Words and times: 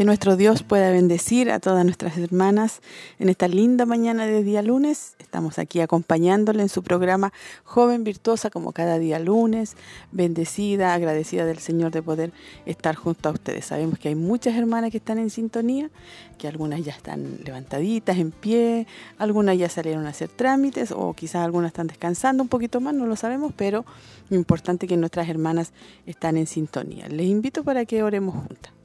Que 0.00 0.06
nuestro 0.06 0.38
Dios 0.38 0.62
pueda 0.62 0.90
bendecir 0.90 1.50
a 1.50 1.60
todas 1.60 1.84
nuestras 1.84 2.16
hermanas 2.16 2.80
en 3.18 3.28
esta 3.28 3.48
linda 3.48 3.84
mañana 3.84 4.24
de 4.24 4.42
día 4.42 4.62
lunes. 4.62 5.14
Estamos 5.18 5.58
aquí 5.58 5.82
acompañándole 5.82 6.62
en 6.62 6.70
su 6.70 6.82
programa 6.82 7.34
Joven 7.64 8.02
Virtuosa 8.02 8.48
como 8.48 8.72
cada 8.72 8.98
día 8.98 9.18
lunes, 9.18 9.76
bendecida, 10.10 10.94
agradecida 10.94 11.44
del 11.44 11.58
Señor 11.58 11.90
de 11.90 12.02
poder 12.02 12.32
estar 12.64 12.94
junto 12.94 13.28
a 13.28 13.32
ustedes. 13.32 13.66
Sabemos 13.66 13.98
que 13.98 14.08
hay 14.08 14.14
muchas 14.14 14.56
hermanas 14.56 14.90
que 14.90 14.96
están 14.96 15.18
en 15.18 15.28
sintonía, 15.28 15.90
que 16.38 16.48
algunas 16.48 16.82
ya 16.82 16.92
están 16.92 17.40
levantaditas, 17.44 18.16
en 18.16 18.30
pie, 18.30 18.86
algunas 19.18 19.58
ya 19.58 19.68
salieron 19.68 20.06
a 20.06 20.08
hacer 20.08 20.30
trámites 20.30 20.92
o 20.92 21.12
quizás 21.12 21.44
algunas 21.44 21.72
están 21.72 21.88
descansando 21.88 22.42
un 22.42 22.48
poquito 22.48 22.80
más, 22.80 22.94
no 22.94 23.04
lo 23.04 23.16
sabemos, 23.16 23.52
pero 23.54 23.84
importante 24.30 24.86
que 24.86 24.96
nuestras 24.96 25.28
hermanas 25.28 25.74
están 26.06 26.38
en 26.38 26.46
sintonía. 26.46 27.06
Les 27.08 27.26
invito 27.26 27.64
para 27.64 27.84
que 27.84 28.02
oremos 28.02 28.34
juntas. 28.34 28.79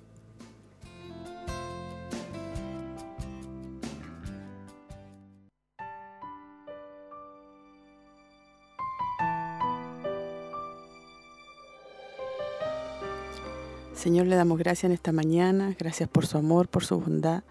Señor, 14.05 14.27
le 14.27 14.35
damos 14.35 14.59
gracias 14.59 14.83
en 14.83 14.91
esta 14.91 15.11
mañana, 15.11 15.75
gracias 15.79 16.07
por 16.07 16.27
su 16.27 16.37
amor, 16.37 16.67
por 16.67 16.85
su 16.85 16.99
bondad. 16.99 17.41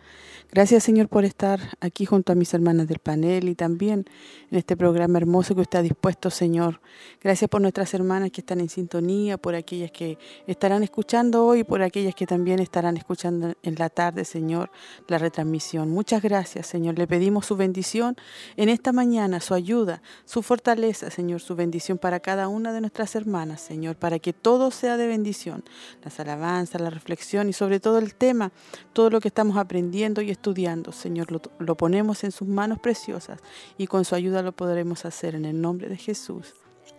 Gracias, 0.55 0.85
Señor, 0.85 1.09
por 1.09 1.25
estar 1.25 1.59
aquí 1.81 2.05
junto 2.05 2.31
a 2.31 2.37
mis 2.37 2.55
hermanas 2.55 2.87
del 2.87 3.01
panel 3.01 3.49
y 3.49 3.57
también 3.57 4.05
en 4.53 4.59
este 4.59 4.77
programa 4.77 5.19
hermoso 5.19 5.57
que 5.57 5.63
usted 5.63 5.81
ha 5.81 5.83
dispuesto, 5.83 6.31
Señor. 6.31 6.81
Gracias 7.21 7.51
por 7.51 7.61
nuestras 7.61 7.93
hermanas 7.93 8.31
que 8.31 8.41
están 8.41 8.61
en 8.61 8.69
sintonía, 8.69 9.37
por 9.37 9.57
aquellas 9.57 9.91
que 9.91 10.17
estarán 10.47 10.85
escuchando 10.85 11.45
hoy, 11.45 11.65
por 11.65 11.83
aquellas 11.83 12.15
que 12.15 12.25
también 12.25 12.61
estarán 12.61 12.97
escuchando 12.97 13.55
en 13.65 13.75
la 13.75 13.91
tarde, 13.91 14.25
Señor, 14.25 14.71
la 15.09 15.19
retransmisión. 15.19 15.91
Muchas 15.91 16.23
gracias, 16.23 16.69
Señor. 16.69 17.01
Le 17.01 17.09
pedimos 17.09 17.47
su 17.47 17.57
bendición 17.57 18.15
en 18.57 18.69
esta 18.69 18.93
mañana, 18.93 19.41
su 19.41 19.55
ayuda, 19.55 20.03
su 20.25 20.41
fortaleza, 20.41 21.11
Señor, 21.11 21.41
su 21.41 21.57
bendición 21.57 21.99
para 21.99 22.21
cada 22.21 22.47
una 22.47 22.73
de 22.73 22.81
nuestras 22.81 23.17
hermanas, 23.17 23.61
Señor, 23.61 23.97
para 23.97 24.21
que 24.21 24.33
todo 24.33 24.71
sea 24.71 24.97
de 24.99 25.09
bendición. 25.09 25.65
Las 26.05 26.21
alabanzas, 26.21 26.81
la 26.81 26.91
reflexión 26.91 27.49
y 27.49 27.53
sobre 27.53 27.81
todo 27.81 27.99
el 27.99 28.15
tema, 28.15 28.53
todo 28.93 29.11
lo 29.11 29.21
que 29.21 29.27
estamos 29.27 29.57
aprendiendo 29.57 30.23
y 30.23 30.31
estudiando, 30.45 30.93
Señor, 30.93 31.29
lo, 31.59 31.75
ponemos 31.75 32.23
en 32.23 32.31
sus 32.31 32.47
manos 32.47 32.79
preciosas 32.79 33.41
y 33.79 33.87
con 33.87 34.05
su 34.05 34.15
ayuda 34.15 34.43
lo 34.43 34.53
podremos 34.53 35.07
hacer 35.07 35.35
en 35.35 35.47
el 35.47 35.59
nombre 35.59 35.89
de 35.89 35.97
Jesús. 35.97 36.53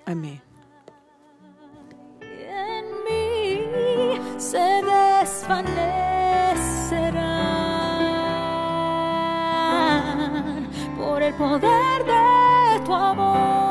Amén. 0.07 0.41
En 2.21 2.85
mí 3.05 4.39
se 4.39 4.81
por 10.97 11.21
el 11.21 11.33
poder 11.35 12.03
de 12.03 12.83
tu 12.83 12.93
amor. 12.93 13.64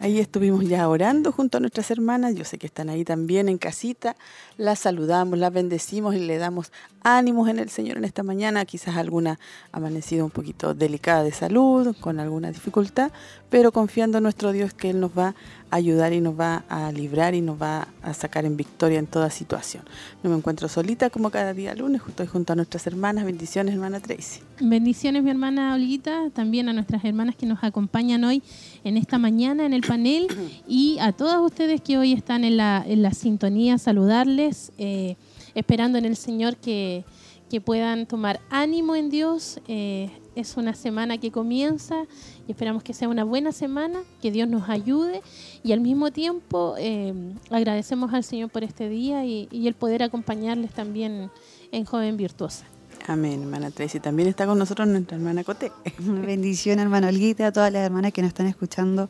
Ahí 0.00 0.20
estuvimos 0.20 0.64
ya 0.64 0.88
orando 0.88 1.32
junto 1.32 1.58
a 1.58 1.60
nuestras 1.60 1.90
hermanas. 1.90 2.36
Yo 2.36 2.44
sé 2.44 2.56
que 2.56 2.66
están 2.66 2.88
ahí 2.88 3.04
también 3.04 3.48
en 3.48 3.58
casita. 3.58 4.14
Las 4.56 4.78
saludamos, 4.78 5.38
las 5.38 5.52
bendecimos 5.52 6.14
y 6.14 6.20
le 6.20 6.38
damos 6.38 6.70
ánimos 7.02 7.48
en 7.48 7.58
el 7.58 7.68
Señor 7.68 7.96
en 7.96 8.04
esta 8.04 8.22
mañana. 8.22 8.64
Quizás 8.64 8.96
alguna 8.96 9.40
ha 9.72 9.76
amanecido 9.78 10.24
un 10.24 10.30
poquito 10.30 10.72
delicada 10.72 11.24
de 11.24 11.32
salud, 11.32 11.96
con 12.00 12.20
alguna 12.20 12.52
dificultad, 12.52 13.10
pero 13.50 13.72
confiando 13.72 14.18
en 14.18 14.24
nuestro 14.24 14.52
Dios 14.52 14.74
que 14.74 14.90
Él 14.90 15.00
nos 15.00 15.16
va 15.16 15.34
a 15.70 15.76
ayudar 15.76 16.12
y 16.12 16.20
nos 16.20 16.38
va 16.38 16.64
a 16.68 16.90
librar 16.92 17.34
y 17.34 17.40
nos 17.40 17.60
va 17.60 17.88
a 18.02 18.14
sacar 18.14 18.44
en 18.44 18.56
victoria 18.56 18.98
en 18.98 19.06
toda 19.06 19.30
situación. 19.30 19.84
No 20.22 20.30
me 20.30 20.36
encuentro 20.36 20.68
solita 20.68 21.10
como 21.10 21.30
cada 21.30 21.54
día 21.54 21.74
lunes, 21.74 22.02
estoy 22.06 22.26
junto 22.26 22.52
a 22.52 22.56
nuestras 22.56 22.86
hermanas. 22.86 23.24
Bendiciones, 23.24 23.74
hermana 23.74 24.00
Tracy. 24.00 24.40
Bendiciones, 24.60 25.22
mi 25.22 25.30
hermana 25.30 25.74
Olguita, 25.74 26.30
también 26.30 26.68
a 26.68 26.72
nuestras 26.72 27.04
hermanas 27.04 27.36
que 27.36 27.46
nos 27.46 27.62
acompañan 27.62 28.24
hoy 28.24 28.42
en 28.84 28.96
esta 28.96 29.18
mañana 29.18 29.66
en 29.66 29.72
el 29.72 29.82
panel 29.82 30.28
y 30.68 30.98
a 31.00 31.12
todas 31.12 31.40
ustedes 31.40 31.80
que 31.80 31.98
hoy 31.98 32.12
están 32.12 32.44
en 32.44 32.56
la, 32.56 32.84
en 32.86 33.02
la 33.02 33.12
sintonía, 33.12 33.78
saludarles, 33.78 34.72
eh, 34.78 35.16
esperando 35.54 35.98
en 35.98 36.04
el 36.04 36.16
Señor 36.16 36.56
que, 36.56 37.04
que, 37.50 37.60
puedan 37.60 38.06
tomar 38.06 38.40
ánimo 38.50 38.94
en 38.96 39.10
Dios. 39.10 39.60
Eh, 39.68 40.10
es 40.34 40.56
una 40.56 40.74
semana 40.74 41.18
que 41.18 41.32
comienza 41.32 42.04
y 42.48 42.52
esperamos 42.52 42.82
que 42.82 42.94
sea 42.94 43.08
una 43.08 43.24
buena 43.24 43.52
semana, 43.52 44.00
que 44.22 44.32
Dios 44.32 44.48
nos 44.48 44.68
ayude 44.70 45.20
y 45.62 45.72
al 45.72 45.80
mismo 45.80 46.10
tiempo 46.10 46.74
eh, 46.78 47.12
agradecemos 47.50 48.12
al 48.14 48.24
Señor 48.24 48.48
por 48.48 48.64
este 48.64 48.88
día 48.88 49.26
y, 49.26 49.48
y 49.52 49.68
el 49.68 49.74
poder 49.74 50.02
acompañarles 50.02 50.72
también 50.72 51.30
en 51.70 51.84
Joven 51.84 52.16
Virtuosa. 52.16 52.64
Amén, 53.06 53.42
hermana 53.42 53.70
Tracy. 53.70 54.00
También 54.00 54.28
está 54.28 54.46
con 54.46 54.58
nosotros 54.58 54.88
nuestra 54.88 55.16
hermana 55.16 55.44
Cote. 55.44 55.70
Bendición, 55.98 56.78
hermana 56.78 57.08
Olguita, 57.08 57.48
a 57.48 57.52
todas 57.52 57.70
las 57.70 57.84
hermanas 57.84 58.12
que 58.12 58.22
nos 58.22 58.30
están 58.30 58.46
escuchando 58.46 59.08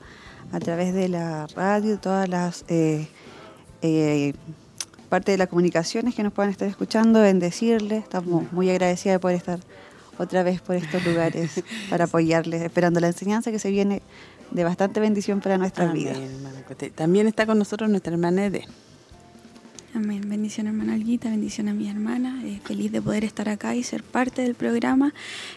a 0.52 0.58
través 0.60 0.92
de 0.92 1.08
la 1.08 1.46
radio, 1.48 1.98
todas 1.98 2.28
las 2.28 2.64
eh, 2.68 3.06
eh, 3.82 4.34
parte 5.08 5.32
de 5.32 5.38
las 5.38 5.48
comunicaciones 5.48 6.14
que 6.14 6.22
nos 6.22 6.32
puedan 6.32 6.50
estar 6.50 6.68
escuchando, 6.68 7.20
bendecirles. 7.20 8.02
Estamos 8.02 8.52
muy 8.52 8.68
agradecidas 8.68 9.16
de 9.16 9.18
poder 9.20 9.36
estar 9.36 9.60
otra 10.18 10.42
vez 10.42 10.60
por 10.60 10.76
estos 10.76 11.04
lugares 11.04 11.62
para 11.90 12.04
apoyarles, 12.04 12.62
esperando 12.62 13.00
la 13.00 13.08
enseñanza 13.08 13.50
que 13.50 13.58
se 13.58 13.70
viene 13.70 14.02
de 14.50 14.64
bastante 14.64 15.00
bendición 15.00 15.40
para 15.40 15.58
nuestras 15.58 15.90
Amén, 15.90 16.04
vidas. 16.04 16.92
También 16.94 17.26
está 17.26 17.46
con 17.46 17.58
nosotros 17.58 17.88
nuestra 17.90 18.12
hermana 18.12 18.46
Ede. 18.46 18.66
Amén. 19.94 20.22
Bendición 20.28 20.66
hermana 20.66 20.94
Alguita, 20.94 21.30
bendición 21.30 21.68
a 21.68 21.74
mi 21.74 21.88
hermana. 21.88 22.42
Eh, 22.44 22.60
feliz 22.64 22.92
de 22.92 23.00
poder 23.00 23.24
estar 23.24 23.48
acá 23.48 23.74
y 23.74 23.82
ser 23.82 24.02
parte 24.02 24.42
del 24.42 24.54
programa, 24.54 25.14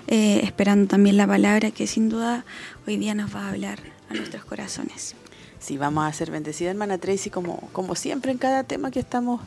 eh, 0.08 0.40
esperando 0.44 0.88
también 0.88 1.18
la 1.18 1.28
palabra 1.28 1.72
que 1.72 1.86
sin 1.86 2.10
duda 2.10 2.46
hoy 2.88 2.98
día 2.98 3.14
nos 3.14 3.36
va 3.36 3.46
a 3.46 3.50
hablar 3.50 3.80
a 4.10 4.14
nuestros 4.14 4.44
corazones. 4.46 5.16
Sí, 5.62 5.78
vamos 5.78 6.04
a 6.06 6.12
ser 6.12 6.32
bendecidas, 6.32 6.72
hermana 6.72 6.98
Tracy, 6.98 7.30
como, 7.30 7.70
como 7.72 7.94
siempre 7.96 8.32
en 8.32 8.40
cada 8.40 8.64
tema 8.64 8.90
que 8.90 9.00
estamos 9.00 9.42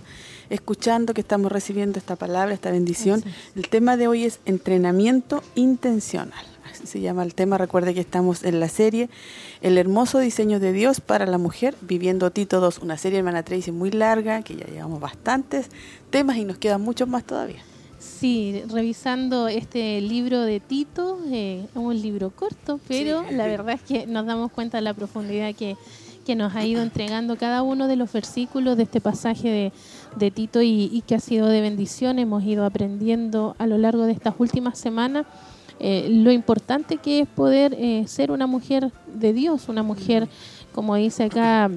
escuchando, 0.49 1.13
que 1.13 1.21
estamos 1.21 1.51
recibiendo 1.51 1.99
esta 1.99 2.15
palabra, 2.15 2.55
esta 2.55 2.71
bendición. 2.71 3.25
El 3.57 3.69
tema 3.69 3.97
de 3.97 4.07
hoy 4.07 4.25
es 4.25 4.39
entrenamiento 4.45 5.43
intencional. 5.57 6.47
Así 6.71 6.87
se 6.87 7.01
llama 7.01 7.25
el 7.25 7.35
tema. 7.35 7.59
Recuerde 7.59 7.95
que 7.95 8.01
estamos 8.01 8.45
en 8.45 8.59
la 8.61 8.69
serie 8.69 9.09
El 9.61 9.77
hermoso 9.77 10.21
diseño 10.21 10.61
de 10.61 10.73
Dios 10.73 11.01
para 11.01 11.27
la 11.27 11.37
mujer, 11.39 11.75
viviendo 11.81 12.31
Tito 12.31 12.61
2, 12.61 12.79
una 12.79 12.97
serie, 12.97 13.19
hermana 13.19 13.43
Tracy, 13.43 13.73
muy 13.73 13.91
larga, 13.91 14.43
que 14.43 14.55
ya 14.55 14.67
llevamos 14.67 15.01
bastantes 15.01 15.67
temas 16.11 16.37
y 16.37 16.45
nos 16.45 16.59
quedan 16.59 16.81
muchos 16.81 17.09
más 17.09 17.25
todavía. 17.25 17.61
Sí, 17.99 18.63
revisando 18.69 19.49
este 19.49 20.01
libro 20.01 20.43
de 20.43 20.61
Tito, 20.61 21.19
eh, 21.33 21.65
es 21.69 21.77
un 21.77 22.01
libro 22.01 22.31
corto, 22.31 22.79
pero 22.87 23.25
Sí. 23.29 23.35
la 23.35 23.47
verdad 23.47 23.75
es 23.75 23.83
que 23.83 24.07
nos 24.07 24.27
damos 24.27 24.53
cuenta 24.53 24.79
de 24.79 24.83
la 24.83 24.95
profundidad 24.95 25.55
que, 25.55 25.77
que 26.25 26.35
nos 26.35 26.55
ha 26.57 26.65
ido 26.65 26.83
entregando 26.83 27.37
cada 27.37 27.63
uno 27.63 27.87
de 27.87 27.97
los 27.97 28.13
versículos 28.13 28.77
de 28.77 28.85
este 28.85 29.01
pasaje 29.01 29.49
de, 29.49 29.73
de 30.17 30.31
Tito 30.31 30.63
y, 30.63 30.91
y 30.93 31.03
que 31.03 31.15
ha 31.15 31.21
sido 31.21 31.49
de 31.49 31.61
bendición. 31.61 32.19
Hemos 32.19 32.43
ido 32.45 32.65
aprendiendo 32.65 33.55
a 33.59 33.67
lo 33.67 33.79
largo 33.79 34.05
de 34.05 34.13
estas 34.13 34.35
últimas 34.39 34.79
semanas 34.79 35.27
eh, 35.81 36.09
lo 36.09 36.31
importante 36.31 36.99
que 36.99 37.21
es 37.21 37.29
poder 37.29 37.75
eh, 37.79 38.05
ser 38.07 38.31
una 38.31 38.47
mujer 38.47 38.93
de 39.13 39.33
Dios, 39.33 39.69
una 39.69 39.83
mujer, 39.83 40.29
como 40.73 40.95
dice 40.95 41.25
acá, 41.25 41.71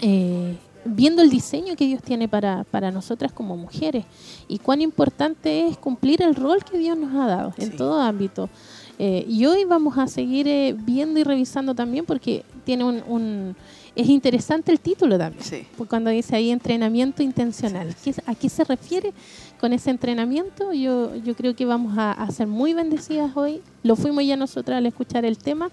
eh, 0.00 0.56
viendo 0.84 1.22
el 1.22 1.30
diseño 1.30 1.74
que 1.74 1.86
Dios 1.86 2.02
tiene 2.02 2.28
para, 2.28 2.64
para 2.70 2.92
nosotras 2.92 3.32
como 3.32 3.56
mujeres 3.56 4.04
y 4.46 4.58
cuán 4.58 4.80
importante 4.80 5.66
es 5.66 5.76
cumplir 5.76 6.22
el 6.22 6.34
rol 6.36 6.64
que 6.64 6.78
Dios 6.78 6.96
nos 6.96 7.14
ha 7.14 7.26
dado 7.26 7.54
en 7.58 7.76
todo 7.76 8.00
ámbito. 8.00 8.48
Eh, 8.98 9.26
y 9.28 9.44
hoy 9.46 9.64
vamos 9.64 9.98
a 9.98 10.06
seguir 10.06 10.48
eh, 10.48 10.74
viendo 10.76 11.20
y 11.20 11.24
revisando 11.24 11.74
también 11.74 12.06
porque 12.06 12.44
tiene 12.64 12.82
un, 12.84 13.02
un, 13.06 13.56
es 13.94 14.08
interesante 14.08 14.72
el 14.72 14.80
título 14.80 15.18
también, 15.18 15.44
Sí. 15.44 15.66
porque 15.76 15.90
cuando 15.90 16.10
dice 16.10 16.34
ahí 16.34 16.50
entrenamiento 16.50 17.22
intencional. 17.22 17.94
¿Qué- 18.02 18.14
¿A 18.24 18.34
qué 18.34 18.48
se 18.48 18.64
refiere 18.64 19.12
con 19.60 19.72
ese 19.74 19.90
entrenamiento? 19.90 20.72
Yo, 20.72 21.14
yo 21.16 21.34
creo 21.34 21.54
que 21.54 21.64
vamos 21.66 21.96
a, 21.98 22.12
a 22.12 22.30
ser 22.30 22.46
muy 22.46 22.72
bendecidas 22.72 23.36
hoy. 23.36 23.60
Lo 23.82 23.96
fuimos 23.96 24.24
ya 24.24 24.36
nosotras 24.36 24.78
al 24.78 24.86
escuchar 24.86 25.24
el 25.26 25.36
tema 25.38 25.70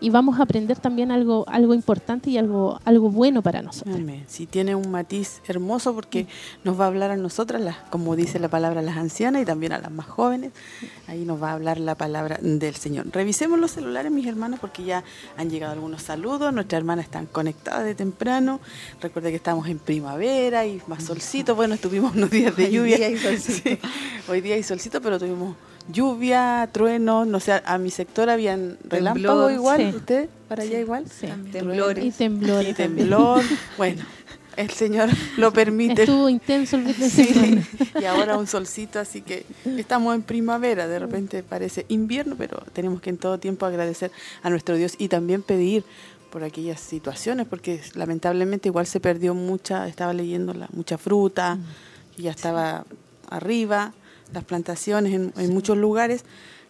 y 0.00 0.10
vamos 0.10 0.38
a 0.38 0.42
aprender 0.44 0.78
también 0.78 1.10
algo, 1.10 1.44
algo 1.48 1.74
importante 1.74 2.30
y 2.30 2.38
algo, 2.38 2.80
algo 2.84 3.10
bueno 3.10 3.42
para 3.42 3.62
nosotros. 3.62 3.94
Amén. 3.96 4.24
Sí, 4.28 4.46
tiene 4.46 4.74
un 4.74 4.90
matiz 4.90 5.40
hermoso 5.46 5.94
porque 5.94 6.26
nos 6.64 6.78
va 6.78 6.84
a 6.84 6.86
hablar 6.88 7.10
a 7.10 7.16
nosotras, 7.16 7.60
las, 7.62 7.76
como 7.90 8.16
dice 8.16 8.38
la 8.38 8.48
palabra, 8.48 8.82
las 8.82 8.96
ancianas 8.96 9.42
y 9.42 9.44
también 9.44 9.72
a 9.72 9.78
las 9.78 9.90
más 9.90 10.06
jóvenes. 10.06 10.52
Ahí 11.06 11.24
nos 11.24 11.42
va 11.42 11.50
a 11.50 11.52
hablar 11.54 11.78
la 11.78 11.94
palabra 11.94 12.38
del 12.40 12.74
Señor. 12.74 13.06
Revisemos 13.12 13.58
los 13.58 13.70
celulares, 13.72 14.10
mis 14.10 14.26
hermanos, 14.26 14.60
porque 14.60 14.84
ya 14.84 15.04
han 15.36 15.50
llegado 15.50 15.72
algunos 15.72 16.02
saludos. 16.02 16.52
Nuestras 16.52 16.78
hermanas 16.80 17.06
están 17.06 17.26
conectadas 17.26 17.84
de 17.84 17.94
temprano. 17.94 18.60
Recuerda 19.00 19.30
que 19.30 19.36
estamos 19.36 19.68
en 19.68 19.78
primavera 19.78 20.66
y 20.66 20.80
más 20.86 21.04
solcito. 21.04 21.54
Bueno, 21.54 21.74
estuvimos 21.74 22.14
unos 22.14 22.30
días 22.30 22.56
de 22.56 22.64
Hoy 22.64 22.70
lluvia. 22.70 22.96
día 22.96 23.06
hay 23.08 23.18
solcito. 23.18 23.54
Sí, 23.64 23.78
hoy 24.28 24.40
día 24.40 24.54
hay 24.56 24.62
solcito, 24.62 25.00
pero 25.00 25.18
tuvimos 25.18 25.54
lluvia, 25.88 26.68
trueno, 26.72 27.24
no 27.24 27.40
sé, 27.40 27.60
a 27.64 27.78
mi 27.78 27.90
sector 27.90 28.30
habían 28.30 28.78
relámpagos 28.84 29.48
Temblor, 29.48 29.52
igual, 29.52 29.80
sí. 29.80 29.96
¿usted 29.96 30.28
para 30.48 30.62
allá 30.62 30.80
igual? 30.80 31.04
Sí. 31.08 31.26
Temblores. 31.52 32.04
Y 32.04 32.10
temblores. 32.10 32.68
Y 32.70 32.74
temblor. 32.74 33.42
Bueno, 33.76 34.02
el 34.56 34.70
Señor 34.70 35.10
lo 35.36 35.52
permite. 35.52 36.02
Estuvo 36.02 36.28
intenso 36.28 36.76
el 36.76 36.94
Sí, 36.94 37.60
y 38.00 38.04
ahora 38.04 38.38
un 38.38 38.46
solcito, 38.46 39.00
así 39.00 39.22
que 39.22 39.44
estamos 39.64 40.14
en 40.14 40.22
primavera, 40.22 40.86
de 40.86 40.98
repente 40.98 41.42
parece 41.42 41.86
invierno, 41.88 42.36
pero 42.36 42.62
tenemos 42.72 43.00
que 43.00 43.10
en 43.10 43.18
todo 43.18 43.38
tiempo 43.38 43.66
agradecer 43.66 44.10
a 44.42 44.50
nuestro 44.50 44.76
Dios 44.76 44.94
y 44.98 45.08
también 45.08 45.42
pedir 45.42 45.84
por 46.30 46.44
aquellas 46.44 46.80
situaciones, 46.80 47.46
porque 47.46 47.80
lamentablemente 47.94 48.68
igual 48.68 48.86
se 48.86 49.00
perdió 49.00 49.34
mucha, 49.34 49.86
estaba 49.86 50.12
leyendo 50.12 50.52
la, 50.52 50.68
mucha 50.72 50.98
fruta, 50.98 51.58
y 52.16 52.22
ya 52.22 52.30
estaba 52.30 52.84
arriba, 53.28 53.92
las 54.32 54.44
plantaciones 54.44 55.12
en, 55.12 55.32
en 55.36 55.52
muchos 55.52 55.76
lugares, 55.76 56.24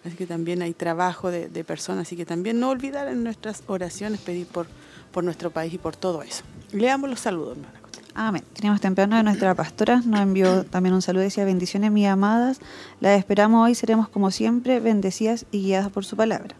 así 0.05 0.17
que 0.17 0.27
también 0.27 0.63
hay 0.63 0.75
trabajo 0.75 1.31
de, 1.31 1.49
de 1.49 1.65
personas, 1.65 2.07
así 2.07 2.17
que 2.17 2.27
también 2.27 2.61
no 2.61 2.71
olvidar 2.71 3.09
en 3.09 3.25
nuestras 3.25 3.63
oraciones 3.67 4.21
pedir 4.21 4.47
por, 4.47 4.67
por 5.13 5.25
nuestro 5.25 5.51
país 5.51 5.73
y 5.73 5.79
por 5.79 5.97
todo 5.97 6.23
eso. 6.23 6.45
Leamos 6.73 7.09
los 7.09 7.21
saludos, 7.21 7.57
hermana. 7.57 7.81
Amén. 8.17 8.45
Tenemos 8.53 8.81
temprano 8.81 9.17
de 9.17 9.25
nuestra 9.25 9.55
pastora, 9.57 10.01
nos 10.05 10.21
envió 10.21 10.65
también 10.65 10.95
un 10.95 11.03
saludo, 11.03 11.25
decía, 11.25 11.45
bendiciones 11.45 11.91
mis 11.91 12.07
amadas, 12.07 12.61
las 13.01 13.19
esperamos 13.19 13.65
hoy, 13.67 13.75
seremos 13.75 14.09
como 14.09 14.31
siempre, 14.31 14.79
bendecidas 14.79 15.47
y 15.51 15.63
guiadas 15.63 15.91
por 15.91 16.05
su 16.05 16.17
palabra. 16.17 16.55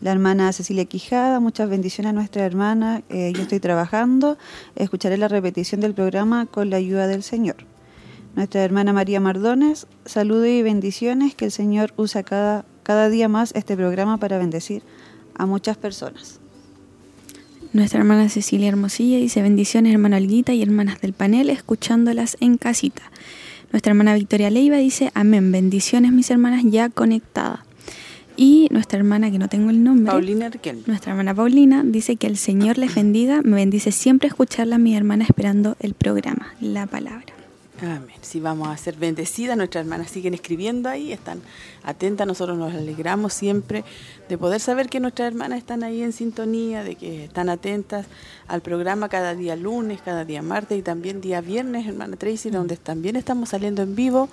La 0.00 0.10
hermana 0.10 0.52
Cecilia 0.52 0.84
Quijada, 0.84 1.38
muchas 1.38 1.68
bendiciones 1.68 2.10
a 2.10 2.12
nuestra 2.12 2.44
hermana, 2.44 3.02
eh, 3.10 3.32
yo 3.32 3.42
estoy 3.42 3.60
trabajando, 3.60 4.36
escucharé 4.74 5.16
la 5.18 5.28
repetición 5.28 5.80
del 5.80 5.94
programa 5.94 6.46
con 6.46 6.70
la 6.70 6.78
ayuda 6.78 7.06
del 7.06 7.22
Señor. 7.22 7.54
Nuestra 8.34 8.64
hermana 8.64 8.92
María 8.92 9.20
Mardones, 9.20 9.86
saludo 10.06 10.46
y 10.46 10.62
bendiciones, 10.62 11.34
que 11.34 11.44
el 11.44 11.50
Señor 11.50 11.92
usa 11.96 12.22
cada, 12.22 12.64
cada 12.82 13.10
día 13.10 13.28
más 13.28 13.52
este 13.54 13.76
programa 13.76 14.16
para 14.16 14.38
bendecir 14.38 14.82
a 15.34 15.44
muchas 15.44 15.76
personas. 15.76 16.40
Nuestra 17.74 18.00
hermana 18.00 18.28
Cecilia 18.28 18.68
Hermosilla 18.68 19.18
dice 19.18 19.40
bendiciones 19.40 19.92
hermana 19.92 20.18
Olguita 20.18 20.52
y 20.52 20.62
hermanas 20.62 21.00
del 21.00 21.14
panel 21.14 21.50
escuchándolas 21.50 22.36
en 22.40 22.58
casita. 22.58 23.02
Nuestra 23.70 23.92
hermana 23.92 24.14
Victoria 24.14 24.50
Leiva 24.50 24.76
dice 24.76 25.10
amén, 25.14 25.52
bendiciones 25.52 26.12
mis 26.12 26.30
hermanas 26.30 26.62
ya 26.66 26.90
conectadas. 26.90 27.60
Y 28.36 28.68
nuestra 28.70 28.98
hermana 28.98 29.30
que 29.30 29.38
no 29.38 29.48
tengo 29.48 29.70
el 29.70 29.84
nombre, 29.84 30.10
Paulina 30.10 30.48
Riquelme. 30.48 30.82
nuestra 30.86 31.12
hermana 31.12 31.34
Paulina 31.34 31.82
dice 31.84 32.16
que 32.16 32.26
el 32.26 32.38
Señor 32.38 32.78
les 32.78 32.94
bendiga, 32.94 33.42
me 33.42 33.56
bendice 33.56 33.92
siempre 33.92 34.28
escucharla 34.28 34.78
mi 34.78 34.96
hermana 34.96 35.24
esperando 35.24 35.76
el 35.80 35.94
programa, 35.94 36.54
la 36.60 36.86
palabra. 36.86 37.41
Amén. 37.82 38.14
Sí, 38.20 38.38
vamos 38.38 38.68
a 38.68 38.76
ser 38.76 38.94
bendecidas. 38.94 39.56
Nuestras 39.56 39.84
hermanas 39.84 40.08
siguen 40.08 40.34
escribiendo 40.34 40.88
ahí, 40.88 41.12
están 41.12 41.42
atentas. 41.82 42.28
Nosotros 42.28 42.56
nos 42.56 42.72
alegramos 42.72 43.32
siempre 43.32 43.82
de 44.28 44.38
poder 44.38 44.60
saber 44.60 44.88
que 44.88 45.00
nuestras 45.00 45.26
hermanas 45.26 45.58
están 45.58 45.82
ahí 45.82 46.00
en 46.00 46.12
sintonía, 46.12 46.84
de 46.84 46.94
que 46.94 47.24
están 47.24 47.48
atentas 47.48 48.06
al 48.46 48.60
programa 48.60 49.08
cada 49.08 49.34
día 49.34 49.56
lunes, 49.56 50.00
cada 50.00 50.24
día 50.24 50.42
martes 50.42 50.78
y 50.78 50.82
también 50.82 51.20
día 51.20 51.40
viernes, 51.40 51.88
hermana 51.88 52.16
Tracy, 52.16 52.50
donde 52.50 52.76
también 52.76 53.16
estamos 53.16 53.48
saliendo 53.48 53.82
en 53.82 53.96
vivo. 53.96 54.28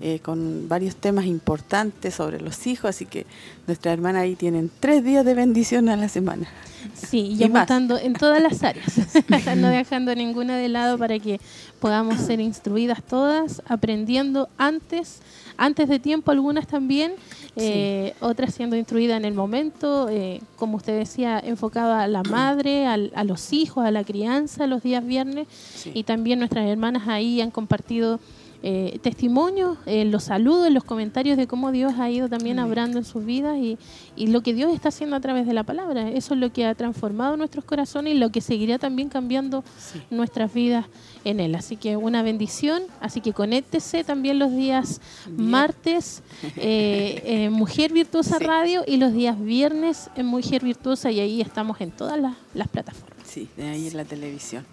Eh, 0.00 0.18
con 0.20 0.68
varios 0.68 0.96
temas 0.96 1.24
importantes 1.26 2.14
sobre 2.14 2.40
los 2.40 2.66
hijos, 2.66 2.90
así 2.90 3.06
que 3.06 3.26
nuestras 3.66 3.94
hermanas 3.94 4.22
ahí 4.22 4.34
tienen 4.36 4.70
tres 4.80 5.02
días 5.04 5.24
de 5.24 5.34
bendición 5.34 5.88
a 5.88 5.96
la 5.96 6.08
semana. 6.08 6.46
Sí, 6.94 7.34
y 7.36 7.42
apuntando 7.42 7.98
en 7.98 8.12
todas 8.12 8.40
las 8.40 8.62
áreas, 8.62 8.86
no 9.56 9.68
dejando 9.68 10.14
ninguna 10.14 10.56
de 10.56 10.68
lado 10.68 10.98
para 10.98 11.18
que 11.18 11.40
podamos 11.80 12.20
ser 12.20 12.40
instruidas 12.40 13.02
todas, 13.02 13.60
aprendiendo 13.66 14.48
antes, 14.56 15.18
antes 15.56 15.88
de 15.88 15.98
tiempo 15.98 16.30
algunas 16.30 16.66
también, 16.66 17.12
eh, 17.56 18.14
otras 18.20 18.54
siendo 18.54 18.76
instruidas 18.76 19.16
en 19.16 19.24
el 19.24 19.34
momento, 19.34 20.08
eh, 20.10 20.40
como 20.56 20.76
usted 20.76 20.96
decía, 20.98 21.40
enfocada 21.40 22.02
a 22.02 22.08
la 22.08 22.22
madre, 22.22 22.86
al- 22.86 23.10
a 23.16 23.24
los 23.24 23.52
hijos, 23.52 23.84
a 23.84 23.90
la 23.90 24.04
crianza 24.04 24.66
los 24.66 24.82
días 24.82 25.04
viernes, 25.04 25.48
Sí. 25.74 25.90
y 25.94 26.04
también 26.04 26.38
nuestras 26.38 26.66
hermanas 26.66 27.08
ahí 27.08 27.40
han 27.40 27.50
compartido 27.50 28.20
eh, 28.62 28.98
testimonios, 29.02 29.78
eh, 29.86 30.04
los 30.04 30.24
saludos, 30.24 30.70
los 30.70 30.84
comentarios 30.84 31.36
de 31.36 31.46
cómo 31.46 31.72
Dios 31.72 31.94
ha 31.98 32.10
ido 32.10 32.28
también 32.28 32.58
obrando 32.58 32.98
en 32.98 33.04
sus 33.04 33.24
vidas 33.24 33.56
y, 33.58 33.78
y 34.16 34.28
lo 34.28 34.40
que 34.42 34.54
Dios 34.54 34.72
está 34.74 34.88
haciendo 34.88 35.16
a 35.16 35.20
través 35.20 35.46
de 35.46 35.54
la 35.54 35.62
palabra. 35.64 36.10
Eso 36.10 36.34
es 36.34 36.40
lo 36.40 36.52
que 36.52 36.64
ha 36.66 36.74
transformado 36.74 37.36
nuestros 37.36 37.64
corazones 37.64 38.14
y 38.14 38.18
lo 38.18 38.30
que 38.30 38.40
seguirá 38.40 38.78
también 38.78 39.08
cambiando 39.08 39.62
Sí. 39.78 40.00
nuestras 40.10 40.52
vidas 40.52 40.86
en 41.24 41.40
Él. 41.40 41.54
Así 41.54 41.76
que 41.76 41.96
una 41.96 42.22
bendición. 42.22 42.82
Así 43.00 43.20
que 43.20 43.32
conéctese 43.32 44.04
también 44.04 44.38
los 44.38 44.52
días 44.52 45.00
martes 45.36 46.22
eh, 46.56 47.22
en 47.46 47.52
Mujer 47.52 47.92
Virtuosa 47.92 48.38
Sí. 48.38 48.44
Radio 48.44 48.82
y 48.86 48.96
los 48.96 49.12
días 49.12 49.38
viernes 49.40 50.10
en 50.16 50.26
Mujer 50.26 50.64
Virtuosa 50.64 51.10
y 51.10 51.20
ahí 51.20 51.40
estamos 51.40 51.80
en 51.80 51.90
todas 51.90 52.18
las, 52.20 52.34
las 52.54 52.68
plataformas. 52.68 53.16
Sí, 53.26 53.48
de 53.56 53.68
ahí 53.68 53.86
en 53.88 53.96
la 53.96 54.04
televisión. 54.04 54.64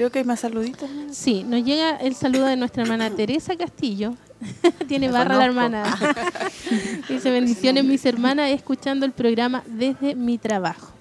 Creo 0.00 0.10
que 0.10 0.20
hay 0.20 0.24
más 0.24 0.40
saluditos. 0.40 0.88
¿no? 0.88 1.12
Sí, 1.12 1.44
nos 1.46 1.62
llega 1.62 1.96
el 1.96 2.14
saludo 2.14 2.46
de 2.46 2.56
nuestra 2.56 2.84
hermana 2.84 3.10
Teresa 3.10 3.54
Castillo. 3.54 4.14
Tiene 4.88 5.08
La 5.08 5.18
barra 5.18 5.36
la 5.36 5.46
conozco. 5.52 6.06
hermana. 6.06 6.16
Dice 7.10 7.30
bendiciones 7.30 7.84
mis 7.84 8.06
hermanas 8.06 8.48
escuchando 8.48 9.04
el 9.04 9.12
programa 9.12 9.62
desde 9.66 10.14
mi 10.14 10.38
trabajo. 10.38 10.94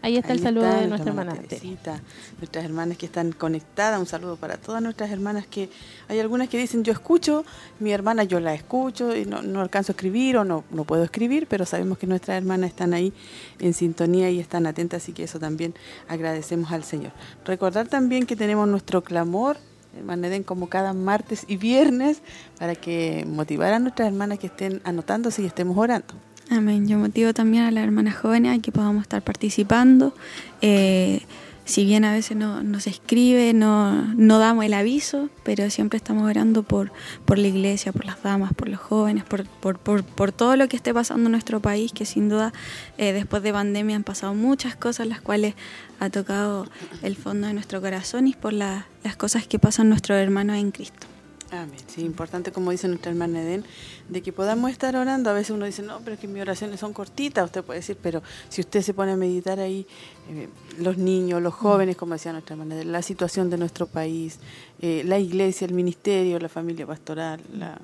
Ahí 0.00 0.16
está 0.16 0.32
el 0.32 0.40
saludo 0.40 0.66
está 0.66 0.80
de 0.80 0.86
nuestra 0.86 1.10
hermana. 1.10 1.34
Teresita, 1.34 2.00
nuestras 2.38 2.64
hermanas 2.64 2.96
que 2.96 3.06
están 3.06 3.32
conectadas. 3.32 3.98
Un 3.98 4.06
saludo 4.06 4.36
para 4.36 4.56
todas 4.56 4.80
nuestras 4.80 5.10
hermanas 5.10 5.46
que 5.46 5.68
hay 6.06 6.20
algunas 6.20 6.48
que 6.48 6.56
dicen 6.56 6.84
yo 6.84 6.92
escucho, 6.92 7.44
mi 7.80 7.90
hermana 7.90 8.22
yo 8.22 8.38
la 8.38 8.54
escucho 8.54 9.16
y 9.16 9.24
no, 9.24 9.42
no 9.42 9.60
alcanzo 9.60 9.92
a 9.92 9.94
escribir 9.94 10.36
o 10.36 10.44
no, 10.44 10.64
no 10.70 10.84
puedo 10.84 11.02
escribir, 11.02 11.48
pero 11.48 11.66
sabemos 11.66 11.98
que 11.98 12.06
nuestras 12.06 12.36
hermanas 12.36 12.70
están 12.70 12.94
ahí 12.94 13.12
en 13.58 13.74
sintonía 13.74 14.30
y 14.30 14.38
están 14.38 14.66
atentas, 14.66 15.02
así 15.02 15.12
que 15.12 15.24
eso 15.24 15.40
también 15.40 15.74
agradecemos 16.06 16.70
al 16.70 16.84
Señor. 16.84 17.12
Recordar 17.44 17.88
también 17.88 18.24
que 18.24 18.36
tenemos 18.36 18.68
nuestro 18.68 19.02
clamor, 19.02 19.56
hermana 19.96 20.28
Eden, 20.28 20.44
como 20.44 20.68
cada 20.68 20.92
martes 20.92 21.44
y 21.48 21.56
viernes, 21.56 22.22
para 22.58 22.76
que 22.76 23.26
motivar 23.28 23.72
a 23.72 23.80
nuestras 23.80 24.06
hermanas 24.06 24.38
que 24.38 24.46
estén 24.46 24.80
anotándose 24.84 25.42
y 25.42 25.46
estemos 25.46 25.76
orando. 25.76 26.14
Amén. 26.50 26.88
Yo 26.88 26.98
motivo 26.98 27.34
también 27.34 27.64
a 27.64 27.70
las 27.70 27.84
hermanas 27.84 28.16
jóvenes 28.16 28.58
a 28.58 28.62
que 28.62 28.72
podamos 28.72 29.02
estar 29.02 29.22
participando. 29.22 30.14
Eh, 30.62 31.20
si 31.66 31.84
bien 31.84 32.06
a 32.06 32.12
veces 32.12 32.34
no, 32.38 32.62
no 32.62 32.78
escribe, 32.78 33.52
no, 33.52 33.92
no 34.14 34.38
damos 34.38 34.64
el 34.64 34.72
aviso, 34.72 35.28
pero 35.42 35.68
siempre 35.68 35.98
estamos 35.98 36.24
orando 36.26 36.62
por, 36.62 36.90
por 37.26 37.36
la 37.36 37.48
iglesia, 37.48 37.92
por 37.92 38.06
las 38.06 38.22
damas, 38.22 38.54
por 38.54 38.70
los 38.70 38.80
jóvenes, 38.80 39.24
por, 39.24 39.44
por, 39.44 39.78
por, 39.78 40.02
por 40.02 40.32
todo 40.32 40.56
lo 40.56 40.66
que 40.68 40.76
esté 40.76 40.94
pasando 40.94 41.26
en 41.26 41.32
nuestro 41.32 41.60
país, 41.60 41.92
que 41.92 42.06
sin 42.06 42.30
duda 42.30 42.54
eh, 42.96 43.12
después 43.12 43.42
de 43.42 43.52
pandemia 43.52 43.96
han 43.96 44.04
pasado 44.04 44.32
muchas 44.32 44.74
cosas, 44.76 45.06
las 45.06 45.20
cuales 45.20 45.54
ha 46.00 46.08
tocado 46.08 46.66
el 47.02 47.16
fondo 47.16 47.46
de 47.48 47.52
nuestro 47.52 47.82
corazón 47.82 48.26
y 48.28 48.32
por 48.32 48.54
la- 48.54 48.86
las 49.04 49.16
cosas 49.16 49.46
que 49.46 49.58
pasan 49.58 49.90
nuestros 49.90 50.16
hermanos 50.18 50.56
en 50.56 50.70
Cristo. 50.70 51.06
Amén. 51.50 51.80
Sí, 51.86 52.02
importante, 52.02 52.52
como 52.52 52.70
dice 52.72 52.88
nuestra 52.88 53.10
hermana 53.10 53.40
Eden, 53.40 53.64
de 54.10 54.20
que 54.20 54.34
podamos 54.34 54.70
estar 54.70 54.94
orando. 54.96 55.30
A 55.30 55.32
veces 55.32 55.50
uno 55.50 55.64
dice, 55.64 55.82
no, 55.82 55.98
pero 56.00 56.14
es 56.14 56.20
que 56.20 56.28
mis 56.28 56.42
oraciones 56.42 56.78
son 56.78 56.92
cortitas. 56.92 57.46
Usted 57.46 57.64
puede 57.64 57.80
decir, 57.80 57.96
pero 58.02 58.22
si 58.50 58.60
usted 58.60 58.82
se 58.82 58.92
pone 58.92 59.12
a 59.12 59.16
meditar 59.16 59.58
ahí, 59.58 59.86
eh, 60.28 60.48
los 60.78 60.98
niños, 60.98 61.40
los 61.40 61.54
jóvenes, 61.54 61.96
como 61.96 62.12
decía 62.12 62.32
nuestra 62.32 62.52
hermana 62.52 62.74
Eden, 62.74 62.92
la 62.92 63.00
situación 63.00 63.48
de 63.48 63.56
nuestro 63.56 63.86
país, 63.86 64.40
eh, 64.80 65.02
la 65.04 65.18
iglesia, 65.18 65.66
el 65.66 65.74
ministerio, 65.74 66.38
la 66.38 66.48
familia 66.48 66.86
pastoral, 66.86 67.40
la, 67.56 67.78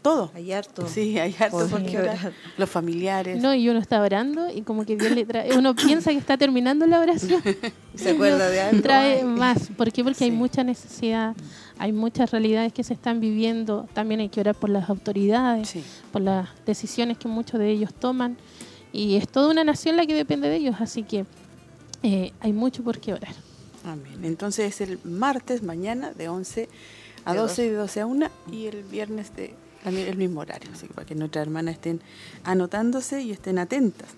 todo. 0.00 0.30
Hay 0.34 0.52
harto. 0.52 0.86
Sí, 0.86 1.18
hay 1.18 1.34
harto 1.38 1.58
por 1.58 1.68
por 1.70 1.82
qué 1.82 1.90
qué 1.90 1.98
orar. 1.98 2.32
Los 2.56 2.70
familiares. 2.70 3.42
No, 3.42 3.54
y 3.54 3.68
uno 3.68 3.78
está 3.78 4.00
orando 4.00 4.48
y 4.50 4.62
como 4.62 4.84
que 4.84 4.96
Dios 4.96 5.10
le 5.12 5.24
trae, 5.26 5.56
uno 5.58 5.74
piensa 5.74 6.10
que 6.12 6.18
está 6.18 6.36
terminando 6.36 6.86
la 6.86 7.00
oración. 7.00 7.42
Se 7.94 8.10
acuerda 8.10 8.48
de 8.48 8.60
algo. 8.60 8.82
Trae 8.82 9.24
más. 9.24 9.68
¿Por 9.76 9.90
qué? 9.92 10.04
Porque 10.04 10.24
hay 10.24 10.30
mucha 10.30 10.62
necesidad, 10.62 11.34
hay 11.78 11.92
muchas 11.92 12.30
realidades 12.30 12.72
que 12.72 12.84
se 12.84 12.94
están 12.94 13.20
viviendo. 13.20 13.88
También 13.92 14.20
hay 14.20 14.28
que 14.28 14.40
orar 14.40 14.54
por 14.54 14.70
las 14.70 14.88
autoridades, 14.88 15.68
Sí. 15.68 15.82
por 16.12 16.22
las 16.22 16.48
decisiones 16.64 17.18
que 17.18 17.28
muchos 17.28 17.58
de 17.58 17.70
ellos 17.70 17.92
toman. 17.92 18.36
Y 18.92 19.16
es 19.16 19.28
toda 19.28 19.50
una 19.50 19.64
nación 19.64 19.96
la 19.96 20.06
que 20.06 20.14
depende 20.14 20.48
de 20.48 20.56
ellos. 20.56 20.76
Así 20.78 21.02
que 21.02 21.26
eh, 22.02 22.32
hay 22.40 22.52
mucho 22.52 22.82
por 22.84 22.98
qué 23.00 23.12
orar. 23.14 23.34
Amén. 23.86 24.24
Entonces 24.24 24.74
es 24.74 24.88
el 24.88 24.98
martes, 25.04 25.62
mañana, 25.62 26.12
de 26.12 26.28
11 26.28 26.68
a 27.24 27.34
12 27.34 27.66
y 27.66 27.68
de 27.68 27.76
12 27.76 28.00
a 28.00 28.06
1 28.06 28.26
y 28.50 28.66
el 28.66 28.82
viernes 28.82 29.34
de 29.36 29.54
también 29.84 30.08
el 30.08 30.16
mismo 30.16 30.40
horario, 30.40 30.68
así 30.72 30.88
que 30.88 30.94
para 30.94 31.06
que 31.06 31.14
nuestras 31.14 31.46
hermanas 31.46 31.74
estén 31.74 32.00
anotándose 32.42 33.22
y 33.22 33.30
estén 33.30 33.60
atentas. 33.60 34.08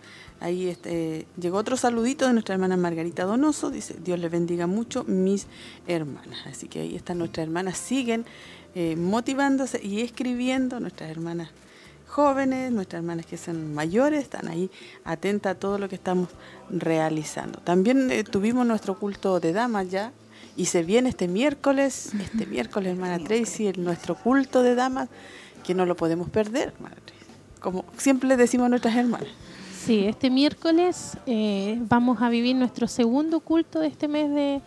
Ahí 0.40 0.68
este, 0.68 1.26
llegó 1.38 1.58
otro 1.58 1.76
saludito 1.76 2.26
de 2.26 2.32
nuestra 2.32 2.54
hermana 2.54 2.78
Margarita 2.78 3.24
Donoso, 3.24 3.70
dice, 3.70 3.94
Dios 4.02 4.18
les 4.18 4.30
bendiga 4.30 4.66
mucho 4.66 5.04
mis 5.04 5.46
hermanas. 5.86 6.38
Así 6.46 6.68
que 6.68 6.80
ahí 6.80 6.96
están 6.96 7.18
nuestras 7.18 7.46
hermanas, 7.46 7.76
siguen 7.76 8.24
eh, 8.74 8.96
motivándose 8.96 9.84
y 9.84 10.00
escribiendo, 10.00 10.80
nuestras 10.80 11.10
hermanas 11.10 11.50
jóvenes, 12.06 12.72
nuestras 12.72 13.00
hermanas 13.00 13.26
que 13.26 13.36
son 13.36 13.74
mayores, 13.74 14.22
están 14.22 14.48
ahí 14.48 14.70
atentas 15.04 15.56
a 15.56 15.58
todo 15.58 15.78
lo 15.78 15.90
que 15.90 15.96
estamos 15.96 16.30
realizando. 16.70 17.60
También 17.60 18.10
eh, 18.10 18.24
tuvimos 18.24 18.66
nuestro 18.66 18.98
culto 18.98 19.40
de 19.40 19.52
damas 19.52 19.90
ya, 19.90 20.12
y 20.56 20.66
se 20.66 20.82
viene 20.82 21.08
este 21.08 21.28
miércoles, 21.28 22.12
este 22.20 22.46
miércoles, 22.46 22.92
hermana 22.92 23.18
Tracy, 23.18 23.72
nuestro 23.76 24.16
culto 24.16 24.62
de 24.62 24.74
damas, 24.74 25.08
que 25.64 25.74
no 25.74 25.86
lo 25.86 25.96
podemos 25.96 26.28
perder, 26.28 26.74
hermana 26.74 26.96
Tracy. 26.96 27.32
Como 27.60 27.84
siempre 27.96 28.28
le 28.28 28.36
decimos 28.36 28.66
a 28.66 28.68
nuestras 28.68 28.96
hermanas. 28.96 29.28
Sí, 29.84 30.04
este 30.06 30.30
miércoles 30.30 31.16
eh, 31.26 31.78
vamos 31.82 32.20
a 32.20 32.28
vivir 32.28 32.56
nuestro 32.56 32.88
segundo 32.88 33.40
culto 33.40 33.80
de 33.80 33.86
este 33.86 34.08
mes 34.08 34.28
de, 34.30 34.60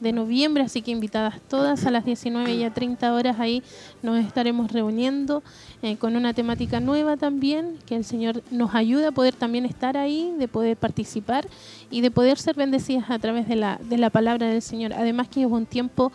de 0.00 0.12
noviembre, 0.12 0.62
así 0.62 0.82
que 0.82 0.90
invitadas 0.90 1.40
todas 1.48 1.86
a 1.86 1.90
las 1.90 2.04
19 2.04 2.54
y 2.54 2.64
a 2.64 2.72
30 2.72 3.12
horas 3.12 3.40
ahí 3.40 3.62
nos 4.02 4.18
estaremos 4.24 4.70
reuniendo 4.70 5.42
eh, 5.82 5.96
con 5.96 6.16
una 6.16 6.34
temática 6.34 6.80
nueva 6.80 7.16
también, 7.16 7.78
que 7.86 7.96
el 7.96 8.04
Señor 8.04 8.42
nos 8.50 8.74
ayude 8.74 9.06
a 9.06 9.12
poder 9.12 9.34
también 9.34 9.64
estar 9.64 9.96
ahí, 9.96 10.34
de 10.38 10.48
poder 10.48 10.76
participar 10.76 11.46
y 11.90 12.00
de 12.00 12.10
poder 12.10 12.38
ser 12.38 12.54
bendecidas 12.54 13.10
a 13.10 13.18
través 13.18 13.48
de 13.48 13.56
la, 13.56 13.80
de 13.82 13.98
la 13.98 14.10
palabra 14.10 14.48
del 14.48 14.62
Señor. 14.62 14.92
Además 14.92 15.28
que 15.28 15.42
es 15.42 15.46
un 15.46 15.66
tiempo 15.66 16.12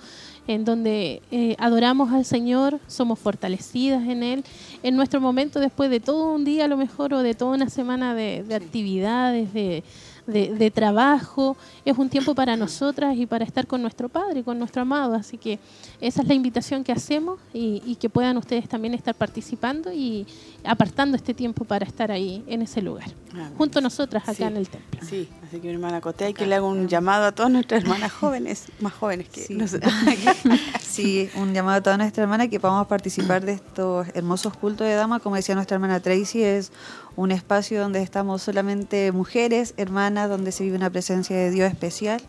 en 0.47 0.65
donde 0.65 1.21
eh, 1.31 1.55
adoramos 1.57 2.11
al 2.11 2.25
Señor, 2.25 2.79
somos 2.87 3.19
fortalecidas 3.19 4.07
en 4.07 4.23
Él, 4.23 4.43
en 4.83 4.95
nuestro 4.95 5.21
momento 5.21 5.59
después 5.59 5.89
de 5.89 5.99
todo 5.99 6.33
un 6.33 6.43
día 6.43 6.65
a 6.65 6.67
lo 6.67 6.77
mejor 6.77 7.13
o 7.13 7.23
de 7.23 7.33
toda 7.33 7.55
una 7.55 7.69
semana 7.69 8.13
de, 8.13 8.43
de 8.43 8.55
actividades, 8.55 9.53
de 9.53 9.83
de, 10.27 10.71
trabajo, 10.71 11.57
es 11.85 11.97
un 11.97 12.09
tiempo 12.09 12.35
para 12.35 12.55
nosotras 12.55 13.15
y 13.17 13.25
para 13.25 13.45
estar 13.45 13.67
con 13.67 13.81
nuestro 13.81 14.09
Padre, 14.09 14.43
con 14.43 14.57
nuestro 14.57 14.81
amado. 14.81 15.15
Así 15.15 15.37
que 15.37 15.59
esa 16.01 16.21
es 16.21 16.27
la 16.27 16.33
invitación 16.33 16.83
que 16.83 16.91
hacemos 16.91 17.39
y, 17.53 17.95
que 17.99 18.09
puedan 18.09 18.37
ustedes 18.37 18.67
también 18.67 18.93
estar 18.93 19.15
participando 19.15 19.91
y 19.91 20.25
apartando 20.65 21.17
este 21.17 21.33
tiempo 21.33 21.65
para 21.65 21.85
estar 21.85 22.11
ahí 22.11 22.43
en 22.47 22.61
ese 22.61 22.81
lugar, 22.81 23.09
ah, 23.35 23.49
junto 23.57 23.79
a 23.79 23.81
nosotras 23.81 24.27
acá 24.27 24.47
en 24.47 24.57
el 24.57 24.69
templo. 24.69 25.01
Sí, 25.07 25.29
así 25.45 25.59
que 25.59 25.67
mi 25.67 25.73
hermana 25.73 26.01
Cote, 26.01 26.25
hay 26.25 26.33
que 26.33 26.45
le 26.45 26.55
hago 26.55 26.69
un 26.69 26.87
llamado 26.87 27.25
a 27.25 27.31
todas 27.31 27.51
nuestras 27.51 27.83
hermanas 27.83 28.11
jóvenes, 28.11 28.65
más 28.79 28.93
jóvenes 28.93 29.29
que 29.29 29.41
sí. 29.41 29.57
sí, 30.81 31.29
un 31.35 31.53
llamado 31.53 31.77
a 31.77 31.81
todas 31.81 31.99
nuestras 31.99 32.23
hermanas 32.23 32.47
que 32.49 32.59
podamos 32.59 32.87
participar 32.87 33.45
de 33.45 33.53
estos 33.53 34.07
hermosos 34.13 34.55
cultos 34.55 34.87
de 34.87 34.93
dama, 34.93 35.19
como 35.19 35.35
decía 35.35 35.55
nuestra 35.55 35.75
hermana 35.75 35.99
Tracy, 35.99 36.43
es 36.43 36.71
un 37.15 37.31
espacio 37.31 37.81
donde 37.81 38.01
estamos 38.01 38.41
solamente 38.41 39.11
mujeres, 39.11 39.73
hermanas, 39.77 40.29
donde 40.29 40.51
se 40.51 40.63
vive 40.63 40.77
una 40.77 40.89
presencia 40.89 41.35
de 41.35 41.51
Dios 41.51 41.69
especial 41.69 42.21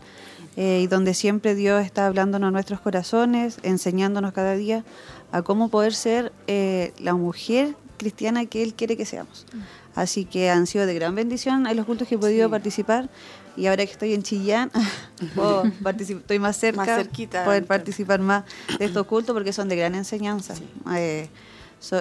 eh, 0.57 0.81
y 0.83 0.87
donde 0.87 1.13
siempre 1.13 1.55
Dios 1.55 1.83
está 1.83 2.05
hablándonos 2.05 2.49
a 2.49 2.51
nuestros 2.51 2.79
corazones, 2.79 3.59
enseñándonos 3.63 4.33
cada 4.33 4.55
día 4.55 4.83
a 5.31 5.41
cómo 5.41 5.69
poder 5.69 5.93
ser 5.93 6.31
eh, 6.47 6.93
la 6.99 7.13
mujer 7.13 7.75
cristiana 7.97 8.45
que 8.45 8.63
Él 8.63 8.73
quiere 8.73 8.97
que 8.97 9.05
seamos. 9.05 9.45
Mm. 9.53 9.99
Así 9.99 10.25
que 10.25 10.49
han 10.49 10.67
sido 10.67 10.85
de 10.85 10.93
gran 10.93 11.15
bendición. 11.15 11.67
Hay 11.67 11.75
los 11.75 11.85
cultos 11.85 12.07
que 12.07 12.15
he 12.15 12.17
podido 12.17 12.49
participar 12.49 13.09
y 13.57 13.67
ahora 13.67 13.85
que 13.85 13.91
estoy 13.91 14.13
en 14.13 14.23
Chillán, 14.23 14.71
estoy 15.99 16.39
más 16.39 16.57
cerca, 16.57 16.85
más 16.85 16.87
cerquita, 16.87 17.45
poder 17.45 17.65
participar 17.65 18.19
más 18.19 18.43
de 18.77 18.85
estos 18.85 19.05
cultos 19.07 19.33
porque 19.33 19.53
son 19.53 19.69
de 19.69 19.75
gran 19.75 19.95
enseñanza. 19.95 20.53
Eh, 20.95 21.29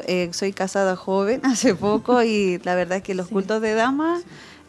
eh, 0.06 0.30
soy 0.32 0.52
casada 0.52 0.96
joven 0.96 1.40
hace 1.44 1.74
poco 1.74 2.22
y 2.22 2.58
la 2.64 2.74
verdad 2.74 2.98
es 2.98 3.04
que 3.04 3.14
los 3.14 3.28
cultos 3.28 3.60
de 3.60 3.74
damas 3.74 4.22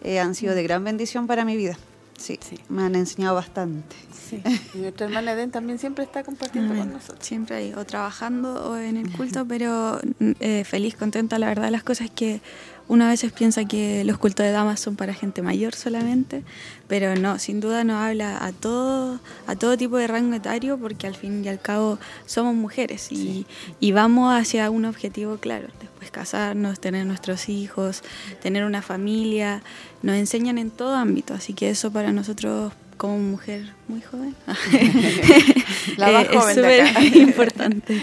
eh, 0.03 0.19
han 0.19 0.35
sido 0.35 0.53
de 0.55 0.63
gran 0.63 0.83
bendición 0.83 1.27
para 1.27 1.45
mi 1.45 1.55
vida. 1.55 1.77
Sí, 2.17 2.39
sí, 2.41 2.57
me 2.69 2.83
han 2.83 2.95
enseñado 2.95 3.35
bastante. 3.35 3.95
Sí. 4.11 4.41
Y 4.73 4.77
nuestra 4.79 5.07
hermana 5.07 5.33
Eden 5.33 5.51
también 5.51 5.77
siempre 5.79 6.03
está 6.03 6.23
compartiendo 6.23 6.73
con 6.73 6.93
nosotros. 6.93 7.25
Siempre 7.25 7.57
ahí, 7.57 7.73
o 7.73 7.85
trabajando 7.85 8.69
o 8.69 8.77
en 8.77 8.97
el 8.97 9.11
culto, 9.11 9.45
pero 9.47 9.99
eh, 10.39 10.63
feliz, 10.63 10.95
contenta. 10.95 11.37
La 11.39 11.47
verdad, 11.47 11.69
las 11.69 11.83
cosas 11.83 12.09
que 12.09 12.41
uno 12.87 13.05
a 13.05 13.09
veces 13.09 13.31
piensa 13.31 13.65
que 13.65 14.03
los 14.03 14.17
cultos 14.17 14.45
de 14.45 14.51
damas 14.51 14.79
son 14.79 14.95
para 14.95 15.13
gente 15.13 15.41
mayor 15.41 15.73
solamente, 15.73 16.43
pero 16.87 17.15
no, 17.15 17.39
sin 17.39 17.59
duda 17.59 17.83
nos 17.83 17.97
habla 17.97 18.43
a 18.43 18.51
todo, 18.51 19.19
a 19.47 19.55
todo 19.55 19.77
tipo 19.77 19.97
de 19.97 20.07
rango 20.07 20.35
etario 20.35 20.77
porque 20.77 21.07
al 21.07 21.15
fin 21.15 21.43
y 21.43 21.47
al 21.47 21.59
cabo 21.59 21.97
somos 22.25 22.53
mujeres 22.53 23.11
y, 23.11 23.45
y 23.79 23.91
vamos 23.91 24.33
hacia 24.33 24.69
un 24.69 24.85
objetivo 24.85 25.37
claro, 25.37 25.67
después 25.79 26.11
casarnos, 26.11 26.79
tener 26.79 27.05
nuestros 27.05 27.49
hijos, 27.49 28.03
tener 28.41 28.63
una 28.63 28.81
familia, 28.81 29.63
nos 30.03 30.15
enseñan 30.15 30.57
en 30.57 30.69
todo 30.69 30.95
ámbito, 30.95 31.33
así 31.33 31.53
que 31.53 31.69
eso 31.69 31.91
para 31.91 32.11
nosotros 32.11 32.71
como 32.97 33.17
mujer 33.17 33.73
muy 33.87 34.01
joven, 34.01 34.35
La 35.97 36.11
más 36.11 36.25
eh, 36.25 36.29
es 36.33 36.55
súper 36.55 37.15
importante 37.17 38.01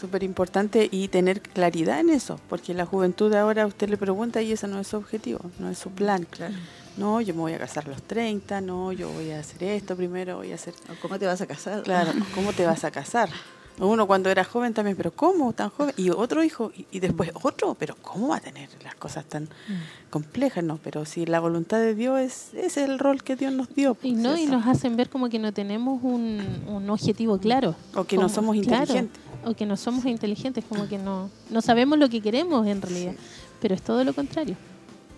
súper 0.00 0.22
importante 0.22 0.88
y 0.90 1.08
tener 1.08 1.40
claridad 1.40 2.00
en 2.00 2.10
eso, 2.10 2.40
porque 2.48 2.74
la 2.74 2.86
juventud 2.86 3.30
de 3.30 3.38
ahora 3.38 3.66
usted 3.66 3.88
le 3.88 3.96
pregunta 3.96 4.42
y 4.42 4.52
ese 4.52 4.66
no 4.66 4.80
es 4.80 4.88
su 4.88 4.96
objetivo, 4.96 5.40
no 5.58 5.68
es 5.68 5.78
su 5.78 5.90
plan. 5.90 6.26
Claro. 6.28 6.54
No, 6.96 7.20
yo 7.20 7.34
me 7.34 7.40
voy 7.40 7.52
a 7.52 7.58
casar 7.58 7.86
a 7.86 7.90
los 7.90 8.02
30, 8.02 8.60
no, 8.62 8.92
yo 8.92 9.08
voy 9.10 9.30
a 9.30 9.40
hacer 9.40 9.62
esto 9.62 9.96
primero, 9.96 10.38
voy 10.38 10.52
a 10.52 10.56
hacer... 10.56 10.74
¿Cómo 11.00 11.18
te 11.18 11.26
vas 11.26 11.40
a 11.40 11.46
casar? 11.46 11.82
Claro, 11.82 12.12
¿cómo 12.34 12.52
te 12.52 12.66
vas 12.66 12.84
a 12.84 12.90
casar? 12.90 13.30
Uno 13.78 14.06
cuando 14.06 14.28
era 14.28 14.44
joven 14.44 14.74
también, 14.74 14.96
pero 14.96 15.10
¿cómo 15.10 15.54
tan 15.54 15.70
joven? 15.70 15.94
Y 15.96 16.10
otro 16.10 16.44
hijo, 16.44 16.70
y, 16.90 17.00
después 17.00 17.30
otro, 17.42 17.74
pero 17.78 17.96
¿cómo 18.02 18.28
va 18.28 18.36
a 18.36 18.40
tener 18.40 18.68
las 18.84 18.94
cosas 18.96 19.24
tan 19.24 19.44
mm. 19.44 20.10
complejas? 20.10 20.62
No, 20.62 20.78
pero 20.82 21.06
si 21.06 21.24
la 21.24 21.40
voluntad 21.40 21.78
de 21.78 21.94
Dios 21.94 22.20
es, 22.20 22.54
es 22.54 22.76
el 22.76 22.98
rol 22.98 23.22
que 23.22 23.36
Dios 23.36 23.54
nos 23.54 23.74
dio. 23.74 23.92
y 24.02 24.12
pues, 24.12 24.22
no, 24.22 24.36
y 24.36 24.46
nos 24.46 24.66
hacen 24.66 24.96
ver 24.96 25.08
como 25.08 25.30
que 25.30 25.38
no 25.38 25.52
tenemos 25.52 26.02
un, 26.02 26.44
un 26.66 26.90
objetivo 26.90 27.38
claro. 27.38 27.74
O 27.94 28.04
que 28.04 28.18
no 28.18 28.28
somos 28.28 28.56
inteligentes 28.56 29.29
o 29.44 29.54
que 29.54 29.66
no 29.66 29.76
somos 29.76 30.04
inteligentes, 30.06 30.64
como 30.68 30.88
que 30.88 30.98
no, 30.98 31.30
no 31.50 31.60
sabemos 31.60 31.98
lo 31.98 32.08
que 32.08 32.20
queremos 32.20 32.66
en 32.66 32.82
realidad, 32.82 33.14
pero 33.60 33.74
es 33.74 33.82
todo 33.82 34.04
lo 34.04 34.12
contrario. 34.12 34.56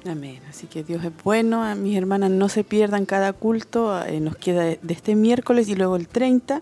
Amén. 0.05 0.41
Así 0.49 0.67
que 0.67 0.83
Dios 0.83 1.05
es 1.05 1.13
bueno. 1.23 1.63
A 1.63 1.75
mis 1.75 1.97
hermanas 1.97 2.31
no 2.31 2.49
se 2.49 2.65
pierdan 2.65 3.07
cada 3.07 3.33
culto. 3.33 4.05
Eh, 4.05 4.19
nos 4.19 4.37
queda 4.37 4.65
de 4.65 4.79
este 4.89 5.15
miércoles 5.15 5.69
y 5.69 5.77
luego 5.77 5.95
el 5.95 6.09
30, 6.09 6.61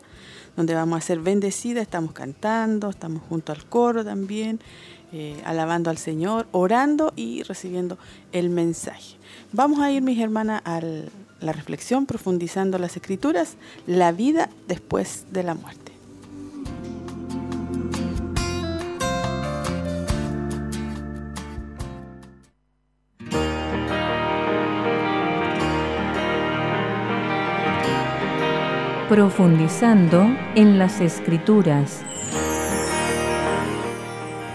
donde 0.57 0.75
vamos 0.75 0.99
a 0.99 1.01
ser 1.01 1.21
bendecidas. 1.21 1.83
Estamos 1.83 2.13
cantando, 2.13 2.91
estamos 2.91 3.23
junto 3.29 3.53
al 3.53 3.65
coro 3.65 4.05
también, 4.05 4.61
eh, 5.13 5.41
alabando 5.47 5.89
al 5.89 5.97
Señor, 5.97 6.49
orando 6.53 7.15
y 7.17 7.43
recibiendo 7.43 7.97
el 8.33 8.51
mensaje. 8.51 9.17
Vamos 9.53 9.81
a 9.81 9.91
ir, 9.91 10.03
mis 10.03 10.21
hermanas, 10.21 10.61
a 10.67 10.83
la 11.41 11.53
reflexión, 11.53 12.05
profundizando 12.05 12.79
las 12.79 12.97
escrituras, 12.97 13.57
la 13.87 14.13
vida 14.13 14.51
después 14.69 15.25
de 15.33 15.45
la 15.45 15.55
muerte. 15.55 15.90
Profundizando 29.11 30.25
en 30.55 30.79
las 30.79 31.01
escrituras. 31.01 32.05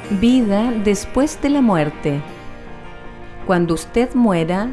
Vida 0.10 0.72
después 0.72 1.42
de 1.42 1.50
la 1.50 1.60
muerte. 1.60 2.22
Cuando 3.46 3.74
usted 3.74 4.16
muera, 4.16 4.70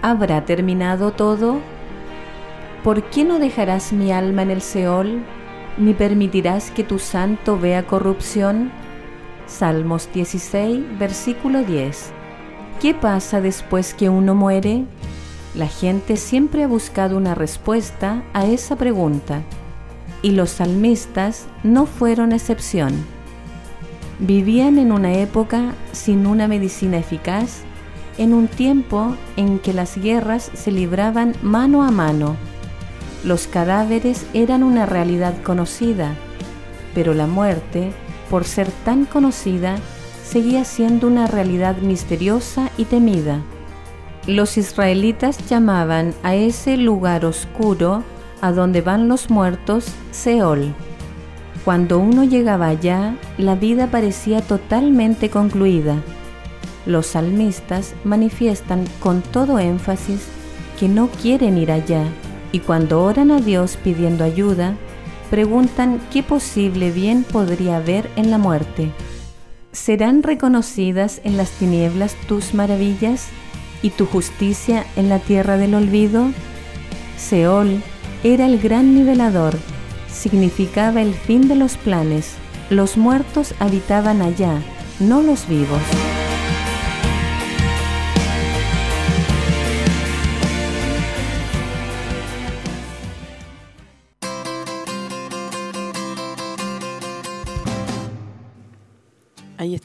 ¿habrá 0.00 0.46
terminado 0.46 1.10
todo? 1.10 1.58
¿Por 2.82 3.02
qué 3.10 3.26
no 3.26 3.38
dejarás 3.38 3.92
mi 3.92 4.12
alma 4.12 4.40
en 4.40 4.50
el 4.50 4.62
Seol, 4.62 5.22
ni 5.76 5.92
permitirás 5.92 6.70
que 6.70 6.82
tu 6.82 6.98
santo 6.98 7.58
vea 7.58 7.86
corrupción? 7.86 8.72
Salmos 9.44 10.08
16, 10.14 10.98
versículo 10.98 11.64
10. 11.64 12.12
¿Qué 12.80 12.94
pasa 12.94 13.42
después 13.42 13.92
que 13.92 14.08
uno 14.08 14.34
muere? 14.34 14.86
La 15.54 15.66
gente 15.66 16.16
siempre 16.16 16.62
ha 16.62 16.68
buscado 16.68 17.16
una 17.16 17.34
respuesta 17.34 18.22
a 18.32 18.46
esa 18.46 18.76
pregunta 18.76 19.42
y 20.22 20.32
los 20.32 20.50
salmistas 20.50 21.46
no 21.62 21.86
fueron 21.86 22.32
excepción. 22.32 22.92
Vivían 24.18 24.78
en 24.78 24.92
una 24.92 25.14
época 25.14 25.74
sin 25.92 26.26
una 26.26 26.48
medicina 26.48 26.98
eficaz, 26.98 27.62
en 28.18 28.34
un 28.34 28.48
tiempo 28.48 29.16
en 29.36 29.58
que 29.58 29.72
las 29.72 29.96
guerras 29.96 30.50
se 30.54 30.72
libraban 30.72 31.34
mano 31.40 31.82
a 31.82 31.90
mano. 31.90 32.36
Los 33.24 33.46
cadáveres 33.46 34.26
eran 34.34 34.62
una 34.62 34.86
realidad 34.86 35.40
conocida, 35.42 36.14
pero 36.94 37.14
la 37.14 37.26
muerte, 37.26 37.92
por 38.28 38.44
ser 38.44 38.70
tan 38.84 39.04
conocida, 39.06 39.76
seguía 40.24 40.64
siendo 40.64 41.06
una 41.06 41.26
realidad 41.26 41.76
misteriosa 41.78 42.70
y 42.76 42.84
temida. 42.84 43.40
Los 44.28 44.58
israelitas 44.58 45.38
llamaban 45.48 46.12
a 46.22 46.34
ese 46.34 46.76
lugar 46.76 47.24
oscuro 47.24 48.04
a 48.42 48.52
donde 48.52 48.82
van 48.82 49.08
los 49.08 49.30
muertos 49.30 49.86
Seol. 50.10 50.74
Cuando 51.64 51.98
uno 51.98 52.24
llegaba 52.24 52.66
allá, 52.66 53.16
la 53.38 53.54
vida 53.54 53.86
parecía 53.86 54.42
totalmente 54.42 55.30
concluida. 55.30 56.02
Los 56.84 57.06
salmistas 57.06 57.94
manifiestan 58.04 58.84
con 59.00 59.22
todo 59.22 59.58
énfasis 59.60 60.26
que 60.78 60.88
no 60.88 61.08
quieren 61.08 61.56
ir 61.56 61.72
allá 61.72 62.04
y 62.52 62.58
cuando 62.58 63.02
oran 63.02 63.30
a 63.30 63.40
Dios 63.40 63.78
pidiendo 63.82 64.24
ayuda, 64.24 64.74
preguntan 65.30 66.02
qué 66.12 66.22
posible 66.22 66.90
bien 66.90 67.24
podría 67.24 67.78
haber 67.78 68.10
en 68.16 68.30
la 68.30 68.36
muerte. 68.36 68.90
¿Serán 69.72 70.22
reconocidas 70.22 71.22
en 71.24 71.38
las 71.38 71.50
tinieblas 71.52 72.14
tus 72.26 72.52
maravillas 72.52 73.30
y 73.82 73.90
tu 73.90 74.06
justicia 74.06 74.86
en 74.96 75.08
la 75.08 75.18
tierra 75.18 75.56
del 75.56 75.74
olvido? 75.74 76.30
Seol 77.16 77.82
era 78.24 78.46
el 78.46 78.58
gran 78.58 78.94
nivelador, 78.94 79.56
significaba 80.10 81.02
el 81.02 81.14
fin 81.14 81.48
de 81.48 81.54
los 81.54 81.76
planes. 81.76 82.34
Los 82.70 82.96
muertos 82.96 83.54
habitaban 83.60 84.22
allá, 84.22 84.60
no 85.00 85.22
los 85.22 85.48
vivos. 85.48 85.80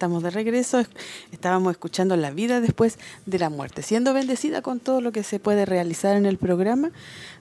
Estamos 0.04 0.22
de 0.22 0.32
regreso. 0.32 0.84
Estábamos 1.32 1.72
escuchando 1.72 2.18
la 2.18 2.30
vida 2.30 2.60
después 2.60 3.00
de 3.26 3.40
la 3.40 3.50
muerte, 3.50 3.84
siendo 3.84 4.14
bendecida 4.14 4.62
con 4.62 4.82
todo 4.82 5.00
lo 5.00 5.14
que 5.14 5.24
se 5.24 5.40
puede 5.40 5.66
realizar 5.66 6.18
en 6.18 6.26
el 6.26 6.38
programa. 6.38 6.92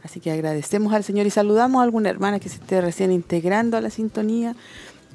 Así 0.05 0.21
que 0.21 0.31
agradecemos 0.31 0.93
al 0.93 1.03
Señor 1.03 1.27
y 1.27 1.31
saludamos 1.31 1.81
a 1.81 1.83
alguna 1.83 2.09
hermana 2.09 2.39
que 2.39 2.49
se 2.49 2.59
esté 2.59 2.81
recién 2.81 3.11
integrando 3.11 3.77
a 3.77 3.81
la 3.81 3.91
sintonía, 3.91 4.55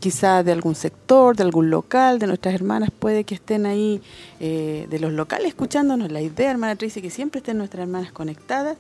quizá 0.01 0.43
de 0.43 0.51
algún 0.51 0.75
sector, 0.75 1.37
de 1.37 1.43
algún 1.43 1.69
local, 1.69 2.19
de 2.19 2.27
nuestras 2.27 2.53
hermanas, 2.53 2.89
puede 2.91 3.23
que 3.23 3.35
estén 3.35 3.65
ahí 3.65 4.01
eh, 4.41 4.85
de 4.89 4.99
los 4.99 5.13
locales 5.13 5.47
escuchándonos. 5.47 6.11
La 6.11 6.19
idea, 6.19 6.51
hermana 6.51 6.75
Tracy, 6.75 7.01
que 7.01 7.09
siempre 7.09 7.39
estén 7.39 7.59
nuestras 7.59 7.83
hermanas 7.83 8.11
conectadas 8.11 8.75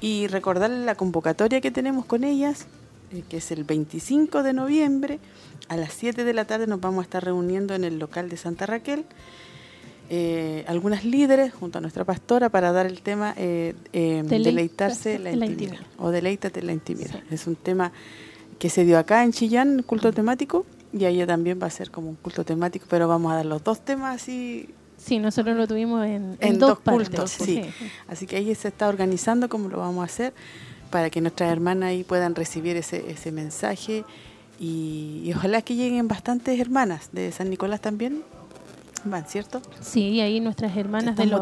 y 0.00 0.26
recordarles 0.26 0.84
la 0.84 0.96
convocatoria 0.96 1.60
que 1.60 1.70
tenemos 1.70 2.04
con 2.04 2.24
ellas, 2.24 2.66
eh, 3.12 3.22
que 3.28 3.38
es 3.38 3.50
el 3.50 3.64
25 3.64 4.42
de 4.42 4.52
noviembre 4.52 5.20
a 5.68 5.76
las 5.76 5.92
7 5.92 6.24
de 6.24 6.32
la 6.32 6.46
tarde 6.46 6.66
nos 6.66 6.80
vamos 6.80 7.00
a 7.00 7.02
estar 7.02 7.24
reuniendo 7.24 7.74
en 7.74 7.84
el 7.84 7.98
local 7.98 8.28
de 8.28 8.36
Santa 8.36 8.66
Raquel. 8.66 9.04
Eh, 10.10 10.64
algunas 10.66 11.04
líderes 11.04 11.52
junto 11.52 11.78
a 11.78 11.80
nuestra 11.82 12.04
pastora 12.04 12.48
para 12.48 12.72
dar 12.72 12.86
el 12.86 13.02
tema 13.02 13.34
eh, 13.36 13.74
eh, 13.92 14.22
deleitarse 14.24 15.18
la, 15.18 15.32
intimidad, 15.32 15.80
o 15.98 16.10
deleítate 16.10 16.62
la 16.62 16.72
intimidad. 16.72 17.20
Es 17.30 17.46
un 17.46 17.56
tema 17.56 17.92
que 18.58 18.70
se 18.70 18.86
dio 18.86 18.98
acá 18.98 19.22
en 19.22 19.32
Chillán, 19.32 19.82
culto 19.82 20.12
temático, 20.12 20.64
y 20.94 21.04
ahí 21.04 21.24
también 21.26 21.60
va 21.62 21.66
a 21.66 21.70
ser 21.70 21.90
como 21.90 22.08
un 22.08 22.16
culto 22.16 22.42
temático, 22.44 22.86
pero 22.88 23.06
vamos 23.06 23.32
a 23.32 23.36
dar 23.36 23.46
los 23.46 23.62
dos 23.62 23.84
temas 23.84 24.22
así. 24.22 24.70
Sí, 24.96 25.18
nosotros 25.18 25.56
lo 25.56 25.68
tuvimos 25.68 26.04
en, 26.06 26.58
dos, 26.58 26.80
cultos, 26.80 27.30
sí. 27.30 27.62
Así 28.08 28.26
que 28.26 28.36
ahí 28.36 28.52
se 28.54 28.68
está 28.68 28.88
organizando 28.88 29.50
cómo 29.50 29.68
lo 29.68 29.78
vamos 29.78 30.02
a 30.02 30.06
hacer 30.06 30.32
para 30.90 31.10
que 31.10 31.20
nuestras 31.20 31.52
hermanas 31.52 31.90
ahí 31.90 32.04
puedan 32.04 32.34
recibir 32.34 32.76
ese, 32.76 33.10
ese 33.10 33.32
mensaje 33.32 34.04
y, 34.60 35.30
ojalá 35.36 35.62
que 35.62 35.76
lleguen 35.76 36.08
bastantes 36.08 36.58
hermanas 36.58 37.10
de 37.12 37.30
San 37.32 37.50
Nicolás 37.50 37.80
también. 37.80 38.22
Van, 39.04 39.24
¿cierto? 39.26 39.62
Sí, 39.80 40.20
ahí 40.20 40.40
nuestras 40.40 40.76
hermanas 40.76 41.16
de 41.16 41.26
los, 41.26 41.40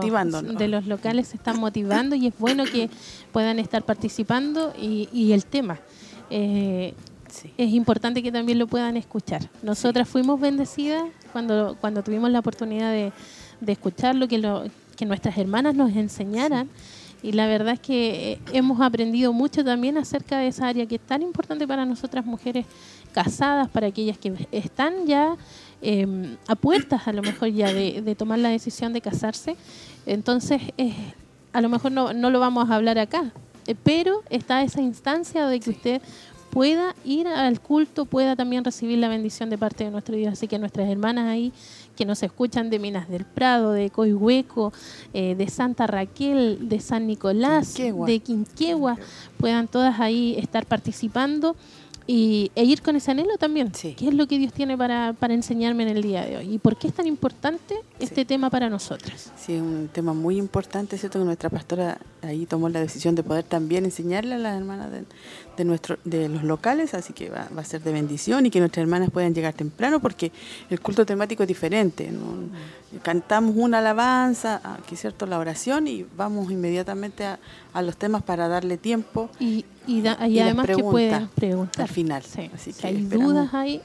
de 0.59 0.69
los 0.69 0.87
locales 0.87 1.29
se 1.29 1.37
están 1.37 1.59
motivando 1.59 2.15
y 2.15 2.27
es 2.27 2.39
bueno 2.39 2.65
que 2.65 2.91
puedan 3.33 3.59
estar 3.59 3.83
participando 3.83 4.75
y, 4.79 5.09
y 5.11 5.33
el 5.33 5.47
tema. 5.47 5.79
Eh, 6.29 6.93
es 7.57 7.73
importante 7.73 8.23
que 8.23 8.31
también 8.31 8.59
lo 8.59 8.67
puedan 8.67 8.99
escuchar. 8.99 9.49
Nosotras 9.63 10.07
fuimos 10.07 10.39
bendecidas 10.39 11.05
cuando, 11.33 11.77
cuando 11.81 12.03
tuvimos 12.03 12.31
la 12.31 12.41
oportunidad 12.41 12.91
de, 12.91 13.13
de 13.61 13.73
escucharlo, 13.73 14.29
que, 14.29 14.39
lo, 14.39 14.65
que 14.95 15.07
nuestras 15.07 15.39
hermanas 15.39 15.75
nos 15.75 15.95
enseñaran 15.97 16.69
y 17.23 17.33
la 17.33 17.47
verdad 17.47 17.75
es 17.75 17.81
que 17.81 18.33
eh, 18.33 18.41
hemos 18.53 18.81
aprendido 18.81 19.33
mucho 19.33 19.65
también 19.65 19.99
acerca 19.99 20.39
de 20.39 20.49
esa 20.49 20.69
área 20.69 20.87
que 20.87 20.97
es 20.97 21.01
tan 21.01 21.23
importante 21.23 21.67
para 21.67 21.85
nosotras 21.85 22.25
mujeres 22.25 22.67
casadas, 23.13 23.69
para 23.69 23.87
aquellas 23.87 24.19
que 24.19 24.47
están 24.53 25.07
ya 25.07 25.37
em, 25.81 26.37
a 26.47 26.55
puertas 26.55 27.09
a 27.09 27.13
lo 27.13 27.23
mejor 27.23 27.49
ya 27.49 27.73
de, 27.73 28.15
tomar 28.15 28.39
la 28.39 28.51
decisión 28.51 28.93
de 28.93 29.01
casarse. 29.01 29.57
Entonces, 30.05 30.61
eh, 30.77 30.95
a 31.53 31.61
lo 31.61 31.69
mejor 31.69 31.93
no, 31.93 32.13
no, 32.13 32.31
lo 32.31 32.41
vamos 32.41 32.71
a 32.71 32.75
hablar 32.75 32.99
acá, 32.99 33.33
eh, 33.67 33.75
pero 33.83 34.23
está 34.29 34.63
esa 34.63 34.83
instancia 34.83 35.47
de 35.47 35.61
que 35.61 35.71
usted 35.71 36.03
pueda 36.51 36.95
ir 37.05 37.29
al 37.29 37.61
culto, 37.61 38.07
pueda 38.07 38.35
también 38.35 38.65
recibir 38.65 38.99
la 38.99 39.09
bendición 39.09 39.51
de 39.51 39.59
parte 39.59 39.85
de 39.85 39.91
nuestro 39.91 40.17
Dios. 40.17 40.33
Así 40.33 40.49
que 40.49 40.59
nuestras 40.59 40.89
hermanas 40.89 41.27
ahí 41.27 41.53
que 41.97 42.05
nos 42.05 42.23
escuchan 42.23 42.71
de 42.71 42.79
Minas 42.79 43.09
del 43.09 43.25
Prado, 43.25 43.73
de 43.73 43.91
Coihueco, 43.91 44.73
eh, 45.13 45.35
de 45.35 45.49
Santa 45.49 45.87
Raquel, 45.87 46.69
de 46.69 46.79
San 46.81 47.07
Nicolás, 47.07 47.75
de 47.75 48.21
Quinquegua, 48.21 48.99
puedan 49.39 49.67
todas 49.67 49.99
ahí 49.99 50.37
estar 50.39 50.67
participando 50.67 51.57
y, 52.07 52.53
e 52.55 52.65
ir 52.65 52.83
con 52.83 52.95
ese 52.95 53.11
anhelo 53.11 53.37
también. 53.37 53.73
¿Qué 53.73 54.09
es 54.09 54.15
lo 54.15 54.29
que 54.29 54.39
Dios 54.39 54.53
tiene 54.53 54.79
para, 54.79 55.13
para 55.19 55.35
enseñarme 55.35 55.83
en 55.83 55.89
el 55.97 56.03
día 56.03 56.25
de 56.25 56.37
hoy? 56.37 56.55
¿Y 56.55 56.59
por 56.59 56.77
qué 56.77 56.89
es 56.89 56.95
tan 56.95 57.07
importante 57.07 57.75
este 57.99 58.25
tema 58.25 58.49
para 58.49 58.71
nosotras? 58.71 59.33
Sí, 59.37 59.55
es 59.55 59.61
un 59.61 59.89
tema 59.93 60.13
muy 60.13 60.39
importante, 60.39 60.97
¿cierto? 60.99 61.19
Que 61.19 61.25
nuestra 61.25 61.51
pastora 61.51 61.99
ahí 62.23 62.47
tomó 62.47 62.69
la 62.69 62.81
decisión 62.81 63.15
de 63.15 63.23
poder 63.23 63.45
también 63.45 63.85
enseñarle 63.85 64.37
a 64.37 64.39
las 64.39 64.57
hermanas 64.57 64.93
de, 64.93 65.05
de, 65.57 65.65
nuestro, 65.65 65.99
de 66.05 66.29
los 66.29 66.43
locales, 66.43 66.95
así 66.95 67.13
que 67.13 67.31
va, 67.31 67.49
va, 67.57 67.63
a 67.63 67.65
ser 67.65 67.83
de 67.83 67.93
bendición 67.93 68.47
y 68.47 68.51
que 68.51 68.61
nuestras 68.61 68.83
hermanas 68.83 69.11
puedan 69.11 69.35
llegar 69.35 69.55
temprano 69.55 70.01
porque 70.01 70.33
el 70.71 70.81
culto 70.81 71.07
temático 71.07 71.43
es 71.43 71.49
diferente. 71.49 72.11
Cantamos 73.03 73.55
una 73.57 73.79
alabanza, 73.79 74.57
aquí 74.57 74.95
ah, 74.95 74.99
cierto, 74.99 75.27
la 75.27 75.39
oración 75.39 75.89
y 75.89 76.07
vamos 76.17 76.51
inmediatamente 76.51 77.25
a, 77.25 77.39
a 77.73 77.83
los 77.83 77.97
temas 77.97 78.23
para 78.23 78.49
darle 78.49 78.77
tiempo. 78.77 79.31
Y, 79.39 79.65
y, 79.87 80.07
además 80.07 80.67
que 80.67 80.79
pueden 80.79 81.29
preguntar. 81.29 81.83
Al 81.83 81.89
final. 81.89 82.23
Así 82.55 82.73
que 82.73 82.87
hay 82.87 83.03
dudas 83.03 83.53
ahí. 83.55 83.83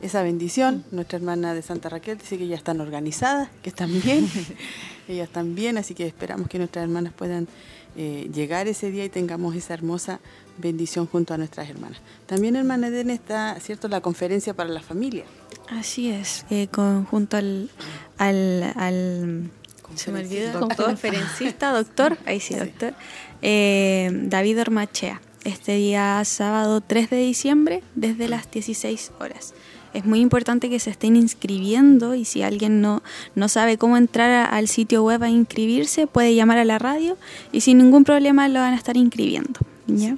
Esa 0.00 0.22
bendición, 0.22 0.82
nuestra 0.92 1.18
hermana 1.18 1.52
de 1.52 1.60
Santa 1.60 1.90
Raquel 1.90 2.16
dice 2.16 2.38
que 2.38 2.46
ya 2.46 2.56
están 2.56 2.80
organizadas, 2.80 3.50
que 3.62 3.68
están 3.68 3.90
bien, 4.00 4.26
ellas 5.08 5.28
están 5.28 5.54
bien, 5.54 5.76
así 5.76 5.94
que 5.94 6.06
esperamos 6.06 6.48
que 6.48 6.56
nuestras 6.56 6.84
hermanas 6.84 7.12
puedan 7.12 7.48
eh, 7.96 8.30
llegar 8.32 8.68
ese 8.68 8.90
día 8.90 9.04
y 9.04 9.08
tengamos 9.08 9.54
esa 9.54 9.74
hermosa 9.74 10.20
bendición 10.58 11.06
junto 11.06 11.34
a 11.34 11.38
nuestras 11.38 11.68
hermanas. 11.68 12.00
También, 12.26 12.56
hermana 12.56 12.88
Eden, 12.88 13.10
está, 13.10 13.58
¿cierto?, 13.60 13.88
la 13.88 14.00
conferencia 14.00 14.54
para 14.54 14.68
la 14.68 14.80
familia. 14.80 15.24
Así 15.68 16.10
es, 16.10 16.44
eh, 16.50 16.68
con, 16.68 17.04
junto 17.04 17.36
al, 17.36 17.70
al, 18.18 18.72
al 18.76 19.50
se 19.94 20.12
me 20.12 20.20
olvidó, 20.20 20.68
conferencista, 20.76 21.72
doctor, 21.72 22.16
ahí 22.26 22.40
sí, 22.40 22.54
doctor, 22.54 22.94
eh, 23.42 24.10
David 24.12 24.60
Ormachea, 24.60 25.20
este 25.44 25.72
día 25.74 26.22
sábado 26.24 26.80
3 26.80 27.10
de 27.10 27.16
diciembre 27.16 27.82
desde 27.94 28.28
las 28.28 28.50
16 28.50 29.12
horas. 29.18 29.54
Es 29.92 30.04
muy 30.04 30.20
importante 30.20 30.70
que 30.70 30.78
se 30.78 30.90
estén 30.90 31.16
inscribiendo 31.16 32.14
y 32.14 32.24
si 32.24 32.42
alguien 32.42 32.80
no, 32.80 33.02
no 33.34 33.48
sabe 33.48 33.76
cómo 33.78 33.96
entrar 33.96 34.48
al 34.52 34.68
sitio 34.68 35.02
web 35.02 35.22
a 35.22 35.28
inscribirse, 35.28 36.06
puede 36.06 36.34
llamar 36.34 36.58
a 36.58 36.64
la 36.64 36.78
radio 36.78 37.16
y 37.52 37.60
sin 37.62 37.78
ningún 37.78 38.04
problema 38.04 38.48
lo 38.48 38.60
van 38.60 38.72
a 38.72 38.76
estar 38.76 38.96
inscribiendo. 38.96 39.60
¿ya? 39.86 40.16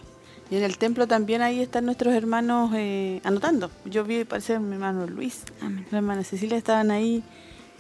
Y 0.51 0.57
en 0.57 0.65
el 0.65 0.77
templo 0.77 1.07
también 1.07 1.41
ahí 1.41 1.61
están 1.61 1.87
nuestros 1.87 2.13
hermanos 2.15 2.71
eh, 2.75 3.21
anotando. 3.25 3.71
Yo 3.87 4.05
vi, 4.05 4.25
parece, 4.25 4.59
mi 4.59 4.75
hermano 4.75 5.07
Luis, 5.07 5.45
Amén. 5.63 5.87
la 5.91 5.99
hermana 5.99 6.25
Cecilia 6.25 6.59
estaban 6.59 6.91
ahí 6.91 7.23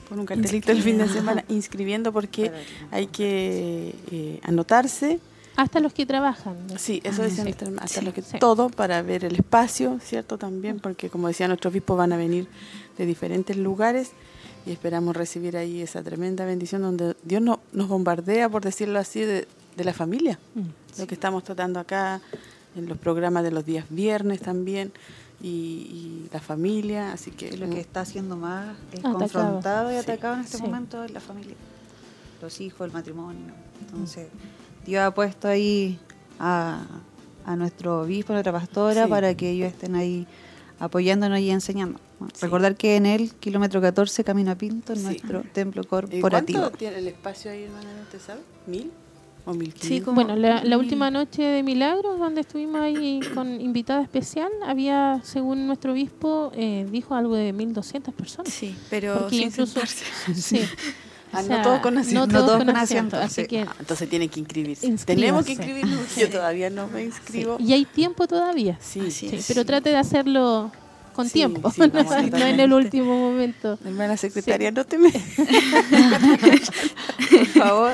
con 0.08 0.18
un 0.18 0.26
cartelito 0.26 0.72
el 0.72 0.82
fin 0.82 0.98
de 0.98 1.08
semana 1.08 1.44
inscribiendo 1.48 2.12
porque 2.12 2.50
hay 2.90 3.08
que 3.08 3.94
eh, 4.10 4.40
anotarse 4.42 5.20
hasta 5.56 5.80
los 5.80 5.92
que 5.92 6.06
trabajan. 6.06 6.56
Sí, 6.78 7.00
eso 7.04 7.22
es 7.24 7.38
hasta 7.78 8.02
los 8.02 8.14
que 8.14 8.22
todo 8.38 8.70
para 8.70 9.02
ver 9.02 9.24
el 9.24 9.34
espacio, 9.34 9.98
¿cierto? 10.02 10.38
También, 10.38 10.80
porque 10.80 11.10
como 11.10 11.28
decía 11.28 11.46
nuestro 11.48 11.70
obispo 11.70 11.96
van 11.96 12.12
a 12.12 12.16
venir 12.16 12.48
de 12.96 13.06
diferentes 13.06 13.56
lugares 13.56 14.12
y 14.64 14.72
esperamos 14.72 15.16
recibir 15.16 15.56
ahí 15.56 15.82
esa 15.82 16.02
tremenda 16.02 16.44
bendición 16.44 16.82
donde 16.82 17.16
Dios 17.24 17.42
no, 17.42 17.60
nos 17.72 17.88
bombardea, 17.88 18.48
por 18.48 18.62
decirlo 18.62 18.98
así, 18.98 19.20
de, 19.20 19.46
la 19.76 19.92
familia. 19.92 20.38
Mm, 20.54 21.00
lo 21.00 21.06
que 21.06 21.14
estamos 21.14 21.42
tratando 21.44 21.80
acá 21.80 22.20
en 22.76 22.86
los 22.86 22.98
programas 22.98 23.42
de 23.42 23.50
los 23.50 23.64
días 23.64 23.86
viernes 23.90 24.40
también. 24.40 24.92
Y, 25.42 26.28
la 26.32 26.40
familia, 26.40 27.12
así 27.12 27.32
que... 27.32 27.56
Lo 27.56 27.68
que 27.68 27.80
está 27.80 28.02
haciendo 28.02 28.36
más 28.36 28.76
es 28.92 29.00
confrontado 29.00 29.92
y 29.92 29.96
atacado 29.96 30.34
en 30.34 30.42
este 30.42 30.58
momento 30.58 31.02
es 31.02 31.10
la 31.10 31.18
familia, 31.18 31.56
los 32.40 32.60
hijos, 32.60 32.86
el 32.86 32.92
matrimonio. 32.92 33.52
Entonces... 33.80 34.28
Dios 34.86 35.02
ha 35.02 35.10
puesto 35.12 35.48
ahí 35.48 35.98
a, 36.38 36.84
nuestro 37.56 38.02
obispo, 38.02 38.32
a 38.32 38.34
nuestra 38.36 38.52
pastora, 38.52 39.06
para 39.08 39.34
que 39.34 39.50
ellos 39.50 39.68
estén 39.68 39.94
ahí 39.96 40.26
apoyándonos 40.78 41.38
y 41.40 41.50
enseñando. 41.50 42.00
Recordar 42.40 42.76
que 42.76 42.96
en 42.96 43.06
el 43.06 43.32
kilómetro 43.34 43.80
14, 43.80 44.24
Camino 44.24 44.50
a 44.52 44.54
Pinto, 44.54 44.94
Sí. 44.94 45.02
nuestro 45.02 45.42
templo 45.52 45.82
¿Y 45.82 45.86
corporativo. 45.86 46.60
¿Cuánto 46.60 46.78
tiene 46.78 46.98
el 46.98 47.08
espacio 47.08 47.50
ahí, 47.50 47.64
hermana? 47.64 47.88
¿Usted 48.02 48.20
sabe? 48.20 48.40
¿Mil 48.66 48.90
o 49.44 49.54
mil 49.54 49.74
Sí, 49.80 50.00
como- 50.00 50.14
Bueno, 50.16 50.36
la, 50.36 50.62
la 50.64 50.78
última 50.78 51.10
noche 51.10 51.42
de 51.42 51.62
Milagros, 51.64 52.18
donde 52.18 52.42
estuvimos 52.42 52.80
ahí 52.80 53.20
con 53.34 53.60
invitada 53.60 54.02
especial, 54.02 54.50
había, 54.64 55.20
según 55.24 55.66
nuestro 55.66 55.92
obispo, 55.92 56.52
eh, 56.54 56.86
dijo 56.90 57.14
algo 57.16 57.34
de 57.34 57.52
1.200 57.52 58.12
personas. 58.14 58.52
Sí, 58.52 58.76
pero 58.90 59.14
Porque 59.20 59.36
sin 59.36 59.46
incluso- 59.48 59.80
sentarse. 59.80 60.04
Sí. 60.34 60.60
Ah, 61.32 61.38
O 61.38 61.42
no 61.42 61.48
sea, 61.48 61.62
todos 61.62 61.80
con 61.80 61.96
asiento. 61.98 62.26
No 62.26 62.26
No 62.26 62.32
todos 62.32 62.46
todos 62.46 62.58
con 62.58 62.66
con 62.66 62.76
asiento. 62.76 63.16
asiento, 63.16 63.26
Así 63.32 63.40
sí. 63.42 63.46
que, 63.48 63.60
Ah, 63.62 63.74
entonces 63.80 64.08
tienen 64.08 64.28
que 64.28 64.40
inscribirse. 64.40 64.86
Inscríbase. 64.86 65.20
Tenemos 65.20 65.44
que 65.46 65.52
inscribirnos. 65.52 66.16
Yo 66.16 66.30
todavía 66.30 66.70
no 66.70 66.86
me 66.88 67.00
sí. 67.00 67.06
inscribo. 67.06 67.56
Y 67.58 67.72
hay 67.72 67.84
tiempo 67.86 68.26
todavía. 68.28 68.78
Sí, 68.80 69.10
Sí, 69.10 69.30
pero 69.48 69.64
trate 69.64 69.90
de 69.90 69.96
hacerlo 69.96 70.70
con 71.14 71.26
Sí, 71.26 71.32
tiempo, 71.34 71.72
no 71.78 72.46
en 72.46 72.60
el 72.60 72.72
último 72.72 73.18
momento. 73.18 73.78
Hermana 73.84 74.16
secretaria, 74.16 74.70
no 74.70 74.84
te 74.84 74.96
me... 74.98 75.10
Por 77.30 77.46
favor. 77.46 77.92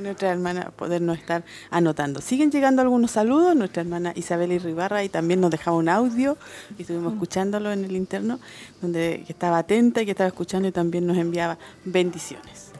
Ahí 0.00 0.02
nuestra 0.02 0.32
hermana 0.32 0.72
podernos 0.74 1.18
estar 1.18 1.44
anotando. 1.70 2.22
Siguen 2.22 2.50
llegando 2.50 2.80
algunos 2.80 3.10
saludos. 3.10 3.54
Nuestra 3.54 3.82
hermana 3.82 4.14
Isabel 4.16 4.50
Irribarra 4.50 5.04
y 5.04 5.10
también 5.10 5.42
nos 5.42 5.50
dejaba 5.50 5.76
un 5.76 5.90
audio 5.90 6.38
y 6.78 6.82
estuvimos 6.82 7.12
escuchándolo 7.12 7.70
en 7.70 7.84
el 7.84 7.94
interno, 7.94 8.40
donde 8.80 9.26
estaba 9.28 9.58
atenta 9.58 10.00
y 10.00 10.06
que 10.06 10.12
estaba 10.12 10.28
escuchando 10.28 10.66
y 10.68 10.72
también 10.72 11.06
nos 11.06 11.18
enviaba 11.18 11.58
bendiciones. 11.84 12.70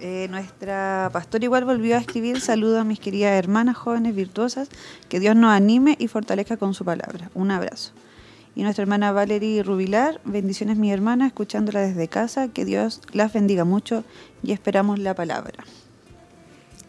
Eh, 0.00 0.26
nuestra 0.30 1.10
pastora 1.12 1.44
igual 1.44 1.66
volvió 1.66 1.96
a 1.96 1.98
escribir 1.98 2.40
saludos 2.40 2.80
a 2.80 2.84
mis 2.84 2.98
queridas 2.98 3.32
hermanas 3.32 3.76
jóvenes 3.76 4.14
virtuosas, 4.14 4.70
que 5.10 5.20
Dios 5.20 5.36
nos 5.36 5.50
anime 5.50 5.96
y 5.98 6.08
fortalezca 6.08 6.56
con 6.56 6.72
su 6.72 6.82
palabra. 6.82 7.30
Un 7.34 7.50
abrazo. 7.50 7.92
Y 8.54 8.62
nuestra 8.62 8.84
hermana 8.84 9.12
Valerie 9.12 9.62
Rubilar, 9.62 10.18
bendiciones 10.24 10.78
mi 10.78 10.90
hermana, 10.90 11.26
escuchándola 11.26 11.80
desde 11.80 12.08
casa, 12.08 12.48
que 12.48 12.64
Dios 12.64 13.02
las 13.12 13.34
bendiga 13.34 13.66
mucho 13.66 14.02
y 14.42 14.52
esperamos 14.52 14.98
la 14.98 15.12
palabra. 15.12 15.64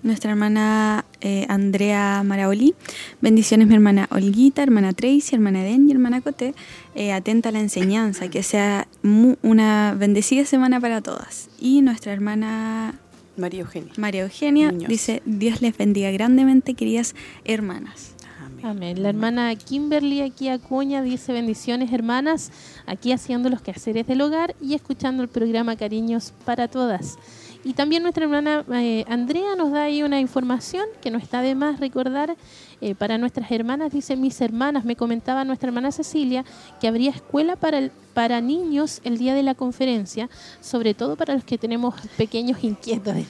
Nuestra 0.01 0.31
hermana 0.31 1.03
eh, 1.21 1.45
Andrea 1.49 2.23
Maraoli. 2.23 2.73
Bendiciones, 3.21 3.67
mi 3.67 3.73
hermana 3.73 4.07
Olguita, 4.11 4.63
hermana 4.63 4.93
Tracy, 4.93 5.35
hermana 5.35 5.61
Den 5.63 5.87
y 5.89 5.91
hermana 5.91 6.21
Coté. 6.21 6.53
Eh, 6.95 7.11
atenta 7.11 7.49
a 7.49 7.51
la 7.51 7.59
enseñanza, 7.59 8.29
que 8.29 8.41
sea 8.43 8.87
mu- 9.03 9.35
una 9.41 9.95
bendecida 9.97 10.45
semana 10.45 10.79
para 10.79 11.01
todas. 11.01 11.49
Y 11.59 11.81
nuestra 11.81 12.13
hermana 12.13 12.95
María 13.35 13.61
Eugenia. 13.61 13.91
María 13.97 14.21
Eugenia 14.23 14.71
Muñoz. 14.71 14.87
dice: 14.87 15.21
Dios 15.25 15.61
les 15.61 15.77
bendiga 15.77 16.11
grandemente, 16.11 16.75
queridas 16.75 17.13
hermanas. 17.43 18.15
Amén. 18.61 19.01
La 19.01 19.07
hermana 19.09 19.55
Kimberly 19.55 20.21
aquí 20.21 20.49
Acuña 20.49 21.01
dice 21.01 21.31
bendiciones 21.31 21.93
hermanas, 21.93 22.51
aquí 22.87 23.13
haciendo 23.13 23.49
los 23.49 23.61
quehaceres 23.61 24.05
del 24.05 24.19
hogar 24.19 24.53
y 24.61 24.73
escuchando 24.73 25.23
el 25.23 25.29
programa 25.29 25.77
Cariños 25.77 26.33
para 26.45 26.67
Todas. 26.67 27.17
Y 27.63 27.73
también 27.73 28.03
nuestra 28.03 28.23
hermana 28.23 28.63
eh, 28.73 29.03
Andrea 29.09 29.55
nos 29.57 29.71
da 29.71 29.83
ahí 29.83 30.01
una 30.01 30.19
información 30.19 30.85
que 31.01 31.11
no 31.11 31.17
está 31.17 31.41
de 31.41 31.55
más 31.55 31.79
recordar 31.81 32.37
eh, 32.79 32.95
para 32.95 33.17
nuestras 33.17 33.51
hermanas. 33.51 33.91
Dice, 33.91 34.15
mis 34.15 34.39
hermanas, 34.39 34.85
me 34.85 34.95
comentaba 34.95 35.43
nuestra 35.43 35.67
hermana 35.67 35.91
Cecilia 35.91 36.45
que 36.79 36.87
habría 36.87 37.11
escuela 37.11 37.57
para, 37.57 37.79
el- 37.79 37.91
para 38.13 38.39
niños 38.39 39.01
el 39.03 39.17
día 39.17 39.33
de 39.35 39.43
la 39.43 39.55
conferencia, 39.55 40.29
sobre 40.61 40.93
todo 40.93 41.17
para 41.17 41.33
los 41.33 41.43
que 41.43 41.57
tenemos 41.57 41.95
pequeños 42.17 42.63
inquietos. 42.63 43.15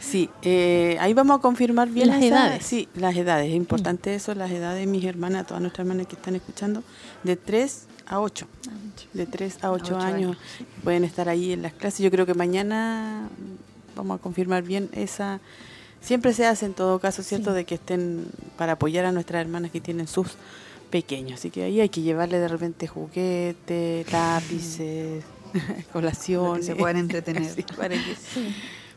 Sí, 0.00 0.30
eh, 0.42 0.96
ahí 0.98 1.12
vamos 1.12 1.38
a 1.38 1.42
confirmar 1.42 1.88
bien 1.90 2.08
Las 2.08 2.22
esa- 2.22 2.46
edades. 2.46 2.64
Sí, 2.64 2.88
las 2.94 3.14
edades. 3.14 3.50
Es 3.50 3.54
importante 3.54 4.14
eso, 4.14 4.34
las 4.34 4.50
edades 4.50 4.80
de 4.80 4.86
mis 4.86 5.04
hermanas, 5.04 5.46
todas 5.46 5.60
nuestras 5.60 5.84
hermanas 5.86 6.06
que 6.06 6.16
están 6.16 6.34
escuchando, 6.34 6.82
de 7.22 7.36
3 7.36 7.86
a 8.10 8.20
8. 8.20 8.46
De 9.14 9.26
3 9.26 9.64
a 9.64 9.70
8 9.72 9.84
ocho 9.84 9.98
años 9.98 10.14
años. 10.14 10.36
pueden 10.84 11.04
estar 11.04 11.28
ahí 11.28 11.52
en 11.52 11.62
las 11.62 11.72
clases. 11.72 12.00
Yo 12.00 12.10
creo 12.10 12.26
que 12.26 12.34
mañana 12.34 13.28
mm, 13.30 13.96
vamos 13.96 14.18
a 14.18 14.22
confirmar 14.22 14.62
bien 14.62 14.90
esa... 14.92 15.40
Siempre 16.00 16.32
se 16.32 16.46
hace 16.46 16.66
en 16.66 16.72
todo 16.72 16.98
caso, 16.98 17.22
¿cierto? 17.22 17.50
Sí. 17.50 17.56
De 17.56 17.64
que 17.64 17.74
estén 17.74 18.26
para 18.56 18.72
apoyar 18.72 19.04
a 19.04 19.12
nuestras 19.12 19.42
hermanas 19.42 19.70
que 19.70 19.80
tienen 19.80 20.08
sus 20.08 20.28
pequeños. 20.90 21.38
Así 21.38 21.50
que 21.50 21.62
ahí 21.62 21.80
hay 21.80 21.88
que 21.88 22.00
llevarle 22.02 22.38
de 22.38 22.48
repente 22.48 22.86
juguetes, 22.86 24.10
lápices, 24.10 25.24
colaciones. 25.92 26.66
se 26.66 26.74
puedan 26.74 26.96
entretener. 26.96 27.44
Sí, 27.54 27.64
para 27.76 27.94
que 27.94 28.16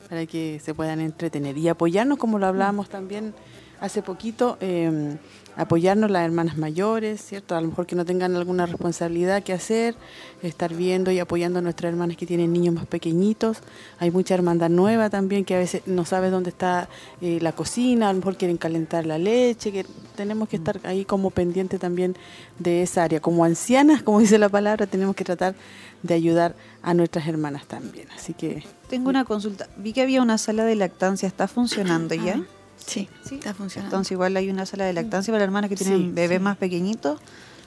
para 0.09 0.25
que 0.25 0.61
se 0.63 0.73
puedan 0.73 0.99
entretener 0.99 1.57
y 1.57 1.67
apoyarnos 1.67 2.17
como 2.17 2.37
lo 2.37 2.45
hablábamos 2.45 2.89
también 2.89 3.33
hace 3.79 4.01
poquito, 4.01 4.57
eh, 4.61 5.17
apoyarnos 5.55 6.09
las 6.09 6.25
hermanas 6.25 6.57
mayores, 6.57 7.21
¿cierto? 7.23 7.55
A 7.55 7.61
lo 7.61 7.67
mejor 7.67 7.85
que 7.85 7.95
no 7.95 8.05
tengan 8.05 8.35
alguna 8.35 8.65
responsabilidad 8.65 9.43
que 9.43 9.53
hacer, 9.53 9.95
estar 10.41 10.73
viendo 10.73 11.11
y 11.11 11.19
apoyando 11.19 11.59
a 11.59 11.61
nuestras 11.61 11.91
hermanas 11.91 12.17
que 12.17 12.25
tienen 12.25 12.51
niños 12.51 12.75
más 12.75 12.85
pequeñitos. 12.85 13.59
Hay 13.99 14.11
mucha 14.11 14.33
hermandad 14.33 14.69
nueva 14.69 15.09
también 15.09 15.45
que 15.45 15.55
a 15.55 15.59
veces 15.59 15.83
no 15.85 16.05
sabe 16.05 16.29
dónde 16.29 16.49
está 16.49 16.89
eh, 17.21 17.39
la 17.41 17.51
cocina, 17.51 18.09
a 18.09 18.13
lo 18.13 18.19
mejor 18.19 18.37
quieren 18.37 18.57
calentar 18.57 19.05
la 19.05 19.17
leche, 19.17 19.71
que 19.71 19.85
tenemos 20.15 20.49
que 20.49 20.57
estar 20.57 20.79
ahí 20.83 21.05
como 21.05 21.29
pendiente 21.29 21.79
también 21.79 22.15
de 22.59 22.83
esa 22.83 23.03
área. 23.03 23.19
Como 23.19 23.45
ancianas, 23.45 24.03
como 24.03 24.19
dice 24.21 24.37
la 24.37 24.49
palabra, 24.49 24.87
tenemos 24.87 25.15
que 25.15 25.23
tratar 25.23 25.55
de 26.01 26.13
ayudar 26.13 26.55
a 26.81 26.93
nuestras 26.93 27.27
hermanas 27.27 27.65
también. 27.65 28.07
Así 28.15 28.33
que 28.33 28.63
Tengo 28.89 29.09
una 29.09 29.23
consulta. 29.23 29.67
Vi 29.77 29.93
que 29.93 30.01
había 30.01 30.21
una 30.21 30.37
sala 30.37 30.65
de 30.65 30.75
lactancia. 30.75 31.27
¿Está 31.27 31.47
funcionando 31.47 32.13
ya? 32.13 32.43
Sí, 32.77 33.07
está 33.31 33.53
funcionando. 33.53 33.95
Entonces 33.95 34.11
igual 34.11 34.35
hay 34.37 34.49
una 34.49 34.65
sala 34.65 34.85
de 34.85 34.93
lactancia 34.93 35.31
para 35.33 35.43
hermanas 35.43 35.69
que 35.69 35.75
tienen 35.75 35.97
Sí, 35.99 36.09
bebés 36.13 36.37
sí. 36.39 36.43
más 36.43 36.57
pequeñitos. 36.57 37.19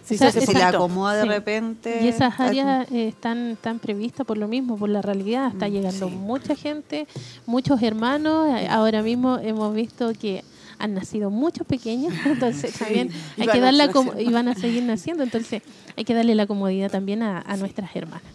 sí, 0.04 0.14
O 0.14 0.18
sea, 0.18 0.30
se 0.30 0.52
la 0.54 0.68
acomoda 0.68 1.14
de 1.16 1.22
Sí. 1.22 1.28
repente. 1.28 2.00
Y 2.04 2.08
esas 2.08 2.38
áreas 2.38 2.90
eh, 2.92 3.08
están, 3.08 3.50
están 3.52 3.78
previstas 3.78 4.26
por 4.26 4.38
lo 4.38 4.46
mismo, 4.46 4.76
por 4.76 4.88
la 4.88 5.02
realidad. 5.02 5.48
Está 5.52 5.68
Mm, 5.68 5.72
llegando 5.72 6.08
sí. 6.08 6.14
mucha 6.14 6.54
gente, 6.54 7.06
muchos 7.46 7.82
hermanos. 7.82 8.48
Eh, 8.60 8.68
Ahora 8.70 9.02
mismo 9.02 9.38
hemos 9.38 9.74
visto 9.74 10.12
que 10.12 10.44
han 10.78 10.92
nacido 10.94 11.30
muchos 11.30 11.66
pequeños, 11.66 12.12
entonces 12.26 12.72
Sí, 12.74 12.78
también 12.84 13.10
hay 13.38 13.48
que 13.48 13.60
darle 13.60 13.88
y 14.18 14.30
van 14.30 14.48
a 14.48 14.54
seguir 14.54 14.82
naciendo, 14.82 15.22
entonces 15.22 15.62
hay 15.96 16.04
que 16.04 16.12
darle 16.14 16.34
la 16.34 16.46
comodidad 16.46 16.90
también 16.90 17.22
a, 17.22 17.40
a 17.40 17.56
nuestras 17.56 17.96
hermanas. 17.96 18.30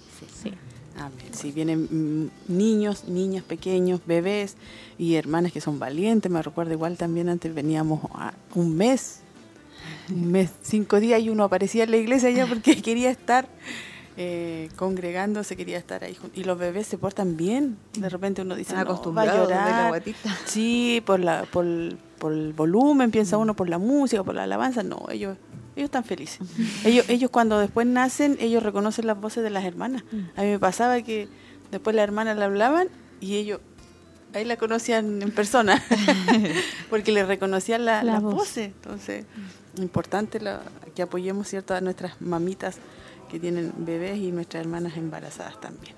Amén. 1.02 1.34
Si 1.34 1.52
vienen 1.52 1.88
mm, 1.90 2.30
niños, 2.48 3.06
niñas 3.08 3.44
pequeños, 3.44 4.02
bebés 4.06 4.56
y 5.00 5.16
hermanas 5.16 5.52
que 5.52 5.62
son 5.62 5.80
valientes, 5.80 6.32
me 6.32 6.42
recuerdo 6.42 6.74
igual 6.74 6.98
también 6.98 7.28
antes 7.30 7.54
veníamos 7.54 8.02
a 8.14 8.34
un 8.54 8.76
mes, 8.78 9.22
un 10.10 10.32
mes, 10.32 10.52
cinco 10.62 11.00
días 11.00 11.22
y 11.22 11.30
uno 11.30 11.44
aparecía 11.44 11.86
en 11.86 11.92
la 11.92 11.98
iglesia 11.98 12.30
ya 12.30 12.46
porque 12.46 12.82
quería 12.84 13.10
estar 13.10 13.48
eh, 14.18 14.70
congregándose, 14.76 15.56
quería 15.56 15.80
estar 15.80 16.04
ahí. 16.04 16.16
Y 16.36 16.44
los 16.44 16.58
bebés 16.58 16.86
se 16.86 16.98
portan 16.98 17.38
bien. 17.38 17.78
De 17.98 18.10
repente 18.10 18.44
uno 18.44 18.56
dice, 18.56 18.76
no, 18.76 19.14
va 19.14 19.22
a 19.24 19.26
la 19.26 19.36
llorar. 19.36 19.88
guatita. 19.90 20.38
Sí, 20.46 21.02
por, 21.06 21.20
la, 21.20 21.46
por, 21.52 21.66
por 22.20 22.32
el 22.34 22.54
volumen, 22.54 23.10
piensa 23.10 23.38
uno 23.38 23.56
por 23.56 23.70
la 23.70 23.80
música, 23.80 24.24
por 24.24 24.36
la 24.36 24.44
alabanza. 24.44 24.84
No, 24.84 25.08
ellos 25.10 25.38
ellos 25.76 25.86
están 25.88 26.04
felices. 26.04 26.40
Ellos, 26.86 27.06
ellos 27.10 27.30
cuando 27.32 27.60
después 27.60 27.88
nacen, 27.88 28.38
ellos 28.40 28.62
reconocen 28.64 29.08
las 29.08 29.20
voces 29.20 29.44
de 29.44 29.50
las 29.50 29.64
hermanas. 29.66 30.04
A 30.36 30.42
mí 30.42 30.50
me 30.50 30.60
pasaba 30.60 31.02
que 31.02 31.28
después 31.72 31.96
las 31.96 32.04
hermanas 32.04 32.38
le 32.38 32.44
hablaban 32.46 32.88
y 33.20 33.36
ellos 33.36 33.60
ahí 34.34 34.46
la 34.46 34.56
conocían 34.58 35.22
en 35.22 35.32
persona, 35.32 35.82
porque 36.90 37.12
le 37.12 37.26
reconocían 37.26 37.86
la, 37.86 38.04
La 38.04 38.14
las 38.14 38.22
voz. 38.22 38.34
voces. 38.36 38.68
Entonces, 38.68 39.26
importante 39.78 40.40
la- 40.40 40.62
que 40.96 41.02
apoyemos 41.02 41.48
cierto 41.48 41.74
a 41.74 41.82
nuestras 41.82 42.20
mamitas 42.22 42.78
que 43.30 43.40
tienen 43.40 43.72
bebés 43.78 44.18
y 44.18 44.32
nuestras 44.32 44.62
hermanas 44.62 44.98
embarazadas 44.98 45.60
también. 45.62 45.96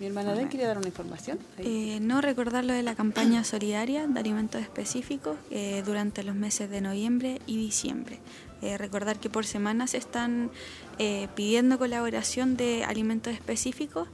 Mi 0.00 0.06
hermana 0.06 0.32
Den 0.34 0.48
quería 0.48 0.68
dar 0.68 0.78
una 0.78 0.86
información. 0.86 1.40
Eh, 1.58 1.98
no 2.00 2.20
recordar 2.20 2.64
lo 2.64 2.72
de 2.72 2.84
la 2.84 2.94
campaña 2.94 3.42
solidaria 3.42 4.06
de 4.06 4.20
alimentos 4.20 4.60
específicos 4.62 5.36
eh, 5.50 5.82
durante 5.84 6.22
los 6.22 6.36
meses 6.36 6.70
de 6.70 6.80
noviembre 6.80 7.40
y 7.46 7.56
diciembre. 7.56 8.20
Eh, 8.62 8.76
recordar 8.78 9.18
que 9.20 9.30
por 9.30 9.46
semana 9.46 9.86
se 9.86 9.98
están 9.98 10.50
eh, 10.98 11.28
pidiendo 11.36 11.78
colaboración 11.78 12.56
de 12.56 12.84
alimentos 12.84 13.32
específicos. 13.32 14.08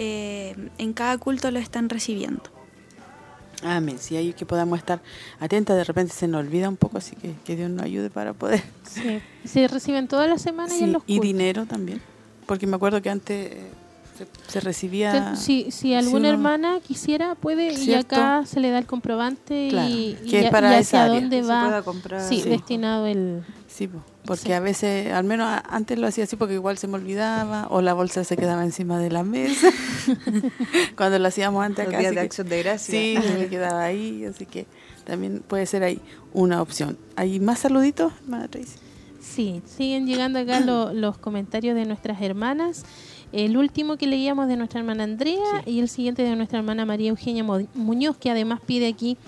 eh, 0.00 0.54
en 0.78 0.92
cada 0.92 1.18
culto 1.18 1.50
lo 1.50 1.58
están 1.58 1.88
recibiendo. 1.88 2.42
Amén. 3.64 3.98
Si 3.98 4.16
hay 4.16 4.32
que 4.34 4.46
podamos 4.46 4.78
estar 4.78 5.00
atentas, 5.40 5.76
de 5.76 5.82
repente 5.84 6.12
se 6.14 6.28
nos 6.28 6.40
olvida 6.46 6.68
un 6.68 6.76
poco, 6.76 6.98
así 6.98 7.16
que 7.16 7.34
que 7.44 7.56
Dios 7.56 7.68
nos 7.70 7.84
ayude 7.84 8.08
para 8.08 8.32
poder. 8.32 8.62
Sí. 8.84 9.20
Se 9.44 9.66
reciben 9.66 10.06
todas 10.06 10.28
las 10.28 10.40
semanas 10.42 10.80
y 10.80 10.84
en 10.84 10.92
los 10.92 11.02
y 11.06 11.16
cultos. 11.16 11.26
dinero 11.26 11.66
también, 11.66 12.00
porque 12.46 12.66
me 12.68 12.76
acuerdo 12.76 13.02
que 13.02 13.10
antes 13.10 13.50
eh, 13.52 13.70
se, 14.16 14.26
se 14.52 14.60
recibía. 14.60 15.34
Si, 15.34 15.72
si 15.72 15.94
alguna 15.94 16.18
uno- 16.20 16.28
hermana 16.28 16.78
quisiera, 16.86 17.34
puede, 17.34 17.72
y 17.72 17.94
acá 17.94 18.44
se 18.46 18.60
le 18.60 18.70
da 18.70 18.78
el 18.78 18.86
comprobante 18.86 19.66
Claro, 19.70 19.88
y, 19.88 20.14
que 20.30 20.36
y 20.36 20.36
es 20.36 20.46
a- 20.46 20.50
para 20.50 20.70
y 20.76 20.80
esa 20.80 20.80
hacia 20.98 21.04
área. 21.06 21.20
dónde 21.20 21.42
se 21.42 21.48
va 21.48 21.64
pueda 21.64 21.82
comprar. 21.82 22.20
sí, 22.28 22.40
Sí. 22.42 22.48
destinado 22.48 23.06
el... 23.06 23.42
Sí, 23.78 23.86
po, 23.86 24.02
porque 24.24 24.42
Sí. 24.46 24.52
a 24.52 24.58
veces, 24.58 25.12
al 25.12 25.22
menos 25.22 25.46
antes 25.70 25.96
lo 26.00 26.08
hacía 26.08 26.24
así 26.24 26.34
porque 26.34 26.54
igual 26.54 26.78
se 26.78 26.88
me 26.88 26.94
olvidaba 26.96 27.68
o 27.70 27.80
la 27.80 27.94
bolsa 27.94 28.24
se 28.24 28.36
quedaba 28.36 28.64
encima 28.64 28.98
de 28.98 29.08
la 29.08 29.22
mesa 29.22 29.68
cuando 30.96 31.18
lo 31.20 31.28
hacíamos 31.28 31.64
antes 31.64 31.84
Los 31.84 31.94
acá. 31.94 31.98
días 32.00 32.08
así 32.10 32.14
de 32.16 32.20
que- 32.22 32.26
acción 32.26 32.48
de 32.48 32.62
gracia. 32.62 32.92
Sí, 32.92 33.16
se 33.22 33.38
me 33.38 33.46
quedaba 33.48 33.84
ahí, 33.84 34.24
así 34.24 34.46
que 34.46 34.66
también 35.04 35.44
puede 35.46 35.64
ser 35.66 35.84
ahí 35.84 36.00
una 36.32 36.60
opción. 36.60 36.98
¿Hay 37.14 37.38
más 37.40 37.60
saluditos, 37.60 38.12
hermana 38.24 38.48
Tracy? 38.48 38.78
Sí, 39.20 39.62
siguen 39.64 40.06
llegando 40.06 40.38
acá 40.40 40.58
los 40.92 41.18
comentarios 41.18 41.76
de 41.76 41.84
nuestras 41.84 42.20
hermanas. 42.20 42.84
El 43.30 43.56
último 43.58 43.96
que 43.96 44.06
leíamos 44.06 44.48
de 44.48 44.56
nuestra 44.56 44.80
hermana 44.80 45.04
Andrea 45.04 45.62
y 45.66 45.80
el 45.80 45.88
siguiente 45.88 46.22
de 46.22 46.34
nuestra 46.34 46.58
hermana 46.58 46.84
María 46.86 47.10
Eugenia 47.10 47.44
Muñoz, 47.74 48.16
que 48.16 48.30
además 48.30 48.60
pide 48.66 48.88
aquí 48.88 49.18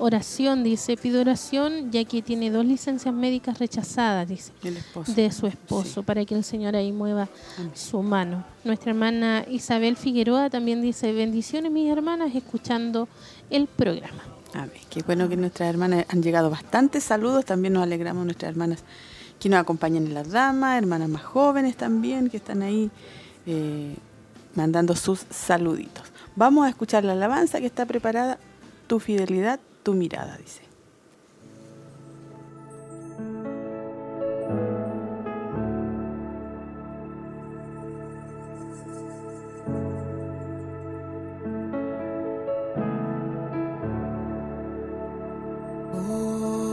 oración, 0.00 0.64
dice, 0.64 0.96
pide 0.96 1.20
oración 1.20 1.92
ya 1.92 2.04
que 2.04 2.22
tiene 2.22 2.50
dos 2.50 2.64
licencias 2.64 3.14
médicas 3.14 3.58
rechazadas, 3.58 4.28
dice, 4.28 4.52
de 5.14 5.30
su 5.30 5.46
esposo, 5.46 6.02
para 6.02 6.24
que 6.24 6.34
el 6.34 6.42
Señor 6.42 6.74
ahí 6.74 6.90
mueva 6.90 7.28
su 7.74 8.02
mano. 8.02 8.44
Nuestra 8.64 8.90
hermana 8.90 9.44
Isabel 9.48 9.96
Figueroa 9.96 10.50
también 10.50 10.82
dice, 10.82 11.12
bendiciones 11.12 11.70
mis 11.70 11.90
hermanas, 11.90 12.34
escuchando 12.34 13.08
el 13.50 13.66
programa. 13.66 14.22
Amén. 14.54 14.80
Qué 14.90 15.02
bueno 15.02 15.28
que 15.28 15.36
nuestras 15.36 15.68
hermanas 15.68 16.06
han 16.08 16.22
llegado 16.22 16.50
bastantes 16.50 17.04
saludos, 17.04 17.44
también 17.44 17.74
nos 17.74 17.82
alegramos 17.84 18.24
nuestras 18.24 18.50
hermanas 18.50 18.82
que 19.38 19.48
nos 19.48 19.60
acompañan 19.60 20.06
en 20.06 20.14
las 20.14 20.30
damas, 20.30 20.76
hermanas 20.76 21.08
más 21.08 21.22
jóvenes 21.22 21.76
también, 21.76 22.28
que 22.28 22.38
están 22.38 22.62
ahí 22.62 22.90
eh, 23.46 23.94
mandando 24.54 24.96
sus 24.96 25.24
saluditos. 25.30 26.04
Vamos 26.36 26.66
a 26.66 26.68
escuchar 26.68 27.04
la 27.04 27.12
alabanza 27.12 27.60
que 27.60 27.66
está 27.66 27.86
preparada, 27.86 28.38
Tu 28.86 28.98
fidelidad, 28.98 29.60
tu 29.82 29.94
mirada, 29.94 30.36
dice. 30.38 30.62
Oh. 45.92 46.69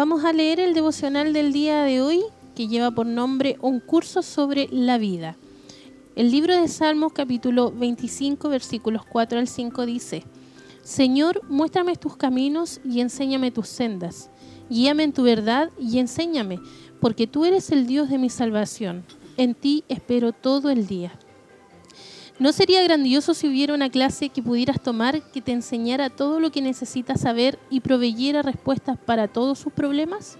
A 0.00 0.32
leer 0.32 0.60
el 0.60 0.72
devocional 0.72 1.34
del 1.34 1.52
día 1.52 1.82
de 1.82 2.00
hoy 2.00 2.22
que 2.56 2.68
lleva 2.68 2.90
por 2.90 3.04
nombre 3.04 3.58
Un 3.60 3.80
curso 3.80 4.22
sobre 4.22 4.66
la 4.72 4.96
vida. 4.96 5.36
El 6.16 6.30
libro 6.30 6.58
de 6.58 6.68
Salmos 6.68 7.12
capítulo 7.12 7.70
25 7.70 8.48
versículos 8.48 9.04
4 9.04 9.38
al 9.38 9.46
5 9.46 9.84
dice, 9.84 10.24
Señor, 10.82 11.42
muéstrame 11.50 11.96
tus 11.96 12.16
caminos 12.16 12.80
y 12.82 13.00
enséñame 13.00 13.50
tus 13.50 13.68
sendas. 13.68 14.30
Guíame 14.70 15.02
en 15.02 15.12
tu 15.12 15.22
verdad 15.22 15.68
y 15.78 15.98
enséñame, 15.98 16.60
porque 16.98 17.26
tú 17.26 17.44
eres 17.44 17.70
el 17.70 17.86
Dios 17.86 18.08
de 18.08 18.16
mi 18.16 18.30
salvación. 18.30 19.04
En 19.36 19.54
ti 19.54 19.84
espero 19.90 20.32
todo 20.32 20.70
el 20.70 20.86
día. 20.86 21.12
¿No 22.40 22.54
sería 22.54 22.82
grandioso 22.82 23.34
si 23.34 23.46
hubiera 23.46 23.74
una 23.74 23.90
clase 23.90 24.30
que 24.30 24.42
pudieras 24.42 24.80
tomar 24.80 25.20
que 25.30 25.42
te 25.42 25.52
enseñara 25.52 26.08
todo 26.08 26.40
lo 26.40 26.50
que 26.50 26.62
necesitas 26.62 27.20
saber 27.20 27.58
y 27.68 27.80
proveyera 27.80 28.40
respuestas 28.40 28.96
para 28.96 29.28
todos 29.28 29.58
sus 29.58 29.74
problemas? 29.74 30.38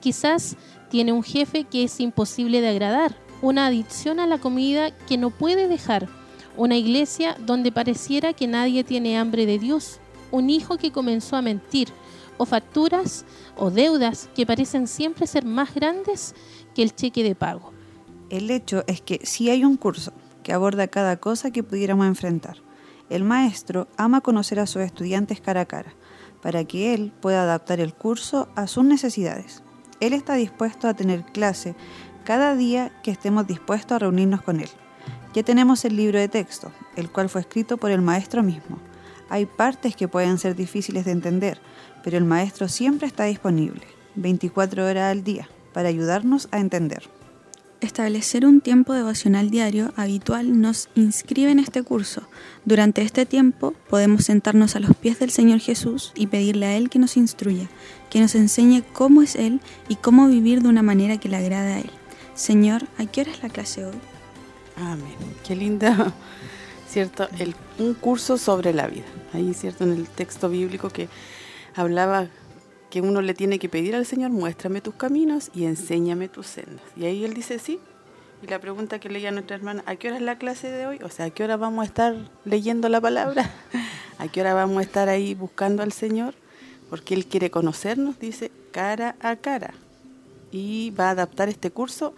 Quizás 0.00 0.56
tiene 0.90 1.10
un 1.10 1.24
jefe 1.24 1.64
que 1.64 1.82
es 1.82 1.98
imposible 1.98 2.60
de 2.60 2.68
agradar, 2.68 3.16
una 3.42 3.66
adicción 3.66 4.20
a 4.20 4.28
la 4.28 4.38
comida 4.38 4.92
que 5.08 5.18
no 5.18 5.30
puede 5.30 5.66
dejar, 5.66 6.06
una 6.56 6.76
iglesia 6.76 7.36
donde 7.44 7.72
pareciera 7.72 8.32
que 8.32 8.46
nadie 8.46 8.84
tiene 8.84 9.18
hambre 9.18 9.44
de 9.44 9.58
Dios, 9.58 9.98
un 10.30 10.50
hijo 10.50 10.76
que 10.76 10.92
comenzó 10.92 11.34
a 11.34 11.42
mentir, 11.42 11.88
o 12.36 12.46
facturas 12.46 13.24
o 13.56 13.72
deudas 13.72 14.28
que 14.36 14.46
parecen 14.46 14.86
siempre 14.86 15.26
ser 15.26 15.44
más 15.44 15.74
grandes 15.74 16.32
que 16.76 16.84
el 16.84 16.94
cheque 16.94 17.24
de 17.24 17.34
pago. 17.34 17.72
El 18.30 18.52
hecho 18.52 18.84
es 18.86 19.00
que 19.00 19.18
si 19.24 19.50
hay 19.50 19.64
un 19.64 19.76
curso 19.76 20.12
que 20.44 20.52
aborda 20.52 20.86
cada 20.86 21.16
cosa 21.16 21.50
que 21.50 21.64
pudiéramos 21.64 22.06
enfrentar. 22.06 22.58
El 23.10 23.24
maestro 23.24 23.88
ama 23.96 24.20
conocer 24.20 24.60
a 24.60 24.66
sus 24.66 24.82
estudiantes 24.82 25.40
cara 25.40 25.62
a 25.62 25.66
cara, 25.66 25.94
para 26.40 26.64
que 26.64 26.94
él 26.94 27.12
pueda 27.20 27.42
adaptar 27.42 27.80
el 27.80 27.94
curso 27.94 28.48
a 28.54 28.68
sus 28.68 28.84
necesidades. 28.84 29.64
Él 29.98 30.12
está 30.12 30.34
dispuesto 30.34 30.86
a 30.86 30.94
tener 30.94 31.24
clase 31.24 31.74
cada 32.24 32.54
día 32.54 32.92
que 33.02 33.10
estemos 33.10 33.46
dispuestos 33.46 33.96
a 33.96 33.98
reunirnos 33.98 34.42
con 34.42 34.60
él. 34.60 34.68
Ya 35.34 35.42
tenemos 35.42 35.84
el 35.84 35.96
libro 35.96 36.18
de 36.18 36.28
texto, 36.28 36.70
el 36.96 37.10
cual 37.10 37.28
fue 37.28 37.40
escrito 37.40 37.76
por 37.76 37.90
el 37.90 38.02
maestro 38.02 38.42
mismo. 38.42 38.78
Hay 39.28 39.46
partes 39.46 39.96
que 39.96 40.06
pueden 40.06 40.38
ser 40.38 40.54
difíciles 40.54 41.04
de 41.06 41.10
entender, 41.10 41.60
pero 42.04 42.16
el 42.16 42.24
maestro 42.24 42.68
siempre 42.68 43.06
está 43.06 43.24
disponible, 43.24 43.82
24 44.14 44.86
horas 44.86 45.10
al 45.10 45.24
día, 45.24 45.48
para 45.72 45.88
ayudarnos 45.88 46.48
a 46.52 46.60
entender. 46.60 47.02
Establecer 47.80 48.46
un 48.46 48.60
tiempo 48.60 48.94
devocional 48.94 49.50
diario 49.50 49.92
habitual 49.96 50.60
nos 50.60 50.88
inscribe 50.94 51.50
en 51.50 51.58
este 51.58 51.82
curso. 51.82 52.22
Durante 52.64 53.02
este 53.02 53.26
tiempo 53.26 53.74
podemos 53.90 54.24
sentarnos 54.24 54.74
a 54.74 54.80
los 54.80 54.96
pies 54.96 55.18
del 55.18 55.30
Señor 55.30 55.60
Jesús 55.60 56.12
y 56.14 56.28
pedirle 56.28 56.66
a 56.66 56.76
Él 56.76 56.88
que 56.88 56.98
nos 56.98 57.16
instruya, 57.16 57.68
que 58.10 58.20
nos 58.20 58.34
enseñe 58.34 58.82
cómo 58.92 59.22
es 59.22 59.34
Él 59.34 59.60
y 59.88 59.96
cómo 59.96 60.28
vivir 60.28 60.62
de 60.62 60.68
una 60.68 60.82
manera 60.82 61.18
que 61.18 61.28
le 61.28 61.36
agrade 61.36 61.72
a 61.74 61.80
Él. 61.80 61.90
Señor, 62.34 62.84
¿a 62.98 63.06
qué 63.06 63.20
hora 63.20 63.32
es 63.32 63.42
la 63.42 63.48
clase 63.50 63.84
hoy? 63.84 63.94
Amén. 64.76 65.14
Qué 65.46 65.54
linda, 65.54 66.14
¿cierto? 66.88 67.28
El, 67.38 67.54
un 67.78 67.94
curso 67.94 68.38
sobre 68.38 68.72
la 68.72 68.86
vida. 68.86 69.04
Ahí, 69.32 69.52
¿cierto? 69.52 69.84
En 69.84 69.92
el 69.92 70.08
texto 70.08 70.48
bíblico 70.48 70.90
que 70.90 71.08
hablaba 71.74 72.28
que 72.94 73.00
uno 73.00 73.22
le 73.22 73.34
tiene 73.34 73.58
que 73.58 73.68
pedir 73.68 73.96
al 73.96 74.06
Señor, 74.06 74.30
muéstrame 74.30 74.80
tus 74.80 74.94
caminos 74.94 75.50
y 75.52 75.64
enséñame 75.64 76.28
tus 76.28 76.46
sendas. 76.46 76.84
Y 76.96 77.06
ahí 77.06 77.24
él 77.24 77.34
dice 77.34 77.58
sí. 77.58 77.80
Y 78.40 78.46
la 78.46 78.60
pregunta 78.60 79.00
que 79.00 79.08
leía 79.08 79.32
nuestra 79.32 79.56
hermana, 79.56 79.82
¿a 79.86 79.96
qué 79.96 80.06
hora 80.06 80.18
es 80.18 80.22
la 80.22 80.38
clase 80.38 80.70
de 80.70 80.86
hoy? 80.86 81.00
O 81.02 81.08
sea, 81.08 81.26
¿a 81.26 81.30
qué 81.30 81.42
hora 81.42 81.56
vamos 81.56 81.82
a 81.82 81.86
estar 81.86 82.14
leyendo 82.44 82.88
la 82.88 83.00
palabra? 83.00 83.50
¿A 84.18 84.28
qué 84.28 84.42
hora 84.42 84.54
vamos 84.54 84.78
a 84.78 84.82
estar 84.82 85.08
ahí 85.08 85.34
buscando 85.34 85.82
al 85.82 85.90
Señor? 85.90 86.34
Porque 86.88 87.14
Él 87.14 87.26
quiere 87.26 87.50
conocernos, 87.50 88.20
dice, 88.20 88.52
cara 88.70 89.16
a 89.18 89.34
cara. 89.34 89.74
Y 90.52 90.92
va 90.92 91.08
a 91.08 91.10
adaptar 91.10 91.48
este 91.48 91.72
curso 91.72 92.14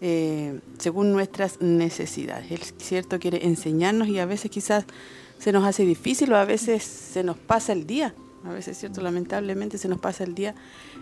eh, 0.00 0.60
según 0.78 1.10
nuestras 1.10 1.60
necesidades. 1.60 2.52
Él, 2.52 2.60
cierto, 2.78 3.18
quiere 3.18 3.46
enseñarnos 3.46 4.06
y 4.06 4.20
a 4.20 4.26
veces 4.26 4.48
quizás 4.48 4.84
se 5.40 5.50
nos 5.50 5.64
hace 5.64 5.84
difícil 5.84 6.32
o 6.32 6.36
a 6.36 6.44
veces 6.44 6.84
se 6.84 7.24
nos 7.24 7.36
pasa 7.36 7.72
el 7.72 7.84
día 7.84 8.14
a 8.46 8.52
veces, 8.52 8.78
¿cierto? 8.78 9.00
Lamentablemente 9.00 9.78
se 9.78 9.88
nos 9.88 9.98
pasa 9.98 10.24
el 10.24 10.34
día. 10.34 10.54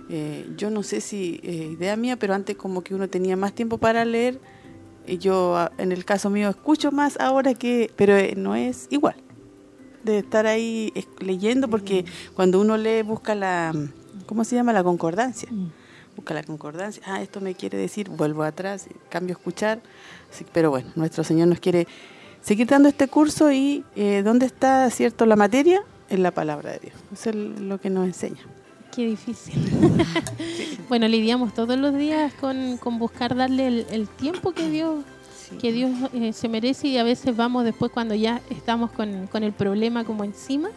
Eh, 0.09 0.49
yo 0.57 0.71
no 0.71 0.83
sé 0.83 1.01
si 1.01 1.41
eh, 1.43 1.71
idea 1.73 1.97
mía, 1.97 2.17
pero 2.17 2.35
antes 2.35 2.57
como 2.57 2.83
que 2.83 2.95
uno 2.95 3.09
tenía 3.09 3.37
más 3.37 3.53
tiempo 3.53 3.79
para 3.79 4.05
leer. 4.05 4.41
Y 5.07 5.19
yo, 5.19 5.57
ah, 5.57 5.73
en 5.79 5.91
el 5.93 6.05
caso 6.05 6.31
mío, 6.31 6.49
escucho 6.49 6.93
más 6.93 7.19
ahora 7.19 7.55
que... 7.55 7.91
Pero 7.97 8.17
eh, 8.17 8.35
no 8.37 8.55
es 8.55 8.87
igual 8.91 9.17
de 10.05 10.19
estar 10.19 10.47
ahí 10.47 10.93
leyendo, 11.21 11.69
porque 11.69 12.05
cuando 12.35 12.61
uno 12.61 12.77
lee 12.77 13.03
busca 13.03 13.35
la... 13.35 13.73
¿Cómo 14.27 14.45
se 14.45 14.57
llama? 14.57 14.73
La 14.73 14.83
concordancia. 14.83 15.49
Mm. 15.51 15.71
Busca 16.17 16.35
la 16.35 16.43
concordancia. 16.43 17.03
Ah, 17.07 17.23
esto 17.23 17.41
me 17.41 17.55
quiere 17.55 17.79
decir, 17.79 18.09
vuelvo 18.09 18.43
atrás, 18.43 18.87
cambio 19.09 19.35
a 19.35 19.39
escuchar. 19.39 19.81
pero 20.53 20.71
bueno, 20.71 20.91
nuestro 20.95 21.25
Señor 21.25 21.49
nos 21.49 21.61
quiere 21.61 21.87
seguir 22.41 22.67
dando 22.67 22.89
este 22.89 23.09
curso 23.09 23.51
y 23.51 23.85
¿dónde 24.25 24.47
está, 24.47 24.91
cierto, 24.91 25.25
la 25.27 25.37
materia? 25.37 25.83
En 26.13 26.23
la 26.23 26.31
palabra 26.31 26.73
de 26.73 26.79
Dios. 26.79 26.95
Eso 27.13 27.31
es 27.31 27.37
lo 27.37 27.81
que 27.81 27.91
nos 27.91 28.07
enseña. 28.07 28.41
Qué 28.95 29.07
difícil. 29.07 29.55
Bueno, 30.89 31.09
lidiamos 31.09 31.55
todos 31.55 31.79
los 31.79 31.97
días 31.97 32.35
con, 32.35 32.79
buscar 32.99 33.35
darle 33.35 33.87
el, 33.89 34.09
tiempo 34.09 34.53
que 34.53 34.69
Dios 34.69 35.05
que 35.61 35.71
Dios 35.71 35.91
eh, 36.15 36.33
se 36.33 36.49
merece 36.49 36.89
y 36.89 36.97
a 36.97 37.03
veces 37.03 37.37
vamos 37.37 37.65
después 37.65 37.93
cuando 37.93 38.15
ya 38.15 38.41
estamos 38.49 38.91
con, 38.91 39.29
el 39.35 39.53
problema 39.53 40.03
como 40.05 40.25
encima, 40.25 40.71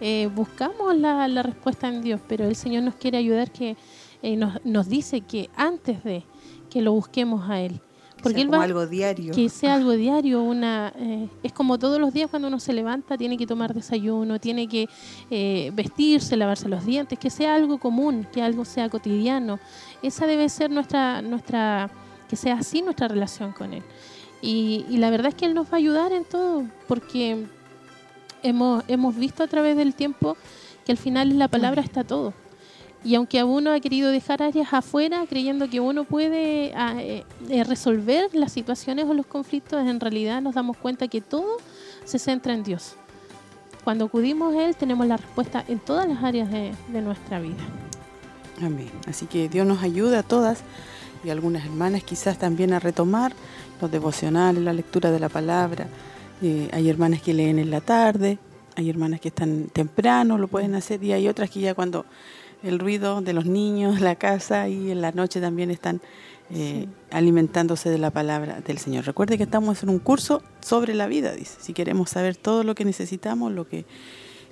eh, 0.00 0.28
buscamos 0.34 0.94
la, 0.96 1.42
respuesta 1.42 1.88
en 1.88 2.02
Dios, 2.02 2.20
pero 2.28 2.46
el 2.46 2.54
Señor 2.54 2.82
nos 2.82 2.94
quiere 2.96 3.16
ayudar 3.16 3.50
que 3.50 3.76
eh, 4.22 4.36
nos, 4.36 4.62
nos 4.64 4.88
dice 4.88 5.22
que 5.22 5.48
antes 5.56 6.04
de 6.04 6.22
que 6.68 6.82
lo 6.82 6.92
busquemos 6.92 7.48
a 7.48 7.60
Él, 7.60 7.80
porque 8.24 8.46
sea 8.46 8.62
algo 8.62 8.86
diario. 8.86 9.34
Que 9.34 9.48
sea 9.48 9.74
algo 9.74 9.92
diario, 9.92 10.42
una 10.42 10.92
eh, 10.96 11.28
es 11.42 11.52
como 11.52 11.78
todos 11.78 12.00
los 12.00 12.12
días 12.12 12.28
cuando 12.30 12.48
uno 12.48 12.58
se 12.58 12.72
levanta, 12.72 13.16
tiene 13.16 13.36
que 13.36 13.46
tomar 13.46 13.72
desayuno, 13.72 14.40
tiene 14.40 14.66
que 14.66 14.88
eh, 15.30 15.70
vestirse, 15.74 16.36
lavarse 16.36 16.68
los 16.68 16.84
dientes, 16.84 17.18
que 17.18 17.30
sea 17.30 17.54
algo 17.54 17.78
común, 17.78 18.26
que 18.32 18.42
algo 18.42 18.64
sea 18.64 18.88
cotidiano. 18.88 19.60
Esa 20.02 20.26
debe 20.26 20.48
ser 20.48 20.70
nuestra, 20.70 21.22
nuestra 21.22 21.90
que 22.28 22.36
sea 22.36 22.54
así 22.54 22.82
nuestra 22.82 23.06
relación 23.06 23.52
con 23.52 23.74
Él. 23.74 23.82
Y, 24.42 24.84
y 24.88 24.96
la 24.96 25.10
verdad 25.10 25.28
es 25.28 25.34
que 25.34 25.46
Él 25.46 25.54
nos 25.54 25.66
va 25.66 25.74
a 25.74 25.76
ayudar 25.76 26.12
en 26.12 26.24
todo, 26.24 26.64
porque 26.88 27.46
hemos, 28.42 28.84
hemos 28.88 29.16
visto 29.16 29.42
a 29.42 29.46
través 29.46 29.76
del 29.76 29.94
tiempo 29.94 30.36
que 30.84 30.92
al 30.92 30.98
final 30.98 31.38
la 31.38 31.48
palabra 31.48 31.82
está 31.82 32.04
todo. 32.04 32.32
Y 33.04 33.14
aunque 33.16 33.44
uno 33.44 33.70
ha 33.70 33.80
querido 33.80 34.10
dejar 34.10 34.42
áreas 34.42 34.72
afuera 34.72 35.26
creyendo 35.28 35.68
que 35.68 35.78
uno 35.78 36.04
puede 36.04 36.72
ah, 36.74 36.94
eh, 36.98 37.24
eh, 37.50 37.62
resolver 37.62 38.30
las 38.32 38.50
situaciones 38.50 39.04
o 39.04 39.12
los 39.12 39.26
conflictos, 39.26 39.86
en 39.86 40.00
realidad 40.00 40.40
nos 40.40 40.54
damos 40.54 40.78
cuenta 40.78 41.06
que 41.06 41.20
todo 41.20 41.58
se 42.06 42.18
centra 42.18 42.54
en 42.54 42.64
Dios. 42.64 42.96
Cuando 43.84 44.06
acudimos 44.06 44.54
a 44.54 44.64
Él 44.64 44.74
tenemos 44.74 45.06
la 45.06 45.18
respuesta 45.18 45.62
en 45.68 45.78
todas 45.80 46.08
las 46.08 46.24
áreas 46.24 46.50
de, 46.50 46.72
nuestra 47.02 47.38
vida. 47.40 47.62
Amén. 48.62 48.90
Así 49.06 49.26
que 49.26 49.50
Dios 49.50 49.66
nos 49.66 49.82
ayuda 49.82 50.20
a 50.20 50.22
todas 50.22 50.62
y 51.22 51.28
algunas 51.28 51.66
hermanas 51.66 52.02
quizás 52.04 52.38
también 52.38 52.72
a 52.72 52.80
retomar 52.80 53.34
los 53.82 53.90
devocionales, 53.90 54.62
la 54.62 54.72
lectura 54.72 55.10
de 55.10 55.20
la 55.20 55.28
palabra. 55.28 55.88
Eh, 56.40 56.70
hay 56.72 56.88
hermanas 56.88 57.20
que 57.20 57.34
leen 57.34 57.58
en 57.58 57.70
la 57.70 57.82
tarde, 57.82 58.38
hay 58.76 58.88
hermanas 58.88 59.20
que 59.20 59.28
están 59.28 59.66
temprano, 59.66 60.38
lo 60.38 60.48
pueden 60.48 60.74
hacer 60.74 61.04
y 61.04 61.12
hay 61.12 61.28
otras 61.28 61.50
que 61.50 61.60
ya 61.60 61.74
cuando 61.74 62.06
el 62.64 62.78
ruido 62.78 63.20
de 63.20 63.34
los 63.34 63.44
niños, 63.44 64.00
la 64.00 64.16
casa 64.16 64.68
y 64.68 64.90
en 64.90 65.02
la 65.02 65.12
noche 65.12 65.40
también 65.40 65.70
están 65.70 66.00
eh, 66.50 66.86
alimentándose 67.10 67.90
de 67.90 67.98
la 67.98 68.10
palabra 68.10 68.60
del 68.60 68.78
Señor. 68.78 69.04
Recuerde 69.04 69.36
que 69.36 69.44
estamos 69.44 69.82
en 69.82 69.90
un 69.90 69.98
curso 69.98 70.42
sobre 70.60 70.94
la 70.94 71.06
vida, 71.06 71.32
dice. 71.32 71.56
Si 71.60 71.74
queremos 71.74 72.10
saber 72.10 72.36
todo 72.36 72.64
lo 72.64 72.74
que 72.74 72.84
necesitamos, 72.84 73.52
lo 73.52 73.68
que 73.68 73.84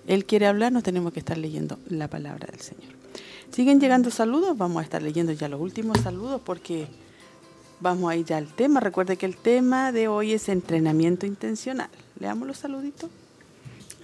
Él 0.06 0.26
quiere 0.26 0.46
hablarnos, 0.46 0.82
tenemos 0.82 1.12
que 1.12 1.20
estar 1.20 1.38
leyendo 1.38 1.78
la 1.88 2.08
palabra 2.08 2.48
del 2.50 2.60
Señor. 2.60 2.92
Siguen 3.50 3.80
llegando 3.80 4.10
saludos, 4.10 4.56
vamos 4.56 4.80
a 4.80 4.84
estar 4.84 5.02
leyendo 5.02 5.32
ya 5.32 5.48
los 5.48 5.60
últimos 5.60 5.98
saludos 6.00 6.40
porque 6.44 6.86
vamos 7.80 8.10
a 8.10 8.16
ir 8.16 8.26
ya 8.26 8.36
al 8.36 8.46
tema. 8.46 8.80
Recuerde 8.80 9.16
que 9.16 9.26
el 9.26 9.36
tema 9.36 9.90
de 9.90 10.08
hoy 10.08 10.32
es 10.32 10.48
entrenamiento 10.50 11.24
intencional. 11.24 11.90
Leamos 12.18 12.46
los 12.46 12.58
saluditos. 12.58 13.10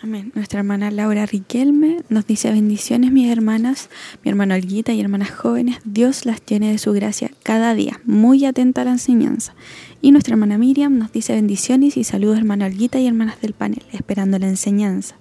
Amén. 0.00 0.30
Nuestra 0.34 0.60
hermana 0.60 0.92
Laura 0.92 1.26
Riquelme 1.26 2.02
nos 2.08 2.26
dice 2.26 2.52
bendiciones 2.52 3.10
mis 3.10 3.30
hermanas, 3.30 3.90
mi 4.22 4.30
hermano 4.30 4.54
Alguita 4.54 4.92
y 4.92 5.00
hermanas 5.00 5.30
jóvenes. 5.30 5.78
Dios 5.84 6.24
las 6.24 6.40
tiene 6.40 6.70
de 6.70 6.78
su 6.78 6.92
gracia 6.92 7.32
cada 7.42 7.74
día, 7.74 8.00
muy 8.04 8.44
atenta 8.44 8.82
a 8.82 8.84
la 8.84 8.92
enseñanza. 8.92 9.54
Y 10.00 10.12
nuestra 10.12 10.34
hermana 10.34 10.56
Miriam 10.56 10.98
nos 10.98 11.10
dice 11.10 11.32
bendiciones 11.32 11.96
y 11.96 12.04
saludos 12.04 12.38
hermano 12.38 12.64
Alguita 12.64 13.00
y 13.00 13.08
hermanas 13.08 13.40
del 13.40 13.54
panel, 13.54 13.82
esperando 13.92 14.38
la 14.38 14.46
enseñanza. 14.46 15.16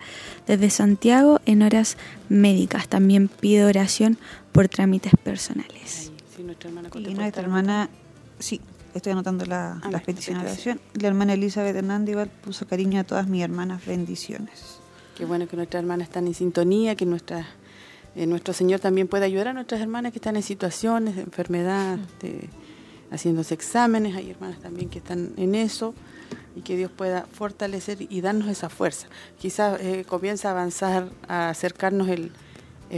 Desde 0.45 0.69
Santiago 0.69 1.41
en 1.47 1.63
horas 1.63 1.97
médicas. 2.29 2.87
También 2.87 3.29
pide 3.29 3.65
oración 3.65 4.17
por 4.51 4.67
trámites 4.67 5.13
personales. 5.23 6.11
y 6.37 7.13
nuestra 7.13 7.41
hermana, 7.41 7.89
sí, 8.37 8.61
estoy 8.97 9.13
anotando 9.13 9.45
la, 9.45 9.79
ah, 9.83 9.91
las 9.91 10.03
peticiones 10.03 10.43
de 10.43 10.49
oración. 10.49 10.81
La 10.93 11.07
hermana 11.07 11.33
Elizabeth 11.33 11.75
Hernández 11.75 12.29
puso 12.43 12.67
cariño 12.67 12.99
a 12.99 13.03
todas 13.03 13.27
mis 13.27 13.43
hermanas, 13.43 13.85
bendiciones. 13.85 14.79
Qué 15.17 15.25
bueno 15.25 15.47
que 15.47 15.55
nuestras 15.55 15.81
hermanas 15.81 16.07
están 16.07 16.27
en 16.27 16.33
sintonía, 16.33 16.95
que 16.95 17.05
nuestras 17.05 17.45
eh, 18.17 18.25
nuestro 18.25 18.51
Señor 18.51 18.79
también 18.79 19.07
puede 19.07 19.25
ayudar 19.25 19.49
a 19.49 19.53
nuestras 19.53 19.79
hermanas 19.79 20.11
que 20.11 20.17
están 20.17 20.35
en 20.35 20.41
situaciones 20.41 21.15
de 21.15 21.21
enfermedad, 21.21 21.99
de, 22.19 22.49
haciéndose 23.11 23.53
exámenes. 23.53 24.15
Hay 24.15 24.31
hermanas 24.31 24.57
también 24.59 24.89
que 24.89 24.97
están 24.97 25.33
en 25.37 25.53
eso 25.53 25.93
y 26.55 26.61
que 26.61 26.75
Dios 26.75 26.89
pueda 26.89 27.27
fortalecer 27.31 27.99
y 28.09 28.21
darnos 28.21 28.47
esa 28.47 28.69
fuerza. 28.69 29.07
Quizás 29.37 29.79
eh, 29.81 30.03
comienza 30.07 30.47
a 30.47 30.51
avanzar, 30.53 31.09
a 31.27 31.49
acercarnos 31.49 32.09
el, 32.09 32.31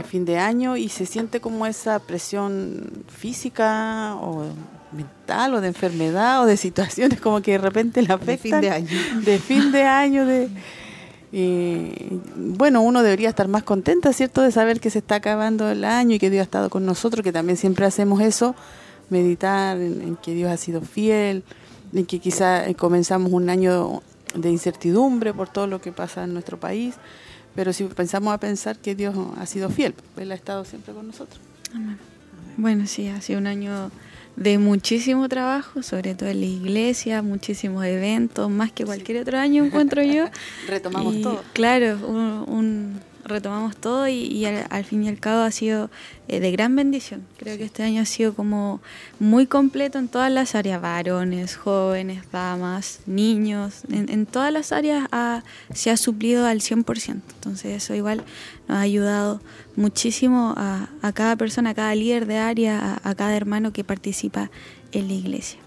fin 0.04 0.24
de 0.24 0.38
año 0.38 0.76
y 0.76 0.88
se 0.88 1.04
siente 1.04 1.40
como 1.40 1.66
esa 1.66 1.98
presión 1.98 3.04
física 3.08 4.16
o 4.22 4.44
mental 4.92 5.54
o 5.54 5.60
de 5.60 5.68
enfermedad 5.68 6.42
o 6.42 6.46
de 6.46 6.56
situaciones 6.56 7.20
como 7.20 7.40
que 7.42 7.52
de 7.52 7.58
repente 7.58 8.02
la 8.02 8.14
afectan. 8.14 8.36
De 8.36 8.38
fin 8.38 8.60
de 8.60 8.70
año. 8.70 9.20
De 9.24 9.38
fin 9.38 9.72
de 9.72 9.82
año, 9.84 10.26
de... 10.26 10.48
bueno, 12.36 12.82
uno 12.82 13.02
debería 13.02 13.28
estar 13.28 13.48
más 13.48 13.62
contenta, 13.62 14.12
¿cierto?, 14.12 14.42
de 14.42 14.50
saber 14.50 14.80
que 14.80 14.90
se 14.90 14.98
está 14.98 15.16
acabando 15.16 15.70
el 15.70 15.84
año 15.84 16.16
y 16.16 16.18
que 16.18 16.30
Dios 16.30 16.40
ha 16.40 16.44
estado 16.44 16.70
con 16.70 16.84
nosotros, 16.84 17.22
que 17.22 17.32
también 17.32 17.56
siempre 17.56 17.86
hacemos 17.86 18.20
eso, 18.20 18.54
meditar 19.10 19.76
en, 19.78 20.16
que 20.16 20.34
Dios 20.34 20.50
ha 20.50 20.56
sido 20.56 20.80
fiel, 20.80 21.44
en 21.92 22.06
que 22.06 22.18
quizá 22.18 22.68
eh, 22.68 22.74
comenzamos 22.74 23.32
un 23.32 23.50
año 23.50 24.02
de 24.34 24.50
incertidumbre 24.50 25.34
por 25.34 25.48
todo 25.48 25.66
lo 25.66 25.80
que 25.80 25.92
pasa 25.92 26.24
en 26.24 26.32
nuestro 26.32 26.58
país, 26.58 26.94
pero 27.54 27.72
si 27.72 27.84
pensamos 27.84 28.32
a 28.32 28.38
pensar 28.38 28.78
que 28.78 28.94
Dios 28.94 29.14
ha 29.38 29.46
sido 29.46 29.70
fiel, 29.70 29.94
Él 30.16 30.30
ha 30.30 30.36
estado 30.36 30.64
siempre 30.64 30.94
con 30.94 31.06
nosotros. 31.06 31.40
Bueno, 32.56 32.86
sí, 32.86 33.08
ha 33.08 33.20
sido 33.20 33.40
un 33.40 33.46
año 33.46 33.90
de 34.40 34.56
muchísimo 34.58 35.28
trabajo, 35.28 35.82
sobre 35.82 36.14
todo 36.14 36.30
en 36.30 36.40
la 36.40 36.46
iglesia, 36.46 37.22
muchísimos 37.22 37.84
eventos, 37.84 38.50
más 38.50 38.72
que 38.72 38.86
cualquier 38.86 39.18
otro 39.22 39.38
año 39.38 39.64
encuentro 39.64 40.02
yo. 40.02 40.24
Retomamos 40.66 41.20
todo. 41.20 41.44
Claro, 41.52 41.98
un 42.48 43.00
retomamos 43.30 43.76
todo 43.76 44.06
y, 44.08 44.44
al, 44.44 44.84
fin 44.84 45.04
y 45.04 45.08
al 45.08 45.18
cabo 45.18 45.42
ha 45.42 45.50
sido 45.50 45.90
eh, 46.28 46.40
de 46.40 46.50
gran 46.52 46.76
bendición. 46.76 47.26
Creo 47.38 47.56
que 47.56 47.64
este 47.64 47.82
año 47.82 48.02
ha 48.02 48.04
sido 48.04 48.34
como 48.34 48.80
muy 49.18 49.46
completo 49.46 49.98
en 49.98 50.08
todas 50.08 50.30
las 50.30 50.54
áreas, 50.54 50.82
varones, 50.82 51.56
jóvenes, 51.56 52.30
damas, 52.30 53.00
niños, 53.06 53.82
en, 53.90 54.26
todas 54.26 54.52
las 54.52 54.72
áreas 54.72 55.08
se 55.72 55.90
ha 55.90 55.96
suplido 55.96 56.46
al 56.46 56.60
100%. 56.60 57.08
Entonces 57.08 57.82
eso 57.82 57.94
igual 57.94 58.24
nos 58.68 58.76
ha 58.76 58.80
ayudado 58.82 59.40
muchísimo 59.76 60.54
a, 60.56 60.88
cada 61.14 61.36
persona, 61.36 61.70
a 61.70 61.74
cada 61.74 61.94
líder 61.94 62.26
de 62.26 62.38
área, 62.38 62.98
a, 63.02 63.10
a 63.10 63.14
cada 63.14 63.36
hermano 63.36 63.72
que 63.72 63.84
participa 63.84 64.50
en 64.92 65.08
la 65.08 65.14
iglesia. 65.14 65.60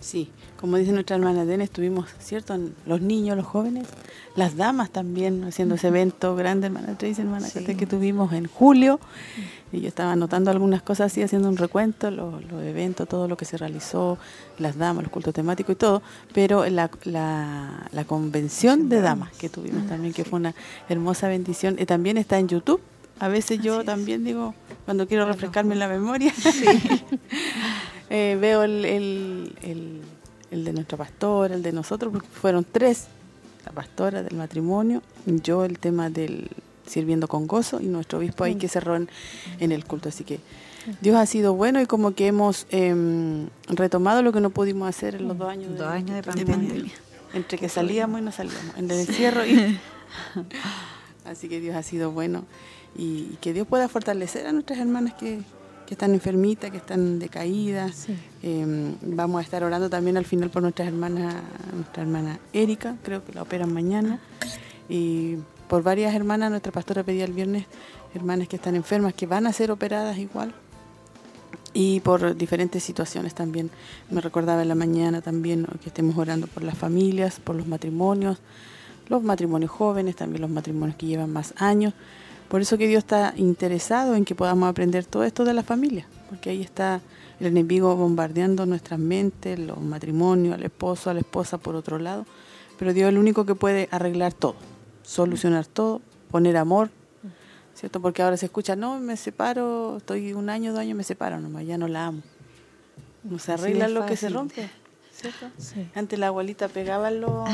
Sí, 0.00 0.30
como 0.64 0.78
dice 0.78 0.92
nuestra 0.92 1.16
hermana 1.16 1.44
Den, 1.44 1.60
estuvimos, 1.60 2.08
¿cierto? 2.20 2.58
Los 2.86 3.02
niños, 3.02 3.36
los 3.36 3.44
jóvenes, 3.44 3.86
las 4.34 4.56
damas 4.56 4.88
también 4.88 5.44
haciendo 5.44 5.74
ese 5.74 5.88
evento 5.88 6.36
grande, 6.36 6.68
hermana 6.68 6.96
Tracy, 6.96 7.20
hermana 7.20 7.46
que 7.50 7.86
tuvimos 7.86 8.32
en 8.32 8.46
julio. 8.46 8.98
Y 9.72 9.82
yo 9.82 9.88
estaba 9.88 10.12
anotando 10.12 10.50
algunas 10.50 10.80
cosas 10.80 11.12
así, 11.12 11.20
haciendo 11.20 11.50
un 11.50 11.58
recuento, 11.58 12.10
los, 12.10 12.42
eventos, 12.64 13.06
todo 13.06 13.28
lo 13.28 13.36
que 13.36 13.44
se 13.44 13.58
realizó, 13.58 14.16
las 14.56 14.78
damas, 14.78 15.02
los 15.02 15.12
cultos 15.12 15.34
temáticos 15.34 15.74
y 15.74 15.76
todo. 15.76 16.02
Pero 16.32 16.66
la, 16.70 16.90
la, 17.04 18.04
convención 18.06 18.88
de 18.88 19.02
damas 19.02 19.36
que 19.36 19.50
tuvimos 19.50 19.86
también, 19.86 20.14
que 20.14 20.24
fue 20.24 20.38
una 20.38 20.54
hermosa 20.88 21.28
bendición, 21.28 21.76
y 21.78 21.84
también 21.84 22.16
está 22.16 22.38
en 22.38 22.48
YouTube. 22.48 22.80
A 23.18 23.28
veces 23.28 23.60
yo 23.60 23.84
también 23.84 24.24
digo, 24.24 24.54
cuando 24.86 25.06
quiero 25.06 25.26
refrescarme 25.26 25.74
la 25.74 25.88
memoria, 25.88 26.32
eh, 28.08 28.38
veo 28.40 28.62
el 28.62 28.86
el 28.86 30.00
de 30.62 30.74
nuestra 30.74 30.98
pastora, 30.98 31.54
el 31.54 31.62
de 31.62 31.72
nosotros, 31.72 32.12
porque 32.12 32.28
fueron 32.28 32.66
tres, 32.70 33.06
la 33.64 33.72
pastora 33.72 34.22
del 34.22 34.36
matrimonio, 34.36 35.02
yo 35.24 35.64
el 35.64 35.78
tema 35.78 36.10
del 36.10 36.50
sirviendo 36.86 37.28
con 37.28 37.46
gozo 37.46 37.80
y 37.80 37.86
nuestro 37.86 38.18
obispo 38.18 38.44
ahí 38.44 38.56
que 38.56 38.68
cerró 38.68 38.94
en, 38.96 39.08
el 39.58 39.84
culto. 39.84 40.10
Así 40.10 40.24
que 40.24 40.40
Dios 41.00 41.16
ha 41.16 41.26
sido 41.26 41.54
bueno 41.54 41.80
y 41.80 41.86
como 41.86 42.14
que 42.14 42.26
hemos 42.26 42.66
em, 42.70 43.48
retomado 43.68 44.22
lo 44.22 44.32
que 44.32 44.40
no 44.40 44.50
pudimos 44.50 44.88
hacer 44.88 45.14
en 45.14 45.28
los 45.28 45.38
dos 45.38 45.48
años, 45.48 45.78
de, 45.78 45.84
años 45.84 46.16
de, 46.16 46.22
pandemia. 46.22 46.92
Entre 47.32 47.58
que 47.58 47.68
salíamos 47.68 48.20
y 48.20 48.22
no 48.22 48.32
salíamos, 48.32 48.76
en 48.76 48.90
el 48.90 49.00
encierro. 49.00 49.46
Y... 49.46 49.78
Así 51.24 51.48
que 51.48 51.58
Dios 51.58 51.74
ha 51.74 51.82
sido 51.82 52.10
bueno 52.10 52.44
y 52.96 53.38
que 53.40 53.52
Dios 53.52 53.66
pueda 53.66 53.88
fortalecer 53.88 54.46
a 54.46 54.52
nuestras 54.52 54.78
hermanas 54.78 55.14
que, 55.14 55.40
que 55.86 55.94
están 55.94 56.14
enfermitas, 56.14 56.70
que 56.70 56.78
están 56.78 57.18
decaídas. 57.18 58.06
Em, 58.42 58.94
vamos 59.02 59.38
a 59.40 59.42
estar 59.42 59.62
orando 59.64 59.90
también 59.90 60.16
al 60.16 60.24
final 60.24 60.50
por 60.50 60.62
nuestras 60.62 60.88
hermanas, 60.88 61.34
nuestra 61.72 62.02
hermana 62.02 62.38
Erika, 62.52 62.96
creo 63.02 63.24
que 63.24 63.32
la 63.32 63.42
operan 63.42 63.72
mañana. 63.72 64.20
Y 64.88 65.36
por 65.68 65.82
varias 65.82 66.14
hermanas, 66.14 66.50
nuestra 66.50 66.72
pastora 66.72 67.02
pedía 67.02 67.24
el 67.24 67.32
viernes, 67.32 67.66
hermanas 68.14 68.48
que 68.48 68.56
están 68.56 68.76
enfermas, 68.76 69.14
que 69.14 69.26
van 69.26 69.46
a 69.46 69.52
ser 69.52 69.70
operadas 69.70 70.18
igual. 70.18 70.54
Y 71.72 72.00
por 72.00 72.36
diferentes 72.36 72.82
situaciones 72.82 73.34
también. 73.34 73.70
Me 74.10 74.20
recordaba 74.20 74.62
en 74.62 74.68
la 74.68 74.74
mañana 74.74 75.20
también 75.20 75.66
que 75.82 75.88
estemos 75.88 76.16
orando 76.16 76.46
por 76.46 76.62
las 76.62 76.78
familias, 76.78 77.40
por 77.40 77.56
los 77.56 77.66
matrimonios, 77.66 78.38
los 79.08 79.22
matrimonios 79.22 79.70
jóvenes, 79.70 80.16
también 80.16 80.42
los 80.42 80.50
matrimonios 80.50 80.96
que 80.96 81.06
llevan 81.06 81.32
más 81.32 81.52
años 81.56 81.92
por 82.54 82.60
eso 82.60 82.78
que 82.78 82.86
Dios 82.86 83.02
está 83.02 83.34
interesado 83.36 84.14
en 84.14 84.24
que 84.24 84.36
podamos 84.36 84.70
aprender 84.70 85.04
todo 85.04 85.24
esto 85.24 85.44
de 85.44 85.54
la 85.54 85.64
familia, 85.64 86.06
porque 86.28 86.50
ahí 86.50 86.62
está 86.62 87.00
el 87.40 87.48
enemigo 87.48 87.96
bombardeando 87.96 88.64
nuestras 88.64 89.00
mentes, 89.00 89.58
los 89.58 89.80
matrimonios, 89.80 90.54
al 90.54 90.62
esposo, 90.62 91.10
a 91.10 91.14
la 91.14 91.18
esposa 91.18 91.58
por 91.58 91.74
otro 91.74 91.98
lado. 91.98 92.26
Pero 92.78 92.92
Dios 92.92 93.06
es 93.06 93.08
el 93.08 93.18
único 93.18 93.44
que 93.44 93.56
puede 93.56 93.88
arreglar 93.90 94.34
todo, 94.34 94.54
solucionar 95.02 95.66
todo, 95.66 96.00
poner 96.30 96.56
amor, 96.56 96.90
¿cierto? 97.74 98.00
Porque 98.00 98.22
ahora 98.22 98.36
se 98.36 98.46
escucha, 98.46 98.76
no, 98.76 99.00
me 99.00 99.16
separo, 99.16 99.96
estoy 99.96 100.32
un 100.32 100.48
año, 100.48 100.70
dos 100.70 100.78
años, 100.78 100.96
me 100.96 101.02
separo 101.02 101.40
nomás, 101.40 101.66
ya 101.66 101.76
no 101.76 101.88
la 101.88 102.06
amo. 102.06 102.22
No 103.24 103.40
se 103.40 103.50
arregla 103.50 103.88
lo 103.88 104.06
que 104.06 104.16
se 104.16 104.28
rompe. 104.28 104.70
¿cierto? 105.12 105.46
Antes 105.96 106.20
la 106.20 106.28
abuelita 106.28 106.68
pegaba 106.68 107.10
lo, 107.10 107.46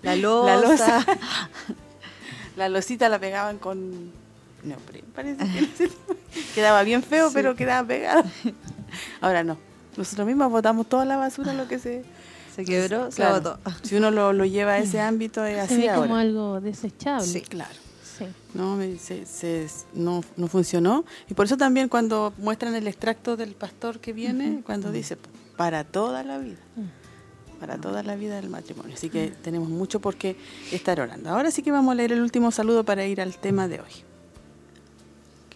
la 0.00 0.16
losa. 0.16 0.46
La, 0.46 0.56
losa. 0.56 1.06
la 2.56 2.70
losita 2.70 3.10
la 3.10 3.18
pegaban 3.18 3.58
con 3.58 4.26
no, 4.62 4.76
parece 5.14 5.44
que 5.44 5.90
quedaba 6.54 6.82
bien 6.82 7.02
feo, 7.02 7.30
pero 7.32 7.54
quedaba 7.54 7.86
pegado. 7.86 8.24
Ahora 9.20 9.44
no. 9.44 9.56
Nosotros 9.96 10.26
mismos 10.26 10.50
botamos 10.50 10.88
toda 10.88 11.04
la 11.04 11.16
basura, 11.16 11.52
lo 11.52 11.68
que 11.68 11.78
se... 11.78 12.04
Se 12.54 12.64
quebró, 12.64 13.12
se 13.12 13.24
botó. 13.24 13.56
Si 13.82 13.94
uno 13.94 14.10
lo, 14.10 14.32
lo, 14.32 14.44
lleva 14.44 14.72
a 14.72 14.78
ese 14.78 15.00
ámbito, 15.00 15.44
es 15.44 15.60
así 15.60 15.76
ve 15.76 15.94
como 15.94 16.16
algo 16.16 16.60
desechable. 16.60 17.24
Sí, 17.24 17.40
claro. 17.40 17.74
Sí. 18.18 18.24
No, 18.52 18.76
se, 18.98 19.26
se, 19.26 19.68
no, 19.94 20.24
no 20.36 20.48
funcionó. 20.48 21.04
Y 21.30 21.34
por 21.34 21.46
eso 21.46 21.56
también 21.56 21.88
cuando 21.88 22.32
muestran 22.36 22.74
el 22.74 22.88
extracto 22.88 23.36
del 23.36 23.54
pastor 23.54 24.00
que 24.00 24.12
viene, 24.12 24.62
cuando 24.66 24.90
dice, 24.90 25.16
para 25.56 25.84
toda 25.84 26.24
la 26.24 26.38
vida. 26.38 26.58
Mm. 26.74 27.60
Para 27.60 27.78
toda 27.78 28.02
la 28.02 28.16
vida 28.16 28.34
del 28.34 28.50
matrimonio. 28.50 28.94
Así 28.94 29.08
que 29.08 29.28
tenemos 29.28 29.68
mucho 29.68 30.00
por 30.00 30.16
qué 30.16 30.36
estar 30.72 31.00
orando. 31.00 31.30
Ahora 31.30 31.52
sí 31.52 31.62
que 31.62 31.70
vamos 31.70 31.92
a 31.92 31.94
leer 31.94 32.10
el 32.10 32.22
último 32.22 32.50
saludo 32.50 32.82
para 32.82 33.06
ir 33.06 33.20
al 33.20 33.36
tema 33.36 33.68
de 33.68 33.80
hoy. 33.80 34.07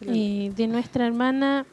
Eh, 0.07 0.53
de 0.57 0.67
nuestra 0.67 1.07
hermana 1.07 1.67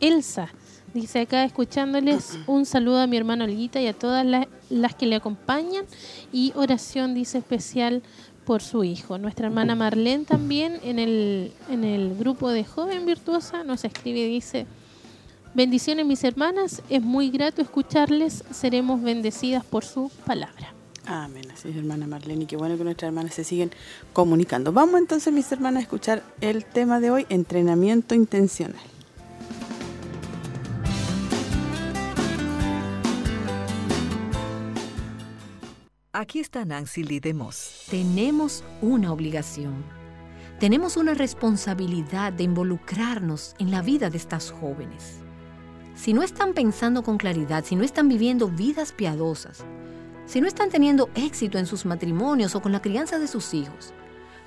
Elsa. 0.00 0.48
Dice 0.92 1.20
acá, 1.20 1.44
escuchándoles, 1.44 2.38
un 2.46 2.66
saludo 2.66 3.00
a 3.00 3.06
mi 3.06 3.16
hermano 3.16 3.44
Olguita 3.44 3.80
y 3.80 3.86
a 3.86 3.92
todas 3.92 4.24
las, 4.24 4.94
que 4.94 5.06
le 5.06 5.16
acompañan. 5.16 5.84
Y 6.32 6.52
oración, 6.54 7.14
dice, 7.14 7.38
especial 7.38 8.02
por 8.44 8.62
su 8.62 8.84
hijo. 8.84 9.18
Nuestra 9.18 9.46
hermana 9.46 9.74
Marlene 9.74 10.24
también 10.24 10.78
en 10.84 10.98
el, 10.98 11.52
en 11.70 11.84
el 11.84 12.14
grupo 12.16 12.50
de 12.50 12.64
Joven 12.64 13.06
Virtuosa 13.06 13.64
nos 13.64 13.84
escribe 13.84 14.20
y 14.20 14.28
dice, 14.28 14.66
bendiciones 15.54 16.04
mis 16.04 16.22
hermanas, 16.24 16.82
es 16.90 17.02
muy 17.02 17.30
grato 17.30 17.62
escucharles, 17.62 18.44
seremos 18.50 19.02
bendecidas 19.02 19.64
por 19.64 19.84
su 19.84 20.10
palabra. 20.26 20.74
Amén, 21.06 21.50
así 21.52 21.68
es 21.68 21.76
hermana 21.76 22.06
Marlene, 22.06 22.44
y 22.44 22.46
qué 22.46 22.56
bueno 22.56 22.78
que 22.78 22.84
nuestras 22.84 23.08
hermanas 23.08 23.34
se 23.34 23.44
siguen 23.44 23.70
comunicando. 24.12 24.72
Vamos 24.72 25.00
entonces, 25.00 25.32
mis 25.32 25.50
hermanas, 25.52 25.80
a 25.80 25.82
escuchar 25.82 26.22
el 26.40 26.64
tema 26.64 26.98
de 26.98 27.10
hoy, 27.10 27.26
entrenamiento 27.28 28.14
intencional. 28.14 28.80
Aquí 36.12 36.38
está 36.38 36.64
Nancy 36.64 37.02
Lee 37.02 37.20
Tenemos 37.90 38.64
una 38.80 39.12
obligación. 39.12 39.84
Tenemos 40.60 40.96
una 40.96 41.12
responsabilidad 41.12 42.32
de 42.32 42.44
involucrarnos 42.44 43.54
en 43.58 43.72
la 43.72 43.82
vida 43.82 44.08
de 44.08 44.16
estas 44.16 44.50
jóvenes. 44.52 45.18
Si 45.96 46.14
no 46.14 46.22
están 46.22 46.54
pensando 46.54 47.02
con 47.02 47.18
claridad, 47.18 47.64
si 47.64 47.76
no 47.76 47.82
están 47.82 48.08
viviendo 48.08 48.48
vidas 48.48 48.92
piadosas, 48.92 49.64
si 50.26 50.40
no 50.40 50.46
están 50.46 50.70
teniendo 50.70 51.10
éxito 51.14 51.58
en 51.58 51.66
sus 51.66 51.84
matrimonios 51.84 52.54
o 52.54 52.62
con 52.62 52.72
la 52.72 52.80
crianza 52.80 53.18
de 53.18 53.26
sus 53.26 53.54
hijos, 53.54 53.92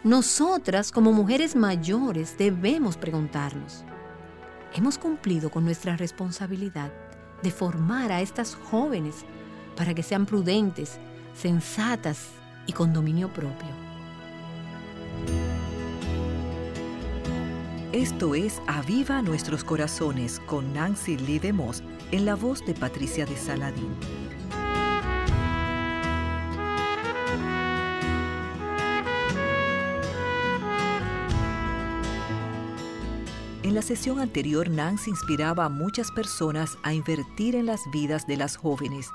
nosotras 0.03 0.91
como 0.91 1.11
mujeres 1.11 1.55
mayores 1.55 2.37
debemos 2.37 2.97
preguntarnos, 2.97 3.83
¿hemos 4.73 4.97
cumplido 4.97 5.49
con 5.49 5.65
nuestra 5.65 5.97
responsabilidad 5.97 6.91
de 7.43 7.51
formar 7.51 8.11
a 8.11 8.21
estas 8.21 8.55
jóvenes 8.55 9.25
para 9.75 9.93
que 9.93 10.03
sean 10.03 10.25
prudentes, 10.25 10.99
sensatas 11.35 12.29
y 12.65 12.73
con 12.73 12.93
dominio 12.93 13.31
propio? 13.31 13.69
Esto 17.93 18.35
es 18.35 18.61
Aviva 18.67 19.21
Nuestros 19.21 19.63
Corazones 19.63 20.39
con 20.41 20.73
Nancy 20.73 21.17
Lee 21.17 21.39
de 21.39 21.53
Moss 21.53 21.81
en 22.11 22.25
la 22.25 22.35
voz 22.35 22.65
de 22.65 22.73
Patricia 22.73 23.25
de 23.25 23.37
Saladín. 23.37 24.26
En 33.67 33.75
la 33.75 33.81
sesión 33.81 34.21
anterior, 34.21 34.69
Nancy 34.69 35.09
inspiraba 35.09 35.65
a 35.65 35.69
muchas 35.69 36.09
personas 36.09 36.77
a 36.83 36.93
invertir 36.93 37.53
en 37.53 37.65
las 37.65 37.81
vidas 37.91 38.25
de 38.25 38.37
las 38.37 38.55
jóvenes. 38.55 39.09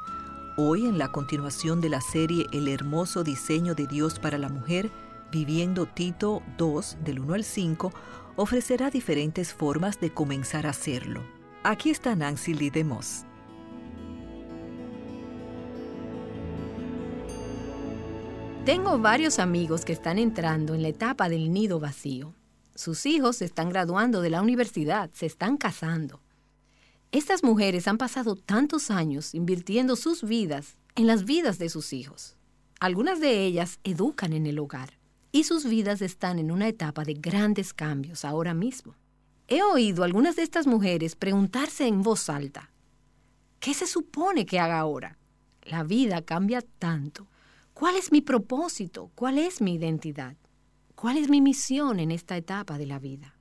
Hoy, 0.58 0.84
en 0.84 0.98
la 0.98 1.10
continuación 1.10 1.80
de 1.80 1.88
la 1.88 2.02
serie 2.02 2.44
El 2.52 2.68
hermoso 2.68 3.24
diseño 3.24 3.74
de 3.74 3.86
Dios 3.86 4.18
para 4.18 4.36
la 4.36 4.50
mujer, 4.50 4.90
Viviendo 5.30 5.86
Tito 5.86 6.42
2, 6.58 6.98
del 7.02 7.20
1 7.20 7.32
al 7.32 7.44
5, 7.44 7.94
ofrecerá 8.36 8.90
diferentes 8.90 9.54
formas 9.54 9.98
de 10.00 10.12
comenzar 10.12 10.66
a 10.66 10.70
hacerlo. 10.70 11.22
Aquí 11.62 11.88
está 11.88 12.14
Nancy 12.14 12.52
Lee 12.52 12.68
de. 12.68 12.84
Tengo 18.66 18.98
varios 18.98 19.38
amigos 19.38 19.86
que 19.86 19.94
están 19.94 20.18
entrando 20.18 20.74
en 20.74 20.82
la 20.82 20.88
etapa 20.88 21.30
del 21.30 21.54
nido 21.54 21.80
vacío. 21.80 22.34
Sus 22.74 23.06
hijos 23.06 23.36
se 23.36 23.44
están 23.44 23.68
graduando 23.68 24.20
de 24.20 24.30
la 24.30 24.42
universidad, 24.42 25.10
se 25.12 25.26
están 25.26 25.56
casando. 25.56 26.20
Estas 27.10 27.44
mujeres 27.44 27.88
han 27.88 27.98
pasado 27.98 28.36
tantos 28.36 28.90
años 28.90 29.34
invirtiendo 29.34 29.96
sus 29.96 30.22
vidas 30.22 30.78
en 30.94 31.06
las 31.06 31.24
vidas 31.24 31.58
de 31.58 31.68
sus 31.68 31.92
hijos. 31.92 32.36
Algunas 32.80 33.20
de 33.20 33.44
ellas 33.44 33.78
educan 33.84 34.32
en 34.32 34.46
el 34.46 34.58
hogar 34.58 34.98
y 35.30 35.44
sus 35.44 35.64
vidas 35.64 36.02
están 36.02 36.38
en 36.38 36.50
una 36.50 36.68
etapa 36.68 37.04
de 37.04 37.14
grandes 37.14 37.74
cambios 37.74 38.24
ahora 38.24 38.54
mismo. 38.54 38.94
He 39.48 39.62
oído 39.62 40.02
a 40.02 40.06
algunas 40.06 40.36
de 40.36 40.42
estas 40.42 40.66
mujeres 40.66 41.14
preguntarse 41.14 41.86
en 41.86 42.02
voz 42.02 42.28
alta, 42.28 42.70
¿qué 43.60 43.74
se 43.74 43.86
supone 43.86 44.46
que 44.46 44.58
haga 44.58 44.78
ahora? 44.78 45.18
La 45.64 45.84
vida 45.84 46.22
cambia 46.22 46.62
tanto. 46.78 47.26
¿Cuál 47.74 47.96
es 47.96 48.12
mi 48.12 48.20
propósito? 48.20 49.10
¿Cuál 49.14 49.38
es 49.38 49.60
mi 49.60 49.74
identidad? 49.74 50.36
¿Cuál 51.02 51.16
es 51.16 51.28
mi 51.28 51.40
misión 51.40 51.98
en 51.98 52.12
esta 52.12 52.36
etapa 52.36 52.78
de 52.78 52.86
la 52.86 53.00
vida? 53.00 53.34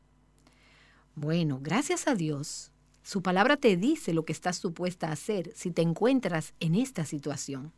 Bueno, 1.14 1.59
gracias 1.62 2.07
a 2.07 2.16
Dios, 2.16 2.72
su 3.03 3.22
palabra 3.22 3.55
te 3.55 3.78
dice 3.78 4.16
lo 4.16 4.26
que 4.26 4.34
estás 4.34 4.57
supuesta 4.57 5.09
a 5.09 5.12
hacer 5.12 5.51
si 5.53 5.70
te 5.70 5.84
encuentras 5.84 6.55
en 6.59 6.74
esta 6.74 7.05
situación. 7.05 7.72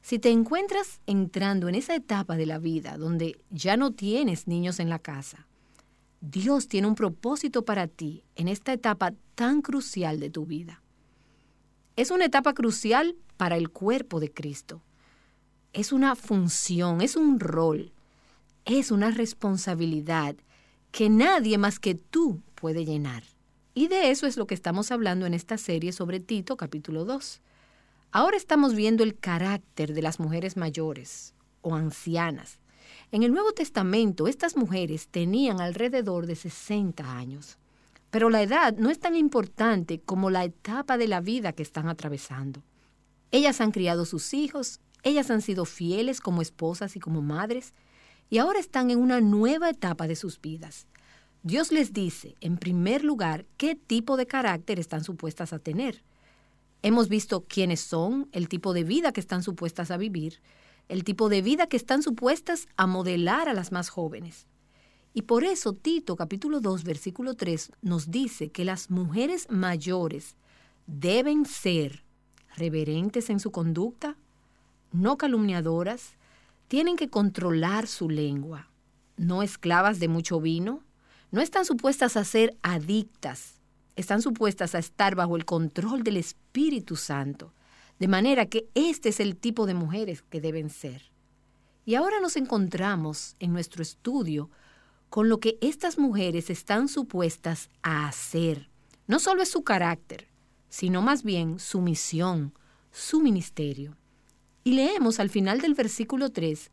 Si 0.00 0.20
te 0.20 0.30
encuentras 0.30 1.00
entrando 1.08 1.68
en 1.68 1.74
esa 1.74 1.96
etapa 1.96 2.36
de 2.36 2.46
la 2.46 2.60
vida 2.60 2.96
donde 2.96 3.40
ya 3.50 3.76
no 3.76 3.90
tienes 3.90 4.46
niños 4.46 4.78
en 4.78 4.90
la 4.90 5.00
casa, 5.00 5.48
Dios 6.20 6.68
tiene 6.68 6.86
un 6.86 6.94
propósito 6.94 7.64
para 7.64 7.88
ti 7.88 8.22
en 8.36 8.46
esta 8.46 8.72
etapa 8.72 9.12
tan 9.34 9.60
crucial 9.60 10.20
de 10.20 10.30
tu 10.30 10.46
vida. 10.46 10.84
Es 11.96 12.12
una 12.12 12.26
etapa 12.26 12.54
crucial 12.54 13.16
para 13.38 13.56
el 13.56 13.70
cuerpo 13.70 14.20
de 14.20 14.30
Cristo. 14.30 14.82
Es 15.72 15.90
una 15.90 16.14
función, 16.14 17.00
es 17.00 17.16
un 17.16 17.40
rol, 17.40 17.92
es 18.64 18.90
una 18.90 19.10
responsabilidad 19.10 20.36
que 20.90 21.10
nadie 21.10 21.58
más 21.58 21.78
que 21.78 21.94
tú 21.94 22.40
puede 22.54 22.84
llenar. 22.84 23.22
Y 23.74 23.88
de 23.88 24.10
eso 24.10 24.26
es 24.26 24.36
lo 24.36 24.46
que 24.46 24.54
estamos 24.54 24.90
hablando 24.90 25.26
en 25.26 25.34
esta 25.34 25.58
serie 25.58 25.92
sobre 25.92 26.20
Tito 26.20 26.56
capítulo 26.56 27.04
2. 27.04 27.42
Ahora 28.12 28.36
estamos 28.36 28.74
viendo 28.74 29.02
el 29.02 29.18
carácter 29.18 29.92
de 29.92 30.02
las 30.02 30.20
mujeres 30.20 30.56
mayores 30.56 31.34
o 31.60 31.74
ancianas. 31.74 32.60
En 33.10 33.22
el 33.22 33.32
Nuevo 33.32 33.52
Testamento 33.52 34.28
estas 34.28 34.56
mujeres 34.56 35.08
tenían 35.08 35.60
alrededor 35.60 36.26
de 36.26 36.36
60 36.36 37.16
años, 37.16 37.58
pero 38.10 38.30
la 38.30 38.42
edad 38.42 38.76
no 38.76 38.90
es 38.90 39.00
tan 39.00 39.16
importante 39.16 40.00
como 40.00 40.30
la 40.30 40.44
etapa 40.44 40.96
de 40.96 41.08
la 41.08 41.20
vida 41.20 41.52
que 41.52 41.64
están 41.64 41.88
atravesando. 41.88 42.62
Ellas 43.30 43.60
han 43.60 43.72
criado 43.72 44.04
sus 44.04 44.32
hijos, 44.32 44.80
ellas 45.02 45.30
han 45.30 45.42
sido 45.42 45.64
fieles 45.64 46.20
como 46.20 46.40
esposas 46.40 46.94
y 46.94 47.00
como 47.00 47.20
madres, 47.20 47.74
y 48.34 48.38
ahora 48.38 48.58
están 48.58 48.90
en 48.90 48.98
una 48.98 49.20
nueva 49.20 49.70
etapa 49.70 50.08
de 50.08 50.16
sus 50.16 50.40
vidas. 50.40 50.88
Dios 51.44 51.70
les 51.70 51.92
dice, 51.92 52.34
en 52.40 52.56
primer 52.56 53.04
lugar, 53.04 53.46
qué 53.56 53.76
tipo 53.76 54.16
de 54.16 54.26
carácter 54.26 54.80
están 54.80 55.04
supuestas 55.04 55.52
a 55.52 55.60
tener. 55.60 56.02
Hemos 56.82 57.08
visto 57.08 57.44
quiénes 57.44 57.78
son, 57.78 58.28
el 58.32 58.48
tipo 58.48 58.72
de 58.72 58.82
vida 58.82 59.12
que 59.12 59.20
están 59.20 59.44
supuestas 59.44 59.92
a 59.92 59.98
vivir, 59.98 60.40
el 60.88 61.04
tipo 61.04 61.28
de 61.28 61.42
vida 61.42 61.68
que 61.68 61.76
están 61.76 62.02
supuestas 62.02 62.66
a 62.76 62.88
modelar 62.88 63.48
a 63.48 63.54
las 63.54 63.70
más 63.70 63.88
jóvenes. 63.88 64.48
Y 65.12 65.22
por 65.22 65.44
eso 65.44 65.72
Tito 65.72 66.16
capítulo 66.16 66.58
2 66.58 66.82
versículo 66.82 67.34
3 67.34 67.70
nos 67.82 68.10
dice 68.10 68.50
que 68.50 68.64
las 68.64 68.90
mujeres 68.90 69.46
mayores 69.48 70.34
deben 70.88 71.46
ser 71.46 72.02
reverentes 72.56 73.30
en 73.30 73.38
su 73.38 73.52
conducta, 73.52 74.16
no 74.90 75.18
calumniadoras, 75.18 76.16
tienen 76.68 76.96
que 76.96 77.08
controlar 77.08 77.86
su 77.86 78.08
lengua, 78.08 78.70
no 79.16 79.42
esclavas 79.42 80.00
de 80.00 80.08
mucho 80.08 80.40
vino, 80.40 80.82
no 81.30 81.40
están 81.40 81.64
supuestas 81.64 82.16
a 82.16 82.24
ser 82.24 82.56
adictas, 82.62 83.60
están 83.96 84.22
supuestas 84.22 84.74
a 84.74 84.78
estar 84.78 85.14
bajo 85.14 85.36
el 85.36 85.44
control 85.44 86.02
del 86.02 86.16
Espíritu 86.16 86.96
Santo, 86.96 87.52
de 87.98 88.08
manera 88.08 88.46
que 88.46 88.68
este 88.74 89.10
es 89.10 89.20
el 89.20 89.36
tipo 89.36 89.66
de 89.66 89.74
mujeres 89.74 90.22
que 90.22 90.40
deben 90.40 90.70
ser. 90.70 91.10
Y 91.84 91.96
ahora 91.96 92.20
nos 92.20 92.36
encontramos 92.36 93.36
en 93.40 93.52
nuestro 93.52 93.82
estudio 93.82 94.50
con 95.10 95.28
lo 95.28 95.38
que 95.38 95.58
estas 95.60 95.98
mujeres 95.98 96.50
están 96.50 96.88
supuestas 96.88 97.68
a 97.82 98.08
hacer. 98.08 98.68
No 99.06 99.18
solo 99.18 99.42
es 99.42 99.50
su 99.50 99.62
carácter, 99.62 100.28
sino 100.68 101.02
más 101.02 101.22
bien 101.22 101.60
su 101.60 101.80
misión, 101.80 102.52
su 102.90 103.20
ministerio. 103.20 103.96
Y 104.64 104.72
leemos 104.72 105.20
al 105.20 105.28
final 105.30 105.60
del 105.60 105.74
versículo 105.74 106.30
3 106.30 106.70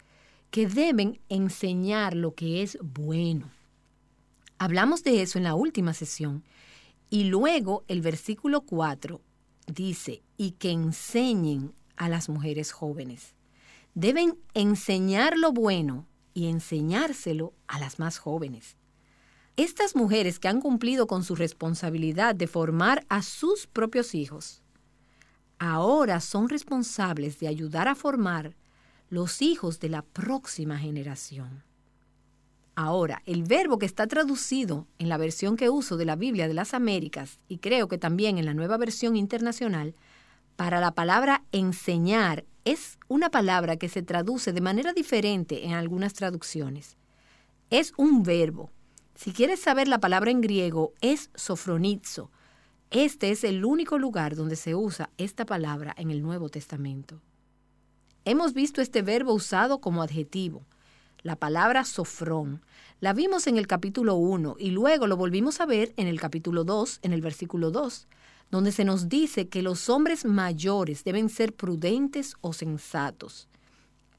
que 0.49 0.67
deben 0.67 1.19
enseñar 1.29 2.15
lo 2.15 2.33
que 2.33 2.61
es 2.61 2.77
bueno. 2.81 3.51
Hablamos 4.57 5.03
de 5.03 5.21
eso 5.21 5.37
en 5.37 5.43
la 5.43 5.55
última 5.55 5.93
sesión 5.93 6.43
y 7.09 7.25
luego 7.25 7.83
el 7.87 8.01
versículo 8.01 8.61
4 8.61 9.21
dice, 9.67 10.23
y 10.37 10.51
que 10.51 10.71
enseñen 10.71 11.73
a 11.97 12.09
las 12.09 12.29
mujeres 12.29 12.71
jóvenes. 12.71 13.35
Deben 13.93 14.37
enseñar 14.53 15.37
lo 15.37 15.51
bueno 15.51 16.07
y 16.33 16.47
enseñárselo 16.47 17.53
a 17.67 17.79
las 17.79 17.99
más 17.99 18.17
jóvenes. 18.17 18.77
Estas 19.57 19.95
mujeres 19.95 20.39
que 20.39 20.47
han 20.47 20.61
cumplido 20.61 21.07
con 21.07 21.23
su 21.23 21.35
responsabilidad 21.35 22.35
de 22.35 22.47
formar 22.47 23.05
a 23.09 23.21
sus 23.21 23.67
propios 23.67 24.15
hijos, 24.15 24.61
ahora 25.61 26.21
son 26.21 26.49
responsables 26.49 27.39
de 27.39 27.47
ayudar 27.47 27.87
a 27.87 27.93
formar 27.93 28.55
los 29.11 29.43
hijos 29.43 29.79
de 29.79 29.89
la 29.89 30.01
próxima 30.01 30.79
generación. 30.79 31.63
Ahora, 32.75 33.21
el 33.27 33.43
verbo 33.43 33.77
que 33.77 33.85
está 33.85 34.07
traducido 34.07 34.87
en 34.97 35.07
la 35.07 35.17
versión 35.17 35.57
que 35.57 35.69
uso 35.69 35.97
de 35.97 36.05
la 36.05 36.15
Biblia 36.15 36.47
de 36.47 36.55
las 36.55 36.73
Américas 36.73 37.39
y 37.47 37.59
creo 37.59 37.87
que 37.87 37.99
también 37.99 38.39
en 38.39 38.45
la 38.45 38.55
nueva 38.55 38.77
versión 38.77 39.15
internacional, 39.15 39.93
para 40.55 40.79
la 40.79 40.95
palabra 40.95 41.43
enseñar 41.51 42.43
es 42.65 42.97
una 43.07 43.29
palabra 43.29 43.77
que 43.77 43.87
se 43.87 44.01
traduce 44.01 44.53
de 44.53 44.61
manera 44.61 44.93
diferente 44.93 45.65
en 45.65 45.73
algunas 45.73 46.13
traducciones. 46.13 46.97
Es 47.69 47.93
un 47.97 48.23
verbo. 48.23 48.71
Si 49.13 49.31
quieres 49.31 49.59
saber 49.59 49.87
la 49.87 49.99
palabra 49.99 50.31
en 50.31 50.41
griego, 50.41 50.93
es 51.01 51.29
sofronizo. 51.35 52.31
Este 52.91 53.31
es 53.31 53.45
el 53.45 53.63
único 53.63 53.97
lugar 53.97 54.35
donde 54.35 54.57
se 54.57 54.75
usa 54.75 55.09
esta 55.17 55.45
palabra 55.45 55.95
en 55.97 56.11
el 56.11 56.21
Nuevo 56.21 56.49
Testamento. 56.49 57.21
Hemos 58.25 58.53
visto 58.53 58.81
este 58.81 59.01
verbo 59.01 59.33
usado 59.33 59.79
como 59.79 60.03
adjetivo 60.03 60.65
la 61.23 61.37
palabra 61.37 61.85
sofrón. 61.85 62.61
La 62.99 63.13
vimos 63.13 63.47
en 63.47 63.55
el 63.55 63.65
capítulo 63.65 64.15
1 64.15 64.57
y 64.59 64.71
luego 64.71 65.07
lo 65.07 65.15
volvimos 65.15 65.61
a 65.61 65.65
ver 65.65 65.93
en 65.95 66.07
el 66.07 66.19
capítulo 66.19 66.65
2, 66.65 66.99
en 67.03 67.13
el 67.13 67.21
versículo 67.21 67.71
2, 67.71 68.07
donde 68.49 68.73
se 68.73 68.83
nos 68.83 69.07
dice 69.07 69.47
que 69.47 69.61
los 69.61 69.87
hombres 69.87 70.25
mayores 70.25 71.05
deben 71.05 71.29
ser 71.29 71.53
prudentes 71.53 72.35
o 72.41 72.51
sensatos. 72.51 73.47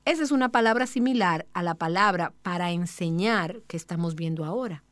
Esa 0.06 0.22
es 0.22 0.30
una 0.30 0.48
palabra 0.48 0.86
similar 0.86 1.44
a 1.52 1.62
la 1.62 1.74
palabra 1.74 2.32
para 2.42 2.70
enseñar 2.70 3.60
que 3.66 3.76
estamos 3.76 4.14
viendo 4.14 4.46
ahora. 4.46 4.82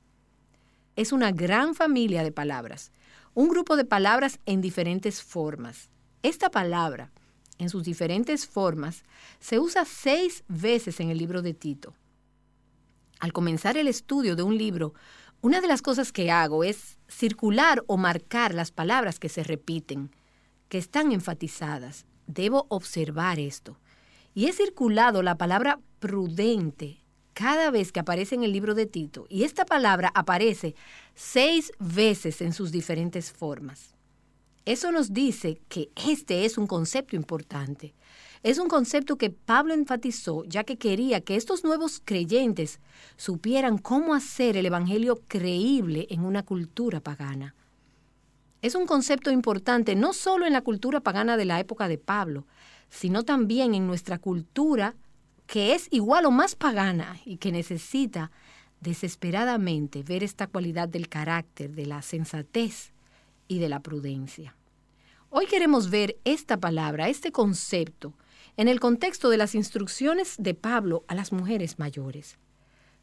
Es 0.97 1.13
una 1.13 1.33
gran 1.33 1.75
familia 1.75 2.23
de 2.23 2.33
palabras, 2.33 2.93
un 3.35 3.49
grupo 3.49 3.77
de 3.77 3.85
palabras 3.85 4.41
en 4.47 4.61
diferentes 4.61 5.23
formas. 5.23 5.89
Esta 6.23 6.51
palabra, 6.51 7.11
en 7.59 7.71
sus 7.71 7.85
diferentes 7.85 8.47
formas, 8.47 9.05
se 9.39 9.59
usa 9.59 9.85
seis 9.85 10.45
veces 10.49 11.01
en 11.01 11.11
el 11.11 11.19
libro 11.19 11.43
de 11.43 11.55
Tito. 11.55 11.95
Al 13.21 13.33
comenzar 13.33 13.77
el 13.77 13.87
estudio 13.87 14.35
de 14.35 14.43
un 14.43 14.57
libro, 14.59 14.95
una 15.43 15.61
de 15.61 15.69
las 15.69 15.83
cosas 15.83 16.13
que 16.13 16.31
hago 16.31 16.65
es 16.65 16.99
circular 17.09 17.83
o 17.87 17.97
marcar 17.97 18.55
las 18.55 18.73
palabras 18.73 19.19
que 19.19 19.29
se 19.29 19.43
repiten, 19.43 20.11
que 20.69 20.79
están 20.79 21.13
enfatizadas. 21.13 22.07
Debo 22.27 22.67
observar 22.69 23.39
esto. 23.39 23.79
Y 24.35 24.47
he 24.47 24.53
circulado 24.53 25.23
la 25.23 25.37
palabra 25.37 25.81
prudente 25.99 27.00
cada 27.33 27.71
vez 27.71 27.93
que 27.93 28.01
aparece 28.01 28.35
en 28.35 28.43
el 28.43 28.53
libro 28.53 28.75
de 28.75 28.87
Tito, 28.87 29.27
y 29.29 29.45
esta 29.45 29.65
palabra 29.65 30.11
aparece 30.15 30.75
seis 31.15 31.73
veces 31.79 32.41
en 32.41 32.53
sus 32.53 32.73
diferentes 32.73 33.33
formas. 33.33 33.95
Eso 34.65 34.93
nos 34.93 35.13
dice 35.13 35.61
que 35.69 35.91
este 35.97 36.45
es 36.45 36.59
un 36.59 36.67
concepto 36.67 37.17
importante. 37.17 37.95
Es 38.43 38.59
un 38.59 38.69
concepto 38.69 39.17
que 39.17 39.31
Pablo 39.31 39.75
enfatizó 39.75 40.45
ya 40.45 40.65
que 40.65 40.79
quería 40.79 41.21
que 41.21 41.37
estos 41.37 41.65
nuevos 41.65 42.01
creyentes 42.05 42.81
supieran 43.17 43.79
cómo 43.79 44.15
hacer 44.15 44.57
el 44.57 44.67
Evangelio 44.67 45.21
creíble 45.29 46.07
en 46.11 46.25
una 46.25 46.43
cultura 46.43 47.01
pagana. 47.01 47.55
Es 48.63 48.75
un 48.75 48.87
concepto 48.87 49.31
importante 49.31 49.95
no 49.95 50.13
solo 50.13 50.47
en 50.47 50.53
la 50.53 50.61
cultura 50.61 51.01
pagana 51.01 51.37
de 51.37 51.47
la 51.47 51.61
época 51.61 51.89
de 51.89 51.99
Pablo, 51.99 52.47
sino 52.91 53.25
también 53.25 53.75
en 53.75 53.87
nuestra 53.87 54.19
cultura 54.19 54.95
que 55.51 55.75
es 55.75 55.89
igual 55.91 56.27
o 56.27 56.31
más 56.31 56.55
pagana 56.55 57.19
y 57.25 57.39
que 57.39 57.51
necesita 57.51 58.31
desesperadamente 58.81 60.05
ver 60.05 60.23
esta 60.23 60.47
cualidad 60.47 60.89
del 60.89 61.09
carácter, 61.09 61.73
de 61.73 61.87
la 61.87 62.03
sensatez 62.03 62.93
y 63.49 63.59
de 63.59 63.69
la 63.69 63.81
prudencia. 63.81 64.55
Hoy 65.29 65.47
queremos 65.47 65.91
ver 65.91 66.17
esta 66.25 66.57
palabra, 66.59 67.09
este 67.09 67.33
concepto, 67.33 68.15
en 68.57 68.69
el 68.69 68.79
contexto 68.79 69.29
de 69.29 69.39
las 69.39 69.57
instrucciones 69.57 70.37
de 70.39 70.55
Pablo 70.55 71.05
a 71.09 71.17
las 71.17 71.33
mujeres 71.33 71.81
mayores. 71.81 72.39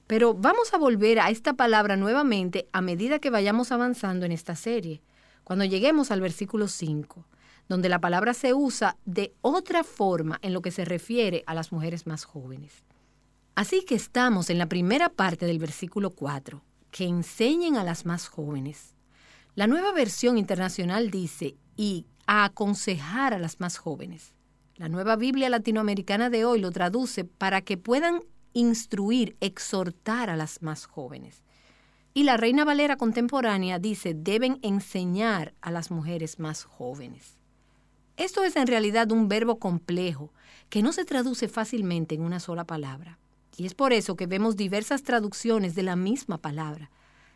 Pero 0.08 0.34
vamos 0.34 0.74
a 0.74 0.78
volver 0.78 1.20
a 1.20 1.30
esta 1.30 1.52
palabra 1.52 1.98
nuevamente 1.98 2.70
a 2.72 2.80
medida 2.80 3.20
que 3.20 3.30
vayamos 3.30 3.74
avanzando 3.74 4.26
en 4.26 4.32
esta 4.32 4.56
serie, 4.56 5.02
cuando 5.44 5.66
lleguemos 5.66 6.12
al 6.12 6.22
versículo 6.22 6.70
5 6.70 7.26
donde 7.68 7.90
la 7.90 8.00
palabra 8.00 8.34
se 8.34 8.54
usa 8.54 8.98
de 9.06 9.34
otra 9.42 9.84
forma 9.84 10.40
en 10.42 10.54
lo 10.54 10.62
que 10.62 10.72
se 10.72 10.86
refiere 10.86 11.44
a 11.48 11.54
las 11.54 11.72
mujeres 11.72 12.08
más 12.08 12.24
jóvenes. 12.24 12.84
Así 13.56 13.84
que 13.84 13.96
estamos 13.96 14.50
en 14.50 14.58
la 14.58 14.70
primera 14.70 15.10
parte 15.10 15.46
del 15.46 15.60
versículo 15.60 16.12
4, 16.12 16.64
que 16.92 17.06
enseñen 17.06 17.76
a 17.76 17.84
las 17.84 18.06
más 18.06 18.28
jóvenes. 18.28 18.96
La 19.56 19.68
nueva 19.68 19.92
versión 19.92 20.38
internacional 20.38 21.10
dice, 21.10 21.56
y 21.76 22.06
a 22.28 22.46
aconsejar 22.46 23.34
a 23.34 23.40
las 23.40 23.60
más 23.60 23.78
jóvenes. 23.78 24.34
La 24.76 24.90
nueva 24.90 25.16
Biblia 25.16 25.50
latinoamericana 25.50 26.30
de 26.30 26.46
hoy 26.46 26.60
lo 26.60 26.72
traduce 26.72 27.24
para 27.24 27.62
que 27.62 27.78
puedan 27.78 28.22
instruir, 28.54 29.36
exhortar 29.40 30.30
a 30.30 30.36
las 30.36 30.62
más 30.62 30.86
jóvenes. 30.86 31.44
Y 32.14 32.24
la 32.24 32.38
Reina 32.38 32.66
Valera 32.66 32.98
contemporánea 32.98 33.80
dice, 33.80 34.14
deben 34.16 34.60
enseñar 34.62 35.54
a 35.62 35.72
las 35.72 35.90
mujeres 35.90 36.40
más 36.40 36.64
jóvenes. 36.64 37.37
Esto 38.18 38.44
es 38.44 38.56
en 38.56 38.66
realidad 38.66 39.12
un 39.12 39.28
verbo 39.28 39.60
complejo 39.60 40.34
que 40.70 40.82
no 40.82 40.92
se 40.92 41.06
traduce 41.06 41.48
fácilmente 41.48 42.16
en 42.16 42.22
una 42.22 42.40
sola 42.40 42.66
palabra. 42.66 43.20
Y 43.56 43.68
es 43.68 43.76
por 43.76 43.94
eso 43.94 44.16
que 44.16 44.26
vemos 44.26 44.56
diversas 44.56 45.04
traducciones 45.04 45.76
de 45.76 45.84
la 45.84 45.96
misma 45.96 46.40
palabra. 46.40 46.90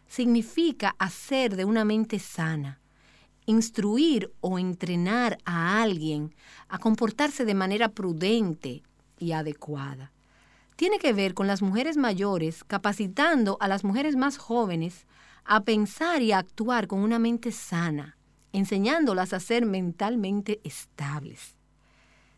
Significa 0.07 0.95
hacer 0.97 1.55
de 1.55 1.65
una 1.65 1.86
mente 1.86 2.17
sana, 2.17 2.79
instruir 3.45 4.32
o 4.41 4.57
entrenar 4.57 5.38
a 5.45 5.84
alguien 5.84 6.34
a 6.67 6.79
comportarse 6.79 7.45
de 7.45 7.53
manera 7.53 7.89
prudente 7.89 8.82
y 9.19 9.34
adecuada. 9.34 10.11
Tiene 10.75 10.97
que 10.97 11.13
ver 11.13 11.36
con 11.36 11.45
las 11.45 11.61
mujeres 11.61 11.95
mayores 11.95 12.63
capacitando 12.63 13.57
a 13.59 13.67
las 13.67 13.84
mujeres 13.84 14.15
más 14.15 14.38
jóvenes 14.38 15.05
a 15.45 15.63
pensar 15.63 16.23
y 16.23 16.32
a 16.32 16.39
actuar 16.39 16.88
con 16.88 17.01
una 17.01 17.19
mente 17.19 17.51
sana, 17.51 18.17
enseñándolas 18.54 19.34
a 19.34 19.39
ser 19.39 19.66
mentalmente 19.66 20.60
estables. 20.64 21.56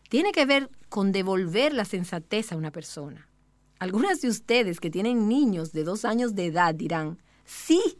Tiene 0.08 0.32
que 0.32 0.46
ver 0.46 0.70
con 0.88 1.12
devolver 1.12 1.72
la 1.72 1.84
sensatez 1.84 2.52
a 2.52 2.56
una 2.56 2.70
persona. 2.70 3.28
Algunas 3.78 4.20
de 4.20 4.28
ustedes 4.28 4.80
que 4.80 4.90
tienen 4.90 5.28
niños 5.28 5.72
de 5.72 5.84
dos 5.84 6.04
años 6.04 6.34
de 6.34 6.46
edad 6.46 6.74
dirán, 6.74 7.18
sí, 7.44 7.98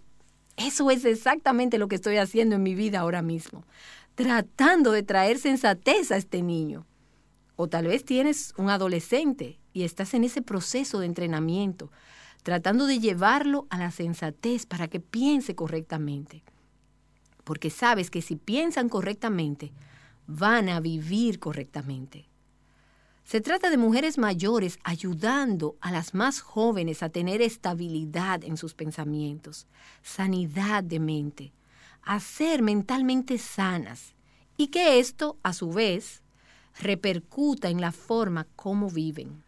eso 0.56 0.90
es 0.90 1.04
exactamente 1.04 1.78
lo 1.78 1.88
que 1.88 1.96
estoy 1.96 2.18
haciendo 2.18 2.56
en 2.56 2.62
mi 2.62 2.74
vida 2.74 3.00
ahora 3.00 3.22
mismo, 3.22 3.64
tratando 4.14 4.92
de 4.92 5.02
traer 5.02 5.38
sensatez 5.38 6.12
a 6.12 6.16
este 6.16 6.42
niño. 6.42 6.86
O 7.56 7.68
tal 7.68 7.86
vez 7.86 8.04
tienes 8.04 8.54
un 8.56 8.70
adolescente 8.70 9.58
y 9.72 9.82
estás 9.82 10.14
en 10.14 10.24
ese 10.24 10.42
proceso 10.42 11.00
de 11.00 11.06
entrenamiento, 11.06 11.90
tratando 12.42 12.86
de 12.86 13.00
llevarlo 13.00 13.66
a 13.70 13.78
la 13.78 13.90
sensatez 13.90 14.66
para 14.66 14.86
que 14.86 15.00
piense 15.00 15.54
correctamente 15.54 16.44
porque 17.44 17.70
sabes 17.70 18.10
que 18.10 18.22
si 18.22 18.36
piensan 18.36 18.88
correctamente, 18.88 19.72
van 20.26 20.68
a 20.68 20.80
vivir 20.80 21.38
correctamente. 21.38 22.28
Se 23.24 23.40
trata 23.40 23.70
de 23.70 23.78
mujeres 23.78 24.18
mayores 24.18 24.78
ayudando 24.84 25.76
a 25.80 25.90
las 25.90 26.12
más 26.12 26.40
jóvenes 26.40 27.02
a 27.02 27.08
tener 27.08 27.40
estabilidad 27.40 28.44
en 28.44 28.56
sus 28.58 28.74
pensamientos, 28.74 29.66
sanidad 30.02 30.84
de 30.84 31.00
mente, 31.00 31.52
a 32.02 32.20
ser 32.20 32.62
mentalmente 32.62 33.38
sanas 33.38 34.14
y 34.58 34.68
que 34.68 34.98
esto, 34.98 35.38
a 35.42 35.54
su 35.54 35.70
vez, 35.70 36.22
repercuta 36.80 37.70
en 37.70 37.80
la 37.80 37.92
forma 37.92 38.46
como 38.56 38.90
viven. 38.90 39.42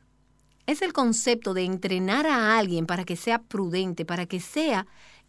Es 0.67 0.81
el 0.81 0.93
concepto 0.93 1.53
de 1.53 1.65
entrenar 1.65 2.27
a 2.27 2.59
alguien 2.59 2.87
para 2.87 3.05
que 3.05 3.17
sea 3.17 3.43
prudente, 3.43 4.05
para 4.05 4.27
que 4.27 4.41
sea 4.41 4.87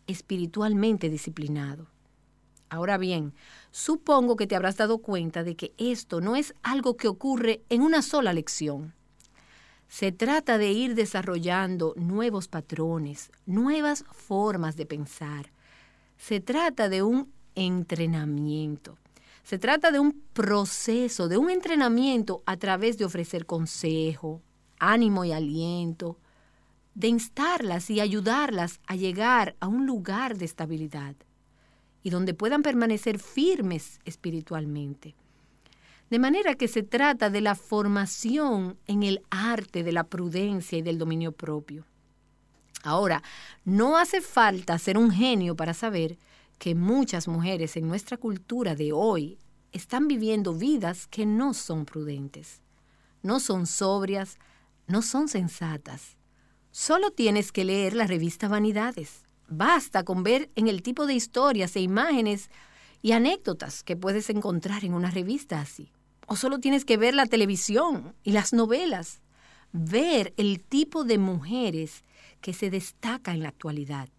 espiritualmente 0.07 1.09
disciplinado. 1.09 1.88
Ahora 2.70 2.97
bien, 2.97 3.34
supongo 3.72 4.36
que 4.36 4.47
te 4.47 4.55
habrás 4.55 4.78
dado 4.78 4.97
cuenta 4.97 5.43
de 5.43 5.55
que 5.55 5.74
esto 5.78 6.20
no 6.20 6.36
es 6.36 6.53
algo 6.63 6.97
que 6.97 7.07
ocurre 7.07 7.61
en 7.70 7.82
una 7.82 8.01
sola 8.01 8.34
lección. 8.34 8.93
Se 9.88 10.11
trata 10.11 10.57
de 10.57 10.72
ir 10.72 10.95
desarrollando 10.95 11.93
nuevos 11.95 12.49
patrones, 12.49 13.32
nuevas 13.45 14.03
formas 14.11 14.76
de 14.76 14.86
pensar. 14.86 15.51
Se 16.18 16.41
trata 16.41 16.89
de 16.89 17.03
un 17.03 17.32
entrenamiento. 17.55 18.97
Se 19.43 19.57
trata 19.57 19.91
de 19.91 19.99
un 19.99 20.22
proceso, 20.34 21.30
de 21.30 21.38
un 21.38 21.49
entrenamiento 21.49 22.43
a 22.45 22.57
través 22.57 22.97
de 22.97 23.05
ofrecer 23.05 23.45
consejo, 23.45 24.41
ánimo 24.78 25.24
y 25.24 25.32
aliento, 25.32 26.18
de 26.95 27.07
instarlas 27.07 27.89
y 27.89 28.01
ayudarlas 28.01 28.82
a 28.88 28.97
llegar 28.97 29.55
a 29.61 29.68
un 29.68 29.86
lugar 29.86 30.38
de 30.38 30.43
estabilidad 30.43 31.15
y 32.04 32.10
donde 32.10 32.34
puedan 32.34 32.64
permanecer 32.64 33.20
firmes 33.20 34.00
espiritualmente. 34.06 35.16
De 36.10 36.20
manera 36.20 36.56
que 36.56 36.68
se 36.68 36.84
trata 36.84 37.30
de 37.30 37.41
la 37.41 37.56
formación 37.56 38.78
en 38.88 39.04
el 39.04 39.22
arte 39.30 39.84
de 39.84 39.91
la 39.91 40.06
prudencia 40.06 40.78
y 40.78 40.82
del 40.82 40.98
dominio 40.98 41.34
propio. 41.34 41.86
Ahora, 42.84 43.22
no 43.66 43.98
hace 43.98 44.22
falta 44.22 44.80
ser 44.80 44.98
un 44.98 45.12
genio 45.12 45.56
para 45.56 45.74
saber 45.74 46.18
que 46.58 46.76
muchas 46.76 47.28
mujeres 47.28 47.76
en 47.76 47.88
nuestra 47.88 48.18
cultura 48.18 48.76
de 48.76 48.93
hoy 48.93 49.38
están 49.74 50.08
viviendo 50.08 50.54
vidas 50.54 51.08
que 51.08 51.26
no 51.26 51.54
son 51.54 51.86
prudentes, 51.86 52.62
no 53.22 53.41
son 53.41 53.68
sobrias, 53.68 54.38
no 54.88 55.02
son 55.02 55.28
sensatas. 55.28 56.16
Solo 56.72 57.12
tienes 57.12 57.52
que 57.52 57.66
leer 57.66 57.93
la 57.93 58.08
revista 58.08 58.48
Vanidades 58.48 59.26
Basta 59.48 60.04
con 60.04 60.24
ver 60.24 60.52
en 60.56 60.68
el 60.68 60.82
tipo 60.82 61.06
de 61.06 61.14
historias 61.14 61.76
e 61.76 61.82
imágenes 61.82 62.50
y 63.02 63.14
anécdotas 63.14 63.84
que 63.84 63.95
puedes 63.95 64.30
encontrar 64.30 64.84
en 64.84 64.93
una 64.93 65.10
revista 65.10 65.62
así. 65.62 65.91
O 66.28 66.36
solo 66.36 66.60
tienes 66.60 66.84
que 66.84 66.98
ver 66.98 67.14
la 67.14 67.26
televisión 67.26 68.14
y 68.24 68.32
las 68.32 68.52
novelas. 68.52 69.22
Ver 69.72 70.34
el 70.38 70.62
tipo 70.62 71.04
de 71.04 71.18
mujeres 71.18 72.04
que 72.41 72.54
se 72.54 72.70
destaca 72.70 73.34
en 73.34 73.43
la 73.43 73.50
actualidad. 73.50 74.10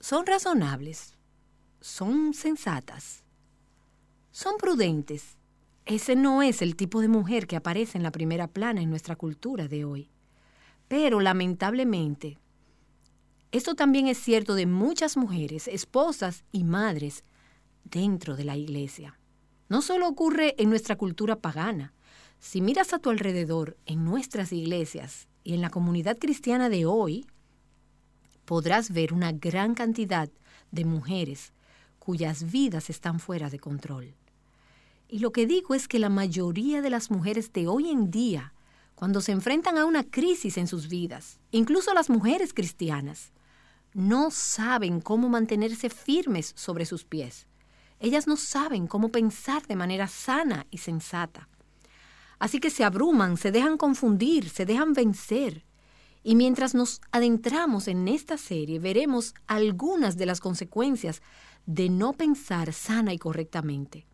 Son 0.00 0.24
razonables. 0.24 1.18
Son 1.80 2.32
sensatas. 2.32 3.24
Son 4.30 4.56
prudentes. 4.56 5.36
Ese 5.84 6.16
no 6.16 6.42
es 6.42 6.62
el 6.62 6.76
tipo 6.76 7.00
de 7.00 7.08
mujer 7.08 7.46
que 7.46 7.56
aparece 7.56 7.98
en 7.98 8.04
la 8.04 8.12
primera 8.12 8.46
plana 8.46 8.80
en 8.80 8.90
nuestra 8.90 9.16
cultura 9.16 9.68
de 9.68 9.84
hoy. 9.84 10.10
Pero 10.88 11.20
lamentablemente 11.20 12.38
esto 13.52 13.74
también 13.74 14.06
es 14.06 14.18
cierto 14.18 14.54
de 14.54 14.66
muchas 14.66 15.16
mujeres, 15.16 15.66
esposas 15.66 16.44
y 16.52 16.62
madres 16.62 17.24
dentro 17.84 18.36
de 18.36 18.44
la 18.44 18.56
iglesia. 18.56 19.18
No 19.68 19.82
solo 19.82 20.08
ocurre 20.08 20.54
en 20.58 20.70
nuestra 20.70 20.96
cultura 20.96 21.36
pagana. 21.36 21.92
Si 22.38 22.60
miras 22.60 22.92
a 22.92 22.98
tu 22.98 23.10
alrededor, 23.10 23.76
en 23.86 24.04
nuestras 24.04 24.52
iglesias 24.52 25.28
y 25.42 25.54
en 25.54 25.60
la 25.60 25.70
comunidad 25.70 26.18
cristiana 26.18 26.68
de 26.68 26.86
hoy, 26.86 27.26
podrás 28.44 28.92
ver 28.92 29.12
una 29.12 29.32
gran 29.32 29.74
cantidad 29.74 30.30
de 30.70 30.84
mujeres 30.84 31.52
cuyas 31.98 32.50
vidas 32.50 32.88
están 32.88 33.20
fuera 33.20 33.50
de 33.50 33.58
control. 33.58 34.14
Y 35.08 35.18
lo 35.18 35.32
que 35.32 35.46
digo 35.46 35.74
es 35.74 35.88
que 35.88 35.98
la 35.98 36.08
mayoría 36.08 36.82
de 36.82 36.90
las 36.90 37.10
mujeres 37.10 37.52
de 37.52 37.66
hoy 37.66 37.90
en 37.90 38.10
día, 38.12 38.54
cuando 38.94 39.20
se 39.20 39.32
enfrentan 39.32 39.76
a 39.76 39.84
una 39.84 40.04
crisis 40.04 40.56
en 40.56 40.68
sus 40.68 40.88
vidas, 40.88 41.40
incluso 41.50 41.92
las 41.94 42.10
mujeres 42.10 42.54
cristianas, 42.54 43.32
no 43.94 44.30
saben 44.30 45.00
cómo 45.00 45.28
mantenerse 45.28 45.90
firmes 45.90 46.52
sobre 46.56 46.86
sus 46.86 47.04
pies. 47.04 47.46
Ellas 47.98 48.26
no 48.26 48.36
saben 48.36 48.86
cómo 48.86 49.10
pensar 49.10 49.66
de 49.66 49.76
manera 49.76 50.08
sana 50.08 50.66
y 50.70 50.78
sensata. 50.78 51.48
Así 52.38 52.58
que 52.58 52.70
se 52.70 52.84
abruman, 52.84 53.36
se 53.36 53.52
dejan 53.52 53.76
confundir, 53.76 54.48
se 54.48 54.64
dejan 54.64 54.94
vencer. 54.94 55.64
Y 56.22 56.34
mientras 56.34 56.74
nos 56.74 57.00
adentramos 57.12 57.88
en 57.88 58.08
esta 58.08 58.38
serie, 58.38 58.78
veremos 58.78 59.34
algunas 59.46 60.16
de 60.16 60.26
las 60.26 60.40
consecuencias 60.40 61.22
de 61.66 61.90
no 61.90 62.14
pensar 62.14 62.72
sana 62.72 63.12
y 63.12 63.18
correctamente. 63.18 64.06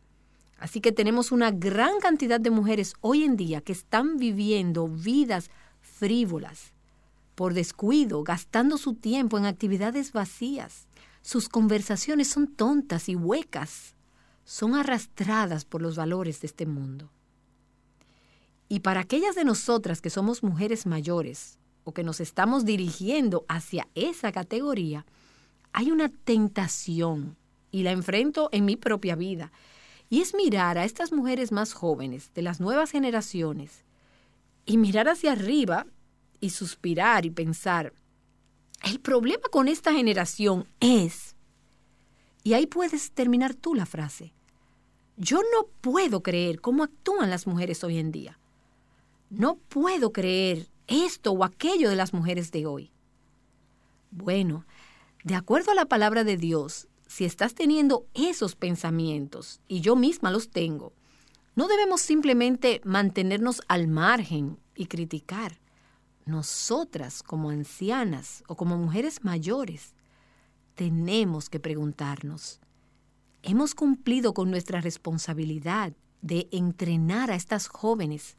Así 0.58 0.80
que 0.80 0.92
tenemos 0.92 1.32
una 1.32 1.50
gran 1.50 2.00
cantidad 2.00 2.40
de 2.40 2.50
mujeres 2.50 2.94
hoy 3.00 3.24
en 3.24 3.36
día 3.36 3.60
que 3.60 3.72
están 3.72 4.16
viviendo 4.16 4.88
vidas 4.88 5.50
frívolas, 5.80 6.72
por 7.36 7.54
descuido, 7.54 8.24
gastando 8.24 8.78
su 8.78 8.94
tiempo 8.94 9.38
en 9.38 9.44
actividades 9.46 10.12
vacías. 10.12 10.88
Sus 11.22 11.48
conversaciones 11.48 12.28
son 12.28 12.48
tontas 12.48 13.08
y 13.08 13.14
huecas, 13.14 13.94
son 14.44 14.74
arrastradas 14.74 15.64
por 15.64 15.82
los 15.82 15.96
valores 15.96 16.40
de 16.40 16.46
este 16.46 16.66
mundo. 16.66 17.10
Y 18.68 18.80
para 18.80 19.00
aquellas 19.00 19.34
de 19.36 19.44
nosotras 19.44 20.00
que 20.00 20.10
somos 20.10 20.42
mujeres 20.42 20.86
mayores 20.86 21.58
o 21.84 21.92
que 21.92 22.02
nos 22.02 22.20
estamos 22.20 22.64
dirigiendo 22.64 23.44
hacia 23.48 23.86
esa 23.94 24.32
categoría, 24.32 25.04
hay 25.72 25.92
una 25.92 26.08
tentación, 26.08 27.36
y 27.70 27.82
la 27.82 27.92
enfrento 27.92 28.48
en 28.50 28.64
mi 28.64 28.76
propia 28.76 29.14
vida, 29.14 29.52
y 30.08 30.22
es 30.22 30.34
mirar 30.34 30.78
a 30.78 30.84
estas 30.84 31.12
mujeres 31.12 31.52
más 31.52 31.74
jóvenes, 31.74 32.32
de 32.34 32.42
las 32.42 32.60
nuevas 32.60 32.90
generaciones, 32.90 33.84
y 34.64 34.78
mirar 34.78 35.08
hacia 35.08 35.32
arriba 35.32 35.86
y 36.40 36.50
suspirar 36.50 37.26
y 37.26 37.30
pensar, 37.30 37.92
el 38.84 39.00
problema 39.00 39.48
con 39.50 39.68
esta 39.68 39.92
generación 39.92 40.68
es, 40.80 41.36
y 42.42 42.54
ahí 42.54 42.66
puedes 42.66 43.12
terminar 43.12 43.54
tú 43.54 43.74
la 43.74 43.86
frase, 43.86 44.32
yo 45.16 45.38
no 45.38 45.68
puedo 45.80 46.22
creer 46.22 46.60
cómo 46.60 46.84
actúan 46.84 47.30
las 47.30 47.46
mujeres 47.46 47.82
hoy 47.84 47.98
en 47.98 48.12
día. 48.12 48.38
No 49.30 49.56
puedo 49.56 50.12
creer 50.12 50.68
esto 50.86 51.32
o 51.32 51.42
aquello 51.42 51.88
de 51.88 51.96
las 51.96 52.12
mujeres 52.12 52.52
de 52.52 52.66
hoy. 52.66 52.92
Bueno, 54.10 54.66
de 55.24 55.34
acuerdo 55.34 55.72
a 55.72 55.74
la 55.74 55.86
palabra 55.86 56.22
de 56.22 56.36
Dios, 56.36 56.86
si 57.06 57.24
estás 57.24 57.54
teniendo 57.54 58.06
esos 58.14 58.56
pensamientos, 58.56 59.60
y 59.68 59.80
yo 59.80 59.96
misma 59.96 60.30
los 60.30 60.50
tengo, 60.50 60.92
no 61.54 61.66
debemos 61.66 62.02
simplemente 62.02 62.80
mantenernos 62.84 63.62
al 63.68 63.88
margen 63.88 64.58
y 64.74 64.86
criticar. 64.86 65.58
Nosotras, 66.26 67.22
como 67.22 67.50
ancianas 67.50 68.44
o 68.46 68.56
como 68.56 68.76
mujeres 68.76 69.24
mayores, 69.24 69.94
tenemos 70.74 71.48
que 71.48 71.60
preguntarnos, 71.60 72.60
¿hemos 73.42 73.74
cumplido 73.74 74.34
con 74.34 74.50
nuestra 74.50 74.80
responsabilidad 74.80 75.94
de 76.20 76.48
entrenar 76.50 77.30
a 77.30 77.36
estas 77.36 77.68
jóvenes 77.68 78.36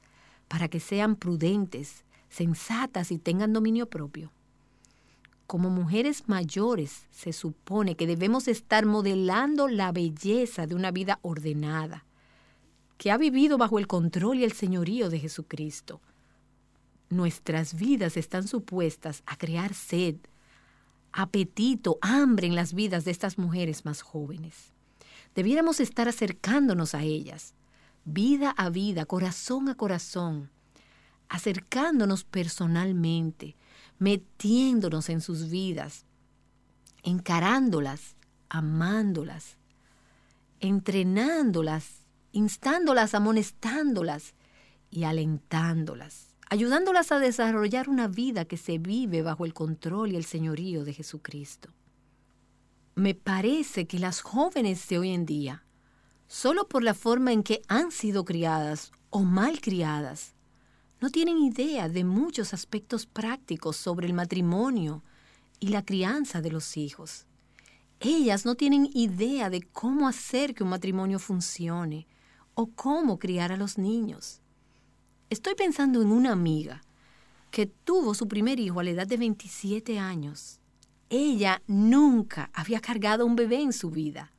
para 0.47 0.67
que 0.67 0.79
sean 0.79 1.15
prudentes, 1.15 2.03
sensatas 2.29 3.11
y 3.11 3.17
tengan 3.17 3.53
dominio 3.53 3.89
propio? 3.89 4.31
como 5.47 5.69
mujeres 5.69 6.27
mayores 6.27 7.07
se 7.09 7.31
supone 7.31 7.95
que 7.95 8.05
debemos 8.05 8.49
estar 8.49 8.85
modelando 8.85 9.69
la 9.69 9.93
belleza 9.93 10.67
de 10.67 10.75
una 10.75 10.91
vida 10.91 11.19
ordenada, 11.21 12.05
que 12.97 13.11
ha 13.11 13.17
vivido 13.17 13.57
bajo 13.57 13.79
el 13.79 13.87
control 13.87 14.39
y 14.39 14.43
el 14.43 14.51
señorío 14.51 15.09
de 15.09 15.19
Jesucristo. 15.19 16.01
Nuestras 17.09 17.73
vidas 17.73 18.17
están 18.17 18.47
supuestas 18.47 19.23
a 19.25 19.37
crear 19.37 19.73
sed, 19.73 20.15
apetito, 21.11 21.97
hambre 22.01 22.47
en 22.47 22.55
las 22.55 22.73
vidas 22.73 23.05
de 23.05 23.11
estas 23.11 23.37
mujeres 23.37 23.85
más 23.85 24.01
jóvenes. 24.01 24.73
Debiéramos 25.33 25.79
estar 25.79 26.07
acercándonos 26.09 26.95
a 26.95 27.03
ellas, 27.03 27.53
vida 28.05 28.51
a 28.51 28.69
vida, 28.69 29.05
corazón 29.05 29.69
a 29.69 29.75
corazón, 29.75 30.49
acercándonos 31.29 32.23
personalmente, 32.23 33.55
metiéndonos 33.99 35.09
en 35.09 35.21
sus 35.21 35.49
vidas, 35.49 36.05
encarándolas, 37.03 38.15
amándolas, 38.49 39.57
entrenándolas, 40.59 42.05
instándolas, 42.31 43.13
amonestándolas 43.13 44.33
y 44.89 45.03
alentándolas, 45.03 46.26
ayudándolas 46.49 47.11
a 47.11 47.19
desarrollar 47.19 47.89
una 47.89 48.07
vida 48.07 48.45
que 48.45 48.57
se 48.57 48.77
vive 48.77 49.21
bajo 49.21 49.45
el 49.45 49.53
control 49.53 50.13
y 50.13 50.15
el 50.15 50.25
señorío 50.25 50.85
de 50.85 50.93
Jesucristo. 50.93 51.69
Me 52.95 53.13
parece 53.13 53.85
que 53.85 53.99
las 53.99 54.21
jóvenes 54.21 54.87
de 54.87 54.99
hoy 54.99 55.11
en 55.11 55.25
día, 55.25 55.65
solo 56.27 56.67
por 56.67 56.83
la 56.83 56.93
forma 56.93 57.31
en 57.31 57.43
que 57.43 57.61
han 57.67 57.91
sido 57.91 58.25
criadas 58.25 58.91
o 59.09 59.21
mal 59.21 59.61
criadas, 59.61 60.33
no 60.99 61.09
tienen 61.11 61.37
idea 61.37 61.89
de 61.89 62.03
muchos 62.03 62.53
aspectos 62.53 63.05
prácticos 63.05 63.77
sobre 63.77 64.07
el 64.07 64.13
matrimonio 64.13 65.03
y 65.59 65.67
la 65.67 65.85
crianza 65.85 66.41
de 66.41 66.49
los 66.49 66.75
hijos. 66.75 67.25
Ellas 67.99 68.45
no 68.45 68.55
tienen 68.55 68.89
idea 68.93 69.49
de 69.49 69.61
cómo 69.61 70.07
hacer 70.07 70.55
que 70.55 70.63
un 70.63 70.69
matrimonio 70.69 71.19
funcione 71.19 72.07
o 72.55 72.67
cómo 72.67 73.19
criar 73.19 73.51
a 73.51 73.57
los 73.57 73.77
niños. 73.77 74.41
Estoy 75.29 75.55
pensando 75.55 76.01
en 76.01 76.11
una 76.11 76.31
amiga 76.31 76.81
que 77.51 77.65
tuvo 77.65 78.13
su 78.13 78.27
primer 78.27 78.59
hijo 78.59 78.79
a 78.79 78.83
la 78.83 78.91
edad 78.91 79.07
de 79.07 79.17
27 79.17 79.99
años. 79.99 80.59
Ella 81.09 81.61
nunca 81.67 82.49
había 82.53 82.81
cargado 82.81 83.25
un 83.25 83.35
bebé 83.35 83.61
en 83.61 83.73
su 83.73 83.89
vida. 83.89 84.31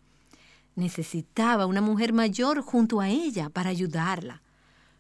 Necesitaba 0.77 1.67
una 1.67 1.81
mujer 1.81 2.13
mayor 2.13 2.61
junto 2.63 3.01
a 3.01 3.09
ella 3.09 3.51
para 3.51 3.71
ayudarla 3.71 4.43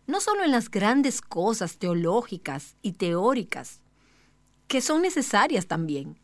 no 0.08 0.22
solo 0.22 0.42
en 0.42 0.50
las 0.50 0.70
grandes 0.70 1.20
cosas 1.20 1.76
teológicas 1.76 2.76
y 2.80 2.92
teóricas, 2.92 3.82
que 4.66 4.80
son 4.80 5.02
necesarias 5.02 5.66
también, 5.66 6.18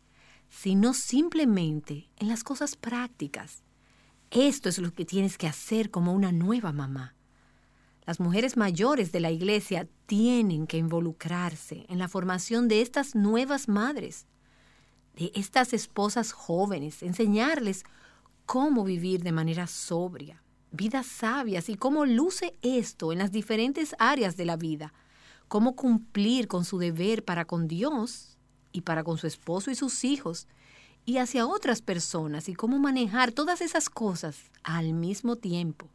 sino 0.49 0.95
simplemente 0.95 2.09
en 2.17 2.27
las 2.27 2.43
cosas 2.43 2.75
prácticas. 2.75 3.63
Esto 4.31 4.69
es 4.69 4.79
lo 4.79 4.91
que 4.91 5.05
tienes 5.05 5.37
que 5.37 5.47
hacer 5.47 5.91
como 5.91 6.13
una 6.13 6.31
nueva 6.31 6.73
mamá. 6.73 7.13
Las 8.05 8.19
mujeres 8.19 8.55
mayores 8.55 9.11
de 9.11 9.19
la 9.19 9.31
iglesia 9.31 9.87
tienen 10.05 10.67
que 10.67 10.77
involucrarse 10.77 11.85
en 11.89 11.97
la 11.97 12.07
formación 12.07 12.67
de 12.67 12.81
estas 12.81 13.15
nuevas 13.15 13.67
madres, 13.67 14.27
de 15.15 15.31
estas 15.33 15.73
esposas 15.73 16.31
jóvenes, 16.31 17.01
enseñarles 17.01 17.83
cómo 18.45 18.83
vivir 18.83 19.23
de 19.23 19.31
manera 19.31 19.65
sobria, 19.65 20.43
vidas 20.71 21.07
sabias 21.07 21.67
y 21.69 21.75
cómo 21.75 22.05
luce 22.05 22.55
esto 22.61 23.11
en 23.11 23.17
las 23.17 23.31
diferentes 23.31 23.95
áreas 23.97 24.37
de 24.37 24.45
la 24.45 24.55
vida, 24.55 24.93
cómo 25.47 25.75
cumplir 25.75 26.47
con 26.47 26.63
su 26.63 26.77
deber 26.77 27.25
para 27.25 27.45
con 27.45 27.67
Dios 27.67 28.37
y 28.71 28.81
para 28.81 29.03
con 29.03 29.17
su 29.17 29.25
esposo 29.25 29.71
y 29.71 29.75
sus 29.75 30.03
hijos 30.03 30.47
y 31.05 31.17
hacia 31.17 31.47
otras 31.47 31.81
personas 31.81 32.49
y 32.49 32.53
cómo 32.53 32.77
manejar 32.77 33.31
todas 33.31 33.61
esas 33.61 33.89
cosas 33.89 34.51
al 34.63 34.93
mismo 34.93 35.37
tiempo. 35.37 35.89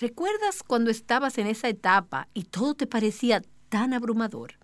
¿Recuerdas 0.00 0.62
cuando 0.62 0.90
estabas 0.90 1.38
en 1.38 1.46
esa 1.46 1.68
etapa 1.68 2.28
y 2.34 2.44
todo 2.44 2.74
te 2.74 2.86
parecía 2.86 3.42
tan 3.68 3.92
abrumador? 3.92 4.54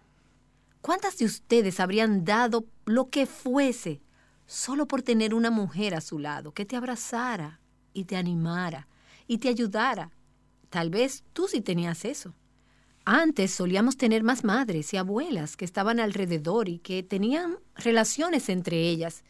¿Cuántas 0.80 1.18
de 1.18 1.26
ustedes 1.26 1.78
habrían 1.80 2.24
dado 2.24 2.64
lo 2.84 3.10
que 3.10 3.26
fuese 3.26 4.02
solo 4.46 4.86
por 4.86 5.02
tener 5.02 5.34
una 5.34 5.50
mujer 5.50 5.94
a 5.94 6.00
su 6.00 6.18
lado 6.18 6.52
que 6.52 6.64
te 6.64 6.76
abrazara, 6.76 7.60
y 7.92 8.04
te 8.04 8.16
animara 8.16 8.88
y 9.26 9.38
te 9.38 9.48
ayudara. 9.48 10.10
Tal 10.68 10.90
vez 10.90 11.24
tú 11.32 11.48
sí 11.48 11.60
tenías 11.60 12.04
eso. 12.04 12.34
Antes 13.04 13.52
solíamos 13.52 13.96
tener 13.96 14.22
más 14.22 14.44
madres 14.44 14.92
y 14.92 14.96
abuelas 14.96 15.56
que 15.56 15.64
estaban 15.64 16.00
alrededor 16.00 16.68
y 16.68 16.78
que 16.78 17.02
tenían 17.02 17.56
relaciones 17.74 18.48
entre 18.48 18.88
ellas 18.88 19.24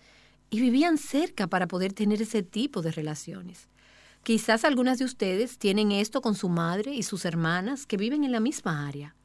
y 0.51 0.61
vivían 0.61 0.99
cerca 0.99 1.47
para 1.47 1.69
poder 1.69 1.93
tener 1.93 2.21
ese 2.21 2.43
tipo 2.43 2.83
de 2.83 2.91
relaciones. 2.91 3.69
Quizás 4.23 4.65
algunas 4.65 4.99
de 4.99 5.07
ustedes 5.07 5.59
tienen 5.59 5.93
esto 5.93 6.21
con 6.21 6.35
su 6.35 6.49
madre 6.49 6.95
y 6.95 7.03
sus 7.03 7.25
hermanas 7.25 7.87
que 7.87 7.97
viven 7.97 8.23
en 8.23 8.33
la 8.33 8.41
misma 8.41 8.87
área, 8.87 9.17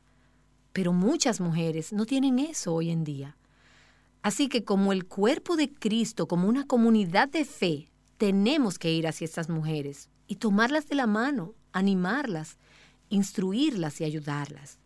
pero 0.72 0.94
muchas 0.94 1.42
mujeres 1.42 1.92
no 1.92 2.06
tienen 2.06 2.40
eso 2.40 2.74
hoy 2.74 2.90
en 2.90 3.04
día. 3.04 3.36
Así 4.22 4.48
que 4.48 4.64
como 4.64 4.94
el 4.94 5.06
cuerpo 5.06 5.56
de 5.58 5.72
Cristo, 5.72 6.28
como 6.28 6.48
una 6.48 6.66
comunidad 6.66 7.28
de 7.28 7.46
fe, 7.46 7.90
tenemos 8.18 8.80
que 8.80 8.92
ir 8.92 9.06
hacia 9.08 9.26
estas 9.26 9.50
mujeres 9.50 10.10
y 10.28 10.36
tomarlas 10.36 10.88
de 10.88 10.96
la 10.96 11.08
mano, 11.08 11.54
animarlas, 11.74 12.58
instruirlas 13.10 14.00
y 14.02 14.06
ayudarlas. 14.06 14.80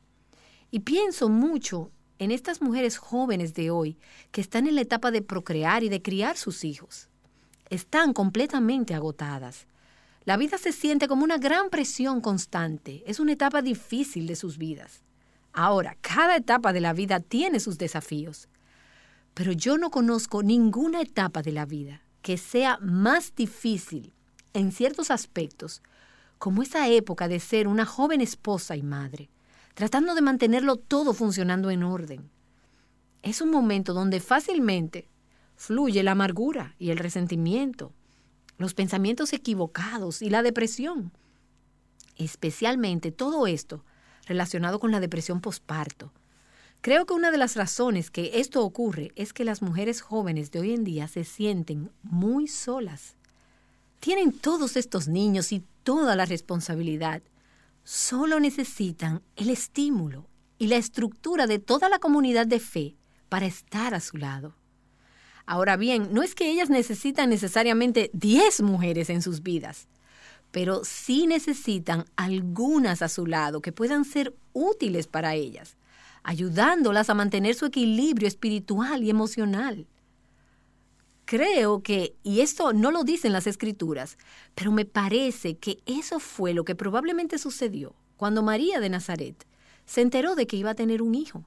Y 0.72 0.80
pienso 0.80 1.30
mucho 1.30 1.92
en 2.18 2.32
estas 2.32 2.62
mujeres 2.62 2.98
jóvenes 2.98 3.54
de 3.54 3.72
hoy 3.72 3.98
que 4.32 4.42
están 4.42 4.68
en 4.68 4.76
la 4.76 4.82
etapa 4.82 5.12
de 5.12 5.22
procrear 5.22 5.84
y 5.84 5.90
de 5.90 6.02
criar 6.02 6.36
sus 6.36 6.64
hijos. 6.66 7.10
Están 7.70 8.14
completamente 8.14 8.94
agotadas. 8.94 9.68
La 10.26 10.38
vida 10.38 10.58
se 10.58 10.72
siente 10.72 11.08
como 11.08 11.24
una 11.24 11.38
gran 11.38 11.70
presión 11.70 12.22
constante. 12.22 13.04
Es 13.08 13.20
una 13.20 13.34
etapa 13.34 13.62
difícil 13.62 14.28
de 14.28 14.36
sus 14.36 14.58
vidas. 14.58 15.04
Ahora, 15.54 15.98
cada 16.02 16.36
etapa 16.36 16.74
de 16.74 16.82
la 16.82 16.94
vida 16.94 17.20
tiene 17.20 17.60
sus 17.60 17.78
desafíos. 17.78 18.48
Pero 19.34 19.52
yo 19.52 19.78
no 19.78 19.90
conozco 19.90 20.44
ninguna 20.44 21.02
etapa 21.02 21.42
de 21.42 21.52
la 21.52 21.66
vida 21.66 22.02
que 22.22 22.38
sea 22.38 22.78
más 22.82 23.34
difícil 23.36 24.14
en 24.54 24.72
ciertos 24.72 25.12
aspectos, 25.12 25.82
como 26.38 26.64
esa 26.64 26.88
época 26.88 27.28
de 27.28 27.40
ser 27.40 27.68
una 27.68 27.86
joven 27.86 28.22
esposa 28.22 28.76
y 28.76 28.84
madre, 28.84 29.30
tratando 29.74 30.16
de 30.16 30.22
mantenerlo 30.22 30.76
todo 30.76 31.14
funcionando 31.14 31.70
en 31.70 31.84
orden. 31.84 32.30
es 33.22 33.42
un 33.42 33.50
momento 33.50 33.94
donde 33.94 34.22
fácilmente 34.22 35.10
fluye 35.56 36.04
la 36.04 36.12
amargura 36.12 36.76
y 36.80 36.92
el 36.92 36.98
resentimiento, 36.98 37.94
los 38.60 38.76
pensamientos 38.76 39.34
equivocados 39.34 40.22
y 40.22 40.30
la 40.30 40.44
depresión. 40.44 41.12
Especialmente 42.18 43.12
todo 43.12 43.48
esto 43.48 43.84
relacionado 44.28 44.80
con 44.80 44.92
la 44.92 45.00
depresión 45.00 45.42
posparto. 45.42 46.14
Creo 46.82 47.06
que 47.06 47.14
una 47.14 47.32
de 47.32 47.38
las 47.38 47.56
razones 47.56 48.12
que 48.12 48.40
esto 48.40 48.64
ocurre 48.64 49.12
es 49.16 49.34
que 49.34 49.44
las 49.44 49.62
mujeres 49.62 50.02
jóvenes 50.02 50.52
de 50.52 50.60
hoy 50.60 50.74
en 50.74 50.84
día 50.84 51.08
se 51.08 51.24
sienten 51.24 51.90
muy 52.04 52.48
solas. 52.48 53.16
Tienen 54.00 54.34
todos 54.34 54.78
estos 54.78 55.08
niños 55.08 55.52
y 55.52 55.64
toda 55.84 56.16
la 56.16 56.26
responsabilidad. 56.26 57.22
Solo 57.84 58.40
necesitan 58.40 59.22
el 59.36 59.50
estímulo 59.50 60.28
y 60.58 60.68
la 60.68 60.76
estructura 60.76 61.48
de 61.48 61.60
toda 61.60 61.88
la 61.90 62.00
comunidad 62.00 62.46
de 62.46 62.60
fe 62.60 62.98
para 63.30 63.46
estar 63.46 63.94
a 63.94 64.02
su 64.02 64.18
lado. 64.18 64.59
Ahora 65.50 65.78
bien, 65.78 66.10
no 66.14 66.22
es 66.22 66.36
que 66.36 66.52
ellas 66.52 66.70
necesitan 66.70 67.32
necesariamente 67.32 68.12
10 68.14 68.62
mujeres 68.62 69.10
en 69.10 69.24
sus 69.24 69.42
vidas, 69.42 69.88
pero 70.52 70.82
sí 70.84 71.26
necesitan 71.26 72.06
algunas 72.16 73.02
a 73.02 73.10
su 73.10 73.26
lado 73.26 73.60
que 73.60 73.72
puedan 73.72 74.06
ser 74.06 74.36
útiles 74.54 75.08
para 75.08 75.34
ellas, 75.34 75.76
ayudándolas 76.22 77.10
a 77.10 77.16
mantener 77.16 77.56
su 77.56 77.66
equilibrio 77.66 78.28
espiritual 78.28 79.04
y 79.04 79.10
emocional. 79.10 79.88
Creo 81.26 81.82
que, 81.82 82.14
y 82.22 82.42
esto 82.42 82.72
no 82.72 82.92
lo 82.92 83.04
dicen 83.04 83.34
las 83.34 83.48
escrituras, 83.48 84.20
pero 84.54 84.72
me 84.72 84.86
parece 84.86 85.58
que 85.58 85.80
eso 85.88 86.20
fue 86.20 86.54
lo 86.54 86.64
que 86.64 86.76
probablemente 86.76 87.40
sucedió 87.40 87.96
cuando 88.18 88.44
María 88.44 88.80
de 88.80 88.90
Nazaret 88.90 89.48
se 89.88 90.02
enteró 90.02 90.36
de 90.36 90.46
que 90.46 90.58
iba 90.58 90.70
a 90.70 90.76
tener 90.76 91.02
un 91.02 91.16
hijo. 91.16 91.44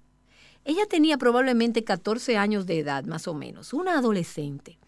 Ella 0.64 0.86
tenía 0.86 1.18
probablemente 1.18 1.82
14 1.84 2.36
años 2.36 2.66
de 2.66 2.78
edad, 2.78 3.04
más 3.04 3.26
o 3.26 3.34
menos, 3.34 3.72
una 3.72 3.98
adolescente. 3.98 4.78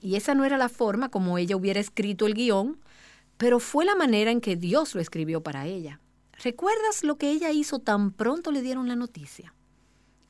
Y 0.00 0.16
esa 0.16 0.34
no 0.34 0.44
era 0.44 0.58
la 0.58 0.68
forma 0.68 1.08
como 1.08 1.38
ella 1.38 1.56
hubiera 1.56 1.78
escrito 1.78 2.26
el 2.26 2.34
guion, 2.34 2.78
pero 3.36 3.60
fue 3.60 3.84
la 3.84 3.94
manera 3.94 4.30
en 4.30 4.40
que 4.40 4.56
Dios 4.56 4.94
lo 4.94 5.00
escribió 5.00 5.42
para 5.42 5.66
ella. 5.66 6.00
¿Recuerdas 6.42 7.04
lo 7.04 7.16
que 7.16 7.30
ella 7.30 7.50
hizo 7.50 7.78
tan 7.78 8.12
pronto 8.12 8.50
le 8.50 8.62
dieron 8.62 8.88
la 8.88 8.96
noticia? 8.96 9.54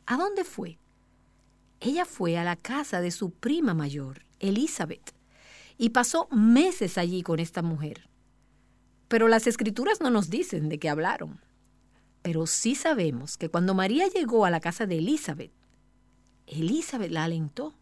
¿A 0.07 0.17
dónde 0.17 0.45
fue? 0.45 0.79
Ella 1.81 2.05
fue 2.05 2.37
a 2.37 2.45
la 2.45 2.57
casa 2.57 3.01
de 3.01 3.11
su 3.11 3.31
prima 3.31 3.75
mayor, 3.75 4.23
Elizabeth, 4.39 5.15
y 5.79 5.91
pasó 5.91 6.29
meses 6.31 6.99
allí 6.99 7.23
con 7.23 7.39
esta 7.39 7.63
mujer. 7.63 8.09
Pero 9.09 9.29
las 9.29 9.47
escrituras 9.47 10.01
no 10.01 10.11
nos 10.11 10.29
dicen 10.29 10.69
de 10.69 10.79
qué 10.79 10.91
hablaron. 10.91 11.41
Pero 12.23 12.47
sí 12.47 12.75
sabemos 12.75 13.37
que 13.37 13.49
cuando 13.49 13.75
María 13.75 14.07
llegó 14.09 14.45
a 14.45 14.51
la 14.51 14.61
casa 14.61 14.87
de 14.87 14.99
Elizabeth, 14.99 15.53
Elizabeth 16.47 17.11
la 17.11 17.25
alentó. 17.25 17.75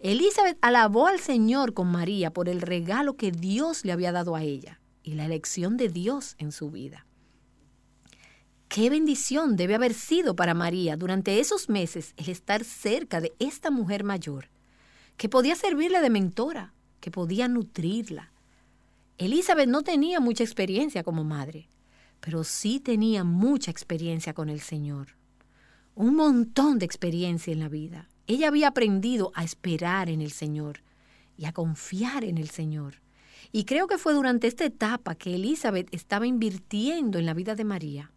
Elizabeth 0.00 0.58
alabó 0.60 1.06
al 1.06 1.20
Señor 1.20 1.72
con 1.74 1.88
María 1.88 2.32
por 2.32 2.48
el 2.48 2.60
regalo 2.60 3.16
que 3.16 3.30
Dios 3.30 3.84
le 3.84 3.92
había 3.92 4.12
dado 4.12 4.34
a 4.34 4.42
ella 4.42 4.80
y 5.02 5.14
la 5.14 5.24
elección 5.24 5.76
de 5.76 5.88
Dios 5.88 6.34
en 6.38 6.52
su 6.52 6.70
vida. 6.70 7.06
Qué 8.68 8.90
bendición 8.90 9.56
debe 9.56 9.74
haber 9.74 9.94
sido 9.94 10.34
para 10.34 10.54
María 10.54 10.96
durante 10.96 11.40
esos 11.40 11.68
meses 11.68 12.14
el 12.16 12.30
estar 12.30 12.64
cerca 12.64 13.20
de 13.20 13.32
esta 13.38 13.70
mujer 13.70 14.02
mayor, 14.02 14.48
que 15.16 15.28
podía 15.28 15.54
servirle 15.56 16.00
de 16.00 16.10
mentora, 16.10 16.72
que 16.98 17.10
podía 17.10 17.48
nutrirla. 17.48 18.32
Elizabeth 19.18 19.68
no 19.68 19.82
tenía 19.82 20.20
mucha 20.20 20.42
experiencia 20.42 21.02
como 21.04 21.22
madre, 21.22 21.68
pero 22.22 22.44
sí 22.44 22.78
tenía 22.78 23.24
mucha 23.24 23.72
experiencia 23.72 24.32
con 24.32 24.48
el 24.48 24.60
Señor. 24.60 25.16
Un 25.96 26.14
montón 26.14 26.78
de 26.78 26.86
experiencia 26.86 27.52
en 27.52 27.58
la 27.58 27.68
vida. 27.68 28.08
Ella 28.28 28.46
había 28.46 28.68
aprendido 28.68 29.32
a 29.34 29.42
esperar 29.42 30.08
en 30.08 30.20
el 30.20 30.30
Señor 30.30 30.84
y 31.36 31.46
a 31.46 31.52
confiar 31.52 32.22
en 32.22 32.38
el 32.38 32.48
Señor. 32.48 33.02
Y 33.50 33.64
creo 33.64 33.88
que 33.88 33.98
fue 33.98 34.14
durante 34.14 34.46
esta 34.46 34.64
etapa 34.64 35.16
que 35.16 35.34
Elizabeth 35.34 35.92
estaba 35.92 36.24
invirtiendo 36.28 37.18
en 37.18 37.26
la 37.26 37.34
vida 37.34 37.56
de 37.56 37.64
María, 37.64 38.12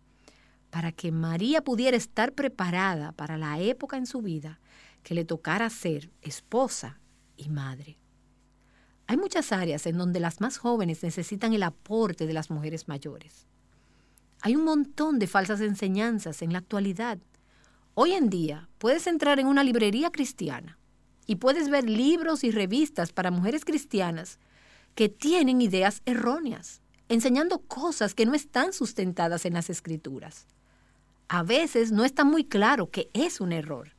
para 0.70 0.92
que 0.92 1.12
María 1.12 1.64
pudiera 1.64 1.98
estar 1.98 2.34
preparada 2.34 3.12
para 3.12 3.40
la 3.40 3.60
época 3.60 3.98
en 3.98 4.06
su 4.06 4.22
vida 4.22 4.60
que 5.02 5.16
le 5.16 5.26
tocara 5.26 5.72
ser 5.72 6.12
esposa 6.22 7.00
y 7.38 7.50
madre. 7.50 7.98
Hay 9.08 9.18
muchas 9.18 9.52
áreas 9.52 9.88
en 9.88 9.98
donde 9.98 10.20
las 10.20 10.42
más 10.42 10.60
jóvenes 10.60 11.02
necesitan 11.02 11.54
el 11.54 11.64
aporte 11.64 12.28
de 12.28 12.34
las 12.34 12.52
mujeres 12.52 12.88
mayores. 12.88 13.48
Hay 14.46 14.56
un 14.56 14.64
montón 14.64 15.18
de 15.18 15.26
falsas 15.26 15.60
enseñanzas 15.60 16.44
en 16.44 16.54
la 16.54 16.60
actualidad. 16.60 17.18
Hoy 17.96 18.12
en 18.12 18.30
día 18.30 18.70
puedes 18.78 19.08
entrar 19.08 19.40
en 19.40 19.48
una 19.48 19.64
librería 19.64 20.12
cristiana 20.12 20.78
y 21.26 21.38
puedes 21.38 21.68
ver 21.68 21.90
libros 21.90 22.44
y 22.44 22.52
revistas 22.52 23.12
para 23.12 23.32
mujeres 23.32 23.66
cristianas 23.66 24.38
que 24.94 25.10
tienen 25.10 25.62
ideas 25.62 26.04
erróneas, 26.06 26.84
enseñando 27.10 27.58
cosas 27.64 28.14
que 28.14 28.28
no 28.28 28.36
están 28.36 28.72
sustentadas 28.72 29.48
en 29.48 29.56
las 29.56 29.72
escrituras. 29.72 30.46
A 31.28 31.42
veces 31.42 31.92
no 31.92 32.06
está 32.06 32.24
muy 32.24 32.46
claro 32.46 32.92
que 32.92 33.10
es 33.14 33.42
un 33.42 33.52
error. 33.52 33.94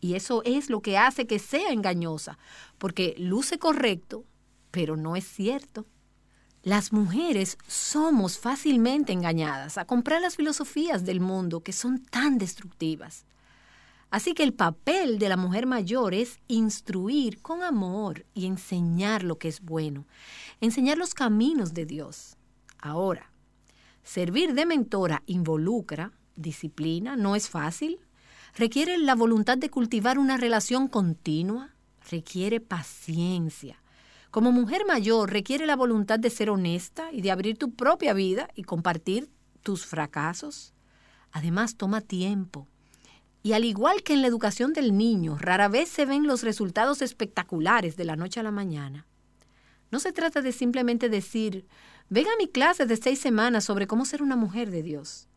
Y 0.00 0.14
eso 0.14 0.42
es 0.44 0.70
lo 0.70 0.82
que 0.82 0.98
hace 0.98 1.26
que 1.26 1.40
sea 1.40 1.72
engañosa, 1.72 2.38
porque 2.78 3.16
luce 3.18 3.58
correcto, 3.58 4.24
pero 4.70 4.96
no 4.96 5.16
es 5.16 5.24
cierto. 5.24 5.84
Las 6.62 6.92
mujeres 6.92 7.56
somos 7.66 8.38
fácilmente 8.38 9.14
engañadas 9.14 9.78
a 9.78 9.86
comprar 9.86 10.20
las 10.20 10.36
filosofías 10.36 11.06
del 11.06 11.20
mundo 11.20 11.62
que 11.62 11.72
son 11.72 12.04
tan 12.04 12.36
destructivas. 12.36 13.24
Así 14.10 14.34
que 14.34 14.42
el 14.42 14.52
papel 14.52 15.18
de 15.18 15.30
la 15.30 15.38
mujer 15.38 15.66
mayor 15.66 16.12
es 16.12 16.38
instruir 16.48 17.40
con 17.40 17.62
amor 17.62 18.26
y 18.34 18.44
enseñar 18.44 19.22
lo 19.22 19.38
que 19.38 19.48
es 19.48 19.62
bueno, 19.62 20.04
enseñar 20.60 20.98
los 20.98 21.14
caminos 21.14 21.72
de 21.72 21.86
Dios. 21.86 22.36
Ahora, 22.78 23.30
servir 24.02 24.52
de 24.52 24.66
mentora 24.66 25.22
involucra 25.24 26.12
disciplina, 26.36 27.16
no 27.16 27.36
es 27.36 27.48
fácil, 27.48 28.00
requiere 28.54 28.98
la 28.98 29.14
voluntad 29.14 29.56
de 29.56 29.70
cultivar 29.70 30.18
una 30.18 30.36
relación 30.36 30.88
continua, 30.88 31.70
requiere 32.10 32.60
paciencia, 32.60 33.80
como 34.30 34.52
mujer 34.52 34.86
mayor 34.86 35.32
requiere 35.32 35.66
la 35.66 35.74
voluntad 35.74 36.18
de 36.18 36.30
ser 36.30 36.50
honesta 36.50 37.10
y 37.12 37.20
de 37.20 37.32
abrir 37.32 37.58
tu 37.58 37.74
propia 37.74 38.12
vida 38.12 38.48
y 38.54 38.62
compartir 38.62 39.28
tus 39.62 39.86
fracasos. 39.86 40.72
Además, 41.32 41.76
toma 41.76 42.00
tiempo. 42.00 42.68
Y 43.42 43.54
al 43.54 43.64
igual 43.64 44.02
que 44.02 44.12
en 44.12 44.22
la 44.22 44.28
educación 44.28 44.72
del 44.72 44.96
niño, 44.96 45.36
rara 45.38 45.68
vez 45.68 45.88
se 45.88 46.06
ven 46.06 46.26
los 46.26 46.42
resultados 46.42 47.02
espectaculares 47.02 47.96
de 47.96 48.04
la 48.04 48.16
noche 48.16 48.38
a 48.38 48.42
la 48.42 48.50
mañana. 48.50 49.06
No 49.90 49.98
se 49.98 50.12
trata 50.12 50.42
de 50.42 50.52
simplemente 50.52 51.08
decir, 51.08 51.66
ven 52.08 52.26
a 52.28 52.36
mi 52.38 52.46
clase 52.46 52.86
de 52.86 52.96
seis 52.96 53.18
semanas 53.18 53.64
sobre 53.64 53.86
cómo 53.86 54.04
ser 54.04 54.22
una 54.22 54.36
mujer 54.36 54.70
de 54.70 54.82
Dios. 54.82 55.28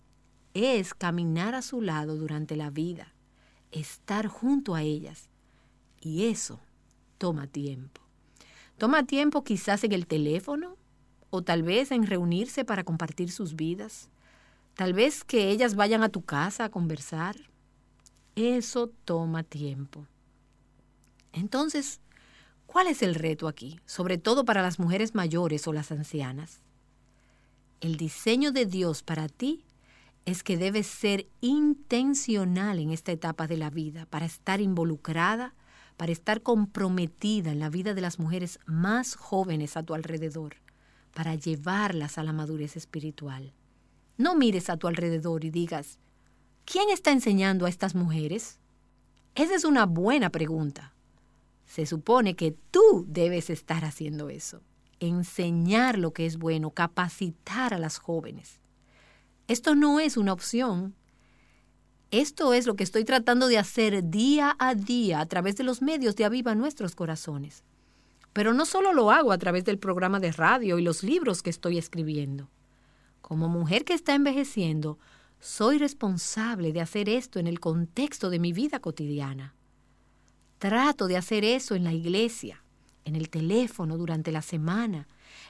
Es 0.53 0.93
caminar 0.93 1.55
a 1.55 1.63
su 1.63 1.81
lado 1.81 2.15
durante 2.15 2.55
la 2.55 2.69
vida, 2.69 3.15
estar 3.71 4.27
junto 4.27 4.75
a 4.75 4.83
ellas. 4.83 5.29
Y 5.99 6.25
eso 6.25 6.59
toma 7.17 7.47
tiempo. 7.47 8.02
Toma 8.77 9.05
tiempo 9.05 9.43
quizás 9.43 9.83
en 9.83 9.91
el 9.91 10.07
teléfono 10.07 10.75
o 11.29 11.41
tal 11.41 11.63
vez 11.63 11.91
en 11.91 12.05
reunirse 12.05 12.65
para 12.65 12.83
compartir 12.83 13.31
sus 13.31 13.55
vidas. 13.55 14.09
Tal 14.75 14.93
vez 14.93 15.23
que 15.23 15.49
ellas 15.49 15.75
vayan 15.75 16.03
a 16.03 16.09
tu 16.09 16.21
casa 16.21 16.65
a 16.65 16.69
conversar. 16.69 17.35
Eso 18.35 18.91
toma 19.05 19.43
tiempo. 19.43 20.07
Entonces, 21.31 22.01
¿cuál 22.65 22.87
es 22.87 23.01
el 23.01 23.15
reto 23.15 23.47
aquí? 23.47 23.79
Sobre 23.85 24.17
todo 24.17 24.45
para 24.45 24.61
las 24.61 24.79
mujeres 24.79 25.15
mayores 25.15 25.67
o 25.67 25.73
las 25.73 25.91
ancianas. 25.91 26.61
El 27.81 27.97
diseño 27.97 28.51
de 28.51 28.65
Dios 28.65 29.03
para 29.03 29.27
ti 29.27 29.65
es 30.25 30.43
que 30.43 30.57
debes 30.57 30.87
ser 30.87 31.27
intencional 31.41 32.79
en 32.79 32.91
esta 32.91 33.11
etapa 33.11 33.47
de 33.47 33.57
la 33.57 33.69
vida 33.69 34.05
para 34.05 34.25
estar 34.25 34.61
involucrada 34.61 35.53
para 35.97 36.11
estar 36.11 36.41
comprometida 36.41 37.51
en 37.51 37.59
la 37.59 37.69
vida 37.69 37.93
de 37.93 38.01
las 38.01 38.19
mujeres 38.19 38.59
más 38.65 39.15
jóvenes 39.15 39.77
a 39.77 39.83
tu 39.83 39.93
alrededor, 39.93 40.55
para 41.13 41.35
llevarlas 41.35 42.17
a 42.17 42.23
la 42.23 42.33
madurez 42.33 42.75
espiritual. 42.75 43.53
No 44.17 44.35
mires 44.35 44.69
a 44.69 44.77
tu 44.77 44.87
alrededor 44.87 45.43
y 45.45 45.49
digas, 45.49 45.99
¿quién 46.65 46.89
está 46.89 47.11
enseñando 47.11 47.65
a 47.65 47.69
estas 47.69 47.95
mujeres? 47.95 48.59
Esa 49.35 49.55
es 49.55 49.65
una 49.65 49.85
buena 49.85 50.29
pregunta. 50.29 50.93
Se 51.65 51.85
supone 51.85 52.35
que 52.35 52.55
tú 52.71 53.05
debes 53.07 53.49
estar 53.49 53.85
haciendo 53.85 54.29
eso, 54.29 54.61
enseñar 54.99 55.97
lo 55.97 56.13
que 56.13 56.25
es 56.25 56.37
bueno, 56.37 56.71
capacitar 56.71 57.73
a 57.73 57.79
las 57.79 57.97
jóvenes. 57.97 58.59
Esto 59.47 59.75
no 59.75 59.99
es 59.99 60.17
una 60.17 60.33
opción, 60.33 60.95
esto 62.13 62.53
es 62.53 62.67
lo 62.67 62.75
que 62.75 62.83
estoy 62.83 63.05
tratando 63.05 63.47
de 63.47 63.57
hacer 63.57 64.09
día 64.09 64.55
a 64.59 64.75
día 64.75 65.19
a 65.19 65.25
través 65.25 65.55
de 65.55 65.63
los 65.63 65.81
medios 65.81 66.15
de 66.15 66.25
Aviva 66.25 66.53
Nuestros 66.53 66.95
Corazones. 66.95 67.63
Pero 68.33 68.53
no 68.53 68.65
solo 68.65 68.93
lo 68.93 69.11
hago 69.11 69.31
a 69.31 69.37
través 69.37 69.65
del 69.65 69.79
programa 69.79 70.19
de 70.19 70.31
radio 70.31 70.77
y 70.77 70.83
los 70.83 71.03
libros 71.03 71.41
que 71.41 71.49
estoy 71.49 71.77
escribiendo. 71.77 72.49
Como 73.21 73.49
mujer 73.49 73.83
que 73.83 73.93
está 73.93 74.13
envejeciendo, 74.13 74.99
Soy 75.43 75.77
responsable 75.77 76.71
de 76.71 76.79
hacer 76.79 77.09
esto 77.09 77.37
en 77.37 77.47
el 77.47 77.59
contexto 77.59 78.29
de 78.29 78.39
mi 78.39 78.53
vida 78.53 78.79
cotidiana. 78.79 79.53
Trato 80.57 81.07
de 81.07 81.17
hacer 81.17 81.43
eso 81.43 81.75
en 81.75 81.83
la 81.83 81.91
iglesia, 81.91 82.63
en 83.03 83.17
el 83.17 83.27
teléfono, 83.29 83.97
durante 83.97 84.31
la 84.31 84.41
semana, 84.41 85.05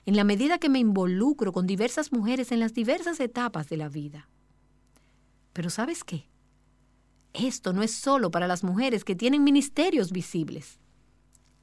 en 0.07 0.15
la 0.15 0.23
medida 0.23 0.57
que 0.57 0.67
me 0.67 0.79
involucro 0.79 1.51
con 1.51 1.67
diversas 1.67 2.11
mujeres 2.11 2.51
en 2.51 2.59
las 2.59 2.73
diversas 2.73 3.19
etapas 3.19 3.69
de 3.69 3.77
la 3.77 3.87
vida. 3.87 4.27
Pero 5.53 5.69
¿sabes 5.69 6.03
qué? 6.03 6.25
Esto 7.33 7.73
no 7.73 7.81
es 7.81 7.91
solo 7.91 8.31
para 8.31 8.47
las 8.47 8.63
mujeres 8.63 9.03
que 9.03 9.15
tienen 9.15 9.43
ministerios 9.43 10.11
visibles. 10.11 10.79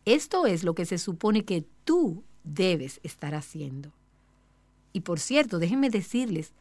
Esto 0.05 0.47
es 0.47 0.65
lo 0.65 0.75
que 0.75 0.85
se 0.85 0.99
supone 0.99 1.45
que 1.45 1.65
tú 1.85 2.25
debes 2.43 3.01
estar 3.03 3.35
haciendo. 3.35 3.93
Y 4.93 5.01
por 5.01 5.21
cierto, 5.21 5.59
déjenme 5.59 5.91
decirles 5.91 6.53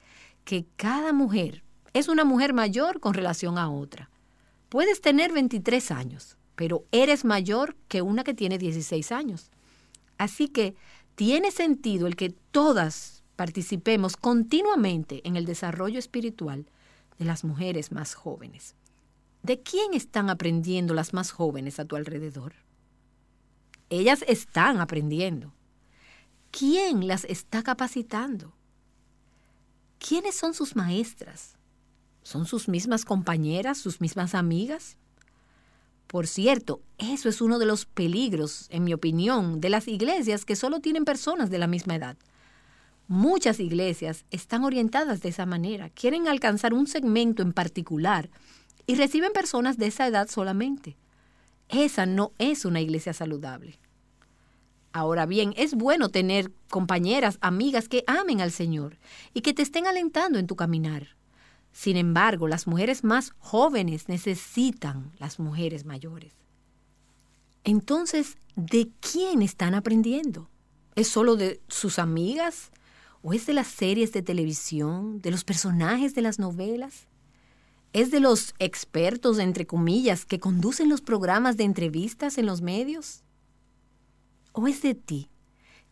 que 0.45 0.65
cada 0.75 1.13
mujer 1.13 1.63
es 1.93 2.07
una 2.07 2.23
mujer 2.23 2.53
mayor 2.53 2.99
con 2.99 3.13
relación 3.13 3.57
a 3.57 3.69
otra. 3.69 4.09
Puedes 4.69 5.01
tener 5.01 5.33
23 5.33 5.89
años, 5.91 6.37
pero 6.55 6.85
eres 6.91 7.25
mayor 7.25 7.75
que 7.87 8.03
una 8.03 8.23
que 8.23 8.35
tiene 8.35 8.59
16 8.59 9.11
años. 9.11 9.49
Así 10.19 10.47
que 10.47 10.75
tiene 11.15 11.49
sentido 11.49 12.05
el 12.05 12.15
que 12.15 12.29
todas 12.51 13.23
participemos 13.35 14.15
continuamente 14.17 15.21
en 15.27 15.37
el 15.37 15.45
desarrollo 15.45 15.97
espiritual 15.97 16.67
de 17.17 17.25
las 17.25 17.43
mujeres 17.43 17.91
más 17.91 18.13
jóvenes. 18.13 18.75
¿De 19.43 19.61
quién 19.61 19.93
están 19.93 20.29
aprendiendo 20.29 20.93
las 20.93 21.13
más 21.13 21.31
jóvenes 21.31 21.79
a 21.79 21.85
tu 21.85 21.95
alrededor? 21.95 22.53
Ellas 23.89 24.23
están 24.27 24.79
aprendiendo. 24.81 25.53
¿Quién 26.51 27.07
las 27.07 27.23
está 27.25 27.63
capacitando? 27.63 28.53
¿Quiénes 29.97 30.35
son 30.35 30.53
sus 30.53 30.75
maestras? 30.75 31.57
¿Son 32.21 32.45
sus 32.45 32.67
mismas 32.67 33.05
compañeras, 33.05 33.77
sus 33.77 34.01
mismas 34.01 34.35
amigas? 34.35 34.97
Por 36.07 36.27
cierto, 36.27 36.81
eso 36.97 37.29
es 37.29 37.39
uno 37.39 37.59
de 37.59 37.65
los 37.65 37.85
peligros, 37.85 38.67
en 38.69 38.83
mi 38.83 38.93
opinión, 38.93 39.61
de 39.61 39.69
las 39.69 39.87
iglesias 39.87 40.43
que 40.43 40.55
solo 40.55 40.79
tienen 40.79 41.05
personas 41.05 41.49
de 41.49 41.59
la 41.59 41.67
misma 41.67 41.95
edad. 41.95 42.17
Muchas 43.07 43.59
iglesias 43.59 44.25
están 44.31 44.63
orientadas 44.63 45.21
de 45.21 45.29
esa 45.29 45.45
manera, 45.45 45.89
quieren 45.89 46.27
alcanzar 46.27 46.73
un 46.73 46.87
segmento 46.87 47.41
en 47.41 47.53
particular 47.53 48.29
y 48.89 48.95
reciben 48.95 49.33
personas 49.33 49.77
de 49.77 49.85
esa 49.85 50.07
edad 50.07 50.27
solamente. 50.27 50.97
Esa 51.67 52.07
no 52.07 52.31
es 52.39 52.65
una 52.65 52.81
iglesia 52.81 53.13
saludable. 53.13 53.79
Ahora 54.93 55.27
bien, 55.27 55.53
es 55.57 55.75
bueno 55.75 56.09
tener 56.09 56.51
compañeras, 56.71 57.37
amigas 57.39 57.87
que 57.87 58.03
amen 58.07 58.41
al 58.41 58.49
Señor 58.49 58.97
y 59.31 59.41
que 59.41 59.53
te 59.53 59.61
estén 59.61 59.85
alentando 59.85 60.39
en 60.39 60.47
tu 60.47 60.55
caminar. 60.55 61.09
Sin 61.71 61.97
embargo, 61.97 62.47
las 62.47 62.65
mujeres 62.65 63.03
más 63.03 63.33
jóvenes 63.37 64.09
necesitan 64.09 65.11
las 65.19 65.37
mujeres 65.37 65.85
mayores. 65.85 66.33
Entonces, 67.63 68.39
¿de 68.55 68.89
quién 69.01 69.43
están 69.43 69.75
aprendiendo? 69.75 70.49
¿Es 70.95 71.09
solo 71.09 71.35
de 71.35 71.61
sus 71.67 71.99
amigas? 71.99 72.71
¿O 73.21 73.33
es 73.33 73.45
de 73.45 73.53
las 73.53 73.67
series 73.67 74.13
de 74.13 74.23
televisión? 74.23 75.21
¿De 75.21 75.29
los 75.29 75.43
personajes 75.43 76.15
de 76.15 76.23
las 76.23 76.39
novelas? 76.39 77.08
¿Es 77.91 78.11
de 78.11 78.19
los 78.19 78.53
expertos, 78.59 79.39
entre 79.39 79.65
comillas, 79.65 80.25
que 80.25 80.39
conducen 80.39 80.89
los 80.89 81.01
programas 81.01 81.57
de 81.57 81.63
entrevistas 81.63 82.37
en 82.37 82.45
los 82.45 82.61
medios? 82.61 83.23
o 84.53 84.67
es 84.67 84.81
de 84.81 84.95
ti? 84.95 85.29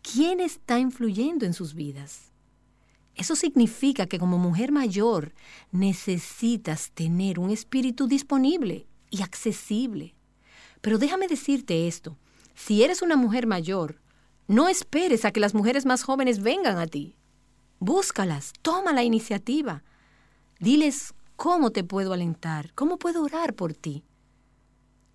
¿Quién 0.01 0.39
está 0.39 0.79
influyendo 0.79 1.45
en 1.45 1.53
sus 1.53 1.73
vidas? 1.73 2.31
Eso 3.15 3.35
significa 3.35 4.05
que 4.05 4.19
como 4.19 4.37
mujer 4.37 4.71
mayor 4.71 5.33
necesitas 5.71 6.91
tener 6.91 7.39
un 7.39 7.49
espíritu 7.49 8.07
disponible 8.07 8.87
y 9.09 9.21
accesible. 9.21 10.13
Pero 10.81 10.97
déjame 10.97 11.27
decirte 11.27 11.87
esto, 11.87 12.17
si 12.53 12.83
eres 12.83 13.01
una 13.01 13.15
mujer 13.15 13.47
mayor, 13.47 13.99
no 14.47 14.69
esperes 14.69 15.25
a 15.25 15.31
que 15.31 15.39
las 15.39 15.53
mujeres 15.53 15.85
más 15.85 16.03
jóvenes 16.03 16.41
vengan 16.41 16.77
a 16.77 16.87
ti. 16.87 17.15
Búscalas, 17.79 18.53
toma 18.61 18.93
la 18.93 19.03
iniciativa. 19.03 19.83
Diles 20.59 21.13
cómo 21.37 21.71
te 21.71 21.83
puedo 21.83 22.13
alentar, 22.13 22.73
cómo 22.73 22.97
puedo 22.97 23.23
orar 23.23 23.53
por 23.53 23.73
ti. 23.73 24.03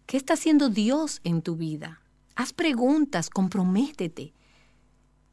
¿Qué 0.07 0.17
está 0.17 0.35
haciendo 0.35 0.69
Dios 0.71 1.21
en 1.25 1.43
tu 1.43 1.57
vida? 1.57 2.01
Haz 2.37 2.53
preguntas, 2.53 3.29
comprométete. 3.29 4.33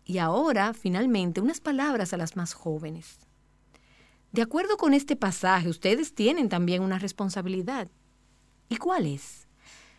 Y 0.04 0.18
ahora, 0.18 0.74
finalmente, 0.74 1.42
unas 1.42 1.62
palabras 1.62 2.12
a 2.12 2.18
las 2.18 2.36
más 2.36 2.54
jóvenes. 2.54 3.20
De 4.32 4.42
acuerdo 4.42 4.78
con 4.78 4.96
este 4.96 5.16
pasaje, 5.16 5.70
ustedes 5.70 6.16
tienen 6.16 6.50
también 6.50 6.82
una 6.82 6.98
responsabilidad. 6.98 7.88
¿Y 8.68 8.78
cuál 8.78 9.06
es? 9.06 9.48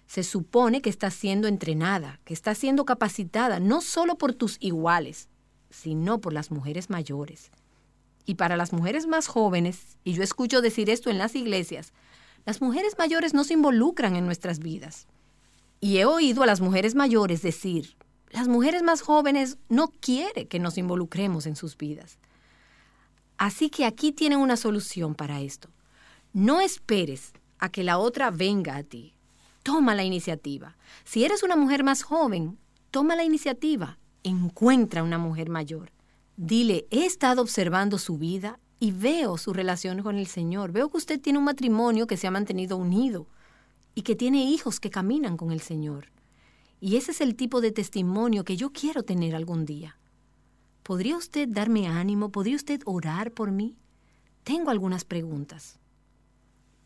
Se 0.07 0.25
supone 0.25 0.83
que 0.83 0.91
estás 0.91 1.15
siendo 1.15 1.47
entrenada, 1.47 2.21
que 2.25 2.35
estás 2.35 2.59
siendo 2.59 2.85
capacitada, 2.85 3.61
no 3.61 3.81
solo 3.81 4.19
por 4.19 4.35
tus 4.35 4.57
iguales, 4.59 5.29
sino 5.71 6.21
por 6.21 6.33
las 6.33 6.51
mujeres 6.51 6.91
mayores. 6.91 7.53
Y 8.27 8.35
para 8.35 8.57
las 8.57 8.73
mujeres 8.73 9.07
más 9.07 9.27
jóvenes, 9.27 9.97
y 10.05 10.13
yo 10.13 10.23
escucho 10.23 10.61
decir 10.61 10.91
esto 10.91 11.11
en 11.11 11.19
las 11.19 11.35
iglesias, 11.35 11.93
las 12.47 12.61
mujeres 12.61 12.97
mayores 12.99 13.35
no 13.35 13.45
se 13.45 13.55
involucran 13.55 14.17
en 14.17 14.27
nuestras 14.27 14.59
vidas. 14.59 15.07
Y 15.81 15.99
he 15.99 16.05
oído 16.05 16.43
a 16.43 16.47
las 16.47 16.61
mujeres 16.61 16.95
mayores 16.95 17.43
decir, 17.43 17.97
las 18.31 18.49
mujeres 18.49 18.83
más 18.83 19.03
jóvenes 19.03 19.59
no 19.69 19.89
quieren 19.89 20.47
que 20.47 20.59
nos 20.59 20.79
involucremos 20.79 21.47
en 21.47 21.57
sus 21.57 21.77
vidas. 21.77 22.19
Así 23.39 23.71
que 23.71 23.87
aquí 23.87 24.13
tienen 24.13 24.39
una 24.39 24.57
solución 24.57 25.15
para 25.15 25.41
esto. 25.41 25.71
No 26.33 26.61
esperes 26.61 27.33
a 27.59 27.71
que 27.71 27.83
la 27.83 27.99
otra 27.99 28.31
venga 28.31 28.77
a 28.77 28.83
ti. 28.83 29.15
Toma 29.63 29.95
la 29.95 30.05
iniciativa. 30.05 30.77
Si 31.05 31.25
eres 31.25 31.43
una 31.43 31.57
mujer 31.57 31.83
más 31.83 32.03
joven, 32.03 32.59
toma 32.91 33.17
la 33.17 33.25
iniciativa. 33.25 33.99
Encuentra 34.23 35.03
una 35.03 35.19
mujer 35.19 35.49
mayor. 35.49 35.91
Dile, 36.43 36.87
he 36.91 37.05
estado 37.05 37.43
observando 37.43 37.99
su 37.99 38.17
vida 38.17 38.59
y 38.79 38.93
veo 38.93 39.37
su 39.37 39.53
relación 39.53 40.03
con 40.03 40.17
el 40.17 40.27
Señor. 40.27 40.73
Veo 40.73 40.89
que 40.89 40.97
usted 40.97 41.21
tiene 41.21 41.39
un 41.39 41.45
matrimonio 41.45 42.07
que 42.07 42.17
se 42.17 42.27
ha 42.27 42.31
mantenido 42.31 42.79
unido 42.79 43.27
y 43.95 44.01
que 44.01 44.17
tiene 44.17 44.45
hijos 44.45 44.81
que 44.81 44.89
caminan 44.89 45.37
con 45.37 45.51
el 45.51 45.61
Señor. 45.61 46.07
Y 46.81 46.97
ese 46.97 47.11
es 47.11 47.21
el 47.21 47.37
tipo 47.37 47.61
de 47.61 47.73
testimonio 47.73 48.43
que 48.43 48.57
yo 48.57 48.73
quiero 48.73 49.03
tener 49.03 49.37
algún 49.37 49.67
día. 49.67 49.99
¿Podría 50.83 51.19
usted 51.19 51.47
darme 51.47 51.89
ánimo? 51.89 52.33
¿Podría 52.33 52.57
usted 52.57 52.81
orar 52.87 53.33
por 53.33 53.51
mí? 53.51 53.77
Tengo 54.43 54.71
algunas 54.71 55.05
preguntas. 55.05 55.79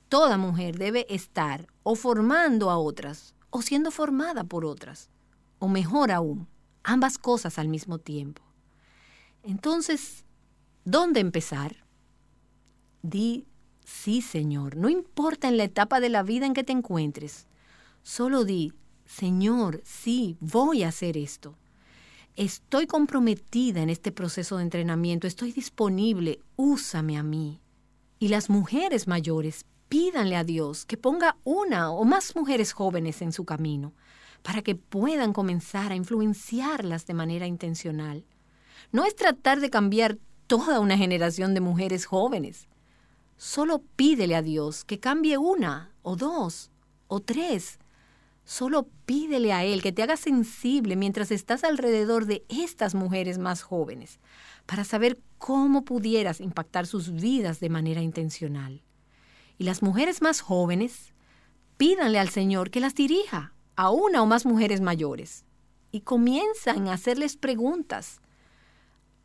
Toda 0.08 0.36
mujer 0.36 0.78
debe 0.78 1.06
estar 1.14 1.68
o 1.84 1.94
formando 1.94 2.70
a 2.70 2.78
otras 2.78 3.36
o 3.50 3.62
siendo 3.62 3.92
formada 3.92 4.42
por 4.42 4.64
otras. 4.64 5.10
O 5.60 5.68
mejor 5.68 6.10
aún, 6.10 6.48
ambas 6.82 7.18
cosas 7.18 7.60
al 7.60 7.68
mismo 7.68 7.98
tiempo. 7.98 8.42
Entonces, 9.44 10.24
¿dónde 10.84 11.20
empezar? 11.20 11.84
Di 13.02 13.46
Sí, 13.84 14.22
Señor, 14.22 14.76
no 14.76 14.88
importa 14.88 15.46
en 15.48 15.58
la 15.58 15.64
etapa 15.64 16.00
de 16.00 16.08
la 16.08 16.22
vida 16.22 16.46
en 16.46 16.54
que 16.54 16.64
te 16.64 16.72
encuentres. 16.72 17.46
Solo 18.02 18.44
di, 18.44 18.72
Señor, 19.04 19.82
sí, 19.84 20.36
voy 20.40 20.82
a 20.82 20.88
hacer 20.88 21.16
esto. 21.18 21.58
Estoy 22.34 22.86
comprometida 22.86 23.82
en 23.82 23.90
este 23.90 24.10
proceso 24.10 24.56
de 24.56 24.64
entrenamiento, 24.64 25.26
estoy 25.26 25.52
disponible, 25.52 26.40
úsame 26.56 27.16
a 27.18 27.22
mí. 27.22 27.60
Y 28.18 28.28
las 28.28 28.48
mujeres 28.48 29.06
mayores, 29.06 29.66
pídanle 29.88 30.36
a 30.36 30.44
Dios 30.44 30.86
que 30.86 30.96
ponga 30.96 31.36
una 31.44 31.90
o 31.90 32.04
más 32.04 32.34
mujeres 32.34 32.72
jóvenes 32.72 33.20
en 33.22 33.32
su 33.32 33.44
camino, 33.44 33.92
para 34.42 34.62
que 34.62 34.74
puedan 34.74 35.32
comenzar 35.32 35.92
a 35.92 35.96
influenciarlas 35.96 37.06
de 37.06 37.14
manera 37.14 37.46
intencional. 37.46 38.24
No 38.92 39.04
es 39.04 39.16
tratar 39.16 39.60
de 39.60 39.70
cambiar 39.70 40.18
toda 40.46 40.80
una 40.80 40.96
generación 40.96 41.54
de 41.54 41.60
mujeres 41.60 42.06
jóvenes, 42.06 42.68
Solo 43.36 43.82
pídele 43.96 44.36
a 44.36 44.42
Dios 44.42 44.84
que 44.84 45.00
cambie 45.00 45.38
una 45.38 45.92
o 46.02 46.16
dos 46.16 46.70
o 47.08 47.20
tres. 47.20 47.78
Solo 48.44 48.88
pídele 49.06 49.52
a 49.52 49.64
Él 49.64 49.82
que 49.82 49.92
te 49.92 50.02
haga 50.02 50.16
sensible 50.16 50.96
mientras 50.96 51.30
estás 51.30 51.64
alrededor 51.64 52.26
de 52.26 52.44
estas 52.48 52.94
mujeres 52.94 53.38
más 53.38 53.62
jóvenes, 53.62 54.20
para 54.66 54.84
saber 54.84 55.18
cómo 55.38 55.84
pudieras 55.84 56.40
impactar 56.40 56.86
sus 56.86 57.10
vidas 57.10 57.58
de 57.60 57.70
manera 57.70 58.02
intencional. 58.02 58.82
Y 59.58 59.64
las 59.64 59.82
mujeres 59.82 60.20
más 60.20 60.40
jóvenes, 60.40 61.14
pídanle 61.76 62.18
al 62.18 62.28
Señor 62.28 62.70
que 62.70 62.80
las 62.80 62.94
dirija 62.94 63.54
a 63.76 63.90
una 63.90 64.22
o 64.22 64.26
más 64.26 64.46
mujeres 64.46 64.80
mayores. 64.80 65.44
Y 65.90 66.00
comienzan 66.00 66.88
a 66.88 66.94
hacerles 66.94 67.36
preguntas. 67.36 68.20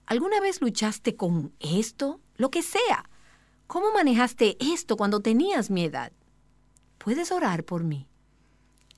¿Alguna 0.09 0.39
vez 0.39 0.59
luchaste 0.59 1.15
con 1.15 1.53
esto? 1.59 2.19
Lo 2.35 2.49
que 2.49 2.63
sea. 2.63 3.07
¿Cómo 3.67 3.93
manejaste 3.93 4.57
esto 4.59 4.97
cuando 4.97 5.19
tenías 5.19 5.69
mi 5.69 5.83
edad? 5.83 6.11
¿Puedes 6.97 7.31
orar 7.31 7.63
por 7.63 7.83
mí? 7.83 8.07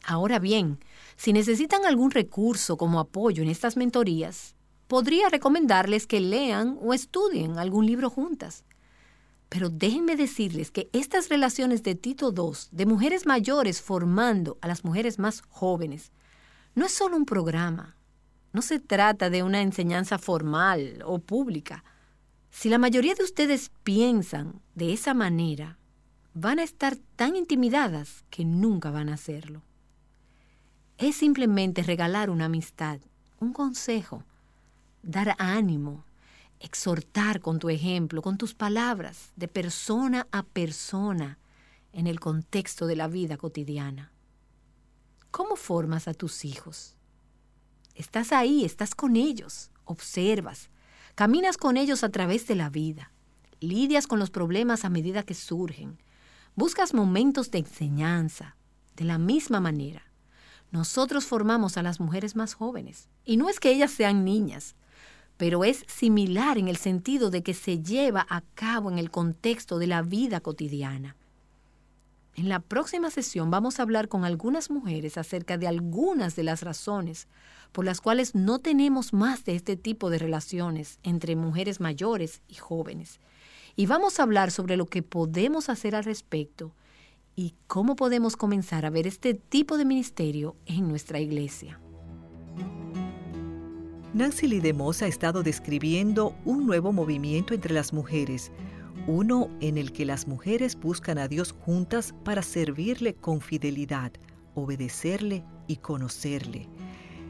Ahora 0.05 0.39
bien, 0.39 0.79
si 1.17 1.33
necesitan 1.33 1.83
algún 1.85 2.11
recurso 2.11 2.77
como 2.77 2.97
apoyo 2.97 3.43
en 3.43 3.49
estas 3.49 3.75
mentorías, 3.75 4.55
podría 4.87 5.27
recomendarles 5.27 6.07
que 6.07 6.21
lean 6.21 6.79
o 6.81 6.93
estudien 6.93 7.57
algún 7.57 7.87
libro 7.87 8.09
juntas. 8.09 8.63
Pero 9.49 9.69
déjenme 9.69 10.15
decirles 10.15 10.71
que 10.71 10.89
estas 10.93 11.27
relaciones 11.27 11.83
de 11.83 11.95
Tito 11.95 12.33
II, 12.33 12.57
de 12.71 12.85
mujeres 12.85 13.25
mayores 13.25 13.81
formando 13.81 14.57
a 14.61 14.69
las 14.69 14.85
mujeres 14.85 15.19
más 15.19 15.41
jóvenes, 15.49 16.13
no 16.73 16.85
es 16.85 16.93
solo 16.93 17.17
un 17.17 17.25
programa, 17.25 17.97
no 18.53 18.61
se 18.61 18.79
trata 18.79 19.29
de 19.29 19.43
una 19.43 19.61
enseñanza 19.61 20.17
formal 20.17 21.03
o 21.05 21.19
pública. 21.19 21.83
Si 22.49 22.69
la 22.69 22.77
mayoría 22.77 23.15
de 23.15 23.23
ustedes 23.23 23.71
piensan 23.83 24.61
de 24.75 24.93
esa 24.93 25.13
manera, 25.13 25.77
van 26.33 26.59
a 26.59 26.63
estar 26.63 26.97
tan 27.15 27.35
intimidadas 27.35 28.25
que 28.29 28.45
nunca 28.45 28.91
van 28.91 29.09
a 29.09 29.13
hacerlo. 29.13 29.61
Es 30.97 31.15
simplemente 31.15 31.83
regalar 31.83 32.29
una 32.29 32.45
amistad, 32.45 32.99
un 33.39 33.53
consejo, 33.53 34.23
dar 35.01 35.35
ánimo, 35.39 36.05
exhortar 36.59 37.41
con 37.41 37.59
tu 37.59 37.69
ejemplo, 37.69 38.21
con 38.21 38.37
tus 38.37 38.53
palabras, 38.53 39.31
de 39.35 39.47
persona 39.47 40.27
a 40.31 40.43
persona, 40.43 41.39
en 41.93 42.07
el 42.07 42.19
contexto 42.19 42.85
de 42.85 42.95
la 42.95 43.07
vida 43.07 43.37
cotidiana. 43.37 44.11
¿Cómo 45.31 45.55
formas 45.55 46.07
a 46.07 46.13
tus 46.13 46.45
hijos? 46.45 46.95
Estás 48.01 48.31
ahí, 48.31 48.65
estás 48.65 48.95
con 48.95 49.15
ellos, 49.15 49.69
observas, 49.85 50.71
caminas 51.13 51.55
con 51.55 51.77
ellos 51.77 52.03
a 52.03 52.09
través 52.09 52.47
de 52.47 52.55
la 52.55 52.71
vida, 52.71 53.11
lidias 53.59 54.07
con 54.07 54.17
los 54.17 54.31
problemas 54.31 54.85
a 54.85 54.89
medida 54.89 55.21
que 55.21 55.35
surgen, 55.35 55.99
buscas 56.55 56.95
momentos 56.95 57.51
de 57.51 57.59
enseñanza. 57.59 58.55
De 58.95 59.03
la 59.03 59.19
misma 59.19 59.59
manera, 59.59 60.01
nosotros 60.71 61.25
formamos 61.25 61.77
a 61.77 61.83
las 61.83 61.99
mujeres 61.99 62.35
más 62.35 62.55
jóvenes, 62.55 63.07
y 63.23 63.37
no 63.37 63.49
es 63.49 63.59
que 63.59 63.69
ellas 63.69 63.91
sean 63.91 64.25
niñas, 64.25 64.75
pero 65.37 65.63
es 65.63 65.85
similar 65.85 66.57
en 66.57 66.69
el 66.69 66.77
sentido 66.77 67.29
de 67.29 67.43
que 67.43 67.53
se 67.53 67.83
lleva 67.83 68.25
a 68.31 68.41
cabo 68.55 68.89
en 68.89 68.97
el 68.97 69.11
contexto 69.11 69.77
de 69.77 69.85
la 69.85 70.01
vida 70.01 70.39
cotidiana. 70.39 71.17
En 72.35 72.47
la 72.47 72.59
próxima 72.59 73.09
sesión 73.09 73.51
vamos 73.51 73.79
a 73.79 73.83
hablar 73.83 74.07
con 74.07 74.23
algunas 74.23 74.69
mujeres 74.69 75.17
acerca 75.17 75.57
de 75.57 75.67
algunas 75.67 76.35
de 76.35 76.43
las 76.43 76.63
razones 76.63 77.27
por 77.71 77.85
las 77.85 78.01
cuales 78.01 78.35
no 78.35 78.59
tenemos 78.59 79.13
más 79.13 79.43
de 79.45 79.55
este 79.55 79.75
tipo 79.75 80.09
de 80.09 80.17
relaciones 80.17 80.99
entre 81.03 81.35
mujeres 81.35 81.79
mayores 81.79 82.41
y 82.47 82.55
jóvenes. 82.55 83.19
Y 83.75 83.85
vamos 83.85 84.19
a 84.19 84.23
hablar 84.23 84.51
sobre 84.51 84.77
lo 84.77 84.85
que 84.85 85.03
podemos 85.03 85.69
hacer 85.69 85.95
al 85.95 86.03
respecto 86.03 86.73
y 87.35 87.53
cómo 87.67 87.95
podemos 87.95 88.35
comenzar 88.35 88.85
a 88.85 88.89
ver 88.89 89.07
este 89.07 89.33
tipo 89.33 89.77
de 89.77 89.85
ministerio 89.85 90.55
en 90.65 90.87
nuestra 90.87 91.19
iglesia. 91.19 91.79
Nancy 94.13 94.47
Lidemos 94.47 95.01
ha 95.01 95.07
estado 95.07 95.41
describiendo 95.41 96.35
un 96.43 96.65
nuevo 96.65 96.91
movimiento 96.91 97.53
entre 97.53 97.73
las 97.73 97.93
mujeres, 97.93 98.51
uno 99.07 99.49
en 99.61 99.77
el 99.77 99.91
que 99.91 100.05
las 100.05 100.27
mujeres 100.27 100.79
buscan 100.79 101.17
a 101.17 101.27
Dios 101.27 101.53
juntas 101.53 102.13
para 102.23 102.41
servirle 102.41 103.15
con 103.15 103.41
fidelidad, 103.41 104.11
obedecerle 104.53 105.43
y 105.67 105.77
conocerle. 105.77 106.67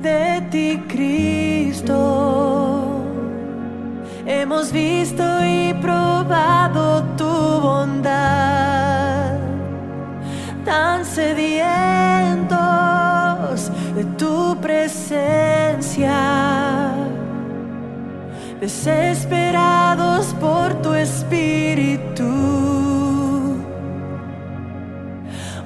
de 0.00 0.40
ti, 0.48 0.80
Cristo. 0.86 3.02
Hemos 4.24 4.70
visto 4.70 5.24
y 5.44 5.74
probado 5.74 7.02
tu 7.16 7.24
bondad, 7.24 9.40
tan 10.64 11.04
sedientos 11.04 11.66
de 13.96 14.04
tu 14.16 14.56
presencia, 14.60 16.14
desesperados 18.60 20.34
por 20.34 20.74
tu 20.82 20.92
espíritu. 20.92 22.24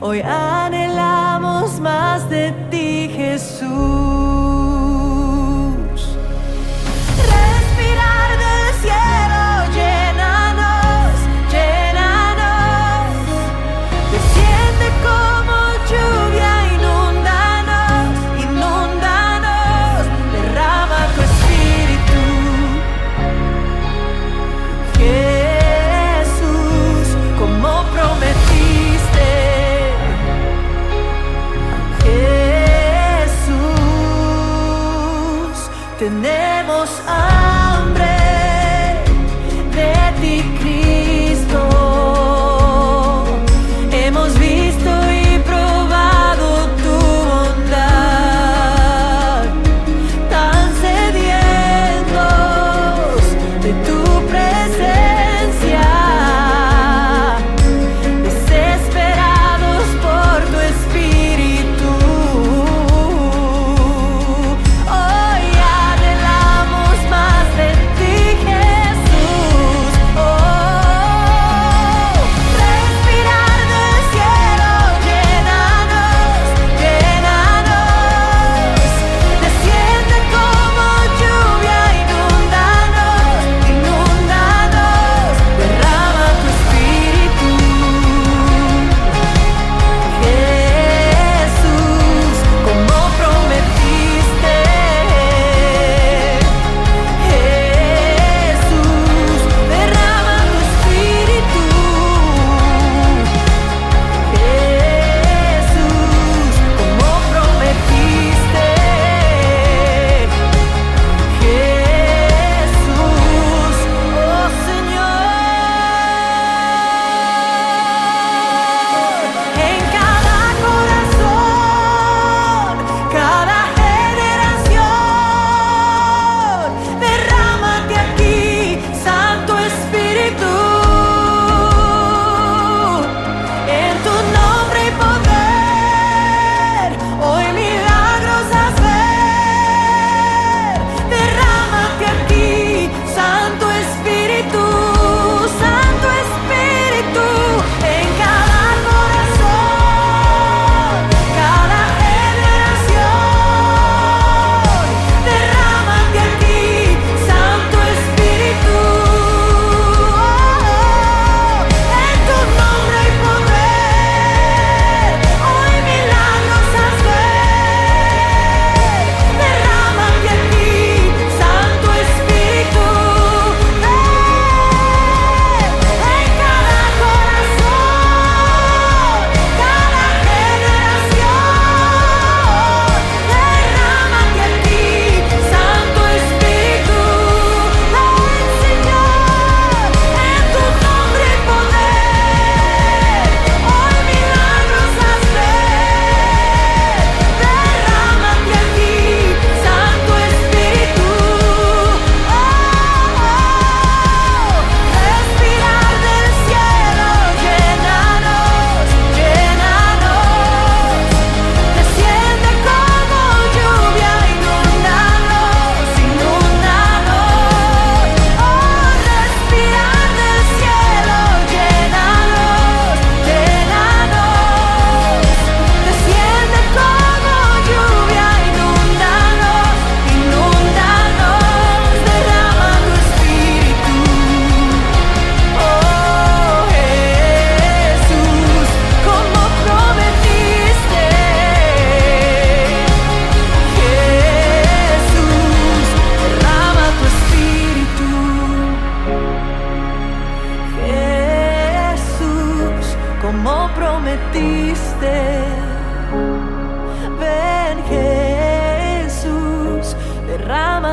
Hoy 0.00 0.20
anhelamos 0.22 1.80
más 1.80 2.28
de 2.30 2.52
ti, 2.70 3.10
Jesús. 3.14 4.33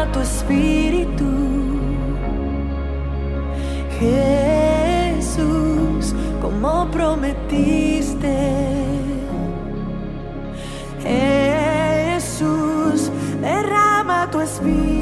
Tu 0.07 0.19
espíritu. 0.19 1.25
Jesús, 5.19 6.15
como 6.41 6.87
prometiste. 6.91 8.37
Jesús, 11.03 13.11
derrama 13.41 14.27
tu 14.31 14.41
espíritu. 14.41 15.00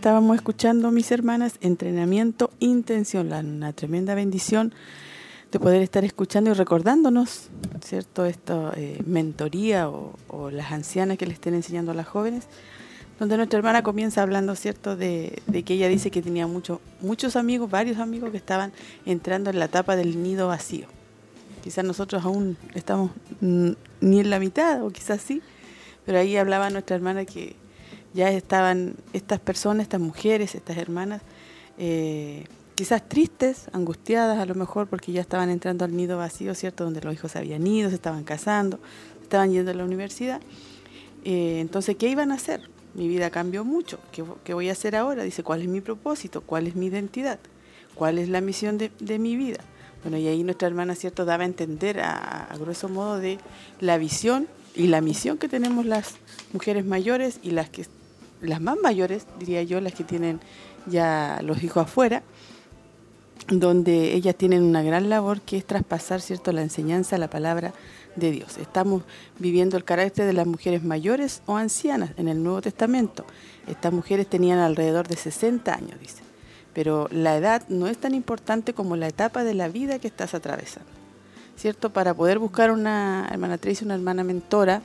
Estábamos 0.00 0.34
escuchando, 0.34 0.90
mis 0.90 1.12
hermanas, 1.12 1.56
entrenamiento, 1.60 2.50
intención, 2.58 3.30
una 3.34 3.74
tremenda 3.74 4.14
bendición 4.14 4.72
de 5.52 5.60
poder 5.60 5.82
estar 5.82 6.06
escuchando 6.06 6.48
y 6.48 6.54
recordándonos, 6.54 7.50
¿cierto? 7.84 8.24
Esto, 8.24 8.72
eh, 8.76 9.02
mentoría 9.04 9.90
o, 9.90 10.50
las 10.50 10.72
ancianas 10.72 11.18
que 11.18 11.26
le 11.26 11.34
estén 11.34 11.52
enseñando 11.52 11.92
a 11.92 11.94
las 11.94 12.08
jóvenes, 12.08 12.46
donde 13.18 13.36
nuestra 13.36 13.58
hermana 13.58 13.82
comienza 13.82 14.22
hablando, 14.22 14.54
¿cierto?, 14.54 14.96
de, 14.96 15.42
que 15.66 15.74
ella 15.74 15.88
dice 15.88 16.10
que 16.10 16.22
tenía 16.22 16.46
mucho, 16.46 16.80
muchos 17.02 17.36
amigos, 17.36 17.70
varios 17.70 17.98
amigos 17.98 18.30
que 18.30 18.38
estaban 18.38 18.72
entrando 19.04 19.50
en 19.50 19.58
la 19.58 19.66
etapa 19.66 19.96
del 19.96 20.22
nido 20.22 20.48
vacío. 20.48 20.86
Quizás 21.62 21.84
nosotros 21.84 22.24
aún 22.24 22.56
estamos 22.74 23.10
ni 23.42 23.76
en 24.00 24.30
la 24.30 24.38
mitad, 24.38 24.82
o 24.82 24.88
quizás 24.88 25.20
sí, 25.20 25.42
pero 26.06 26.16
ahí 26.16 26.38
hablaba 26.38 26.70
nuestra 26.70 26.96
hermana 26.96 27.26
que 27.26 27.54
ya 28.14 28.30
estaban 28.30 28.96
estas 29.12 29.40
personas, 29.40 29.84
estas 29.84 30.00
mujeres, 30.00 30.54
estas 30.54 30.76
hermanas, 30.76 31.22
eh, 31.78 32.44
quizás 32.74 33.08
tristes, 33.08 33.66
angustiadas 33.72 34.38
a 34.38 34.46
lo 34.46 34.54
mejor 34.54 34.88
porque 34.88 35.12
ya 35.12 35.20
estaban 35.20 35.50
entrando 35.50 35.84
al 35.84 35.94
nido 35.94 36.16
vacío, 36.16 36.54
¿cierto? 36.54 36.84
Donde 36.84 37.00
los 37.00 37.12
hijos 37.12 37.36
habían 37.36 37.66
ido, 37.66 37.90
se 37.90 37.94
estaban 37.94 38.24
casando, 38.24 38.80
estaban 39.22 39.52
yendo 39.52 39.70
a 39.70 39.74
la 39.74 39.84
universidad. 39.84 40.40
Eh, 41.24 41.60
entonces, 41.60 41.96
¿qué 41.96 42.08
iban 42.08 42.32
a 42.32 42.34
hacer? 42.34 42.70
Mi 42.94 43.06
vida 43.06 43.30
cambió 43.30 43.64
mucho. 43.64 44.00
¿Qué, 44.12 44.54
voy 44.54 44.68
a 44.68 44.72
hacer 44.72 44.96
ahora? 44.96 45.22
Dice, 45.22 45.42
¿cuál 45.42 45.62
es 45.62 45.68
mi 45.68 45.80
propósito? 45.80 46.40
¿Cuál 46.40 46.66
es 46.66 46.74
mi 46.74 46.86
identidad? 46.86 47.38
¿Cuál 47.94 48.18
es 48.18 48.28
la 48.28 48.40
misión 48.40 48.78
de, 48.78 49.18
mi 49.18 49.36
vida? 49.36 49.60
Bueno, 50.02 50.16
y 50.16 50.26
ahí 50.26 50.42
nuestra 50.42 50.66
hermana, 50.66 50.94
¿cierto?, 50.94 51.24
daba 51.24 51.42
a 51.42 51.46
entender 51.46 52.00
a, 52.00 52.44
a 52.44 52.56
grosso 52.56 52.88
modo 52.88 53.18
de 53.18 53.38
la 53.78 53.98
visión 53.98 54.48
y 54.74 54.86
la 54.86 55.02
misión 55.02 55.36
que 55.36 55.48
tenemos 55.48 55.84
las 55.84 56.14
mujeres 56.52 56.86
mayores 56.86 57.38
y 57.42 57.50
las 57.50 57.68
que 57.68 57.84
las 58.40 58.60
más 58.60 58.76
mayores, 58.82 59.26
diría 59.38 59.62
yo, 59.62 59.80
las 59.80 59.94
que 59.94 60.04
tienen 60.04 60.40
ya 60.86 61.40
los 61.42 61.62
hijos 61.62 61.84
afuera, 61.84 62.22
donde 63.48 64.14
ellas 64.14 64.36
tienen 64.36 64.62
una 64.62 64.82
gran 64.82 65.08
labor 65.08 65.40
que 65.40 65.56
es 65.56 65.64
traspasar 65.64 66.20
cierto 66.20 66.52
la 66.52 66.62
enseñanza, 66.62 67.18
la 67.18 67.30
palabra 67.30 67.72
de 68.16 68.30
Dios. 68.30 68.58
Estamos 68.58 69.02
viviendo 69.38 69.76
el 69.76 69.84
carácter 69.84 70.26
de 70.26 70.32
las 70.32 70.46
mujeres 70.46 70.82
mayores 70.82 71.42
o 71.46 71.56
ancianas 71.56 72.10
en 72.16 72.28
el 72.28 72.42
Nuevo 72.42 72.60
Testamento. 72.60 73.24
Estas 73.66 73.92
mujeres 73.92 74.28
tenían 74.28 74.58
alrededor 74.58 75.08
de 75.08 75.16
60 75.16 75.72
años, 75.72 75.98
dice. 76.00 76.22
Pero 76.72 77.08
la 77.10 77.36
edad 77.36 77.64
no 77.68 77.88
es 77.88 77.98
tan 77.98 78.14
importante 78.14 78.74
como 78.74 78.96
la 78.96 79.08
etapa 79.08 79.42
de 79.42 79.54
la 79.54 79.68
vida 79.68 79.98
que 79.98 80.06
estás 80.06 80.34
atravesando. 80.34 80.90
¿Cierto? 81.56 81.90
Para 81.90 82.14
poder 82.14 82.38
buscar 82.38 82.70
una 82.70 83.28
hermana 83.30 83.58
Tracy, 83.58 83.84
una 83.84 83.94
hermana 83.94 84.24
mentora, 84.24 84.82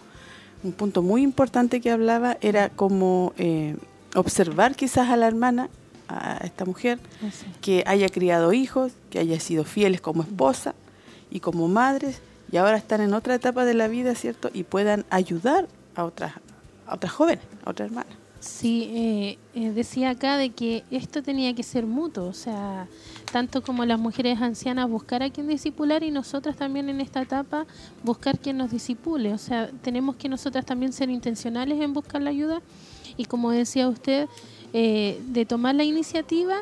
un 0.65 0.71
punto 0.71 1.01
muy 1.01 1.21
importante 1.21 1.79
que 1.79 1.91
hablaba 1.91 2.37
era 2.41 2.69
como 2.69 3.33
eh, 3.37 3.77
observar 4.15 4.75
quizás 4.75 5.09
a 5.09 5.15
la 5.15 5.27
hermana, 5.27 5.69
a 6.07 6.37
esta 6.43 6.65
mujer, 6.65 6.99
ah, 7.21 7.27
que 7.61 7.83
haya 7.85 8.09
criado 8.09 8.51
hijos, 8.51 8.93
que 9.09 9.19
haya 9.19 9.39
sido 9.39 9.63
fieles 9.63 10.01
como 10.01 10.23
esposa 10.23 10.73
y 11.29 11.39
como 11.39 11.67
madres, 11.67 12.19
y 12.51 12.57
ahora 12.57 12.77
están 12.77 13.01
en 13.01 13.13
otra 13.13 13.35
etapa 13.35 13.65
de 13.65 13.73
la 13.73 13.87
vida, 13.87 14.15
¿cierto? 14.15 14.49
Y 14.53 14.63
puedan 14.63 15.05
ayudar 15.09 15.67
a 15.95 16.03
otras, 16.03 16.33
a 16.87 16.95
otras 16.95 17.11
jóvenes, 17.11 17.43
a 17.63 17.69
otras 17.69 17.89
hermanas. 17.89 18.13
Sí, 18.39 18.91
eh, 18.93 19.37
eh, 19.55 19.71
decía 19.71 20.11
acá 20.11 20.37
de 20.37 20.51
que 20.51 20.83
esto 20.91 21.23
tenía 21.23 21.55
que 21.55 21.63
ser 21.63 21.85
mutuo, 21.85 22.25
o 22.25 22.33
sea, 22.33 22.87
tanto 23.31 23.61
como 23.61 23.85
las 23.85 23.99
mujeres 23.99 24.41
ancianas 24.41 24.89
buscar 24.89 25.23
a 25.23 25.29
quien 25.29 25.47
disipular 25.47 26.03
y 26.03 26.11
nosotras 26.11 26.55
también 26.55 26.89
en 26.89 27.01
esta 27.01 27.21
etapa 27.21 27.65
buscar 28.03 28.39
quien 28.39 28.57
nos 28.57 28.71
disipule, 28.71 29.33
o 29.33 29.37
sea, 29.37 29.69
tenemos 29.81 30.15
que 30.15 30.29
nosotras 30.29 30.65
también 30.65 30.93
ser 30.93 31.09
intencionales 31.09 31.81
en 31.81 31.93
buscar 31.93 32.21
la 32.21 32.29
ayuda 32.29 32.61
y 33.17 33.25
como 33.25 33.51
decía 33.51 33.87
usted, 33.87 34.27
eh, 34.73 35.21
de 35.27 35.45
tomar 35.45 35.75
la 35.75 35.83
iniciativa 35.83 36.57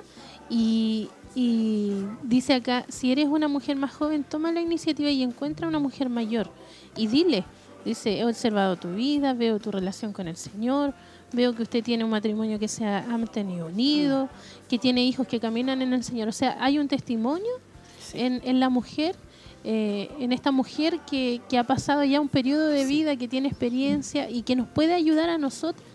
y, 0.49 1.09
y 1.35 2.05
dice 2.23 2.53
acá, 2.53 2.85
si 2.89 3.11
eres 3.11 3.27
una 3.27 3.47
mujer 3.47 3.75
más 3.75 3.93
joven, 3.93 4.23
toma 4.23 4.51
la 4.51 4.61
iniciativa 4.61 5.09
y 5.09 5.23
encuentra 5.23 5.67
una 5.67 5.79
mujer 5.79 6.09
mayor 6.09 6.49
y 6.95 7.07
dile, 7.07 7.43
dice, 7.85 8.19
he 8.19 8.25
observado 8.25 8.75
tu 8.75 8.93
vida, 8.93 9.33
veo 9.33 9.59
tu 9.59 9.71
relación 9.71 10.13
con 10.13 10.27
el 10.27 10.37
Señor, 10.37 10.93
Veo 11.33 11.55
que 11.55 11.63
usted 11.63 11.83
tiene 11.83 12.03
un 12.03 12.11
matrimonio 12.11 12.59
que 12.59 12.67
se 12.67 12.85
ha 12.85 13.05
mantenido 13.09 13.65
unido, 13.65 14.29
que 14.69 14.77
tiene 14.77 15.03
hijos 15.03 15.27
que 15.27 15.39
caminan 15.39 15.81
en 15.81 15.91
el 15.91 16.03
Señor. 16.03 16.27
O 16.27 16.31
sea, 16.31 16.57
hay 16.59 16.77
un 16.77 16.87
testimonio 16.87 17.51
en, 18.13 18.59
la 18.59 18.69
mujer, 18.69 19.15
eh, 19.63 20.09
en 20.19 20.31
esta 20.31 20.51
mujer 20.51 20.99
que, 21.09 21.41
ha 21.57 21.63
pasado 21.63 22.03
ya 22.03 22.21
un 22.21 22.29
periodo 22.29 22.67
de 22.67 22.85
vida, 22.85 23.15
que 23.15 23.27
tiene 23.27 23.47
experiencia 23.47 24.29
y 24.29 24.43
que 24.43 24.55
nos 24.55 24.67
puede 24.67 24.93
ayudar 24.93 25.29
a 25.29 25.39
nosotros 25.39 25.87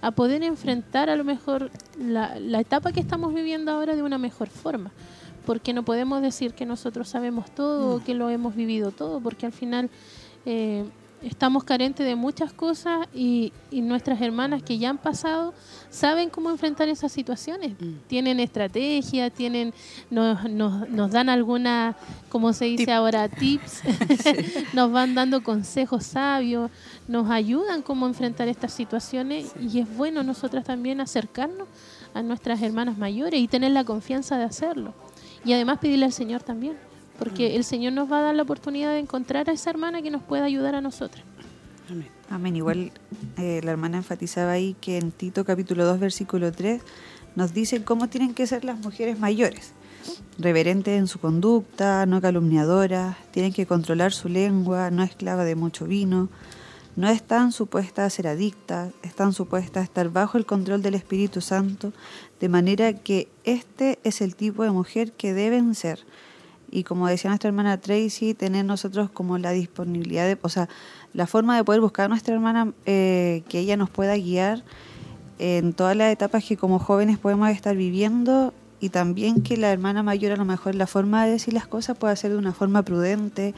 a 0.00 0.12
poder 0.12 0.42
enfrentar 0.42 1.10
a 1.10 1.16
lo 1.16 1.24
mejor 1.24 1.70
la, 1.98 2.38
etapa 2.58 2.92
que 2.92 3.00
estamos 3.00 3.34
viviendo 3.34 3.72
ahora 3.72 3.94
de 3.94 4.02
una 4.02 4.16
mejor 4.16 4.48
forma. 4.48 4.90
Porque 5.44 5.72
no 5.72 5.82
podemos 5.82 6.22
decir 6.22 6.54
que 6.54 6.66
nosotros 6.66 7.08
sabemos 7.08 7.50
todo 7.54 7.96
o 7.96 8.04
que 8.04 8.14
lo 8.14 8.30
hemos 8.30 8.54
vivido 8.54 8.90
todo, 8.90 9.20
porque 9.20 9.46
al 9.46 9.52
final 9.52 9.90
eh, 10.46 10.84
estamos 11.22 11.64
carentes 11.64 12.06
de 12.06 12.14
muchas 12.14 12.52
cosas 12.52 13.08
y, 13.14 13.52
nuestras 13.70 14.20
hermanas 14.20 14.62
que 14.62 14.78
ya 14.78 14.90
han 14.90 14.98
pasado 14.98 15.54
saben 15.90 16.30
cómo 16.30 16.50
enfrentar 16.50 16.88
esas 16.88 17.12
situaciones. 17.12 17.72
Mm. 17.78 17.94
Tienen 18.06 18.40
estrategia, 18.40 19.30
tienen, 19.30 19.72
nos, 20.10 20.48
nos, 20.50 20.88
nos 20.88 21.10
dan 21.10 21.28
alguna, 21.28 21.96
como 22.28 22.52
se 22.52 22.66
dice 22.66 22.92
ahora, 22.92 23.28
tips, 23.28 23.82
nos 24.74 24.92
van 24.92 25.14
dando 25.14 25.42
consejos 25.42 26.04
sabios, 26.04 26.70
nos 27.06 27.30
ayudan 27.30 27.82
cómo 27.82 28.06
enfrentar 28.06 28.48
estas 28.48 28.72
situaciones 28.72 29.52
y 29.60 29.80
es 29.80 29.96
bueno 29.96 30.22
nosotras 30.22 30.64
también 30.64 31.00
acercarnos 31.00 31.68
a 32.14 32.22
nuestras 32.22 32.60
hermanas 32.62 32.98
mayores 32.98 33.40
y 33.40 33.48
tener 33.48 33.72
la 33.72 33.84
confianza 33.84 34.38
de 34.38 34.44
hacerlo. 34.44 34.94
Y 35.44 35.52
además 35.52 35.78
pedirle 35.78 36.06
al 36.06 36.12
Señor 36.12 36.42
también 36.42 36.76
porque 37.18 37.56
el 37.56 37.64
Señor 37.64 37.92
nos 37.92 38.10
va 38.10 38.20
a 38.20 38.22
dar 38.22 38.34
la 38.34 38.42
oportunidad 38.42 38.92
de 38.92 39.00
encontrar 39.00 39.50
a 39.50 39.52
esa 39.52 39.70
hermana 39.70 40.02
que 40.02 40.10
nos 40.10 40.22
pueda 40.22 40.44
ayudar 40.44 40.74
a 40.74 40.80
nosotros. 40.80 41.24
Amén. 41.90 42.08
Amén. 42.30 42.56
Igual 42.56 42.92
eh, 43.38 43.60
la 43.64 43.72
hermana 43.72 43.98
enfatizaba 43.98 44.52
ahí 44.52 44.76
que 44.80 44.98
en 44.98 45.10
Tito 45.10 45.44
capítulo 45.44 45.84
2 45.84 45.98
versículo 45.98 46.52
3 46.52 46.82
nos 47.34 47.54
dice 47.54 47.82
cómo 47.84 48.08
tienen 48.08 48.34
que 48.34 48.46
ser 48.46 48.64
las 48.64 48.78
mujeres 48.78 49.18
mayores. 49.18 49.72
Reverentes 50.38 50.98
en 50.98 51.06
su 51.06 51.18
conducta, 51.18 52.06
no 52.06 52.20
calumniadoras, 52.20 53.16
tienen 53.30 53.52
que 53.52 53.66
controlar 53.66 54.12
su 54.12 54.28
lengua, 54.28 54.90
no 54.90 55.02
esclava 55.02 55.44
de 55.44 55.54
mucho 55.54 55.86
vino, 55.86 56.28
no 56.96 57.08
están 57.08 57.52
supuestas 57.52 58.06
a 58.06 58.10
ser 58.10 58.26
adictas, 58.28 58.92
están 59.02 59.32
supuestas 59.32 59.82
a 59.82 59.84
estar 59.84 60.10
bajo 60.10 60.38
el 60.38 60.46
control 60.46 60.82
del 60.82 60.94
Espíritu 60.94 61.40
Santo, 61.40 61.92
de 62.40 62.48
manera 62.48 62.92
que 62.92 63.28
este 63.44 63.98
es 64.04 64.20
el 64.20 64.34
tipo 64.34 64.62
de 64.62 64.70
mujer 64.70 65.12
que 65.12 65.32
deben 65.32 65.74
ser 65.74 66.04
y 66.70 66.84
como 66.84 67.06
decía 67.06 67.30
nuestra 67.30 67.48
hermana 67.48 67.80
Tracy, 67.80 68.34
tener 68.34 68.64
nosotros 68.64 69.10
como 69.10 69.38
la 69.38 69.52
disponibilidad, 69.52 70.26
de, 70.26 70.38
o 70.42 70.48
sea, 70.48 70.68
la 71.14 71.26
forma 71.26 71.56
de 71.56 71.64
poder 71.64 71.80
buscar 71.80 72.06
a 72.06 72.08
nuestra 72.08 72.34
hermana, 72.34 72.72
eh, 72.86 73.42
que 73.48 73.58
ella 73.58 73.76
nos 73.76 73.90
pueda 73.90 74.16
guiar 74.16 74.62
en 75.38 75.72
todas 75.72 75.96
las 75.96 76.12
etapas 76.12 76.44
que 76.44 76.56
como 76.56 76.78
jóvenes 76.78 77.18
podemos 77.18 77.48
estar 77.50 77.76
viviendo 77.76 78.52
y 78.80 78.90
también 78.90 79.42
que 79.42 79.56
la 79.56 79.72
hermana 79.72 80.02
mayor 80.02 80.32
a 80.32 80.36
lo 80.36 80.44
mejor 80.44 80.74
la 80.74 80.86
forma 80.86 81.24
de 81.24 81.32
decir 81.32 81.54
las 81.54 81.66
cosas 81.66 81.96
pueda 81.96 82.14
ser 82.16 82.32
de 82.32 82.36
una 82.36 82.52
forma 82.52 82.82
prudente, 82.82 83.54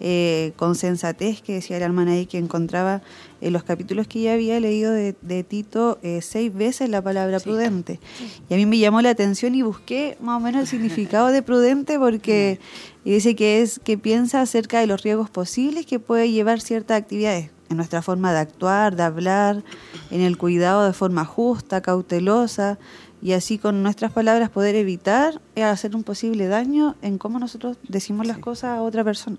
eh, 0.00 0.52
con 0.56 0.74
sensatez, 0.74 1.42
que 1.42 1.54
decía 1.54 1.78
la 1.78 1.84
hermana 1.84 2.12
ahí 2.12 2.26
que 2.26 2.38
encontraba 2.38 3.02
en 3.42 3.52
los 3.52 3.64
capítulos 3.64 4.06
que 4.06 4.22
ya 4.22 4.32
había 4.32 4.58
leído 4.58 4.92
de, 4.92 5.44
Tito 5.46 5.98
eh, 6.02 6.20
seis 6.22 6.52
veces 6.54 6.88
la 6.88 7.02
palabra 7.02 7.38
prudente. 7.38 8.00
Y 8.48 8.54
a 8.54 8.56
mí 8.56 8.64
me 8.64 8.78
llamó 8.78 9.02
la 9.02 9.10
atención 9.10 9.54
y 9.54 9.62
busqué 9.62 10.16
más 10.20 10.38
o 10.38 10.40
menos 10.40 10.62
el 10.62 10.66
significado 10.66 11.28
de 11.28 11.42
prudente 11.42 11.98
porque 11.98 12.60
dice 13.04 13.36
que 13.36 13.60
es 13.60 13.78
que 13.78 13.98
piensa 13.98 14.40
acerca 14.40 14.80
de 14.80 14.86
los 14.86 15.02
riesgos 15.02 15.28
posibles 15.28 15.84
que 15.84 15.98
puede 15.98 16.30
llevar 16.30 16.60
ciertas 16.60 16.98
actividades 16.98 17.50
en 17.68 17.76
nuestra 17.76 18.02
forma 18.02 18.32
de 18.32 18.40
actuar, 18.40 18.96
de 18.96 19.04
hablar, 19.04 19.62
en 20.10 20.22
el 20.22 20.36
cuidado 20.36 20.84
de 20.86 20.92
forma 20.92 21.24
justa, 21.24 21.80
cautelosa, 21.80 22.78
y 23.22 23.32
así 23.32 23.58
con 23.58 23.82
nuestras 23.82 24.12
palabras 24.12 24.50
poder 24.50 24.74
evitar 24.74 25.40
eh, 25.54 25.62
hacer 25.62 25.94
un 25.94 26.02
posible 26.02 26.48
daño 26.48 26.96
en 27.02 27.18
cómo 27.18 27.38
nosotros 27.38 27.76
decimos 27.86 28.26
las 28.26 28.38
cosas 28.38 28.78
a 28.78 28.82
otra 28.82 29.04
persona. 29.04 29.36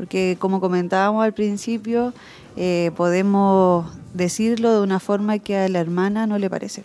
Porque 0.00 0.38
como 0.38 0.62
comentábamos 0.62 1.22
al 1.22 1.34
principio, 1.34 2.14
eh, 2.56 2.90
podemos 2.96 3.84
decirlo 4.14 4.72
de 4.72 4.80
una 4.80 4.98
forma 4.98 5.38
que 5.40 5.58
a 5.58 5.68
la 5.68 5.78
hermana 5.78 6.26
no 6.26 6.38
le 6.38 6.48
parece. 6.48 6.84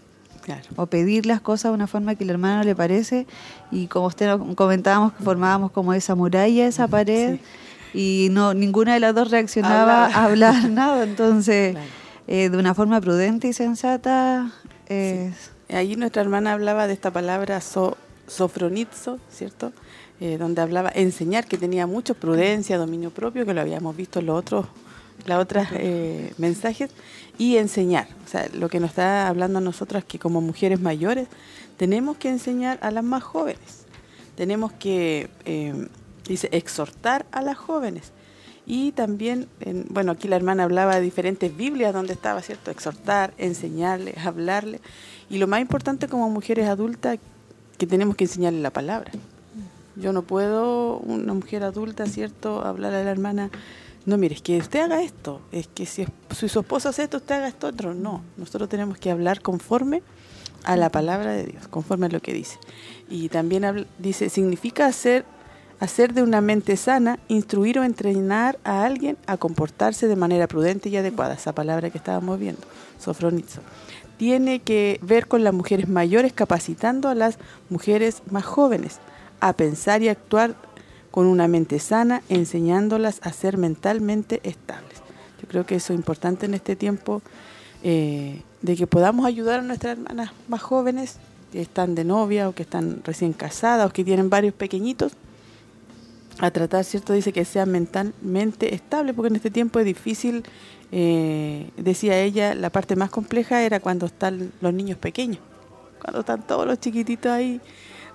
O 0.75 0.87
pedir 0.87 1.25
las 1.25 1.39
cosas 1.39 1.71
de 1.71 1.75
una 1.75 1.87
forma 1.87 2.15
que 2.15 2.25
a 2.25 2.27
la 2.27 2.33
hermana 2.33 2.57
no 2.57 2.63
le 2.65 2.75
parece. 2.75 3.25
Y 3.71 3.87
como 3.87 4.07
usted 4.07 4.37
comentábamos, 4.55 5.13
formábamos 5.23 5.71
como 5.71 5.93
esa 5.93 6.13
muralla, 6.13 6.67
esa 6.67 6.89
pared, 6.89 7.39
y 7.93 8.27
no 8.31 8.53
ninguna 8.53 8.95
de 8.95 8.99
las 8.99 9.15
dos 9.15 9.31
reaccionaba 9.31 10.07
a 10.07 10.25
hablar 10.25 10.69
nada. 10.69 11.05
Entonces, 11.05 11.77
eh, 12.27 12.49
de 12.49 12.57
una 12.57 12.73
forma 12.73 12.99
prudente 12.99 13.47
y 13.47 13.53
sensata. 13.53 14.51
Allí 15.69 15.95
nuestra 15.95 16.21
hermana 16.21 16.51
hablaba 16.51 16.85
de 16.85 16.91
esta 16.91 17.11
palabra 17.11 17.61
so, 17.61 17.95
sofronizo, 18.27 19.19
¿cierto? 19.31 19.71
Eh, 20.21 20.37
donde 20.37 20.61
hablaba 20.61 20.91
enseñar, 20.95 21.45
que 21.45 21.57
tenía 21.57 21.87
mucho 21.87 22.13
prudencia, 22.15 22.77
dominio 22.77 23.09
propio, 23.09 23.45
que 23.45 23.53
lo 23.53 23.59
habíamos 23.59 23.97
visto 23.97 24.19
en 24.19 24.27
los 24.27 24.37
otros 24.37 24.65
eh, 25.73 26.33
mensajes, 26.37 26.91
y 27.37 27.57
enseñar. 27.57 28.07
O 28.23 28.29
sea, 28.29 28.47
lo 28.53 28.69
que 28.69 28.79
nos 28.79 28.91
está 28.91 29.27
hablando 29.27 29.59
a 29.59 29.61
nosotras 29.61 30.05
que 30.05 30.17
como 30.17 30.39
mujeres 30.39 30.79
mayores 30.79 31.27
tenemos 31.75 32.15
que 32.15 32.29
enseñar 32.29 32.79
a 32.81 32.91
las 32.91 33.03
más 33.03 33.23
jóvenes. 33.23 33.85
Tenemos 34.37 34.71
que, 34.71 35.29
eh, 35.43 35.89
dice, 36.25 36.47
exhortar 36.53 37.25
a 37.33 37.41
las 37.41 37.57
jóvenes. 37.57 38.13
Y 38.65 38.93
también, 38.93 39.49
bueno, 39.89 40.13
aquí 40.13 40.29
la 40.29 40.37
hermana 40.37 40.63
hablaba 40.63 40.95
de 40.95 41.01
diferentes 41.01 41.55
Biblias 41.55 41.93
donde 41.93 42.13
estaba, 42.13 42.41
¿cierto? 42.41 42.71
Exhortar, 42.71 43.33
enseñarles, 43.37 44.17
hablarle. 44.25 44.79
Y 45.29 45.37
lo 45.39 45.47
más 45.47 45.59
importante 45.59 46.07
como 46.07 46.29
mujeres 46.29 46.67
adultas, 46.67 47.19
que 47.77 47.85
tenemos 47.85 48.15
que 48.15 48.23
enseñarle 48.23 48.61
la 48.61 48.71
palabra. 48.71 49.11
Yo 49.95 50.13
no 50.13 50.23
puedo, 50.23 50.97
una 50.97 51.33
mujer 51.33 51.63
adulta, 51.63 52.05
¿cierto?, 52.05 52.61
hablar 52.61 52.93
a 52.93 53.03
la 53.03 53.11
hermana, 53.11 53.49
no, 54.05 54.17
mire, 54.17 54.35
es 54.35 54.41
que 54.41 54.57
usted 54.57 54.81
haga 54.81 55.01
esto, 55.01 55.41
es 55.51 55.67
que 55.67 55.85
si, 55.87 56.05
su 56.29 56.45
esposo 56.45 56.89
hace 56.89 57.03
esto, 57.03 57.17
usted 57.17 57.35
haga 57.35 57.47
esto 57.47 57.67
otro. 57.67 57.95
No, 57.95 58.21
nosotros 58.37 58.69
tenemos 58.69 58.99
que 58.99 59.09
hablar 59.09 59.41
conforme 59.41 60.03
a 60.63 60.75
la 60.75 60.91
palabra 60.91 61.31
de 61.31 61.45
Dios, 61.45 61.67
conforme 61.67 62.05
a 62.05 62.09
lo 62.09 62.19
que 62.19 62.33
dice. 62.33 62.59
Y 63.09 63.29
también 63.29 63.87
dice, 63.97 64.29
significa 64.29 64.85
hacer, 64.85 65.25
hacer 65.79 66.13
de 66.13 66.21
una 66.21 66.39
mente 66.39 66.77
sana, 66.77 67.17
instruir 67.29 67.79
o 67.79 67.83
entrenar 67.83 68.59
a 68.63 68.85
alguien 68.85 69.17
a 69.25 69.37
comportarse 69.37 70.07
de 70.07 70.15
manera 70.15 70.47
prudente 70.47 70.89
y 70.89 70.97
adecuada, 70.97 71.33
esa 71.33 71.55
palabra 71.55 71.89
que 71.89 71.97
estábamos 71.97 72.39
viendo, 72.39 72.61
sofronizo 72.99 73.61
tiene 74.17 74.59
que 74.59 74.97
ver 75.01 75.27
con 75.27 75.43
las 75.43 75.53
mujeres 75.53 75.89
mayores 75.89 76.31
capacitando 76.31 77.09
a 77.09 77.15
las 77.15 77.37
mujeres 77.69 78.21
más 78.31 78.45
jóvenes 78.45 78.99
a 79.39 79.53
pensar 79.53 80.01
y 80.01 80.09
actuar 80.09 80.55
con 81.11 81.27
una 81.27 81.47
mente 81.47 81.79
sana, 81.79 82.21
enseñándolas 82.29 83.19
a 83.23 83.31
ser 83.31 83.57
mentalmente 83.57 84.41
estables. 84.43 85.01
Yo 85.41 85.47
creo 85.47 85.65
que 85.65 85.75
eso 85.75 85.93
es 85.93 85.99
importante 85.99 86.45
en 86.45 86.53
este 86.53 86.75
tiempo 86.75 87.21
eh, 87.83 88.41
de 88.61 88.75
que 88.75 88.87
podamos 88.87 89.25
ayudar 89.25 89.59
a 89.59 89.63
nuestras 89.63 89.97
hermanas 89.97 90.31
más 90.47 90.61
jóvenes 90.61 91.17
que 91.51 91.61
están 91.61 91.95
de 91.95 92.03
novia 92.03 92.49
o 92.49 92.55
que 92.55 92.63
están 92.63 93.01
recién 93.03 93.31
casadas 93.33 93.89
o 93.89 93.93
que 93.93 94.03
tienen 94.03 94.29
varios 94.29 94.53
pequeñitos 94.53 95.13
a 96.39 96.51
tratar, 96.51 96.83
¿cierto? 96.83 97.13
Dice 97.13 97.31
que 97.31 97.45
sean 97.45 97.71
mentalmente 97.71 98.75
estables 98.75 99.15
porque 99.15 99.29
en 99.29 99.37
este 99.37 99.51
tiempo 99.51 99.79
es 99.79 99.85
difícil 99.85 100.43
eh, 100.91 101.71
decía 101.77 102.19
ella, 102.21 102.55
la 102.55 102.69
parte 102.69 102.95
más 102.95 103.09
compleja 103.09 103.63
era 103.63 103.79
cuando 103.79 104.05
están 104.05 104.51
los 104.61 104.73
niños 104.73 104.97
pequeños, 104.97 105.39
cuando 106.01 106.21
están 106.21 106.45
todos 106.45 106.65
los 106.65 106.79
chiquititos 106.79 107.31
ahí 107.31 107.59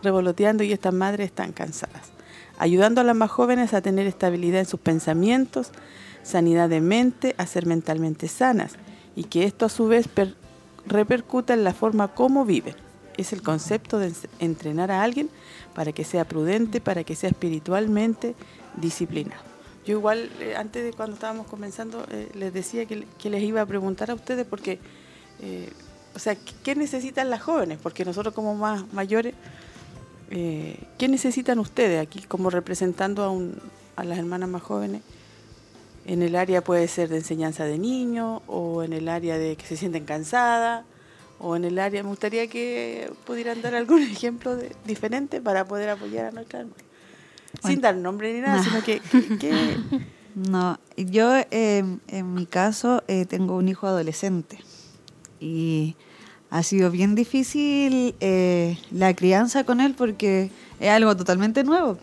revoloteando 0.02 0.62
y 0.62 0.72
estas 0.72 0.94
madres 0.94 1.27
están 1.27 1.52
cansadas. 1.52 2.10
Ayudando 2.59 3.01
a 3.01 3.05
las 3.05 3.16
más 3.16 3.31
jóvenes 3.31 3.72
a 3.72 3.81
tener 3.81 4.06
estabilidad 4.06 4.60
en 4.60 4.66
sus 4.66 4.81
pensamientos, 4.81 5.70
sanidad 6.22 6.68
de 6.68 6.81
mente, 6.81 7.35
a 7.39 7.47
ser 7.47 7.66
mentalmente 7.66 8.28
sanas 8.28 8.72
y 9.16 9.24
que 9.24 9.44
esto 9.44 9.66
a 9.66 9.70
su 9.70 9.86
vez 9.89 10.09
repercuta 10.86 11.55
en 11.55 11.64
la 11.64 11.72
forma 11.72 12.09
como 12.09 12.44
viven. 12.44 12.74
Es 13.16 13.32
el 13.32 13.43
concepto 13.43 13.98
de 13.98 14.12
entrenar 14.39 14.90
a 14.90 15.02
alguien 15.02 15.31
para 15.74 15.93
que 15.93 16.05
sea 16.05 16.24
prudente, 16.24 16.81
para 16.81 17.05
que 17.05 17.16
sea 17.16 17.31
espiritualmente 17.31 18.35
disciplinado. 18.77 19.43
Yo 19.85 19.97
igual, 19.97 20.31
eh, 20.40 20.55
antes 20.56 20.85
de 20.85 20.93
cuando 20.93 21.14
estábamos 21.14 21.47
comenzando, 21.47 22.06
eh, 22.10 22.31
les 22.35 22.52
decía 22.52 22.86
que, 22.86 23.06
les 23.31 23.43
iba 23.43 23.60
a 23.62 23.66
preguntar 23.66 24.10
a 24.10 24.14
ustedes 24.14 24.47
porque, 24.47 24.78
eh, 25.40 25.70
o 26.14 26.18
sea, 26.18 26.36
¿qué 26.62 26.74
necesitan 26.74 27.31
las 27.31 27.43
jóvenes? 27.43 27.78
Porque 27.82 28.05
nosotros 28.05 28.35
como 28.35 28.55
más 28.55 28.93
mayores, 28.93 29.35
¿qué 30.31 31.09
necesitan 31.09 31.59
ustedes 31.59 32.01
aquí 32.01 32.23
como 32.23 32.51
representando 32.51 33.24
a, 33.24 33.31
un, 33.31 33.57
a 33.97 34.05
las 34.05 34.19
hermanas 34.19 34.48
más 34.48 34.62
jóvenes? 34.62 35.02
En 36.07 36.23
el 36.23 36.36
área 36.36 36.62
puede 36.62 36.89
ser 36.89 37.09
de 37.09 37.19
enseñanza 37.19 37.65
de 37.65 37.78
niños 37.78 38.43
o 38.47 38.82
en 38.82 38.93
el 38.93 39.09
área 39.09 39.39
de 39.39 39.57
que 39.57 39.66
se 39.66 39.77
sienten 39.77 40.05
cansadas 40.05 40.85
o 41.40 41.57
en 41.57 41.65
el 41.65 41.78
área, 41.78 42.02
me 42.02 42.11
gustaría 42.11 42.47
que 42.48 43.11
pudieran 43.24 43.62
dar 43.62 43.74
algún 43.74 44.02
ejemplo 44.11 44.57
de, 44.57 44.74
diferente 44.85 45.40
para 45.40 45.65
poder 45.65 45.89
apoyar 45.89 46.27
a 46.27 46.31
nuestra 46.31 46.61
hermana. 46.61 46.77
Sin 47.65 47.81
dar 47.81 47.97
nombre 47.97 48.32
ni 48.32 48.40
nada, 48.40 48.62
sino 48.62 48.82
que, 48.85 49.01
No, 50.35 50.78
yo 50.97 51.35
em, 51.51 51.98
en 52.07 52.35
mi 52.35 52.47
caso 52.47 53.02
eh, 53.09 53.27
tengo 53.27 53.57
un 53.57 53.69
hijo 53.69 53.89
adolescente 53.89 54.61
y 55.40 55.97
ha 56.51 56.62
sido 56.62 56.90
bien 56.90 57.14
difícil 57.14 58.14
eh, 58.20 58.77
la 58.90 59.14
crianza 59.14 59.64
con 59.64 59.81
él 59.81 59.94
porque 59.97 60.51
es 60.81 60.90
algo 60.90 61.16
totalmente 61.16 61.64
nuevo. 61.64 61.97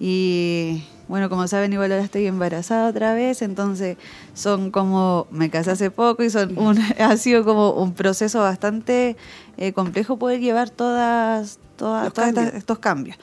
Y 0.00 0.82
bueno, 1.08 1.28
como 1.28 1.46
saben, 1.46 1.72
igual 1.72 1.92
ahora 1.92 2.04
estoy 2.04 2.26
embarazada 2.26 2.88
otra 2.88 3.14
vez, 3.14 3.42
entonces 3.42 3.96
son 4.32 4.70
como, 4.70 5.26
me 5.30 5.50
casé 5.50 5.72
hace 5.72 5.90
poco 5.90 6.22
y 6.22 6.30
son 6.30 6.56
un, 6.58 6.78
ha 6.98 7.16
sido 7.16 7.44
como 7.44 7.72
un 7.72 7.94
proceso 7.94 8.40
bastante 8.40 9.16
eh, 9.56 9.72
complejo 9.72 10.18
poder 10.18 10.40
llevar 10.40 10.70
todas, 10.70 11.58
todas, 11.76 12.12
todos 12.12 12.36
estos 12.54 12.78
cambios. 12.78 13.18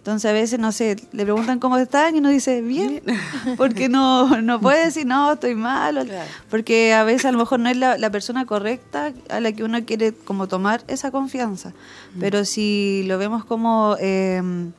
Entonces 0.00 0.30
a 0.30 0.32
veces, 0.32 0.58
no 0.58 0.72
sé, 0.72 0.96
le 1.12 1.24
preguntan 1.24 1.58
cómo 1.58 1.76
están 1.76 2.14
y 2.16 2.20
uno 2.20 2.30
dice, 2.30 2.62
bien, 2.62 3.02
porque 3.58 3.90
no, 3.90 4.40
no 4.40 4.58
puede 4.58 4.86
decir, 4.86 5.04
no, 5.04 5.34
estoy 5.34 5.54
mal, 5.54 6.10
porque 6.48 6.94
a 6.94 7.04
veces 7.04 7.26
a 7.26 7.32
lo 7.32 7.38
mejor 7.38 7.60
no 7.60 7.68
es 7.68 7.76
la, 7.76 8.10
persona 8.10 8.46
correcta 8.46 9.12
a 9.28 9.40
la 9.40 9.52
que 9.52 9.62
uno 9.62 9.84
quiere 9.84 10.14
como 10.14 10.48
tomar 10.48 10.82
esa 10.88 11.10
confianza. 11.10 11.74
Mm. 12.14 12.20
Pero 12.20 12.46
si 12.46 13.04
lo 13.08 13.18
vemos 13.18 13.44
como 13.44 13.94
em, 14.00 14.72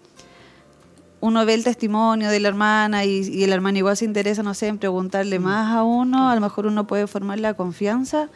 uno 1.19 1.45
ve 1.45 1.53
el 1.53 1.63
testimonio 1.63 2.31
de 2.31 2.39
la 2.39 2.47
hermana 2.47 3.05
y, 3.05 3.19
y 3.19 3.43
el 3.43 3.53
hermano 3.53 3.77
igual 3.77 3.95
se 3.97 4.05
interesa, 4.05 4.41
no 4.41 4.55
sé, 4.55 4.69
en 4.69 4.79
preguntarle 4.79 5.37
mm. 5.37 5.43
más 5.43 5.75
a 5.77 5.83
uno, 5.83 6.31
a 6.31 6.33
lo 6.33 6.41
mejor 6.41 6.65
uno 6.65 6.87
puede 6.87 7.05
formar 7.05 7.39
la 7.39 7.53
confianza 7.53 8.27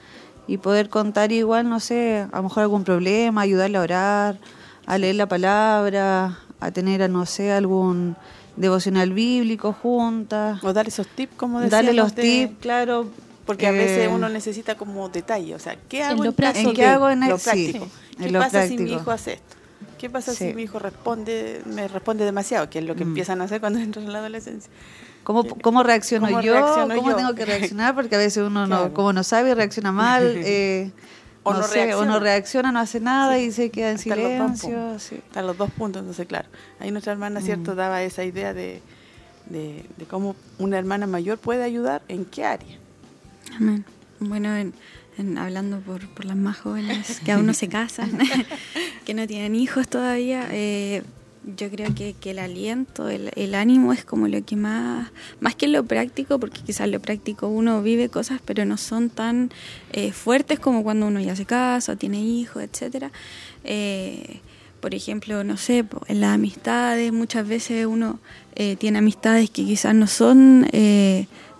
y 0.45 0.57
poder 0.57 0.89
contar 0.89 1.31
igual, 1.31 1.67
no 1.67 1.79
sé, 1.79 2.27
a 2.31 2.37
lo 2.37 2.43
mejor 2.43 2.61
algún 2.61 2.83
problema, 2.83 3.41
ayudarle 3.41 3.79
a 3.79 3.81
orar, 3.81 4.39
a 4.85 4.97
leer 4.99 5.15
la 5.15 5.27
palabra, 5.27 6.37
a 6.60 6.72
tener, 6.72 7.10
no 7.10 7.26
sé, 7.26 7.52
algún 7.52 8.15
devocional 8.56 9.14
bíblico 9.14 9.73
juntas. 9.73 10.64
O 10.64 10.73
dar 10.73 10.88
esos 10.88 11.07
tips, 11.07 11.34
como 11.36 11.61
Darle 11.61 11.94
los 11.94 12.14
tips, 12.14 12.53
claro. 12.60 13.07
Porque 13.45 13.68
a 13.68 13.72
veces 13.72 14.10
uno 14.11 14.27
necesita 14.27 14.76
como 14.76 15.07
detalle, 15.10 15.53
o 15.53 15.60
sea, 15.60 15.77
¿qué 15.88 16.03
hago 16.03 16.23
en, 16.23 16.30
lo 16.30 16.32
práctico? 16.32 16.69
¿En 16.69 16.76
qué 16.76 16.86
hago 16.86 17.10
en 17.11 17.30
lo 17.30 17.38
práctico? 17.38 17.88
¿Qué 18.18 18.32
pasa 18.32 18.68
si 18.68 18.77
mi 18.77 18.91
hijo 18.91 19.11
hace 19.11 19.34
esto? 19.34 19.56
¿Qué 19.99 20.10
pasa 20.10 20.34
si 20.34 20.53
mi 20.53 20.64
hijo 20.64 20.80
responde, 20.80 21.61
me 21.65 21.88
responde 21.88 22.26
demasiado? 22.26 22.69
Que 22.69 22.80
es 22.80 22.86
lo 22.86 22.95
que 22.95 23.06
mm. 23.06 23.10
empiezan 23.10 23.41
a 23.41 23.44
hacer 23.44 23.60
cuando 23.60 23.80
entran 23.82 24.06
en 24.06 24.14
la 24.14 24.19
adolescencia. 24.19 24.72
¿Cómo, 25.23 25.44
cómo 25.61 25.84
reacciono 25.84 26.41
yo? 26.41 26.88
¿Cómo 26.95 27.15
tengo 27.15 27.34
que 27.36 27.45
reaccionar? 27.45 27.95
Porque 27.95 28.15
a 28.15 28.19
veces 28.19 28.44
uno, 28.44 28.68
no, 28.68 28.94
como 28.94 29.14
no 29.14 29.23
sabe, 29.23 29.53
reacciona 29.56 29.91
mal. 29.91 30.23
Eh, 30.45 30.91
o 31.45 31.53
no, 32.05 32.19
reacciona. 32.19 32.72
no 32.72 32.80
hace 32.80 32.99
nada 32.99 33.39
y 33.39 33.51
se 33.51 33.69
queda 33.69 33.91
en 33.91 33.99
silencio. 33.99 34.95
Están 34.95 35.47
los 35.47 35.57
dos 35.57 35.69
puntos, 35.72 36.01
entonces 36.01 36.27
claro. 36.27 36.47
Ahí 36.80 36.91
nuestra 36.91 37.13
hermana, 37.13 37.39
¿cierto?, 37.41 37.73
mm. 37.73 37.76
daba 37.76 38.03
esa 38.03 38.23
idea 38.23 38.53
de, 38.53 38.81
de, 39.49 39.85
cómo 40.09 40.35
una 40.57 40.77
hermana 40.77 41.07
mayor 41.07 41.38
puede 41.38 41.63
ayudar 41.63 42.01
en 42.07 42.26
qué 42.26 42.45
área. 42.45 42.77
Amén. 43.55 43.85
Bueno, 44.19 44.55
en, 44.55 45.38
hablando 45.38 45.80
por, 45.80 46.07
por 46.09 46.26
las 46.26 46.35
más 46.35 46.57
jóvenes 46.57 47.19
que 47.22 47.31
aún 47.31 47.45
no 47.45 47.53
se 47.53 47.69
casan, 47.69 48.17
que 49.05 49.13
no 49.13 49.27
tienen 49.27 49.55
hijos 49.55 49.88
todavía, 49.88 50.47
eh, 50.51 51.03
yo 51.55 51.69
creo 51.69 51.93
que, 51.93 52.15
el 52.23 52.39
aliento, 52.39 53.07
el, 53.09 53.55
ánimo 53.55 53.93
es 53.93 54.03
como 54.03 54.27
lo 54.27 54.43
que 54.43 54.55
más, 54.55 55.11
más 55.39 55.55
que 55.55 55.67
lo 55.67 55.84
práctico, 55.85 56.39
porque 56.39 56.61
quizás 56.61 56.89
lo 56.89 56.99
práctico 56.99 57.47
uno 57.47 57.81
vive 57.81 58.09
cosas, 58.09 58.41
pero 58.43 58.65
no 58.65 58.77
son 58.77 59.09
tan 59.09 59.51
eh, 59.91 60.11
fuertes 60.11 60.59
como 60.59 60.84
cuando 60.84 61.07
uno 61.07 61.19
ya 61.19 61.35
se 61.35 61.45
casa, 61.45 61.95
tiene 61.95 62.19
hijos, 62.19 62.63
etcétera. 62.63 63.11
Eh, 63.63 64.39
por 64.80 64.95
ejemplo, 64.95 65.43
no 65.43 65.57
sé, 65.57 65.85
en 66.07 66.22
las 66.22 66.34
amistades, 66.35 67.11
muchas 67.11 67.47
veces 67.47 67.85
uno 67.85 68.19
eh, 68.55 68.76
tiene 68.76 68.99
amistades 68.99 69.49
que 69.49 69.65
quizás 69.65 69.95
no 69.95 70.07
son 70.07 70.67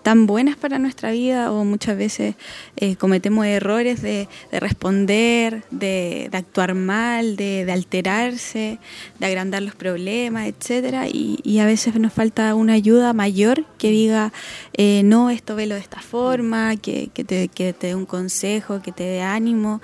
tan 0.06 0.28
buenas 0.28 0.56
para 0.56 0.78
nuestra 0.78 1.10
vida 1.10 1.52
o 1.52 1.66
muchas 1.66 1.98
veces 1.98 2.36
eh, 2.78 2.96
cometemos 2.96 3.44
errores 3.48 4.04
de, 4.04 4.28
responder, 4.52 5.64
de, 5.72 6.30
actuar 6.32 6.76
mal, 6.76 7.36
de, 7.38 7.66
alterarse, 7.72 8.78
de 9.18 9.26
agrandar 9.26 9.64
los 9.64 9.74
problemas, 9.74 10.46
etcétera 10.46 11.08
y, 11.08 11.58
a 11.58 11.66
veces 11.66 11.96
nos 11.96 12.14
falta 12.14 12.54
una 12.54 12.74
ayuda 12.74 13.14
mayor 13.14 13.66
que 13.80 13.90
diga 13.90 14.32
eh, 14.74 15.02
no, 15.04 15.32
esto 15.32 15.56
velo 15.56 15.74
de 15.74 15.82
esta 15.82 16.02
forma, 16.02 16.76
que, 16.76 17.10
que, 17.12 17.24
te, 17.24 17.48
que 17.48 17.74
te 17.74 17.88
dé 17.88 17.96
un 17.96 18.06
consejo, 18.06 18.84
que 18.84 18.92
te 18.92 19.06
dé 19.06 19.24
ánimo 19.24 19.82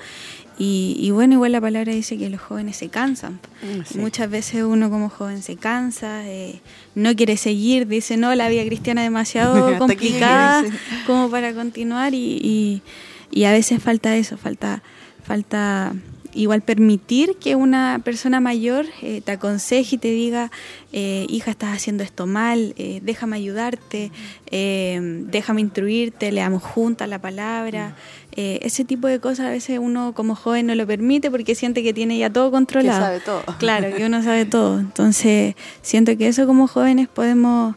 y, 0.63 1.09
bueno, 1.09 1.33
igual 1.33 1.53
la 1.53 1.61
palabra 1.61 1.91
dice 1.91 2.19
que 2.19 2.29
los 2.29 2.39
jóvenes 2.39 2.77
se 2.77 2.89
cansan. 2.89 3.39
Mm, 3.63 3.99
Muchas 3.99 4.29
veces 4.29 4.63
uno 4.63 4.91
como 4.91 5.09
joven 5.09 5.41
se 5.41 5.55
cansa, 5.55 6.29
eh, 6.29 6.61
no 6.93 7.15
quiere 7.15 7.35
seguir, 7.37 7.87
dice, 7.87 8.15
no, 8.15 8.35
la 8.35 8.47
vida 8.47 8.63
cristiana 8.65 9.01
es 9.01 9.07
demasiado 9.07 9.75
complicada 9.79 10.63
como 11.07 11.31
para 11.31 11.55
continuar 11.55 12.13
y, 12.13 12.83
y, 13.31 13.43
a 13.43 13.51
veces 13.51 13.81
falta 13.81 14.15
eso, 14.15 14.37
falta, 14.37 14.83
falta 15.23 15.95
igual 16.33 16.61
permitir 16.61 17.37
que 17.37 17.55
una 17.55 17.99
persona 18.03 18.39
mayor 18.39 18.85
eh, 19.01 19.21
te 19.21 19.31
aconseje 19.31 19.95
y 19.95 19.99
te 19.99 20.11
diga, 20.11 20.51
eh, 20.93 21.25
hija, 21.29 21.51
estás 21.51 21.75
haciendo 21.75 22.03
esto 22.03 22.27
mal, 22.27 22.73
eh, 22.77 22.99
déjame 23.03 23.37
ayudarte, 23.37 24.11
déjame 24.51 25.61
instruirte, 25.61 26.31
leamos 26.31 26.61
juntas 26.61 27.07
la 27.09 27.19
palabra. 27.19 27.95
Ese 28.35 28.85
tipo 28.85 29.07
de 29.07 29.19
cosas 29.19 29.47
a 29.47 29.49
veces 29.49 29.79
uno 29.79 30.13
como 30.13 30.35
joven 30.35 30.67
no 30.67 30.75
lo 30.75 30.87
permite 30.87 31.29
porque 31.29 31.55
siente 31.55 31.83
que 31.83 31.93
tiene 31.93 32.17
ya 32.17 32.31
todo 32.31 32.51
controlado. 32.51 32.99
Que 32.99 33.05
sabe 33.05 33.19
todo. 33.19 33.43
Claro, 33.59 33.95
que 33.95 34.05
uno 34.05 34.23
sabe 34.23 34.45
todo. 34.57 34.79
Entonces, 34.79 35.55
siento 35.81 36.17
que 36.17 36.27
eso 36.27 36.47
como 36.47 36.67
jóvenes 36.67 37.07
podemos 37.07 37.75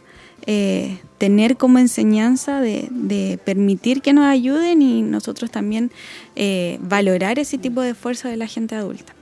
tener 1.24 1.56
como 1.56 1.78
enseñanza 1.78 2.60
de, 2.60 3.40
permitir 3.44 4.02
que 4.02 4.12
nos 4.12 4.26
ayuden 4.26 4.82
y 4.82 5.00
nosotros 5.00 5.50
también 5.50 5.90
eh, 6.36 6.78
valorar 6.82 7.38
ese 7.38 7.56
tipo 7.56 7.80
de 7.80 7.90
esfuerzo 7.90 8.28
de 8.28 8.36
la 8.36 8.46
gente 8.46 8.74
adulta. 8.74 9.14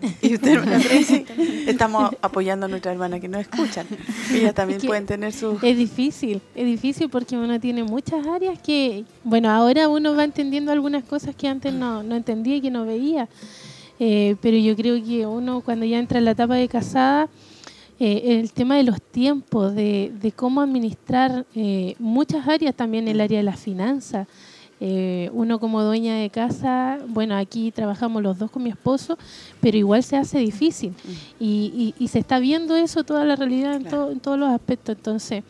Sí, 0.00 0.06
amén. 0.06 0.16
Y 0.22 0.34
usted, 0.34 0.50
hermana 0.52 0.84
estamos 1.66 2.10
apoyando 2.22 2.66
a 2.66 2.68
nuestra 2.68 2.92
hermana 2.92 3.20
que 3.20 3.28
nos 3.28 3.40
escuchan. 3.42 3.86
Ellas 4.32 4.54
también 4.54 4.80
pueden 4.86 5.06
tener 5.06 5.32
su... 5.32 5.58
Es 5.62 5.76
difícil, 5.76 6.40
es 6.54 6.66
difícil 6.66 7.08
porque 7.08 7.36
uno 7.36 7.58
tiene 7.60 7.84
muchas 7.84 8.26
áreas 8.26 8.58
que, 8.58 9.04
bueno, 9.24 9.50
ahora 9.50 9.88
uno 9.88 10.14
va 10.14 10.24
entendiendo 10.24 10.72
algunas 10.72 11.04
cosas 11.04 11.34
que 11.34 11.48
antes 11.48 11.72
no, 11.72 12.02
no 12.02 12.16
entendía 12.16 12.56
y 12.56 12.60
que 12.60 12.70
no 12.70 12.84
veía. 12.84 13.28
Eh, 13.98 14.36
pero 14.42 14.56
yo 14.56 14.76
creo 14.76 15.02
que 15.02 15.26
uno 15.26 15.62
cuando 15.62 15.86
ya 15.86 15.98
entra 15.98 16.18
en 16.18 16.26
la 16.26 16.32
etapa 16.32 16.54
de 16.56 16.68
casada, 16.68 17.28
eh, 17.98 18.38
el 18.40 18.52
tema 18.52 18.76
de 18.76 18.82
los 18.82 19.00
tiempos, 19.00 19.74
de, 19.74 20.32
cómo 20.36 20.60
administrar 20.60 21.46
eh, 21.54 21.94
muchas 21.98 22.46
áreas, 22.46 22.74
también 22.74 23.08
el 23.08 23.20
área 23.20 23.38
de 23.38 23.44
la 23.44 23.56
finanza. 23.56 24.26
Eh, 24.80 25.30
uno 25.32 25.58
como 25.58 25.82
dueña 25.82 26.16
de 26.16 26.28
casa, 26.28 26.98
bueno, 27.08 27.36
aquí 27.36 27.70
trabajamos 27.70 28.22
los 28.22 28.38
dos 28.38 28.50
con 28.50 28.62
mi 28.62 28.70
esposo, 28.70 29.16
pero 29.60 29.76
igual 29.76 30.02
se 30.02 30.16
hace 30.16 30.38
difícil. 30.38 30.90
Mm. 30.90 31.42
Y, 31.42 32.08
se 32.08 32.18
está 32.18 32.38
viendo 32.38 32.76
eso, 32.76 33.04
toda 33.04 33.24
la 33.24 33.36
realidad 33.36 33.74
en, 33.74 33.86
en 33.86 34.20
todos 34.20 34.38
los 34.38 34.50
aspectos. 34.50 34.96
Entonces, 34.96 35.44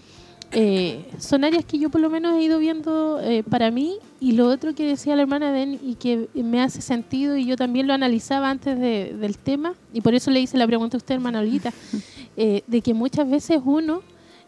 son 1.19 1.44
áreas 1.44 1.65
que 1.65 1.78
yo 1.78 1.90
por 1.90 2.01
lo 2.01 2.09
menos 2.09 2.35
he 2.35 2.43
ido 2.43 2.59
viendo 2.59 3.20
para 3.51 3.70
mí 3.70 3.97
y 4.20 4.32
lo 4.32 4.48
otro 4.48 4.74
que 4.74 4.86
decía 4.86 5.15
la 5.16 5.23
hermana 5.23 5.53
Den 5.53 5.78
y 5.82 5.97
que 5.97 6.28
me 6.35 6.62
hace 6.62 6.81
sentido 6.81 7.36
y 7.36 7.44
yo 7.44 7.57
también 7.57 7.86
lo 7.86 7.93
analizaba 7.93 8.48
antes 8.48 8.78
del 8.78 9.36
tema 9.36 9.74
y 9.93 10.01
por 10.01 10.15
eso 10.15 10.31
le 10.31 10.40
hice 10.40 10.57
la 10.57 10.66
pregunta 10.66 10.97
a 10.97 10.98
usted, 10.98 11.16
hermana 11.16 11.40
Olguita, 11.40 11.74
Eh, 12.36 12.62
de 12.66 12.82
que 12.82 12.93
muchas 12.93 13.28
veces 13.31 13.62
uno 13.65 14.03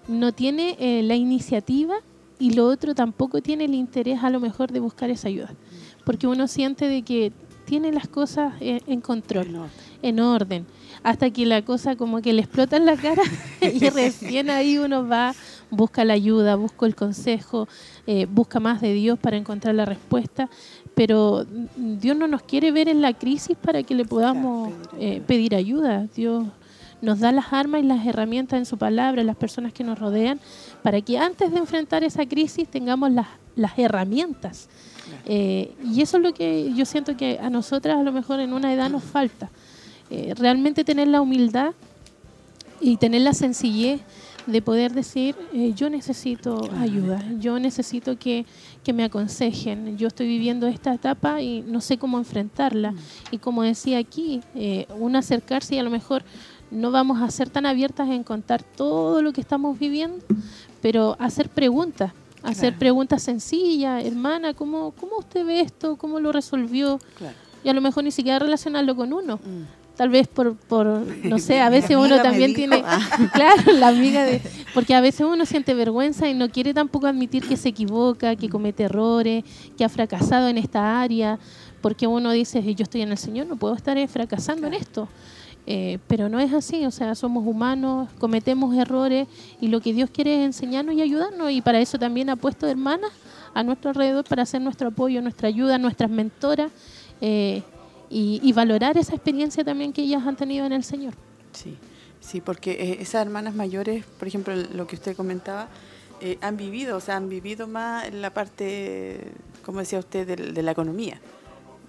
no 0.08 0.32
tiene 0.32 0.76
eh, 0.78 1.02
la 1.02 1.14
iniciativa 1.14 1.96
y 2.38 2.50
lo 2.50 2.66
otro 2.66 2.94
tampoco 2.94 3.40
tiene 3.42 3.64
el 3.64 3.74
interés 3.74 4.22
a 4.22 4.30
lo 4.30 4.40
mejor 4.40 4.72
de 4.72 4.80
buscar 4.80 5.10
esa 5.10 5.28
ayuda. 5.28 5.54
Porque 6.04 6.26
uno 6.26 6.48
siente 6.48 6.88
de 6.88 7.02
que 7.02 7.32
tiene 7.64 7.92
las 7.92 8.08
cosas 8.08 8.54
eh, 8.60 8.80
en 8.86 9.00
control, 9.00 9.48
en 10.00 10.20
orden, 10.20 10.64
hasta 11.02 11.30
que 11.30 11.44
la 11.44 11.62
cosa 11.62 11.96
como 11.96 12.22
que 12.22 12.32
le 12.32 12.40
explota 12.40 12.76
en 12.76 12.86
la 12.86 12.96
cara 12.96 13.22
y 13.60 13.78
recién 13.90 14.48
ahí 14.48 14.78
uno 14.78 15.06
va, 15.06 15.34
busca 15.70 16.04
la 16.04 16.14
ayuda, 16.14 16.56
busca 16.56 16.86
el 16.86 16.94
consejo, 16.94 17.68
busca 18.30 18.58
más 18.58 18.80
de 18.80 18.94
Dios 18.94 19.18
para 19.18 19.36
encontrar 19.36 19.74
la 19.74 19.84
respuesta, 19.84 20.48
pero 20.94 21.44
Dios 21.76 22.16
no 22.16 22.26
nos 22.26 22.42
quiere 22.42 22.72
ver 22.72 22.88
en 22.88 23.02
la 23.02 23.12
crisis 23.12 23.56
para 23.56 23.82
que 23.82 23.94
le 23.94 24.06
podamos 24.06 24.72
pedir 25.26 25.54
ayuda. 25.54 26.06
Dios 26.16 26.44
nos 27.00 27.20
da 27.20 27.32
las 27.32 27.52
armas 27.52 27.82
y 27.82 27.86
las 27.86 28.06
herramientas 28.06 28.58
en 28.58 28.66
su 28.66 28.76
palabra, 28.78 29.22
las 29.22 29.36
personas 29.36 29.72
que 29.72 29.84
nos 29.84 29.98
rodean, 29.98 30.40
para 30.82 31.00
que 31.00 31.18
antes 31.18 31.50
de 31.50 31.58
enfrentar 31.58 32.04
esa 32.04 32.26
crisis 32.26 32.68
tengamos 32.68 33.10
las, 33.12 33.28
las 33.56 33.78
herramientas. 33.78 34.68
Eh, 35.26 35.74
y 35.84 36.02
eso 36.02 36.16
es 36.18 36.22
lo 36.22 36.32
que 36.32 36.72
yo 36.74 36.84
siento 36.84 37.16
que 37.16 37.38
a 37.40 37.50
nosotras 37.50 37.98
a 37.98 38.02
lo 38.02 38.12
mejor 38.12 38.40
en 38.40 38.52
una 38.52 38.72
edad 38.72 38.90
nos 38.90 39.04
falta. 39.04 39.50
Eh, 40.10 40.34
realmente 40.36 40.84
tener 40.84 41.08
la 41.08 41.20
humildad 41.20 41.72
y 42.80 42.96
tener 42.96 43.22
la 43.22 43.34
sencillez 43.34 44.00
de 44.46 44.62
poder 44.62 44.92
decir, 44.92 45.36
eh, 45.52 45.74
yo 45.76 45.90
necesito 45.90 46.70
ayuda, 46.78 47.22
yo 47.38 47.58
necesito 47.58 48.18
que, 48.18 48.46
que, 48.82 48.94
me 48.94 49.04
aconsejen, 49.04 49.98
yo 49.98 50.08
estoy 50.08 50.26
viviendo 50.26 50.66
esta 50.66 50.94
etapa 50.94 51.42
y 51.42 51.60
no 51.60 51.82
sé 51.82 51.98
cómo 51.98 52.16
enfrentarla. 52.16 52.92
Mm. 52.92 52.98
Y 53.32 53.38
como 53.38 53.62
decía 53.62 53.98
aquí, 53.98 54.40
un 54.98 55.16
acercarse 55.16 55.74
y 55.74 55.78
a 55.78 55.82
lo 55.82 55.90
mejor 55.90 56.24
no 56.70 56.90
vamos 56.90 57.22
a 57.22 57.30
ser 57.30 57.48
tan 57.50 57.66
abiertas 57.66 58.08
en 58.08 58.22
contar 58.22 58.62
todo 58.62 59.22
lo 59.22 59.32
que 59.32 59.40
estamos 59.40 59.78
viviendo, 59.78 60.24
pero 60.80 61.16
hacer 61.18 61.48
preguntas, 61.48 62.12
hacer 62.42 62.76
preguntas 62.76 63.22
sencillas, 63.22 64.04
hermana, 64.04 64.54
¿cómo, 64.54 64.92
¿cómo 64.92 65.18
usted 65.18 65.44
ve 65.44 65.60
esto? 65.60 65.96
¿Cómo 65.96 66.20
lo 66.20 66.32
resolvió? 66.32 66.98
Y 67.64 67.68
a 67.68 67.72
lo 67.72 67.80
mejor 67.80 68.04
ni 68.04 68.10
siquiera 68.10 68.38
relacionarlo 68.38 68.94
con 68.94 69.12
uno. 69.12 69.36
Mm. 69.36 69.78
Tal 69.96 70.10
vez 70.10 70.28
por, 70.28 70.54
por, 70.54 70.86
no 70.86 71.38
sé, 71.40 71.60
a 71.60 71.70
veces 71.70 71.96
uno 71.96 72.22
también 72.22 72.54
tiene, 72.54 72.84
claro, 73.32 73.72
la 73.72 73.88
amiga 73.88 74.22
de, 74.22 74.40
porque 74.72 74.94
a 74.94 75.00
veces 75.00 75.26
uno 75.28 75.44
siente 75.44 75.74
vergüenza 75.74 76.28
y 76.28 76.34
no 76.34 76.48
quiere 76.50 76.72
tampoco 76.72 77.08
admitir 77.08 77.48
que 77.48 77.56
se 77.56 77.70
equivoca, 77.70 78.36
que 78.36 78.48
comete 78.48 78.84
errores, 78.84 79.42
que 79.76 79.84
ha 79.84 79.88
fracasado 79.88 80.46
en 80.48 80.56
esta 80.56 81.00
área, 81.00 81.40
porque 81.80 82.06
uno 82.06 82.30
dice, 82.30 82.62
yo 82.76 82.84
estoy 82.84 83.02
en 83.02 83.10
el 83.10 83.18
Señor, 83.18 83.48
no 83.48 83.56
puedo 83.56 83.74
estar 83.74 83.98
fracasando 84.06 84.68
en 84.68 84.74
esto. 84.74 85.08
Eh, 85.70 85.98
pero 86.06 86.30
no 86.30 86.40
es 86.40 86.54
así, 86.54 86.86
o 86.86 86.90
sea, 86.90 87.14
somos 87.14 87.46
humanos, 87.46 88.08
cometemos 88.18 88.74
errores 88.74 89.28
y 89.60 89.68
lo 89.68 89.82
que 89.82 89.92
Dios 89.92 90.08
quiere 90.08 90.34
es 90.36 90.46
enseñarnos 90.46 90.94
y 90.94 91.02
ayudarnos 91.02 91.50
y 91.50 91.60
para 91.60 91.78
eso 91.78 91.98
también 91.98 92.30
ha 92.30 92.36
puesto 92.36 92.66
hermanas 92.66 93.10
a 93.52 93.62
nuestro 93.62 93.90
alrededor 93.90 94.24
para 94.24 94.44
hacer 94.44 94.62
nuestro 94.62 94.88
apoyo, 94.88 95.20
nuestra 95.20 95.48
ayuda, 95.48 95.76
nuestras 95.76 96.08
mentoras 96.08 96.72
eh, 97.20 97.62
y, 98.08 98.50
valorar 98.54 98.96
esa 98.96 99.14
experiencia 99.14 99.62
también 99.62 99.92
que 99.92 100.00
ellas 100.00 100.26
han 100.26 100.36
tenido 100.36 100.64
en 100.64 100.72
el 100.72 100.84
Señor. 100.84 101.12
Sí, 101.52 101.76
sí, 102.18 102.40
porque 102.40 102.70
eh, 102.70 102.96
esas 103.02 103.20
hermanas 103.20 103.54
mayores, 103.54 104.06
por 104.18 104.26
ejemplo, 104.26 104.56
lo 104.56 104.86
que 104.86 104.96
usted 104.96 105.14
comentaba, 105.14 105.68
han 106.40 106.56
vivido, 106.56 106.96
o 106.96 107.00
sea, 107.00 107.16
han 107.16 107.28
vivido 107.28 107.68
más 107.68 108.06
en 108.06 108.22
la 108.22 108.32
parte, 108.32 109.32
como 109.66 109.80
decía 109.80 109.98
usted, 109.98 110.26
de 110.26 110.62
la 110.62 110.70
economía 110.70 111.20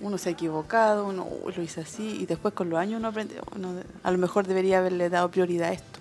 uno 0.01 0.17
se 0.17 0.29
ha 0.29 0.31
equivocado, 0.31 1.07
uno 1.07 1.27
lo 1.55 1.63
hizo 1.63 1.81
así 1.81 2.17
y 2.21 2.25
después 2.25 2.53
con 2.53 2.69
los 2.69 2.79
años 2.79 2.99
uno 2.99 3.09
aprende, 3.09 3.35
a 4.03 4.11
lo 4.11 4.17
mejor 4.17 4.47
debería 4.47 4.79
haberle 4.79 5.09
dado 5.09 5.29
prioridad 5.29 5.69
a 5.69 5.73
esto. 5.73 5.99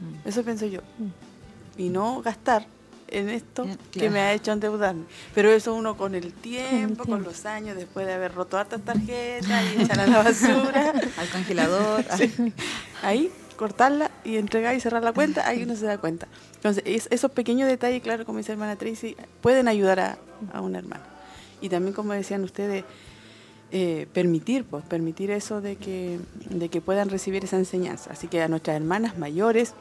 Mm. 0.00 0.28
Eso 0.28 0.42
pienso 0.42 0.66
yo. 0.66 0.80
Mm. 0.98 1.80
Y 1.80 1.88
no 1.90 2.22
gastar 2.22 2.66
en 3.10 3.28
esto 3.30 3.66
que 3.90 4.10
me 4.10 4.20
ha 4.20 4.32
hecho 4.32 4.52
endeudarme. 4.52 5.04
Pero 5.34 5.50
eso 5.50 5.74
uno 5.74 5.96
con 5.96 6.14
el 6.14 6.32
tiempo, 6.32 7.04
con 7.04 7.22
los 7.22 7.46
años, 7.46 7.76
después 7.76 8.06
de 8.06 8.14
haber 8.14 8.34
roto 8.34 8.58
hartas 8.58 8.82
tarjetas 8.82 9.64
y 9.76 9.82
echar 9.82 10.00
a 10.00 10.06
la 10.06 10.22
basura. 10.22 10.92
Al 11.16 11.28
congelador. 11.30 12.04
Ahí, 13.02 13.30
cortarla 13.56 14.10
y 14.24 14.36
entregar 14.36 14.74
y 14.74 14.80
cerrar 14.80 15.02
la 15.02 15.12
cuenta, 15.12 15.46
ahí 15.46 15.62
uno 15.62 15.76
se 15.76 15.86
da 15.86 15.98
cuenta. 15.98 16.28
Entonces, 16.54 17.08
esos 17.10 17.30
pequeños 17.30 17.68
detalles, 17.68 18.02
claro, 18.02 18.24
como 18.24 18.38
dice 18.38 18.52
hermana 18.52 18.76
Tracy, 18.76 19.16
pueden 19.40 19.68
ayudar 19.68 20.00
a, 20.00 20.18
a 20.52 20.60
una 20.60 20.78
hermana. 20.78 21.04
Y 21.60 21.68
también, 21.68 21.94
como 21.94 22.12
decían 22.12 22.44
ustedes, 22.44 22.84
eh, 23.70 24.06
permitir, 24.12 24.64
pues, 24.64 24.84
permitir 24.84 25.30
eso 25.30 25.60
de 25.60 25.76
que, 25.76 26.18
de 26.48 26.68
que 26.68 26.80
puedan 26.80 27.10
recibir 27.10 27.44
esa 27.44 27.56
enseñanza. 27.56 28.10
Así 28.12 28.26
que 28.26 28.40
a 28.40 28.48
nuestras 28.48 28.76
hermanas 28.76 29.18
mayores 29.18 29.74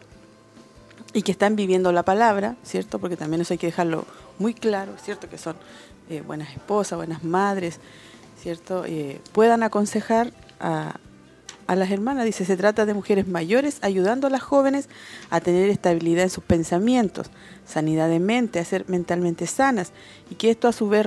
y 1.13 1.21
que 1.21 1.31
están 1.31 1.55
viviendo 1.55 1.91
la 1.91 2.03
palabra, 2.03 2.57
¿cierto? 2.63 2.99
Porque 2.99 3.15
también 3.15 3.41
eso 3.41 3.53
hay 3.53 3.57
que 3.57 3.67
dejarlo 3.67 4.05
muy 4.39 4.53
claro, 4.53 4.93
¿cierto? 5.01 5.29
Que 5.29 5.37
son 5.37 5.55
eh, 6.09 6.21
buenas 6.21 6.49
esposas, 6.51 6.97
buenas 6.97 7.23
madres, 7.23 7.79
¿cierto? 8.41 8.83
Eh, 8.85 9.21
puedan 9.31 9.63
aconsejar 9.63 10.33
a, 10.59 10.97
a 11.65 11.75
las 11.75 11.89
hermanas. 11.89 12.25
Dice, 12.25 12.43
se 12.43 12.57
trata 12.57 12.85
de 12.85 12.93
mujeres 12.93 13.27
mayores 13.27 13.79
ayudando 13.81 14.27
a 14.27 14.29
las 14.29 14.41
jóvenes 14.41 14.89
a 15.29 15.39
tener 15.39 15.69
estabilidad 15.69 16.23
en 16.23 16.29
sus 16.29 16.43
pensamientos, 16.43 17.27
sanidad 17.65 18.09
de 18.09 18.19
mente, 18.19 18.59
a 18.59 18.65
ser 18.65 18.83
mentalmente 18.89 19.47
sanas 19.47 19.93
y 20.29 20.35
que 20.35 20.49
esto 20.49 20.67
a 20.67 20.73
su 20.73 20.89
vez 20.89 21.05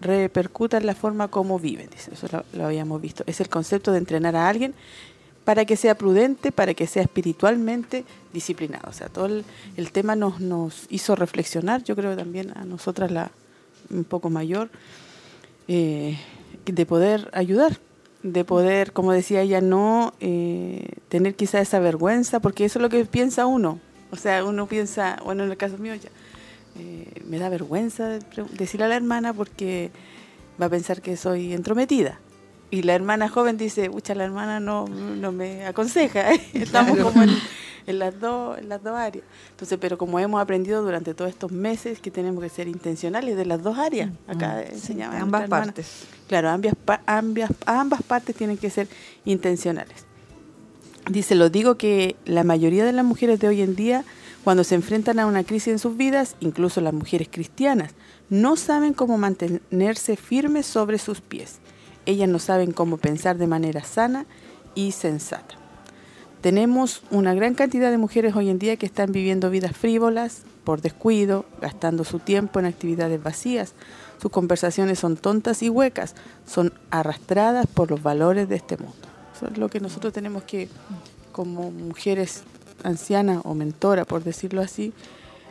repercuta 0.00 0.76
en 0.76 0.86
la 0.86 0.94
forma 0.94 1.28
como 1.28 1.58
viven. 1.58 1.88
Dice, 1.90 2.12
eso 2.12 2.44
lo, 2.52 2.64
habíamos 2.64 3.00
visto. 3.00 3.24
Es 3.26 3.40
el 3.40 3.48
concepto 3.48 3.92
de 3.92 3.98
entrenar 3.98 4.36
a 4.36 4.48
alguien 4.48 4.74
para 5.44 5.64
que 5.64 5.76
sea 5.76 5.96
prudente, 5.96 6.52
para 6.52 6.74
que 6.74 6.86
sea 6.86 7.02
espiritualmente 7.02 8.04
disciplinado. 8.32 8.90
O 8.90 8.92
sea, 8.92 9.08
todo 9.08 9.26
el, 9.26 9.92
tema 9.92 10.14
nos, 10.14 10.40
nos 10.40 10.86
hizo 10.90 11.16
reflexionar, 11.16 11.82
yo 11.84 11.96
creo 11.96 12.16
también 12.16 12.52
a 12.56 12.64
nosotras 12.64 13.10
la 13.10 13.30
un 13.90 14.04
poco 14.04 14.30
mayor, 14.30 14.68
eh, 15.66 16.18
de 16.64 16.86
poder 16.86 17.30
ayudar, 17.32 17.78
de 18.22 18.44
poder, 18.44 18.92
como 18.92 19.12
decía 19.12 19.42
ella, 19.42 19.60
no 19.60 20.14
eh, 20.20 20.86
tener 21.08 21.34
quizá 21.34 21.60
esa 21.60 21.78
vergüenza, 21.78 22.40
porque 22.40 22.64
eso 22.64 22.78
es 22.78 22.82
lo 22.82 22.88
que 22.88 23.04
piensa 23.04 23.46
uno. 23.46 23.80
O 24.10 24.16
sea, 24.16 24.44
uno 24.44 24.66
piensa, 24.66 25.20
bueno, 25.24 25.44
en 25.44 25.50
el 25.50 25.56
caso 25.56 25.78
mío 25.78 25.94
ya, 25.94 26.10
eh, 26.78 27.22
me 27.26 27.38
da 27.38 27.48
vergüenza 27.48 28.18
decirle 28.52 28.86
a 28.86 28.88
la 28.88 28.96
hermana 28.96 29.32
porque 29.32 29.90
va 30.60 30.66
a 30.66 30.68
pensar 30.68 31.02
que 31.02 31.16
soy 31.16 31.52
entrometida. 31.52 32.20
Y 32.70 32.82
la 32.82 32.94
hermana 32.94 33.28
joven 33.28 33.56
dice, 33.56 33.88
pucha, 33.90 34.14
la 34.14 34.24
hermana 34.24 34.60
no, 34.60 34.86
no 34.86 35.32
me 35.32 35.64
aconseja. 35.66 36.32
Estamos 36.52 36.98
como 36.98 37.22
en, 37.22 37.30
en, 37.86 37.98
las 37.98 38.20
dos, 38.20 38.58
en 38.58 38.68
las 38.68 38.82
dos 38.82 38.94
áreas. 38.94 39.24
Entonces, 39.50 39.78
pero 39.80 39.96
como 39.96 40.18
hemos 40.18 40.40
aprendido 40.40 40.82
durante 40.82 41.14
todos 41.14 41.30
estos 41.30 41.50
meses 41.50 41.98
que 41.98 42.10
tenemos 42.10 42.42
que 42.42 42.50
ser 42.50 42.68
intencionales 42.68 43.36
de 43.36 43.46
las 43.46 43.62
dos 43.62 43.78
áreas, 43.78 44.10
mm, 44.10 44.30
acá 44.30 44.56
mm. 44.56 44.74
enseñaba. 44.74 45.18
ambas 45.18 45.48
partes. 45.48 46.04
Claro, 46.28 46.50
ambas, 46.50 46.74
ambas, 47.06 47.50
ambas 47.64 48.02
partes 48.02 48.36
tienen 48.36 48.58
que 48.58 48.68
ser 48.68 48.86
intencionales. 49.24 50.04
Dice, 51.10 51.34
lo 51.34 51.48
digo 51.48 51.76
que 51.76 52.16
la 52.26 52.44
mayoría 52.44 52.84
de 52.84 52.92
las 52.92 53.04
mujeres 53.04 53.40
de 53.40 53.48
hoy 53.48 53.62
en 53.62 53.74
día, 53.74 54.04
cuando 54.48 54.64
se 54.64 54.74
enfrentan 54.74 55.18
a 55.18 55.26
una 55.26 55.44
crisis 55.44 55.68
en 55.68 55.78
sus 55.78 55.96
vidas, 55.96 56.34
incluso 56.40 56.80
las 56.80 56.94
mujeres 56.94 57.28
cristianas, 57.30 57.92
no 58.30 58.56
saben 58.56 58.94
cómo 58.94 59.18
mantenerse 59.18 60.16
firmes 60.16 60.66
sobre 60.66 60.98
sus 60.98 61.20
pies 61.20 61.60
ellas 62.08 62.28
no 62.30 62.38
saben 62.38 62.72
cómo 62.72 62.96
pensar 62.96 63.36
de 63.36 63.46
manera 63.46 63.84
sana 63.84 64.24
y 64.74 64.92
sensata. 64.92 65.56
Tenemos 66.40 67.02
una 67.10 67.34
gran 67.34 67.52
cantidad 67.52 67.90
de 67.90 67.98
mujeres 67.98 68.34
hoy 68.34 68.48
en 68.48 68.58
día 68.58 68.76
que 68.76 68.86
están 68.86 69.12
viviendo 69.12 69.50
vidas 69.50 69.76
frívolas 69.76 70.44
por 70.64 70.80
descuido, 70.80 71.44
gastando 71.60 72.04
su 72.04 72.18
tiempo 72.18 72.60
en 72.60 72.64
actividades 72.64 73.22
vacías. 73.22 73.74
Sus 74.22 74.30
conversaciones 74.30 74.98
son 74.98 75.18
tontas 75.18 75.62
y 75.62 75.68
huecas, 75.68 76.14
son 76.46 76.72
arrastradas 76.90 77.66
por 77.66 77.90
los 77.90 78.02
valores 78.02 78.48
de 78.48 78.56
este 78.56 78.78
mundo. 78.78 78.96
Eso 79.36 79.48
es 79.48 79.58
lo 79.58 79.68
que 79.68 79.80
nosotros 79.80 80.14
tenemos 80.14 80.44
que, 80.44 80.70
como 81.32 81.70
mujeres 81.70 82.42
ancianas 82.84 83.40
o 83.44 83.54
mentoras, 83.54 84.06
por 84.06 84.24
decirlo 84.24 84.60
así, 84.60 84.92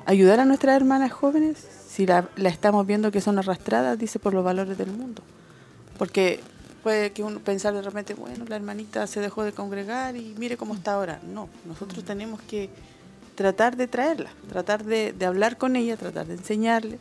ayudar 0.05 0.39
a 0.39 0.45
nuestras 0.45 0.75
hermanas 0.75 1.11
jóvenes 1.11 1.57
si 1.89 2.05
la, 2.05 2.29
la 2.35 2.49
estamos 2.49 2.85
viendo 2.85 3.11
que 3.11 3.21
son 3.21 3.39
arrastradas, 3.39 3.97
dice, 3.97 4.19
por 4.19 4.33
los 4.33 4.43
valores 4.43 4.77
del 4.77 4.91
mundo. 4.91 5.23
Porque 5.97 6.39
puede 6.83 7.11
que 7.11 7.23
uno 7.23 7.39
pensar 7.39 7.73
de 7.73 7.81
repente, 7.81 8.13
bueno, 8.13 8.45
la 8.47 8.55
hermanita 8.55 9.07
se 9.07 9.19
dejó 9.19 9.43
de 9.43 9.51
congregar 9.51 10.15
y 10.15 10.35
mire 10.37 10.57
cómo 10.57 10.75
está 10.75 10.93
ahora. 10.93 11.19
No, 11.23 11.49
nosotros 11.65 12.03
tenemos 12.05 12.39
que 12.41 12.69
tratar 13.35 13.75
de 13.77 13.87
traerla, 13.87 14.29
tratar 14.49 14.83
de, 14.83 15.13
hablar 15.25 15.57
con 15.57 15.75
ella, 15.75 15.97
tratar 15.97 16.27
de 16.27 16.35
enseñarle, 16.35 16.97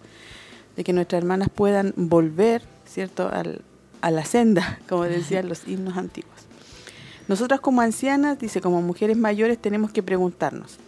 de 0.77 0.85
que 0.85 0.93
nuestras 0.93 1.23
hermanas 1.23 1.49
puedan 1.55 1.95
volver, 1.97 2.63
¿cierto?, 2.87 3.29
Al, 3.29 3.63
a 4.03 4.11
la 4.11 4.25
senda, 4.25 4.79
como 4.89 5.05
decían 5.05 5.49
los 5.49 5.67
himnos 5.67 5.97
antiguos. 5.97 6.36
Nosotras 7.29 7.61
como 7.61 7.81
ancianas, 7.81 8.39
dice, 8.39 8.61
como 8.61 8.83
mujeres 8.83 9.17
mayores, 9.17 9.59
tenemos 9.59 9.91
que 9.91 10.03
preguntarnos, 10.03 10.79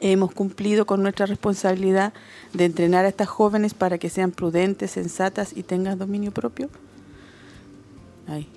¿hemos 0.00 0.32
cumplido 0.32 0.86
con 0.86 1.02
nuestra 1.02 1.26
responsabilidad 1.26 2.12
de 2.52 2.64
entrenar 2.64 3.04
a 3.04 3.08
estas 3.08 3.28
jóvenes 3.28 3.72
para 3.74 3.98
que 3.98 4.10
sean 4.10 4.32
prudentes, 4.32 4.90
sensatas 4.90 5.52
y 5.56 5.62
tengan 5.62 5.98
dominio 5.98 6.32
propio? 6.32 6.68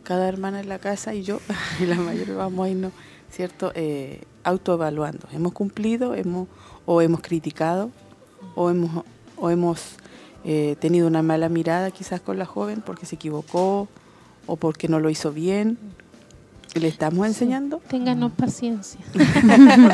cada 0.03 0.27
hermana 0.27 0.59
en 0.59 0.69
la 0.69 0.79
casa 0.79 1.13
y 1.13 1.23
yo, 1.23 1.39
y 1.79 1.85
la 1.85 1.95
mayoría 1.95 2.35
vamos 2.35 2.65
a 2.65 2.69
irnos, 2.69 2.91
¿cierto? 3.31 3.71
Eh, 3.75 4.23
autoevaluando. 4.43 5.27
¿Hemos 5.31 5.53
cumplido 5.53 6.15
hemos, 6.15 6.47
o 6.85 7.01
hemos 7.01 7.21
criticado 7.21 7.91
o 8.55 8.69
hemos, 8.69 9.05
o 9.37 9.49
hemos 9.49 9.95
eh, 10.43 10.75
tenido 10.79 11.07
una 11.07 11.21
mala 11.21 11.49
mirada 11.49 11.91
quizás 11.91 12.21
con 12.21 12.39
la 12.39 12.45
joven 12.45 12.81
porque 12.83 13.05
se 13.05 13.15
equivocó 13.15 13.87
o 14.47 14.55
porque 14.55 14.87
no 14.87 14.99
lo 14.99 15.09
hizo 15.09 15.31
bien? 15.31 15.77
¿Le 16.75 16.87
estamos 16.87 17.25
enseñando? 17.25 17.81
Ténganos 17.87 18.31
paciencia. 18.33 18.99
Por 19.13 19.23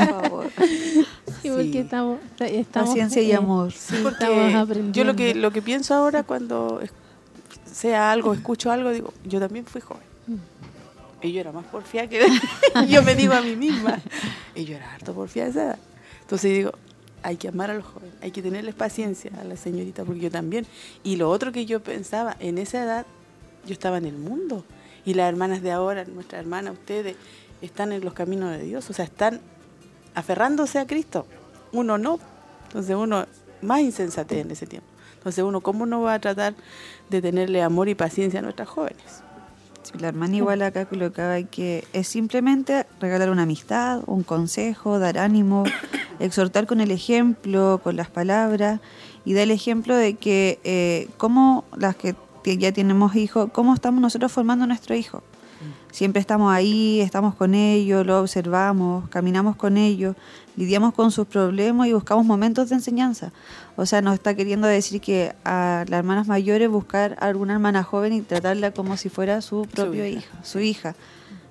favor. 0.07 0.47
Sí, 1.41 1.49
porque 1.49 1.79
estamos, 1.79 2.19
paciencia 2.71 3.21
y 3.21 3.31
amor. 3.31 3.71
Sí, 3.71 3.95
porque 4.03 4.91
yo 4.91 5.03
lo 5.03 5.15
que, 5.15 5.35
lo 5.35 5.51
que 5.51 5.61
pienso 5.61 5.93
ahora 5.95 6.23
cuando 6.23 6.81
sea 7.71 8.11
algo, 8.11 8.33
escucho 8.33 8.71
algo, 8.71 8.91
digo, 8.91 9.13
yo 9.23 9.39
también 9.39 9.65
fui 9.65 9.81
joven. 9.81 10.03
Y 11.21 11.31
yo 11.31 11.41
era 11.41 11.51
más 11.51 11.65
porfiada 11.65 12.07
que 12.07 12.21
yo 12.89 13.01
me 13.01 13.15
digo 13.15 13.33
a 13.33 13.41
mí 13.41 13.55
misma. 13.55 13.99
Y 14.53 14.65
yo 14.65 14.75
era 14.75 14.93
harto 14.93 15.13
porfiada 15.13 15.45
de 15.47 15.51
esa 15.51 15.63
edad. 15.63 15.79
Entonces 16.21 16.51
digo, 16.51 16.71
hay 17.23 17.37
que 17.37 17.47
amar 17.47 17.71
a 17.71 17.73
los 17.73 17.85
jóvenes, 17.85 18.13
hay 18.21 18.31
que 18.31 18.41
tenerles 18.41 18.75
paciencia 18.75 19.31
a 19.39 19.43
la 19.43 19.57
señorita, 19.57 20.03
porque 20.03 20.21
yo 20.21 20.29
también. 20.29 20.67
Y 21.03 21.15
lo 21.15 21.29
otro 21.29 21.51
que 21.51 21.65
yo 21.65 21.81
pensaba, 21.81 22.35
en 22.39 22.57
esa 22.57 22.83
edad 22.83 23.05
yo 23.65 23.73
estaba 23.73 23.97
en 23.97 24.05
el 24.05 24.17
mundo. 24.17 24.63
Y 25.05 25.13
las 25.13 25.29
hermanas 25.29 25.61
de 25.61 25.71
ahora, 25.71 26.03
nuestras 26.05 26.41
hermanas, 26.41 26.73
ustedes, 26.73 27.15
están 27.61 27.91
en 27.91 28.03
los 28.03 28.13
caminos 28.13 28.51
de 28.51 28.63
Dios, 28.63 28.89
o 28.89 28.93
sea, 28.93 29.05
están 29.05 29.41
aferrándose 30.13 30.79
a 30.79 30.87
Cristo. 30.87 31.25
Uno 31.71 31.97
no. 31.97 32.19
Entonces 32.67 32.95
uno 32.95 33.25
más 33.61 33.81
insensate 33.81 34.39
en 34.39 34.51
ese 34.51 34.65
tiempo. 34.65 34.87
Entonces 35.17 35.43
uno, 35.43 35.61
¿cómo 35.61 35.85
no 35.85 36.01
va 36.01 36.15
a 36.15 36.19
tratar 36.19 36.53
de 37.09 37.21
tenerle 37.21 37.61
amor 37.61 37.89
y 37.89 37.95
paciencia 37.95 38.39
a 38.39 38.43
nuestras 38.43 38.67
jóvenes? 38.67 39.23
la 39.99 40.07
hermana 40.09 40.35
igual 40.35 40.61
acá 40.61 40.85
colocaba 40.85 41.41
que 41.43 41.85
es 41.93 42.07
simplemente 42.07 42.85
regalar 42.99 43.29
una 43.29 43.43
amistad, 43.43 44.01
un 44.07 44.23
consejo, 44.23 44.99
dar 44.99 45.17
ánimo, 45.17 45.63
exhortar 46.19 46.65
con 46.65 46.81
el 46.81 46.91
ejemplo, 46.91 47.79
con 47.83 47.95
las 47.95 48.09
palabras 48.09 48.79
y 49.23 49.33
dar 49.33 49.43
el 49.43 49.51
ejemplo 49.51 49.95
de 49.95 50.15
que 50.15 50.59
eh, 50.63 51.07
cómo 51.17 51.65
las 51.77 51.95
que 51.95 52.15
ya 52.53 52.71
tenemos 52.71 53.15
hijos, 53.15 53.49
cómo 53.51 53.73
estamos 53.73 54.01
nosotros 54.01 54.31
formando 54.31 54.65
a 54.65 54.67
nuestro 54.67 54.95
hijo. 54.95 55.23
Siempre 55.91 56.19
estamos 56.19 56.53
ahí, 56.53 56.99
estamos 56.99 57.35
con 57.35 57.55
ellos, 57.55 58.05
lo 58.05 58.19
observamos, 58.19 59.07
caminamos 59.09 59.55
con 59.55 59.77
ellos, 59.77 60.15
lidiamos 60.57 60.93
con 60.93 61.09
sus 61.09 61.25
problemas 61.25 61.87
y 61.87 61.93
buscamos 61.93 62.25
momentos 62.25 62.67
de 62.69 62.75
enseñanza. 62.75 63.31
O 63.77 63.85
sea, 63.85 64.01
nos 64.01 64.15
está 64.15 64.35
queriendo 64.35 64.67
decir 64.67 64.99
que 64.99 65.33
a 65.45 65.85
las 65.87 65.99
hermanas 65.99 66.27
mayores 66.27 66.69
buscar 66.69 67.17
a 67.21 67.27
alguna 67.27 67.53
hermana 67.53 67.83
joven 67.83 68.11
y 68.11 68.21
tratarla 68.21 68.71
como 68.71 68.97
si 68.97 69.07
fuera 69.07 69.41
su 69.41 69.67
propio 69.73 70.05
hijo, 70.05 70.35
su 70.43 70.59
hija. 70.59 70.95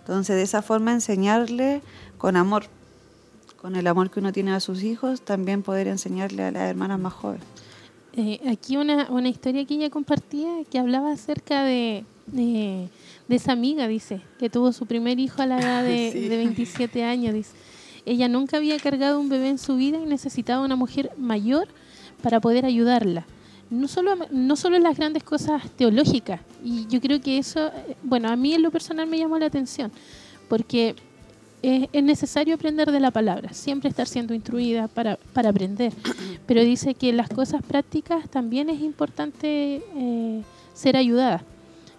Entonces, 0.01 0.37
de 0.37 0.43
esa 0.43 0.61
forma 0.61 0.93
enseñarle 0.93 1.81
con 2.19 2.37
amor, 2.37 2.65
con 3.63 3.77
el 3.77 3.87
amor 3.87 4.11
que 4.11 4.21
uno 4.21 4.33
tiene 4.33 4.53
a 4.53 4.61
sus 4.61 4.83
hijos, 4.83 5.23
también 5.23 5.63
poder 5.63 5.89
enseñarle 5.89 6.45
a 6.45 6.51
las 6.51 6.63
hermanas 6.65 7.01
más 7.01 7.15
jóvenes. 7.15 7.54
Eh, 8.17 8.41
aquí 8.49 8.77
una, 8.77 9.11
una 9.11 9.29
historia 9.29 9.65
que 9.65 9.75
ella 9.75 9.91
compartía 9.91 10.65
que 10.71 10.79
hablaba 10.79 11.13
acerca 11.13 11.65
de 11.65 12.05
de 13.29 13.37
esa 13.37 13.53
amiga, 13.53 13.89
dice, 13.89 14.21
que 14.39 14.51
tuvo 14.51 14.73
su 14.73 14.87
primer 14.87 15.19
hijo 15.19 15.43
a 15.43 15.47
la 15.47 15.59
edad 15.59 15.85
de, 15.85 16.29
27 16.29 17.05
años, 17.05 17.35
dice. 17.35 17.53
Ella 18.07 18.29
nunca 18.29 18.59
había 18.59 18.79
cargado 18.79 19.19
un 19.19 19.31
bebé 19.31 19.49
en 19.49 19.59
su 19.59 19.77
vida 19.77 19.99
y 19.99 20.05
necesitaba 20.05 20.63
una 20.63 20.77
mujer 20.77 21.13
mayor 21.17 21.69
para 22.23 22.41
poder 22.41 22.67
ayudarla. 22.67 23.27
No 23.71 23.89
solo, 23.89 24.15
no 24.31 24.57
solo 24.57 24.77
en 24.77 24.83
las 24.83 24.99
grandes 24.99 25.25
cosas 25.25 25.71
teológicas, 25.71 26.41
y 26.63 26.87
yo 26.87 27.01
creo 27.01 27.21
que 27.21 27.39
eso, 27.39 27.71
bueno, 28.03 28.29
a 28.29 28.37
mí 28.37 28.53
en 28.53 28.63
lo 28.63 28.71
personal 28.71 29.07
me 29.07 29.19
llamó 29.19 29.39
la 29.39 29.47
atención, 29.47 29.91
porque 30.49 30.95
es, 31.65 32.05
necesario 32.05 32.55
aprender 32.55 32.91
de 32.91 33.01
la 33.01 33.11
palabra, 33.11 33.53
siempre 33.53 33.89
estar 33.89 34.07
siendo 34.07 34.35
instruida 34.35 34.89
para, 34.89 35.17
para 35.33 35.49
aprender, 35.49 35.93
pero 36.47 36.63
dice 36.63 36.95
que 36.95 37.13
las 37.13 37.29
cosas 37.29 37.63
prácticas 37.63 38.29
también 38.29 38.69
es 38.69 38.81
importante 38.81 39.83
eh, 39.97 40.43
ser 40.75 40.97
ayudada. 40.97 41.43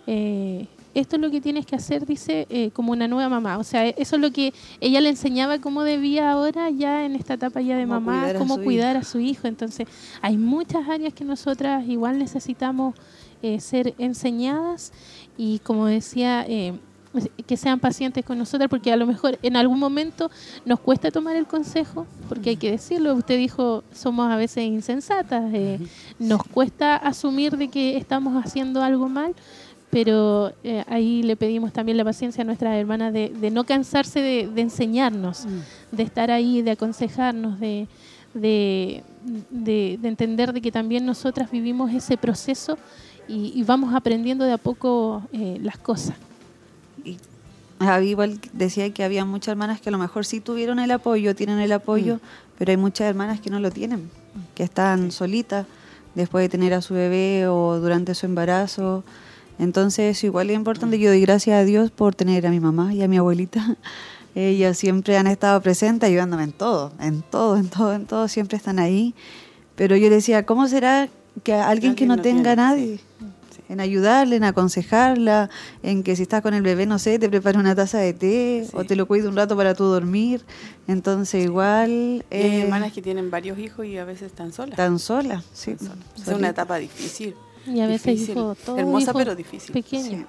Eh, 0.07 0.67
esto 0.93 1.17
es 1.17 1.21
lo 1.21 1.29
que 1.29 1.41
tienes 1.41 1.65
que 1.65 1.75
hacer, 1.75 2.05
dice, 2.05 2.47
eh, 2.49 2.71
como 2.71 2.93
una 2.93 3.07
nueva 3.09 3.27
mamá. 3.27 3.57
O 3.57 3.65
sea, 3.65 3.85
eso 3.85 4.15
es 4.15 4.21
lo 4.21 4.31
que 4.31 4.53
ella 4.79 5.01
le 5.01 5.09
enseñaba 5.09 5.59
cómo 5.59 5.83
debía 5.83 6.31
ahora, 6.31 6.69
ya 6.69 7.05
en 7.05 7.15
esta 7.15 7.33
etapa 7.33 7.59
ya 7.59 7.75
de 7.75 7.85
mamá, 7.85 8.33
cómo 8.37 8.57
cuidar 8.63 8.95
a 8.95 9.03
su 9.03 9.19
hijo. 9.19 9.47
Entonces, 9.47 9.87
hay 10.21 10.37
muchas 10.37 10.87
áreas 10.87 11.13
que 11.13 11.25
nosotras 11.25 11.85
igual 11.85 12.17
necesitamos 12.17 12.95
eh, 13.41 13.59
ser 13.59 13.93
enseñadas 13.97 14.93
y, 15.37 15.59
como 15.59 15.85
decía, 15.85 16.45
eh, 16.47 16.73
que 17.45 17.57
sean 17.57 17.79
pacientes 17.79 18.23
con 18.25 18.37
nosotras, 18.37 18.69
porque 18.69 18.91
a 18.91 18.95
lo 18.95 19.05
mejor 19.05 19.37
en 19.41 19.55
algún 19.55 19.79
momento 19.79 20.29
nos 20.65 20.79
cuesta 20.79 21.11
tomar 21.11 21.35
el 21.35 21.45
consejo, 21.45 22.05
porque 22.29 22.51
hay 22.51 22.57
que 22.57 22.71
decirlo, 22.71 23.13
usted 23.13 23.37
dijo, 23.37 23.83
somos 23.93 24.31
a 24.31 24.35
veces 24.35 24.63
insensatas, 24.65 25.51
nos 26.19 26.43
cuesta 26.43 26.95
asumir 26.95 27.57
de 27.57 27.69
que 27.69 27.97
estamos 27.97 28.43
haciendo 28.43 28.81
algo 28.81 29.07
mal, 29.09 29.35
pero 29.89 30.51
eh, 30.63 30.83
ahí 30.87 31.23
le 31.23 31.35
pedimos 31.37 31.71
también 31.71 31.97
la 31.97 32.03
paciencia 32.03 32.41
a 32.41 32.45
nuestras 32.45 32.75
hermanas 32.75 33.13
de, 33.13 33.49
no 33.51 33.63
cansarse 33.63 34.21
de, 34.21 34.61
enseñarnos, 34.61 35.45
mm. 35.45 35.95
de 35.95 36.03
estar 36.03 36.31
ahí, 36.31 36.61
de 36.61 36.71
aconsejarnos, 36.71 37.59
de, 37.59 37.87
de, 38.33 39.03
entender 40.03 40.53
de 40.53 40.61
que 40.61 40.71
también 40.71 41.05
nosotras 41.05 41.49
vivimos 41.49 41.93
ese 41.93 42.17
proceso 42.17 42.77
y, 43.27 43.63
vamos 43.63 43.93
aprendiendo 43.95 44.45
de 44.45 44.53
a 44.53 44.57
poco 44.57 45.23
eh, 45.31 45.57
las 45.61 45.77
cosas. 45.77 46.15
Javi 47.79 48.09
igual 48.09 48.39
decía 48.53 48.89
que 48.93 49.03
había 49.03 49.25
muchas 49.25 49.49
hermanas 49.49 49.81
que 49.81 49.89
a 49.89 49.91
lo 49.91 49.97
mejor 49.97 50.25
sí 50.25 50.39
tuvieron 50.39 50.79
el 50.79 50.91
apoyo, 50.91 51.35
tienen 51.35 51.59
el 51.59 51.71
apoyo, 51.71 52.19
pero 52.57 52.71
hay 52.71 52.77
muchas 52.77 53.07
hermanas 53.07 53.41
que 53.41 53.49
no 53.49 53.59
lo 53.59 53.71
tienen, 53.71 54.09
que 54.53 54.63
están 54.63 55.11
solitas 55.11 55.65
después 56.15 56.43
de 56.43 56.49
tener 56.49 56.73
a 56.73 56.81
su 56.81 56.93
bebé 56.93 57.47
o 57.47 57.79
durante 57.79 58.15
su 58.15 58.25
embarazo. 58.25 59.03
Entonces, 59.59 60.23
igual 60.23 60.49
es 60.49 60.55
importante. 60.55 60.97
Yo 60.99 61.09
doy 61.09 61.21
gracias 61.21 61.59
a 61.59 61.63
Dios 61.63 61.91
por 61.91 62.15
tener 62.15 62.47
a 62.47 62.49
mi 62.49 62.59
mamá 62.59 62.93
y 62.93 63.03
a 63.03 63.07
mi 63.07 63.17
abuelita. 63.17 63.75
Ellas 64.35 64.77
siempre 64.77 65.17
han 65.17 65.27
estado 65.27 65.61
presentes 65.61 66.09
ayudándome 66.09 66.43
en 66.43 66.51
todo, 66.51 66.91
en 66.99 67.21
todo, 67.21 67.57
en 67.57 67.69
todo, 67.69 67.93
en 67.93 68.05
todo. 68.05 68.27
Siempre 68.27 68.57
están 68.57 68.79
ahí. 68.79 69.13
Pero 69.75 69.95
yo 69.95 70.09
decía, 70.09 70.45
¿cómo 70.45 70.67
será 70.67 71.09
que 71.43 71.53
alguien 71.53 71.95
que 71.95 72.05
no, 72.05 72.17
tenga 72.17 72.53
a 72.53 72.55
nadie? 72.55 72.99
En 73.67 73.79
ayudarle, 73.79 74.35
en 74.35 74.43
aconsejarla, 74.43 75.49
en 75.81 76.03
que 76.03 76.15
si 76.15 76.21
estás 76.23 76.41
con 76.41 76.53
el 76.53 76.61
bebé, 76.61 76.85
no 76.85 76.99
sé, 76.99 77.17
te 77.17 77.29
prepara 77.29 77.59
una 77.59 77.73
taza 77.75 77.97
de 77.97 78.13
té 78.13 78.67
o 78.73 78.83
te 78.83 78.95
lo 78.95 79.07
cuida 79.07 79.27
un 79.27 79.35
rato 79.35 79.55
para 79.57 79.73
tú 79.73 79.85
dormir. 79.85 80.43
Entonces, 80.87 81.43
igual. 81.45 82.23
Y 82.29 82.35
hay 82.35 82.61
hermanas 82.61 82.93
que 82.93 83.01
tienen 83.01 83.31
varios 83.31 83.57
hijos 83.57 83.85
y 83.85 83.97
a 83.97 84.05
veces 84.05 84.27
están 84.27 84.53
solas. 84.53 84.71
Están 84.71 84.99
solas, 84.99 85.43
sí. 85.53 85.75
Es 86.17 86.27
una 86.27 86.49
etapa 86.49 86.77
difícil. 86.77 87.35
Y 87.67 87.79
a 87.79 87.87
veces 87.87 88.13
difícil, 88.13 88.37
hijo 88.37 88.55
todo 88.63 88.77
hermosa 88.77 89.09
hijo 89.09 89.17
pero 89.17 89.35
difícil. 89.35 89.73
Pequeño. 89.73 90.25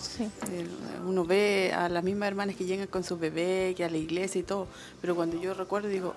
Sí. 0.00 0.24
Eh, 0.50 0.66
Uno 1.06 1.24
ve 1.24 1.72
a 1.72 1.88
las 1.88 2.02
mismas 2.02 2.26
hermanas 2.26 2.56
que 2.56 2.64
llegan 2.64 2.88
con 2.88 3.04
sus 3.04 3.20
bebés, 3.20 3.76
que 3.76 3.84
a 3.84 3.90
la 3.90 3.98
iglesia 3.98 4.40
y 4.40 4.42
todo, 4.42 4.66
pero 5.00 5.14
cuando 5.14 5.40
yo 5.40 5.54
recuerdo 5.54 5.88
digo, 5.88 6.14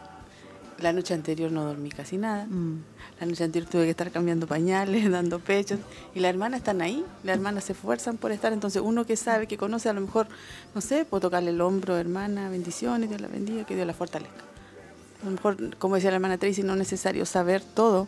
la 0.80 0.92
noche 0.92 1.14
anterior 1.14 1.52
no 1.52 1.64
dormí 1.64 1.90
casi 1.90 2.18
nada, 2.18 2.46
Mm. 2.48 2.80
La 3.20 3.26
noche 3.26 3.44
anterior 3.44 3.70
tuve 3.70 3.84
que 3.86 3.92
estar 3.92 4.12
cambiando 4.12 4.48
pañales, 4.48 5.10
dando 5.12 5.40
pechos, 5.40 5.80
y 6.14 6.20
las 6.20 6.30
hermanas 6.30 6.60
están 6.60 6.82
ahí, 6.82 7.06
las 7.24 7.36
hermanas 7.36 7.66
se 7.66 7.74
esfuerzan 7.74 8.18
por 8.18 8.32
estar, 8.32 8.54
entonces 8.54 8.82
uno 8.84 9.06
que 9.06 9.16
sabe, 9.16 9.48
que 9.48 9.58
conoce, 9.58 9.90
a 9.90 9.94
lo 9.94 10.02
mejor, 10.02 10.28
no 10.74 10.82
sé, 10.82 11.06
puedo 11.06 11.22
tocarle 11.22 11.52
el 11.52 11.62
hombro, 11.62 11.98
hermana, 11.98 12.50
bendiciones, 12.50 13.10
Dios 13.10 13.22
la 13.22 13.28
bendiga, 13.28 13.66
que 13.66 13.76
Dios 13.76 13.88
la 13.88 13.94
fortalezca. 13.94 14.44
A 15.22 15.26
lo 15.26 15.32
mejor, 15.32 15.78
como 15.78 15.96
decía 15.96 16.12
la 16.12 16.18
hermana 16.18 16.38
Tracy, 16.38 16.64
no 16.64 16.74
es 16.74 16.80
necesario 16.80 17.26
saber 17.26 17.64
todo, 17.64 18.08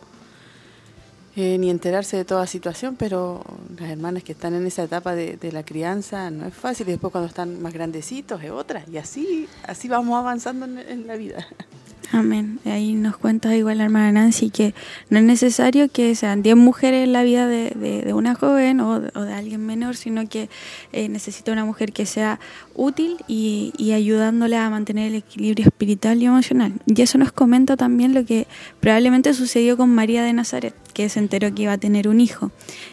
eh, 1.36 1.56
ni 1.56 1.70
enterarse 1.70 2.16
de 2.16 2.24
toda 2.24 2.48
situación, 2.48 2.96
pero 2.96 3.44
las 3.78 3.90
hermanas 3.90 4.24
que 4.24 4.32
están 4.32 4.54
en 4.54 4.66
esa 4.66 4.82
etapa 4.82 5.14
de, 5.14 5.36
de 5.36 5.52
la 5.52 5.62
crianza 5.62 6.30
no 6.30 6.46
es 6.46 6.54
fácil 6.54 6.88
y 6.88 6.92
después 6.92 7.12
cuando 7.12 7.28
están 7.28 7.62
más 7.62 7.72
grandecitos 7.72 8.42
es 8.42 8.50
otra 8.50 8.82
y 8.90 8.96
así 8.96 9.48
así 9.62 9.86
vamos 9.86 10.18
avanzando 10.18 10.64
en, 10.64 10.78
en 10.78 11.06
la 11.06 11.16
vida. 11.16 11.46
Amén. 12.10 12.58
Ahí 12.64 12.94
nos 12.94 13.18
cuenta 13.18 13.54
igual 13.54 13.78
la 13.78 13.84
hermana 13.84 14.10
Nancy 14.12 14.48
que 14.48 14.74
no 15.10 15.18
es 15.18 15.24
necesario 15.24 15.90
que 15.90 16.14
sean 16.14 16.42
10 16.42 16.56
mujeres 16.56 17.04
en 17.04 17.12
la 17.12 17.22
vida 17.22 17.46
de, 17.46 17.70
de- 17.70 18.14
una 18.14 18.34
joven 18.34 18.80
o, 18.80 19.00
de- 19.00 19.32
alguien 19.34 19.66
menor, 19.66 19.94
sino 19.94 20.26
que 20.26 20.48
eh, 20.92 21.10
necesita 21.10 21.52
una 21.52 21.66
mujer 21.66 21.92
que 21.92 22.06
sea 22.06 22.40
útil 22.74 23.16
y, 23.28 23.74
y 23.76 23.92
ayudándola 23.92 24.64
a 24.64 24.70
mantener 24.70 25.08
el 25.08 25.16
equilibrio 25.16 25.66
espiritual 25.66 26.22
y 26.22 26.26
emocional. 26.26 26.72
Y 26.86 27.02
eso 27.02 27.18
nos 27.18 27.30
comenta 27.30 27.76
también 27.76 28.14
lo 28.14 28.24
que 28.24 28.46
probablemente 28.80 29.34
sucedió 29.34 29.76
con 29.76 29.94
María 29.94 30.22
de 30.22 30.32
Nazaret, 30.32 30.74
que 30.94 31.10
se 31.10 31.18
enteró 31.18 31.54
que 31.54 31.64
iba 31.64 31.72
a 31.72 31.78
tener 31.78 32.08
un 32.08 32.22
hijo. 32.22 32.50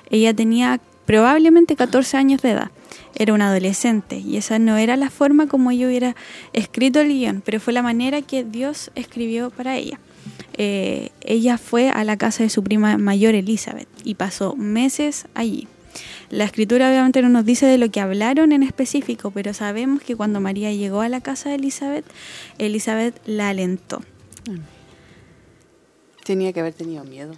Ella 0.09 0.33
tenía 0.33 0.81
probablemente 1.05 1.77
14 1.77 2.17
años 2.17 2.41
de 2.41 2.51
edad. 2.51 2.71
Era 3.15 3.33
una 3.33 3.49
adolescente 3.49 4.17
y 4.17 4.37
esa 4.37 4.59
no 4.59 4.77
era 4.77 4.97
la 4.97 5.09
forma 5.09 5.47
como 5.47 5.71
ella 5.71 5.87
hubiera 5.87 6.15
escrito 6.53 6.99
el 6.99 7.07
guion, 7.07 7.41
pero 7.45 7.59
fue 7.59 7.73
la 7.73 7.81
manera 7.81 8.21
que 8.21 8.43
Dios 8.43 8.91
escribió 8.95 9.49
para 9.49 9.77
ella. 9.77 9.99
Eh, 10.57 11.09
ella 11.21 11.57
fue 11.57 11.89
a 11.89 12.03
la 12.03 12.17
casa 12.17 12.43
de 12.43 12.49
su 12.49 12.63
prima 12.63 12.97
mayor 12.97 13.35
Elizabeth 13.35 13.87
y 14.03 14.15
pasó 14.15 14.55
meses 14.55 15.27
allí. 15.33 15.67
La 16.29 16.43
escritura 16.43 16.89
obviamente 16.89 17.21
no 17.21 17.29
nos 17.29 17.45
dice 17.45 17.65
de 17.65 17.77
lo 17.77 17.89
que 17.89 17.99
hablaron 17.99 18.51
en 18.51 18.63
específico, 18.63 19.31
pero 19.31 19.53
sabemos 19.53 20.01
que 20.01 20.15
cuando 20.15 20.41
María 20.41 20.73
llegó 20.73 21.01
a 21.01 21.09
la 21.09 21.21
casa 21.21 21.49
de 21.49 21.55
Elizabeth, 21.55 22.05
Elizabeth 22.57 23.21
la 23.25 23.49
alentó. 23.49 24.01
Tenía 26.23 26.51
que 26.51 26.59
haber 26.59 26.73
tenido 26.73 27.03
miedo 27.03 27.35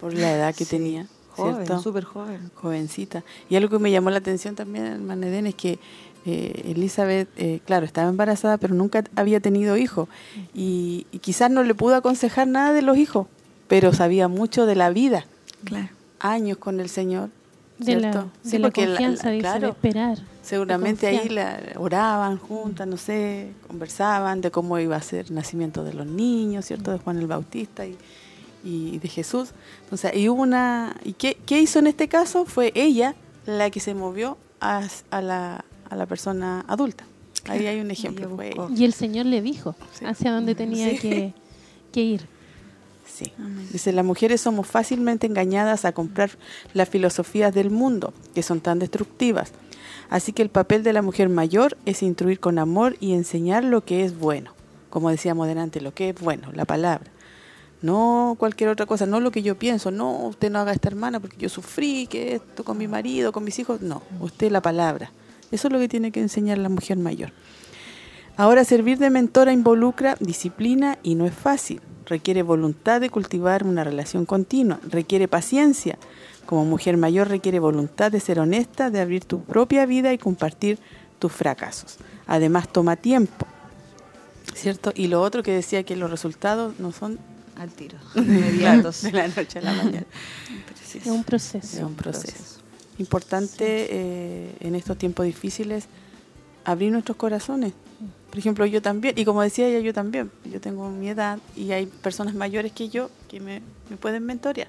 por 0.00 0.14
la 0.14 0.32
edad 0.32 0.54
que 0.54 0.64
tenía, 0.64 1.06
Joven, 1.36 1.80
súper 1.80 2.04
joven. 2.04 2.50
jovencita. 2.54 3.22
Y 3.48 3.56
algo 3.56 3.68
que 3.70 3.78
me 3.82 3.90
llamó 3.90 4.10
la 4.10 4.18
atención 4.18 4.54
también, 4.54 4.84
hermana 4.86 5.26
Eden, 5.28 5.46
es 5.46 5.54
que 5.54 5.78
eh, 6.24 6.72
Elizabeth, 6.76 7.28
eh, 7.36 7.60
claro, 7.66 7.84
estaba 7.84 8.08
embarazada, 8.08 8.56
pero 8.58 8.74
nunca 8.74 9.02
había 9.16 9.40
tenido 9.40 9.76
hijos. 9.76 10.08
Y, 10.54 11.06
y 11.12 11.18
quizás 11.18 11.50
no 11.50 11.62
le 11.64 11.74
pudo 11.74 11.96
aconsejar 11.96 12.46
nada 12.48 12.72
de 12.72 12.82
los 12.82 12.96
hijos, 12.96 13.26
pero 13.68 13.92
sabía 13.92 14.28
mucho 14.28 14.66
de 14.66 14.74
la 14.76 14.90
vida, 14.90 15.26
Claro. 15.64 15.88
años 16.20 16.58
con 16.58 16.78
el 16.80 16.88
Señor. 16.88 17.30
De 17.78 17.94
la, 17.96 18.12
¿cierto? 18.12 18.30
de 18.44 18.50
Sí, 18.50 18.58
la 18.58 18.68
porque 18.68 18.82
la- 18.86 18.90
confianza, 18.90 19.24
la- 19.26 19.30
de 19.32 19.38
claro, 19.40 19.68
esperar. 19.70 20.18
Seguramente 20.42 21.06
ahí 21.08 21.28
la, 21.28 21.58
oraban 21.76 22.36
juntas, 22.38 22.86
no 22.86 22.96
sé, 22.96 23.50
conversaban 23.66 24.40
de 24.40 24.50
cómo 24.52 24.78
iba 24.78 24.94
a 24.96 25.02
ser 25.02 25.26
el 25.28 25.34
nacimiento 25.34 25.82
de 25.82 25.94
los 25.94 26.06
niños, 26.06 26.64
¿cierto? 26.66 26.92
De 26.92 26.98
Juan 26.98 27.18
el 27.18 27.26
Bautista 27.26 27.84
y, 27.86 27.96
y 28.64 28.98
de 28.98 29.08
Jesús. 29.08 29.50
Entonces, 29.84 30.14
y 30.16 30.28
hubo 30.28 30.42
una... 30.42 30.96
¿Y 31.04 31.14
qué, 31.14 31.36
qué 31.46 31.60
hizo 31.60 31.78
en 31.78 31.86
este 31.86 32.08
caso? 32.08 32.44
Fue 32.44 32.72
ella 32.74 33.14
la 33.46 33.70
que 33.70 33.80
se 33.80 33.94
movió 33.94 34.38
a, 34.60 34.86
a 35.10 35.20
la, 35.20 35.64
a 35.90 35.96
la 35.96 36.06
persona 36.06 36.64
adulta. 36.68 37.04
Ahí 37.48 37.66
hay 37.66 37.80
un 37.80 37.90
ejemplo. 37.90 38.28
Fue. 38.36 38.52
Y 38.76 38.84
el 38.84 38.92
Señor 38.92 39.26
le 39.26 39.42
dijo 39.42 39.74
Sí. 39.98 40.04
hacia 40.04 40.30
dónde 40.32 40.54
tenía 40.54 40.90
Sí. 40.90 40.98
que, 40.98 41.34
que 41.92 42.00
ir. 42.02 42.26
Sí. 43.04 43.32
Amén. 43.36 43.68
Dice, 43.72 43.92
las 43.92 44.04
mujeres 44.04 44.40
somos 44.40 44.66
fácilmente 44.66 45.26
engañadas 45.26 45.84
a 45.84 45.92
comprar 45.92 46.30
las 46.72 46.88
filosofías 46.88 47.52
del 47.52 47.70
mundo, 47.70 48.14
que 48.34 48.42
son 48.42 48.60
tan 48.60 48.78
destructivas. 48.78 49.52
Así 50.08 50.32
que 50.32 50.42
el 50.42 50.50
papel 50.50 50.82
de 50.82 50.92
la 50.92 51.02
mujer 51.02 51.28
mayor 51.28 51.76
es 51.84 52.02
instruir 52.02 52.38
con 52.38 52.58
amor 52.58 52.96
y 53.00 53.12
enseñar 53.14 53.64
lo 53.64 53.84
que 53.84 54.04
es 54.04 54.16
bueno. 54.18 54.52
Como 54.88 55.10
decíamos 55.10 55.48
delante, 55.48 55.80
lo 55.80 55.92
que 55.94 56.10
es 56.10 56.20
bueno, 56.20 56.48
la 56.52 56.64
palabra. 56.64 57.10
No 57.82 58.36
cualquier 58.38 58.70
otra 58.70 58.86
cosa, 58.86 59.06
no 59.06 59.18
lo 59.18 59.32
que 59.32 59.42
yo 59.42 59.56
pienso, 59.56 59.90
no, 59.90 60.12
usted 60.26 60.50
no 60.50 60.60
haga 60.60 60.72
esta 60.72 60.88
hermana 60.88 61.18
porque 61.18 61.36
yo 61.36 61.48
sufrí, 61.48 62.06
que 62.06 62.36
esto 62.36 62.62
con 62.62 62.78
mi 62.78 62.86
marido, 62.86 63.32
con 63.32 63.42
mis 63.42 63.58
hijos, 63.58 63.80
no, 63.80 64.02
usted 64.20 64.52
la 64.52 64.62
palabra. 64.62 65.10
Eso 65.50 65.68
es 65.68 65.72
lo 65.72 65.80
que 65.80 65.88
tiene 65.88 66.12
que 66.12 66.20
enseñar 66.20 66.58
la 66.58 66.68
mujer 66.68 66.96
mayor. 66.96 67.32
Ahora, 68.36 68.64
servir 68.64 68.98
de 68.98 69.10
mentora 69.10 69.52
involucra 69.52 70.16
disciplina 70.18 70.98
y 71.02 71.16
no 71.16 71.26
es 71.26 71.34
fácil. 71.34 71.80
Requiere 72.06 72.42
voluntad 72.42 73.00
de 73.00 73.10
cultivar 73.10 73.66
una 73.66 73.84
relación 73.84 74.24
continua, 74.26 74.80
requiere 74.88 75.28
paciencia. 75.28 75.98
Como 76.46 76.64
mujer 76.64 76.96
mayor 76.96 77.28
requiere 77.28 77.58
voluntad 77.58 78.10
de 78.10 78.20
ser 78.20 78.40
honesta, 78.40 78.90
de 78.90 79.00
abrir 79.00 79.24
tu 79.24 79.42
propia 79.42 79.86
vida 79.86 80.12
y 80.12 80.18
compartir 80.18 80.78
tus 81.18 81.32
fracasos. 81.32 81.98
Además, 82.26 82.68
toma 82.72 82.96
tiempo. 82.96 83.46
¿Cierto? 84.54 84.92
Y 84.94 85.08
lo 85.08 85.20
otro 85.20 85.42
que 85.42 85.52
decía 85.52 85.82
que 85.82 85.96
los 85.96 86.10
resultados 86.10 86.78
no 86.78 86.92
son 86.92 87.18
Al 87.62 87.70
tiro. 87.70 87.96
Inmediatos. 88.16 89.02
de 89.02 89.12
la 89.12 89.28
noche 89.28 89.60
a 89.60 89.62
la 89.62 89.72
mañana. 89.72 90.06
Es 90.94 91.06
un 91.06 91.24
proceso. 91.24 91.76
Es 91.78 91.82
un 91.82 91.94
proceso. 91.94 92.60
Importante 92.98 93.86
eh, 93.88 94.54
en 94.60 94.74
estos 94.74 94.98
tiempos 94.98 95.24
difíciles 95.24 95.86
abrir 96.64 96.92
nuestros 96.92 97.16
corazones. 97.16 97.72
Por 98.28 98.38
ejemplo, 98.38 98.66
yo 98.66 98.82
también, 98.82 99.16
y 99.16 99.24
como 99.24 99.40
decía 99.40 99.68
ella, 99.68 99.78
yo 99.78 99.94
también, 99.94 100.30
yo 100.44 100.60
tengo 100.60 100.90
mi 100.90 101.08
edad 101.08 101.38
y 101.56 101.72
hay 101.72 101.86
personas 101.86 102.34
mayores 102.34 102.72
que 102.72 102.90
yo 102.90 103.10
que 103.28 103.40
me, 103.40 103.62
me 103.88 103.96
pueden 103.96 104.26
mentorear. 104.26 104.68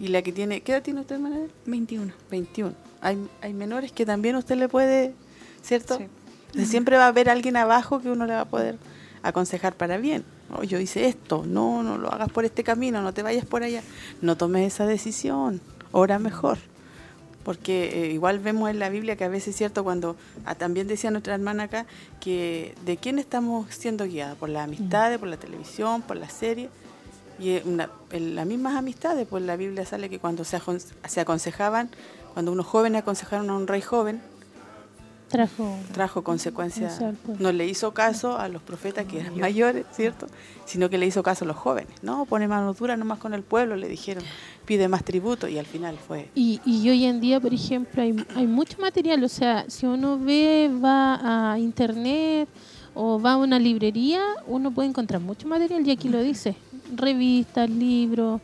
Y 0.00 0.08
la 0.08 0.22
que 0.22 0.32
tiene, 0.32 0.62
¿qué 0.62 0.72
edad 0.72 0.82
tiene 0.82 1.02
usted, 1.02 1.20
Manuel? 1.20 1.50
21. 1.66 2.12
21. 2.30 2.74
Hay, 3.00 3.28
hay 3.40 3.54
menores 3.54 3.92
que 3.92 4.04
también 4.04 4.34
usted 4.34 4.56
le 4.56 4.68
puede, 4.68 5.14
¿cierto? 5.62 5.98
Sí. 6.54 6.66
Siempre 6.66 6.96
va 6.96 7.04
a 7.04 7.08
haber 7.08 7.28
alguien 7.28 7.56
abajo 7.56 8.00
que 8.00 8.10
uno 8.10 8.26
le 8.26 8.32
va 8.32 8.40
a 8.40 8.48
poder 8.48 8.78
aconsejar 9.22 9.74
para 9.76 9.98
bien. 9.98 10.24
Oh, 10.52 10.62
yo 10.64 10.78
hice 10.78 11.06
esto, 11.06 11.44
no, 11.46 11.82
no 11.82 11.96
lo 11.98 12.12
hagas 12.12 12.28
por 12.30 12.44
este 12.44 12.62
camino, 12.62 13.00
no 13.02 13.12
te 13.14 13.22
vayas 13.22 13.46
por 13.46 13.62
allá. 13.62 13.82
No 14.20 14.36
tomes 14.36 14.66
esa 14.72 14.86
decisión, 14.86 15.60
ora 15.92 16.18
mejor. 16.18 16.58
Porque 17.42 18.04
eh, 18.04 18.12
igual 18.12 18.38
vemos 18.38 18.70
en 18.70 18.78
la 18.78 18.88
Biblia 18.88 19.16
que 19.16 19.24
a 19.24 19.28
veces 19.28 19.48
es 19.48 19.56
cierto 19.56 19.82
cuando, 19.82 20.14
ah, 20.44 20.54
también 20.54 20.86
decía 20.86 21.10
nuestra 21.10 21.34
hermana 21.34 21.64
acá, 21.64 21.86
que 22.20 22.74
de 22.84 22.96
quién 22.98 23.18
estamos 23.18 23.66
siendo 23.74 24.04
guiadas, 24.04 24.36
por 24.36 24.48
las 24.48 24.62
amistades, 24.64 25.18
por 25.18 25.26
la 25.28 25.36
televisión, 25.38 26.02
por 26.02 26.16
la 26.16 26.28
serie. 26.28 26.68
Y 27.40 27.50
eh, 27.50 27.62
una- 27.64 27.90
en 28.12 28.36
las 28.36 28.46
mismas 28.46 28.76
amistades, 28.76 29.26
pues 29.28 29.40
en 29.40 29.48
la 29.48 29.56
Biblia 29.56 29.84
sale 29.86 30.08
que 30.08 30.20
cuando 30.20 30.44
se 30.44 31.20
aconsejaban, 31.20 31.90
cuando 32.34 32.52
unos 32.52 32.66
jóvenes 32.66 33.02
aconsejaron 33.02 33.50
a 33.50 33.56
un 33.56 33.66
rey 33.66 33.80
joven, 33.80 34.22
Trajo. 35.32 35.76
trajo 35.92 36.22
consecuencias. 36.22 36.98
Pueblo. 36.98 37.42
No 37.42 37.52
le 37.52 37.66
hizo 37.66 37.92
caso 37.92 38.38
a 38.38 38.48
los 38.48 38.62
profetas 38.62 39.06
que 39.06 39.20
eran 39.20 39.38
mayores, 39.38 39.86
¿cierto? 39.92 40.26
Sino 40.66 40.88
que 40.90 40.98
le 40.98 41.06
hizo 41.06 41.22
caso 41.22 41.44
a 41.44 41.48
los 41.48 41.56
jóvenes. 41.56 41.90
No, 42.02 42.26
pone 42.26 42.46
mano 42.46 42.72
dura 42.74 42.96
nomás 42.96 43.18
con 43.18 43.34
el 43.34 43.42
pueblo, 43.42 43.74
le 43.76 43.88
dijeron, 43.88 44.22
pide 44.66 44.88
más 44.88 45.04
tributo 45.04 45.48
y 45.48 45.58
al 45.58 45.66
final 45.66 45.96
fue. 45.96 46.28
Y, 46.34 46.60
y 46.64 46.88
hoy 46.88 47.06
en 47.06 47.20
día, 47.20 47.40
por 47.40 47.52
ejemplo, 47.52 48.02
hay, 48.02 48.14
hay 48.36 48.46
mucho 48.46 48.78
material. 48.80 49.24
O 49.24 49.28
sea, 49.28 49.64
si 49.68 49.86
uno 49.86 50.18
ve, 50.18 50.70
va 50.82 51.52
a 51.52 51.58
internet 51.58 52.48
o 52.94 53.20
va 53.20 53.32
a 53.32 53.36
una 53.36 53.58
librería, 53.58 54.22
uno 54.46 54.70
puede 54.70 54.88
encontrar 54.88 55.20
mucho 55.20 55.48
material 55.48 55.86
y 55.86 55.90
aquí 55.90 56.08
lo 56.08 56.22
dice. 56.22 56.54
Revistas, 56.94 57.70
libros, 57.70 58.40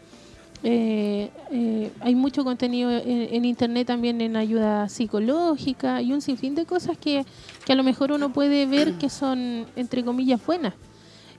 eh, 0.64 1.30
eh, 1.52 1.92
hay 2.00 2.14
mucho 2.14 2.42
contenido 2.42 2.90
en, 2.90 3.44
internet 3.44 3.86
también 3.86 4.20
en 4.20 4.36
ayuda 4.36 4.88
psicológica 4.88 6.02
y 6.02 6.12
un 6.12 6.20
sinfín 6.20 6.54
de 6.54 6.66
cosas 6.66 6.98
que, 6.98 7.24
que 7.64 7.72
a 7.72 7.76
lo 7.76 7.84
mejor 7.84 8.10
uno 8.10 8.32
puede 8.32 8.66
ver 8.66 8.94
que 8.94 9.08
son, 9.08 9.66
entre 9.76 10.04
comillas, 10.04 10.44
buenas. 10.44 10.74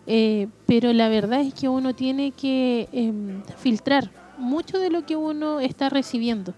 Eh, 0.08 0.48
pero 0.66 0.94
la 0.94 1.10
verdad 1.10 1.42
es 1.42 1.54
que 1.54 1.68
uno 1.68 1.94
tiene 1.94 2.32
que 2.32 2.88
em, 2.92 3.44
filtrar 3.58 4.10
mucho 4.38 4.80
de 4.80 4.90
lo 4.90 5.06
que 5.06 5.16
uno 5.16 5.60
está 5.60 5.90
recibiendo. 5.90 6.54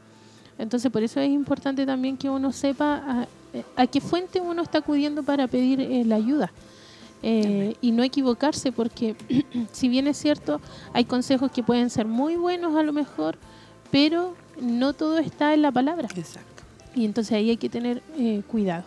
Entonces, 0.58 0.92
por 0.92 1.02
eso 1.02 1.20
es 1.20 1.30
importante 1.30 1.86
también 1.86 2.16
que 2.16 2.30
uno 2.30 2.52
sepa 2.52 3.28
a, 3.76 3.88
qué 3.88 4.00
fuente 4.00 4.40
uno 4.40 4.62
está 4.62 4.78
acudiendo 4.78 5.24
para 5.24 5.48
pedir 5.48 6.06
la 6.06 6.16
ayuda. 6.16 6.54
Eh, 7.24 7.76
y 7.82 7.92
no 7.92 8.04
equivocarse 8.04 8.72
porque 8.72 9.16
si 9.72 9.90
bien 9.90 10.08
es 10.08 10.18
cierto, 10.18 10.60
hay 10.94 11.06
consejos 11.06 11.52
que 11.52 11.64
pueden 11.64 11.90
ser 11.90 12.08
muy 12.08 12.36
buenos 12.36 12.76
a 12.76 12.84
lo 12.84 12.94
mejor, 12.94 13.38
pero 13.92 14.36
no 14.60 14.94
todo 14.94 15.20
está 15.20 15.54
en 15.54 15.62
la 15.62 15.72
palabra. 15.72 16.08
Exacto. 16.16 16.64
Y 16.96 17.06
entonces 17.06 17.34
ahí 17.34 17.52
hay 17.52 17.58
que 17.58 17.70
tener 17.70 18.02
eh, 18.18 18.42
cuidado. 18.48 18.84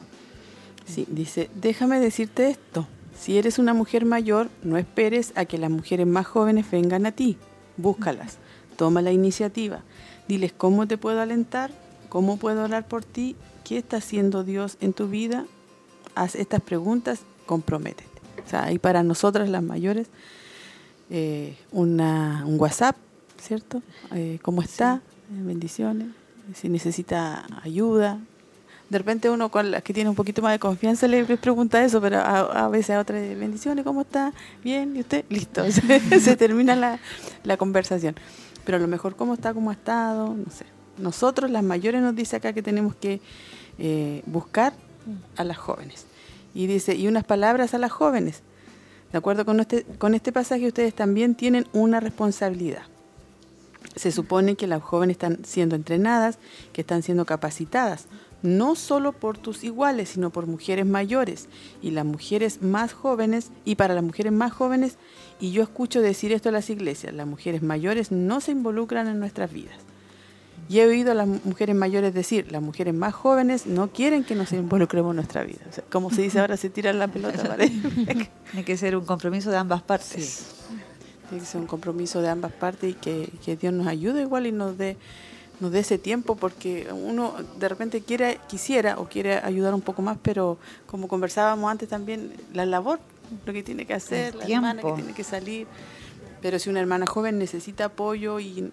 Sí, 0.84 1.06
dice, 1.08 1.48
déjame 1.54 1.98
decirte 1.98 2.50
esto, 2.50 2.86
si 3.18 3.38
eres 3.38 3.58
una 3.58 3.72
mujer 3.72 4.04
mayor, 4.04 4.50
no 4.62 4.76
esperes 4.76 5.32
a 5.34 5.46
que 5.46 5.56
las 5.56 5.70
mujeres 5.70 6.06
más 6.06 6.26
jóvenes 6.26 6.70
vengan 6.70 7.06
a 7.06 7.12
ti, 7.12 7.38
búscalas, 7.76 8.38
toma 8.76 9.00
la 9.00 9.12
iniciativa, 9.12 9.82
diles 10.28 10.52
cómo 10.52 10.86
te 10.86 10.98
puedo 10.98 11.20
alentar, 11.20 11.70
cómo 12.10 12.36
puedo 12.36 12.64
orar 12.64 12.86
por 12.86 13.04
ti, 13.04 13.34
qué 13.64 13.78
está 13.78 13.96
haciendo 13.96 14.44
Dios 14.44 14.76
en 14.80 14.92
tu 14.92 15.08
vida, 15.08 15.46
haz 16.14 16.34
estas 16.34 16.60
preguntas, 16.60 17.20
comprométete. 17.46 18.13
O 18.46 18.48
sea, 18.48 18.64
hay 18.64 18.78
para 18.78 19.02
nosotras 19.02 19.48
las 19.48 19.62
mayores 19.62 20.08
eh, 21.10 21.56
una, 21.70 22.44
un 22.46 22.58
WhatsApp, 22.58 22.96
¿cierto? 23.40 23.82
Eh, 24.12 24.38
¿Cómo 24.42 24.62
está? 24.62 25.02
Eh, 25.30 25.42
bendiciones. 25.42 26.08
Si 26.54 26.68
necesita 26.68 27.46
ayuda. 27.62 28.18
De 28.90 28.98
repente 28.98 29.30
uno 29.30 29.50
con 29.50 29.70
las 29.70 29.82
que 29.82 29.94
tiene 29.94 30.10
un 30.10 30.16
poquito 30.16 30.42
más 30.42 30.52
de 30.52 30.58
confianza 30.58 31.08
le 31.08 31.24
pregunta 31.24 31.82
eso, 31.82 32.00
pero 32.00 32.18
a, 32.18 32.68
veces 32.68 32.96
a 32.96 33.00
otra 33.00 33.18
bendiciones, 33.18 33.84
¿cómo 33.84 34.02
está? 34.02 34.32
Bien, 34.62 34.94
¿y 34.94 35.00
usted? 35.00 35.24
Listo, 35.30 35.64
se, 36.20 36.36
termina 36.36 36.76
la, 36.76 36.98
la 37.44 37.56
conversación. 37.56 38.14
Pero 38.64 38.76
a 38.76 38.80
lo 38.80 38.86
mejor 38.86 39.16
cómo 39.16 39.34
está, 39.34 39.54
cómo 39.54 39.70
ha 39.70 39.74
estado, 39.74 40.34
no 40.34 40.50
sé. 40.50 40.66
Nosotros, 40.98 41.50
las 41.50 41.64
mayores, 41.64 42.02
nos 42.02 42.14
dice 42.14 42.36
acá 42.36 42.52
que 42.52 42.62
tenemos 42.62 42.94
que 42.94 43.20
buscar 44.26 44.74
a 45.36 45.44
las 45.44 45.56
jóvenes. 45.56 46.06
Y 46.54 46.66
dice, 46.66 46.94
y 46.94 47.08
unas 47.08 47.24
palabras 47.24 47.74
a 47.74 47.78
las 47.78 47.92
jóvenes. 47.92 48.42
De 49.12 49.18
acuerdo 49.18 49.44
con 49.44 49.60
este, 49.60 49.84
con 49.98 50.14
este 50.14 50.32
pasaje, 50.32 50.66
ustedes 50.66 50.94
también 50.94 51.34
tienen 51.34 51.66
una 51.72 52.00
responsabilidad. 52.00 52.82
Se 53.96 54.10
supone 54.10 54.56
que 54.56 54.66
las 54.66 54.82
jóvenes 54.82 55.14
están 55.14 55.44
siendo 55.44 55.76
entrenadas, 55.76 56.38
que 56.72 56.80
están 56.80 57.02
siendo 57.02 57.24
capacitadas, 57.24 58.06
no 58.42 58.74
solo 58.74 59.12
por 59.12 59.38
tus 59.38 59.64
iguales, 59.64 60.10
sino 60.10 60.30
por 60.30 60.46
mujeres 60.46 60.84
mayores. 60.84 61.48
Y 61.80 61.92
las 61.92 62.04
mujeres 62.04 62.62
más 62.62 62.92
jóvenes, 62.92 63.50
y 63.64 63.76
para 63.76 63.94
las 63.94 64.04
mujeres 64.04 64.32
más 64.32 64.52
jóvenes, 64.52 64.98
y 65.40 65.52
yo 65.52 65.62
escucho 65.62 66.00
decir 66.00 66.32
esto 66.32 66.48
a 66.48 66.52
las 66.52 66.70
iglesias, 66.70 67.14
las 67.14 67.26
mujeres 67.26 67.62
mayores 67.62 68.12
no 68.12 68.40
se 68.40 68.52
involucran 68.52 69.08
en 69.08 69.18
nuestras 69.18 69.52
vidas. 69.52 69.78
Y 70.68 70.78
he 70.78 70.86
oído 70.86 71.12
a 71.12 71.14
las 71.14 71.26
mujeres 71.26 71.76
mayores 71.76 72.14
decir, 72.14 72.50
las 72.50 72.62
mujeres 72.62 72.94
más 72.94 73.12
jóvenes 73.14 73.66
no 73.66 73.88
quieren 73.88 74.24
que 74.24 74.34
nos 74.34 74.52
involucremos 74.52 75.10
en 75.10 75.16
nuestra 75.16 75.44
vida. 75.44 75.60
como 75.90 76.10
se 76.10 76.22
dice 76.22 76.40
ahora, 76.40 76.56
se 76.56 76.70
tiran 76.70 76.98
la 76.98 77.08
pelota. 77.08 77.56
Tiene 77.56 78.64
que 78.64 78.76
ser 78.76 78.96
un 78.96 79.04
compromiso 79.04 79.50
de 79.50 79.58
ambas 79.58 79.82
partes. 79.82 80.46
Tiene 81.28 81.44
que 81.44 81.50
ser 81.50 81.60
un 81.60 81.66
compromiso 81.66 82.22
de 82.22 82.28
ambas 82.28 82.52
partes 82.52 82.90
y 82.90 82.94
que, 82.94 83.56
Dios 83.60 83.72
nos 83.72 83.86
ayude 83.86 84.22
igual 84.22 84.46
y 84.46 84.52
nos 84.52 84.78
dé 84.78 84.96
nos 85.60 85.70
dé 85.70 85.78
ese 85.78 85.98
tiempo 85.98 86.34
porque 86.34 86.88
uno 86.92 87.32
de 87.60 87.68
repente 87.68 88.00
quiere 88.00 88.40
quisiera 88.48 88.98
o 88.98 89.08
quiere 89.08 89.38
ayudar 89.38 89.72
un 89.72 89.82
poco 89.82 90.02
más 90.02 90.18
pero 90.20 90.58
como 90.84 91.06
conversábamos 91.06 91.70
antes 91.70 91.88
también 91.88 92.32
la 92.52 92.66
labor 92.66 92.98
lo 93.46 93.52
que 93.52 93.62
tiene 93.62 93.86
que 93.86 93.94
hacer 93.94 94.34
la 94.34 94.46
hermana 94.48 94.82
que 94.82 94.92
tiene 94.94 95.14
que 95.14 95.22
salir 95.22 95.68
pero 96.42 96.58
si 96.58 96.70
una 96.70 96.80
hermana 96.80 97.06
joven 97.06 97.38
necesita 97.38 97.84
apoyo 97.84 98.40
y 98.40 98.72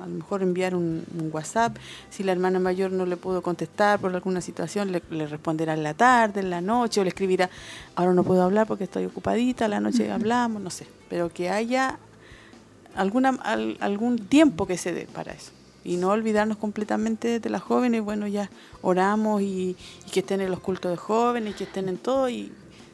a 0.00 0.06
lo 0.06 0.14
mejor 0.14 0.42
enviar 0.42 0.74
un, 0.74 1.04
WhatsApp. 1.32 1.76
Si 2.10 2.22
la 2.22 2.32
hermana 2.32 2.58
mayor 2.58 2.92
no 2.92 3.06
le 3.06 3.16
pudo 3.16 3.42
contestar 3.42 3.98
por 3.98 4.14
alguna 4.14 4.40
situación, 4.40 4.92
le, 4.92 5.26
responderá 5.26 5.74
en 5.74 5.82
la 5.82 5.94
tarde, 5.94 6.40
en 6.40 6.50
la 6.50 6.60
noche, 6.60 7.00
o 7.00 7.04
le 7.04 7.08
escribirá, 7.08 7.50
ahora 7.94 8.12
no 8.14 8.24
puedo 8.24 8.42
hablar 8.42 8.66
porque 8.66 8.84
estoy 8.84 9.04
ocupadita, 9.04 9.68
la 9.68 9.80
noche 9.80 10.10
hablamos, 10.10 10.62
no 10.62 10.70
sé. 10.70 10.86
Pero 11.08 11.28
que 11.28 11.50
haya 11.50 11.98
alguna, 12.94 13.30
algún 13.80 14.18
tiempo 14.18 14.66
que 14.66 14.78
se 14.78 14.92
dé 14.92 15.06
para 15.06 15.32
eso. 15.32 15.52
Y 15.84 15.96
no 15.96 16.10
olvidarnos 16.10 16.56
completamente 16.56 17.38
de 17.38 17.50
las 17.50 17.62
jóvenes, 17.62 18.02
bueno, 18.02 18.26
ya 18.26 18.50
oramos 18.82 19.42
y, 19.42 19.76
y 20.06 20.10
que 20.10 20.20
estén 20.20 20.40
en 20.40 20.50
los 20.50 20.60
cultos 20.60 20.90
de 20.90 20.96
jóvenes, 20.96 21.54
y 21.54 21.56
que 21.56 21.64
estén 21.64 21.88
en 21.88 21.98
todo, 21.98 22.28
y 22.28 22.52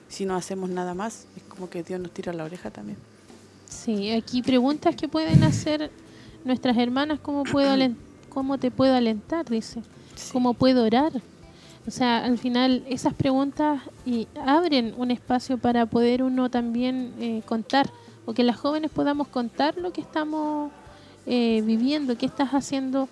si 0.08 0.26
no 0.26 0.36
hacemos 0.36 0.68
nada 0.68 0.92
más, 0.92 1.26
es 1.36 1.42
como 1.44 1.70
que 1.70 1.82
Dios 1.82 1.98
nos 2.00 2.12
tira 2.12 2.32
la 2.32 2.44
oreja 2.44 2.70
también. 2.70 2.98
Sí, 3.72 4.10
aquí 4.10 4.42
preguntas 4.42 4.94
que 4.94 5.08
pueden 5.08 5.42
hacer 5.42 5.90
nuestras 6.44 6.76
hermanas, 6.76 7.18
¿cómo, 7.20 7.44
puedo 7.44 7.74
cómo 8.28 8.58
te 8.58 8.70
puedo 8.70 8.94
alentar? 8.94 9.48
Dice, 9.48 9.82
¿cómo 10.32 10.54
puedo 10.54 10.84
orar? 10.84 11.12
O 11.86 11.90
sea, 11.90 12.24
al 12.24 12.38
final 12.38 12.84
esas 12.88 13.12
preguntas 13.14 13.82
y 14.06 14.28
abren 14.46 14.94
un 14.96 15.10
espacio 15.10 15.58
para 15.58 15.86
poder 15.86 16.22
uno 16.22 16.48
también 16.48 17.12
eh, 17.18 17.42
contar, 17.44 17.90
o 18.24 18.34
que 18.34 18.44
las 18.44 18.56
jóvenes 18.56 18.90
podamos 18.90 19.26
contar 19.28 19.76
lo 19.76 19.92
que 19.92 20.00
estamos 20.00 20.70
eh, 21.26 21.62
viviendo, 21.66 22.16
qué 22.16 22.26
estás 22.26 22.50
haciendo, 22.50 23.08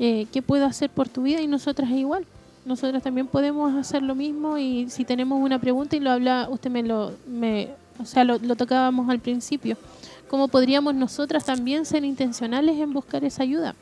eh, 0.00 0.26
qué 0.32 0.42
puedo 0.42 0.66
hacer 0.66 0.90
por 0.90 1.08
tu 1.08 1.22
vida 1.22 1.40
y 1.40 1.46
nosotras 1.46 1.90
igual. 1.90 2.26
Nosotras 2.64 3.02
también 3.02 3.28
podemos 3.28 3.74
hacer 3.74 4.02
lo 4.02 4.14
mismo 4.14 4.58
y 4.58 4.90
si 4.90 5.04
tenemos 5.04 5.40
una 5.40 5.58
pregunta 5.58 5.96
y 5.96 6.00
lo 6.00 6.10
habla, 6.10 6.48
usted 6.50 6.70
me 6.70 6.82
lo, 6.82 7.12
me, 7.26 7.70
o 8.00 8.04
sea, 8.04 8.24
lo 8.24 8.56
tocábamos 8.56 9.08
al 9.08 9.20
principio 9.20 9.76
cómo 10.28 10.48
podríamos 10.48 10.94
nosotras 10.94 11.44
también 11.44 11.84
ser 11.84 12.04
intencionales 12.04 12.76
en 12.78 12.92
buscar 12.92 13.24
esa 13.24 13.42
ayuda. 13.42 13.74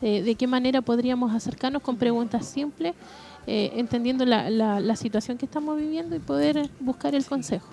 de 0.00 0.34
qué 0.34 0.46
manera 0.48 0.82
podríamos 0.82 1.32
acercarnos 1.32 1.80
con 1.80 1.96
preguntas 1.96 2.46
simples, 2.46 2.94
eh, 3.46 3.72
entendiendo 3.74 4.24
la, 4.24 4.50
la, 4.50 4.96
situación 4.96 5.36
que 5.36 5.46
estamos 5.46 5.76
viviendo 5.76 6.14
y 6.14 6.20
poder 6.20 6.70
buscar 6.78 7.16
el 7.16 7.24
consejo. 7.24 7.66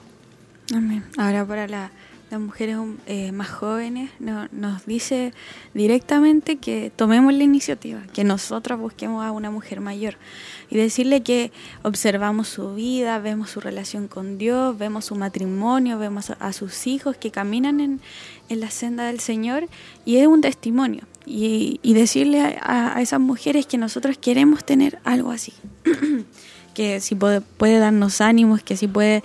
Amén. 0.73 1.05
Ahora 1.15 1.45
para 1.45 1.67
la, 1.67 1.91
las 2.29 2.39
mujeres 2.39 2.77
eh, 3.07 3.31
más 3.31 3.49
jóvenes 3.49 4.11
nos 4.19 4.85
dice 4.85 5.33
directamente 5.73 6.57
que 6.57 6.91
tomemos 6.95 7.33
la 7.33 7.43
iniciativa, 7.43 8.01
que 8.13 8.23
nosotros 8.23 8.79
busquemos 8.79 9.25
a 9.25 9.31
una 9.31 9.49
mujer 9.49 9.81
mayor 9.81 10.15
y 10.69 10.77
decirle 10.77 11.23
que 11.23 11.51
observamos 11.81 12.47
su 12.47 12.75
vida, 12.75 13.17
vemos 13.19 13.49
su 13.49 13.59
relación 13.59 14.07
con 14.07 14.37
Dios, 14.37 14.77
vemos 14.77 15.05
su 15.05 15.15
matrimonio, 15.15 15.97
vemos 15.97 16.29
a, 16.29 16.53
sus 16.53 16.85
hijos 16.85 17.17
que 17.17 17.31
caminan 17.31 17.79
en, 17.79 17.99
la 18.49 18.69
senda 18.69 19.05
del 19.05 19.19
Señor 19.19 19.67
y 20.05 20.17
es 20.17 20.27
un 20.27 20.41
testimonio. 20.41 21.03
Y, 21.25 21.79
decirle 21.83 22.59
a, 22.61 23.01
esas 23.01 23.19
mujeres 23.19 23.67
que 23.67 23.77
nosotros 23.77 24.17
queremos 24.17 24.63
tener 24.63 24.99
algo 25.03 25.31
así, 25.31 25.53
que 26.73 26.99
si 26.99 27.15
puede, 27.15 27.79
darnos 27.79 28.21
ánimos, 28.21 28.63
que 28.63 28.77
si 28.77 28.87
puede 28.87 29.23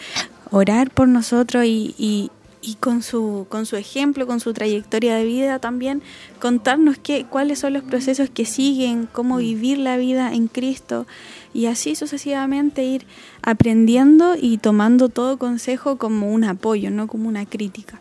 orar 0.51 0.90
por 0.90 1.09
nosotros 1.09 1.64
y, 1.64 1.94
y 1.98 2.31
con 2.73 3.03
su, 3.03 3.47
con 3.49 3.66
su 3.66 3.77
ejemplo, 3.77 4.27
con 4.27 4.41
su 4.41 4.53
trayectoria 4.55 5.16
de 5.16 5.24
vida 5.24 5.59
también, 5.59 6.03
contarnos 6.41 6.97
qué, 6.99 7.27
cuáles 7.28 7.59
son 7.59 7.74
los 7.74 7.82
procesos 7.82 8.31
que 8.31 8.47
siguen, 8.47 9.09
cómo 9.12 9.36
mm. 9.36 9.39
vivir 9.39 9.78
la 9.78 9.97
vida 9.97 10.32
en 10.32 10.49
Cristo 10.49 11.07
y 11.53 11.66
así 11.66 11.95
sucesivamente 11.95 12.85
ir 12.85 13.07
aprendiendo 13.43 14.35
y 14.41 14.59
tomando 14.59 15.09
todo 15.09 15.39
consejo 15.39 15.99
como 15.99 16.32
un 16.32 16.45
apoyo, 16.45 16.91
no 16.91 17.07
como 17.07 17.28
una 17.28 17.47
crítica. 17.47 18.01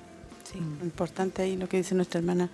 Sí, 0.54 0.60
importante 0.84 1.42
ahí 1.42 1.58
lo 1.58 1.68
que 1.68 1.78
dice 1.78 1.96
nuestra 1.96 2.20
hermana 2.20 2.50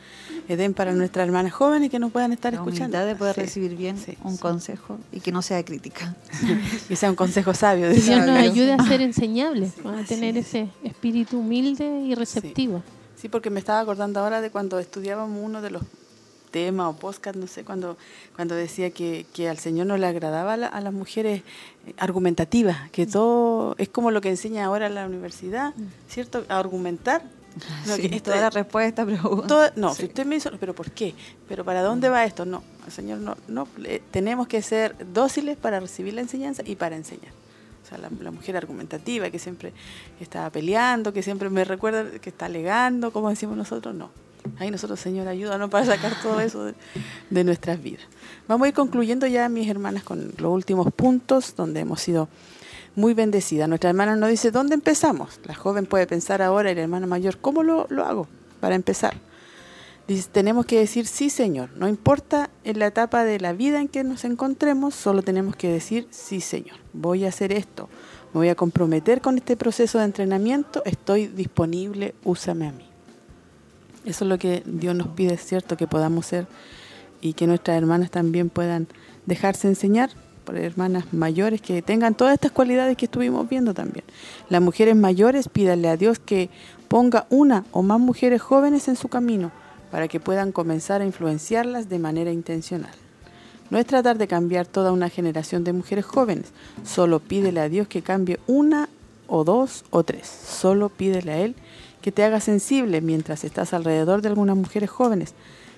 Edén 0.48 0.74
para 0.74 0.94
nuestras 0.94 1.28
hermanas 1.28 1.52
jóvenes 1.52 1.90
que 1.90 2.00
nos 2.00 2.12
puedan 2.14 2.32
estar 2.32 2.54
la 2.54 2.60
escuchando. 2.60 2.98
de 2.98 3.16
poder 3.16 3.36
recibir 3.36 3.76
bien 3.76 3.98
un 4.24 4.38
consejo 4.38 4.98
y 5.12 5.20
que 5.20 5.34
no 5.34 5.42
sea 5.42 5.64
crítica. 5.66 6.16
que 6.88 6.96
sea 6.96 7.10
un 7.10 7.16
consejo 7.16 7.54
sabio. 7.54 7.90
Dios 7.90 8.08
nos 8.08 8.30
ayude 8.30 8.74
a 8.74 8.84
ser 8.88 9.02
enseñables, 9.02 9.74
a 9.84 10.04
tener 10.04 10.38
ese 10.38 10.70
espíritu 10.84 11.40
humilde 11.40 12.02
y 12.06 12.16
receptivo. 12.16 12.82
Sí. 13.18 13.28
porque 13.28 13.50
me 13.50 13.60
estaba 13.60 13.82
acordando 13.82 14.22
ahora 14.22 14.40
de 14.40 14.50
cuando 14.50 14.80
estudiábamos 14.80 15.44
uno 15.44 15.62
de 15.62 15.72
los 15.72 15.84
temas 16.52 16.88
o 16.88 16.98
podcast, 16.98 17.36
no 17.36 17.48
sé, 17.48 17.66
cuando, 17.66 17.98
cuando 18.36 18.56
decía 18.56 18.92
que, 18.92 19.26
que 19.34 19.50
al 19.50 19.58
Señor 19.58 19.88
no 19.88 19.98
le 19.98 20.08
agradaba 20.08 20.54
a, 20.54 20.82
las 20.82 20.94
mujeres 20.94 21.44
argumentativas, 21.98 22.90
que 22.92 23.06
todo 23.06 23.76
es 23.78 23.90
como 23.90 24.10
lo 24.10 24.22
que 24.22 24.30
enseña 24.30 24.66
ahora 24.66 24.88
la 24.88 25.06
universidad, 25.06 25.76
mm. 25.76 25.84
¿cierto? 26.08 26.46
A 26.48 26.60
argumentar 26.60 27.22
no, 27.86 28.22
toda 28.22 28.42
la 28.42 28.50
respuesta, 28.50 29.06
pero... 29.06 29.46
no, 29.76 29.94
si 29.94 30.06
usted 30.06 30.26
me 30.26 30.36
hizo, 30.36 30.52
pero 30.60 30.74
¿por 30.74 30.92
qué? 30.92 31.16
¿Pero 31.48 31.66
para 31.66 31.82
dónde 31.82 32.10
va 32.10 32.24
esto? 32.26 32.46
No, 32.46 32.64
Señor, 32.90 33.20
no, 33.20 33.38
no 33.48 33.68
tenemos 34.12 34.48
que 34.48 34.62
ser 34.62 34.96
dóciles 35.14 35.58
para 35.58 35.80
recibir 35.80 36.14
la 36.14 36.22
enseñanza 36.22 36.64
y 36.66 36.76
para 36.76 36.96
enseñar. 36.96 37.32
O 37.84 37.88
sea, 37.90 37.98
la, 37.98 38.32
mujer 38.32 38.56
argumentativa 38.56 39.30
que 39.30 39.40
siempre 39.40 39.74
está 40.20 40.50
peleando, 40.52 41.12
que 41.12 41.24
siempre 41.24 41.50
me 41.50 41.64
recuerda 41.64 42.20
que 42.20 42.30
está 42.30 42.46
alegando, 42.46 43.12
como 43.12 43.30
decimos 43.30 43.58
nosotros, 43.58 43.96
no. 43.96 44.12
Ahí 44.58 44.72
nosotros, 44.72 45.00
Señor, 45.00 45.28
ayúdanos 45.28 45.70
para 45.70 45.86
sacar 45.86 46.14
todo 46.22 46.40
eso 46.42 46.66
de, 46.66 46.76
de, 47.30 47.44
nuestras 47.44 47.82
vidas. 47.82 48.06
Vamos 48.48 48.66
a 48.66 48.70
ir 48.70 48.74
concluyendo 48.76 49.28
ya, 49.28 49.50
mis 49.50 49.68
hermanas, 49.68 50.04
con 50.04 50.34
los 50.38 50.54
últimos 50.54 50.94
puntos 50.94 51.56
donde 51.56 51.82
hemos 51.82 52.02
sido 52.02 52.30
muy 53.00 53.14
bendecidas. 53.14 53.70
Nuestra 53.70 53.90
hermana 53.90 54.16
nos 54.16 54.30
dice, 54.30 54.52
¿dónde 54.52 54.76
empezamos? 54.76 55.40
La 55.46 55.56
joven 55.56 55.86
puede 55.86 56.06
pensar 56.06 56.42
ahora, 56.42 56.70
el 56.70 56.78
hermano 56.78 57.08
mayor, 57.08 57.38
¿cómo 57.38 57.64
lo, 57.64 57.88
lo 57.90 58.06
hago 58.06 58.28
para 58.60 58.76
empezar? 58.76 59.16
Dice, 60.08 60.28
tenemos 60.32 60.66
que 60.66 60.80
decir, 60.80 61.08
sí, 61.08 61.30
Señor. 61.30 61.70
No 61.76 61.88
importa 61.88 62.50
en 62.64 62.80
la 62.80 62.88
etapa 62.88 63.24
de 63.24 63.40
la 63.40 63.54
vida 63.54 63.80
en 63.80 63.88
que 63.88 64.04
nos 64.04 64.26
encontremos, 64.26 64.96
solo 64.96 65.22
tenemos 65.22 65.56
que 65.56 65.70
decir, 65.70 66.08
sí, 66.10 66.42
Señor. 66.42 66.78
Voy 66.94 67.26
a 67.26 67.30
hacer 67.30 67.52
esto. 67.54 67.88
Me 68.34 68.40
voy 68.40 68.50
a 68.50 68.56
comprometer 68.56 69.22
con 69.22 69.38
este 69.38 69.56
proceso 69.56 70.00
de 70.00 70.06
entrenamiento. 70.06 70.84
Estoy 70.86 71.28
disponible, 71.28 72.16
úsame 72.24 72.68
a 72.68 72.72
mí. 72.72 72.86
Eso 74.04 74.26
es 74.26 74.30
lo 74.30 74.38
que 74.38 74.64
Dios 74.66 74.96
nos 74.96 75.10
pide, 75.10 75.36
es 75.36 75.46
cierto, 75.46 75.78
que 75.78 75.88
podamos 75.88 76.26
ser 76.26 76.48
y 77.22 77.34
que 77.34 77.48
nuestras 77.48 77.78
hermanas 77.78 78.12
también 78.12 78.50
puedan 78.50 78.88
dejarse 79.26 79.68
enseñar 79.68 80.10
por 80.50 80.58
hermanas 80.58 81.14
mayores 81.14 81.62
que 81.62 81.84
tengan 81.84 82.16
todas 82.16 82.34
estas 82.34 82.52
cualidades 82.52 82.98
que 82.98 83.06
estuvimos 83.06 83.48
viendo 83.48 83.76
también. 83.76 84.04
Las 84.50 84.64
mujeres 84.64 84.96
mayores 84.96 85.48
pídanle 85.48 85.90
a 85.90 85.96
Dios 85.96 86.18
que 86.18 86.50
ponga 86.88 87.28
una 87.30 87.66
o 87.70 87.84
más 87.84 88.00
mujeres 88.00 88.42
jóvenes 88.42 88.88
en 88.88 88.96
su 88.96 89.10
camino 89.10 89.52
para 89.92 90.08
que 90.08 90.20
puedan 90.20 90.52
comenzar 90.52 91.02
a 91.02 91.06
influenciarlas 91.06 91.88
de 91.88 92.00
manera 92.00 92.32
intencional. 92.32 92.90
No 93.70 93.78
es 93.78 93.86
tratar 93.86 94.18
de 94.18 94.28
cambiar 94.28 94.66
toda 94.66 94.92
una 94.92 95.10
generación 95.10 95.64
de 95.64 95.72
mujeres 95.72 96.06
jóvenes, 96.06 96.48
solo 96.84 97.20
pídele 97.20 97.60
a 97.60 97.70
Dios 97.70 97.88
que 97.88 98.02
cambie 98.02 98.40
una 98.48 98.90
o 99.28 99.44
dos 99.44 99.86
o 99.92 100.04
tres, 100.04 100.26
solo 100.26 100.90
pídele 100.90 101.32
a 101.32 101.38
Él 101.42 101.56
que 102.02 102.12
te 102.12 102.24
haga 102.24 102.40
sensible 102.40 103.02
mientras 103.02 103.44
estás 103.44 103.72
alrededor 103.76 104.24
de 104.24 104.30
algunas 104.30 104.58
mujeres 104.58 104.90
jóvenes 104.90 105.36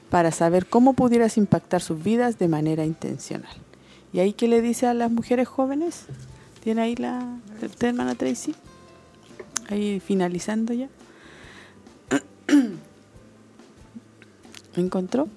para 0.10 0.32
saber 0.32 0.66
cómo 0.66 0.94
pudieras 0.94 1.36
impactar 1.36 1.82
sus 1.82 2.02
vidas 2.02 2.40
de 2.40 2.48
manera 2.48 2.86
intencional. 2.86 3.52
¿Y 4.14 4.20
ahí 4.20 4.34
qué 4.34 4.48
le 4.48 4.62
dice 4.62 4.88
a 4.88 4.94
las 4.94 5.12
mujeres 5.12 5.48
jóvenes? 5.48 6.06
¿Tiene 6.64 6.82
ahí 6.82 6.96
la 6.96 7.38
usted, 7.62 7.90
hermana 7.90 8.16
Tracy? 8.16 8.54
Ahí 9.70 10.00
finalizando 10.00 10.74
ya. 10.74 10.90
¿Lo 14.76 14.84
encontró? 14.84 15.28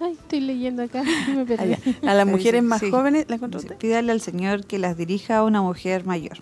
Ay, 0.00 0.12
estoy 0.12 0.40
leyendo 0.40 0.82
acá. 0.82 1.02
Me 1.34 1.44
perdí. 1.44 1.76
A 2.06 2.14
las 2.14 2.26
mujeres 2.26 2.62
más 2.62 2.80
sí. 2.80 2.90
jóvenes, 2.90 3.26
¿la 3.28 3.36
encontró 3.36 3.60
usted? 3.60 3.76
Pídale 3.76 4.12
al 4.12 4.20
Señor 4.20 4.64
que 4.66 4.78
las 4.78 4.96
dirija 4.96 5.38
a 5.38 5.44
una 5.44 5.60
mujer 5.62 6.04
mayor. 6.04 6.38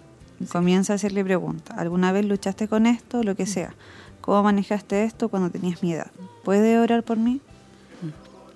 Comienza 0.51 0.93
a 0.93 0.97
hacerle 0.97 1.25
preguntas. 1.25 1.79
¿Alguna 1.79 2.13
vez 2.13 2.27
luchaste 2.27 2.69
con 2.69 2.87
esto? 2.87 3.23
Lo 3.23 3.37
que 3.37 3.47
sea. 3.47 3.75
¿Cómo 4.21 4.43
manejaste 4.43 5.05
esto 5.05 5.29
cuando 5.29 5.51
tenías 5.51 5.83
mi 5.83 5.93
edad? 5.93 6.11
¿Puede 6.45 6.79
orar 6.79 7.03
por 7.03 7.17
mí? 7.17 7.41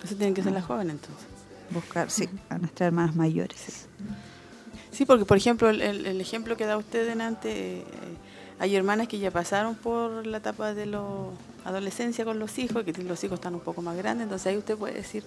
Eso 0.04 0.14
tienen 0.16 0.34
que 0.34 0.42
ser 0.42 0.52
las 0.52 0.64
jóvenes 0.64 0.96
entonces. 0.96 1.35
Buscar, 1.70 2.08
a 2.48 2.58
nuestras 2.58 2.86
hermanas 2.88 3.16
mayores. 3.16 3.86
Sí, 4.96 5.04
porque 5.04 5.24
por 5.24 5.36
ejemplo, 5.36 5.68
el, 5.68 6.20
ejemplo 6.20 6.56
que 6.56 6.64
da 6.64 6.76
usted 6.76 7.06
delante, 7.06 7.78
eh, 7.78 7.84
hay 8.58 8.76
hermanas 8.76 9.08
que 9.08 9.18
ya 9.18 9.30
pasaron 9.30 9.74
por 9.74 10.26
la 10.26 10.38
etapa 10.38 10.72
de 10.72 10.86
la 10.86 11.02
adolescencia 11.64 12.24
con 12.24 12.38
los 12.38 12.58
hijos, 12.58 12.84
que 12.84 12.92
los 13.02 13.22
hijos 13.22 13.34
están 13.34 13.54
un 13.54 13.60
poco 13.60 13.82
más 13.82 13.96
grandes, 13.96 14.24
entonces 14.24 14.46
ahí 14.46 14.56
usted 14.56 14.76
puede 14.76 14.94
decir 14.94 15.24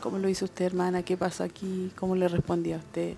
cómo 0.00 0.18
lo 0.18 0.28
hizo 0.28 0.46
usted, 0.46 0.64
hermana, 0.64 1.02
qué 1.02 1.16
pasó 1.16 1.44
aquí, 1.44 1.92
cómo 1.96 2.16
le 2.16 2.28
respondía 2.28 2.76
a 2.76 2.78
usted. 2.78 3.14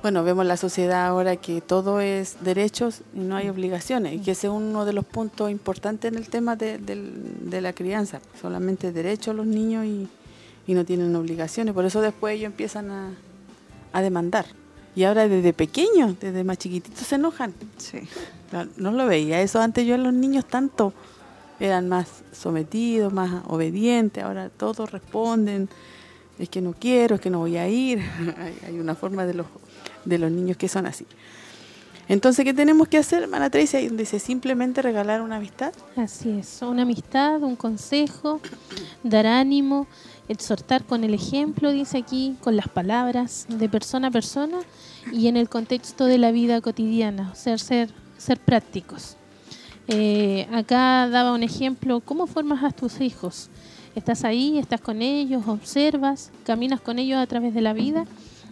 Bueno, 0.00 0.22
vemos 0.22 0.46
la 0.46 0.56
sociedad 0.56 1.06
ahora 1.08 1.34
que 1.34 1.60
todo 1.60 2.00
es 2.00 2.36
derechos 2.44 3.00
y 3.14 3.18
no 3.18 3.34
hay 3.34 3.48
obligaciones, 3.48 4.14
y 4.14 4.18
que 4.20 4.30
ese 4.30 4.46
es 4.46 4.52
uno 4.52 4.84
de 4.84 4.92
los 4.92 5.04
puntos 5.04 5.50
importantes 5.50 6.12
en 6.12 6.18
el 6.18 6.28
tema 6.28 6.54
de 6.54 7.60
la 7.60 7.72
crianza, 7.72 8.20
solamente 8.40 8.92
derechos 8.92 9.34
los 9.34 9.46
niños 9.46 9.86
y, 9.86 10.08
y, 10.68 10.74
no 10.74 10.84
tienen 10.84 11.16
obligaciones, 11.16 11.74
por 11.74 11.84
eso 11.84 12.00
después 12.00 12.36
ellos 12.36 12.46
empiezan 12.46 12.90
a, 12.90 13.10
a 13.92 14.02
demandar. 14.02 14.46
Y 14.94 15.04
ahora 15.04 15.26
desde 15.26 15.52
pequeños, 15.52 16.20
desde 16.20 16.44
más 16.44 16.58
chiquititos 16.58 17.06
se 17.06 17.16
enojan. 17.16 17.54
Sí. 17.78 18.00
No, 18.52 18.68
no, 18.76 18.92
lo 18.92 19.06
veía, 19.06 19.40
eso 19.42 19.60
antes 19.60 19.86
yo 19.86 19.94
en 19.94 20.04
los 20.04 20.12
niños 20.12 20.46
tanto 20.46 20.92
eran 21.58 21.88
más 21.88 22.08
sometidos, 22.32 23.12
más 23.12 23.42
obedientes, 23.48 24.22
ahora 24.22 24.48
todos 24.48 24.90
responden, 24.92 25.68
es 26.38 26.48
que 26.48 26.60
no 26.60 26.72
quiero, 26.72 27.16
es 27.16 27.20
que 27.20 27.30
no 27.30 27.40
voy 27.40 27.56
a 27.56 27.68
ir, 27.68 27.98
hay, 28.38 28.58
hay 28.66 28.78
una 28.78 28.94
forma 28.94 29.26
de 29.26 29.34
los 29.34 29.46
de 30.08 30.18
los 30.18 30.30
niños 30.30 30.56
que 30.56 30.68
son 30.68 30.86
así. 30.86 31.06
Entonces, 32.08 32.42
¿qué 32.44 32.54
tenemos 32.54 32.88
que 32.88 32.96
hacer, 32.96 33.24
hermana 33.24 33.50
Tracy? 33.50 33.88
Dice, 33.90 34.18
simplemente 34.18 34.80
regalar 34.80 35.20
una 35.20 35.36
amistad. 35.36 35.74
Así 35.94 36.30
es, 36.30 36.62
una 36.62 36.82
amistad, 36.82 37.42
un 37.42 37.54
consejo, 37.54 38.40
dar 39.02 39.26
ánimo, 39.26 39.86
exhortar 40.28 40.84
con 40.84 41.04
el 41.04 41.14
ejemplo, 41.14 41.72
dice 41.72 41.98
aquí, 41.98 42.36
con 42.40 42.56
las 42.56 42.68
palabras, 42.68 43.46
de 43.48 43.68
persona 43.68 44.08
a 44.08 44.10
persona 44.10 44.58
y 45.12 45.28
en 45.28 45.36
el 45.36 45.48
contexto 45.48 46.04
de 46.04 46.18
la 46.18 46.30
vida 46.30 46.60
cotidiana, 46.60 47.30
o 47.32 47.34
sea, 47.34 47.58
ser, 47.58 47.90
ser 48.16 48.38
prácticos. 48.38 49.16
Eh, 49.88 50.46
acá 50.52 51.08
daba 51.08 51.32
un 51.32 51.42
ejemplo, 51.42 52.00
¿cómo 52.00 52.26
formas 52.26 52.62
a 52.62 52.70
tus 52.70 53.00
hijos? 53.00 53.48
Estás 53.94 54.24
ahí, 54.24 54.58
estás 54.58 54.80
con 54.80 55.00
ellos, 55.02 55.48
observas, 55.48 56.30
caminas 56.44 56.80
con 56.80 56.98
ellos 56.98 57.18
a 57.18 57.26
través 57.26 57.54
de 57.54 57.62
la 57.62 57.72
vida 57.72 58.04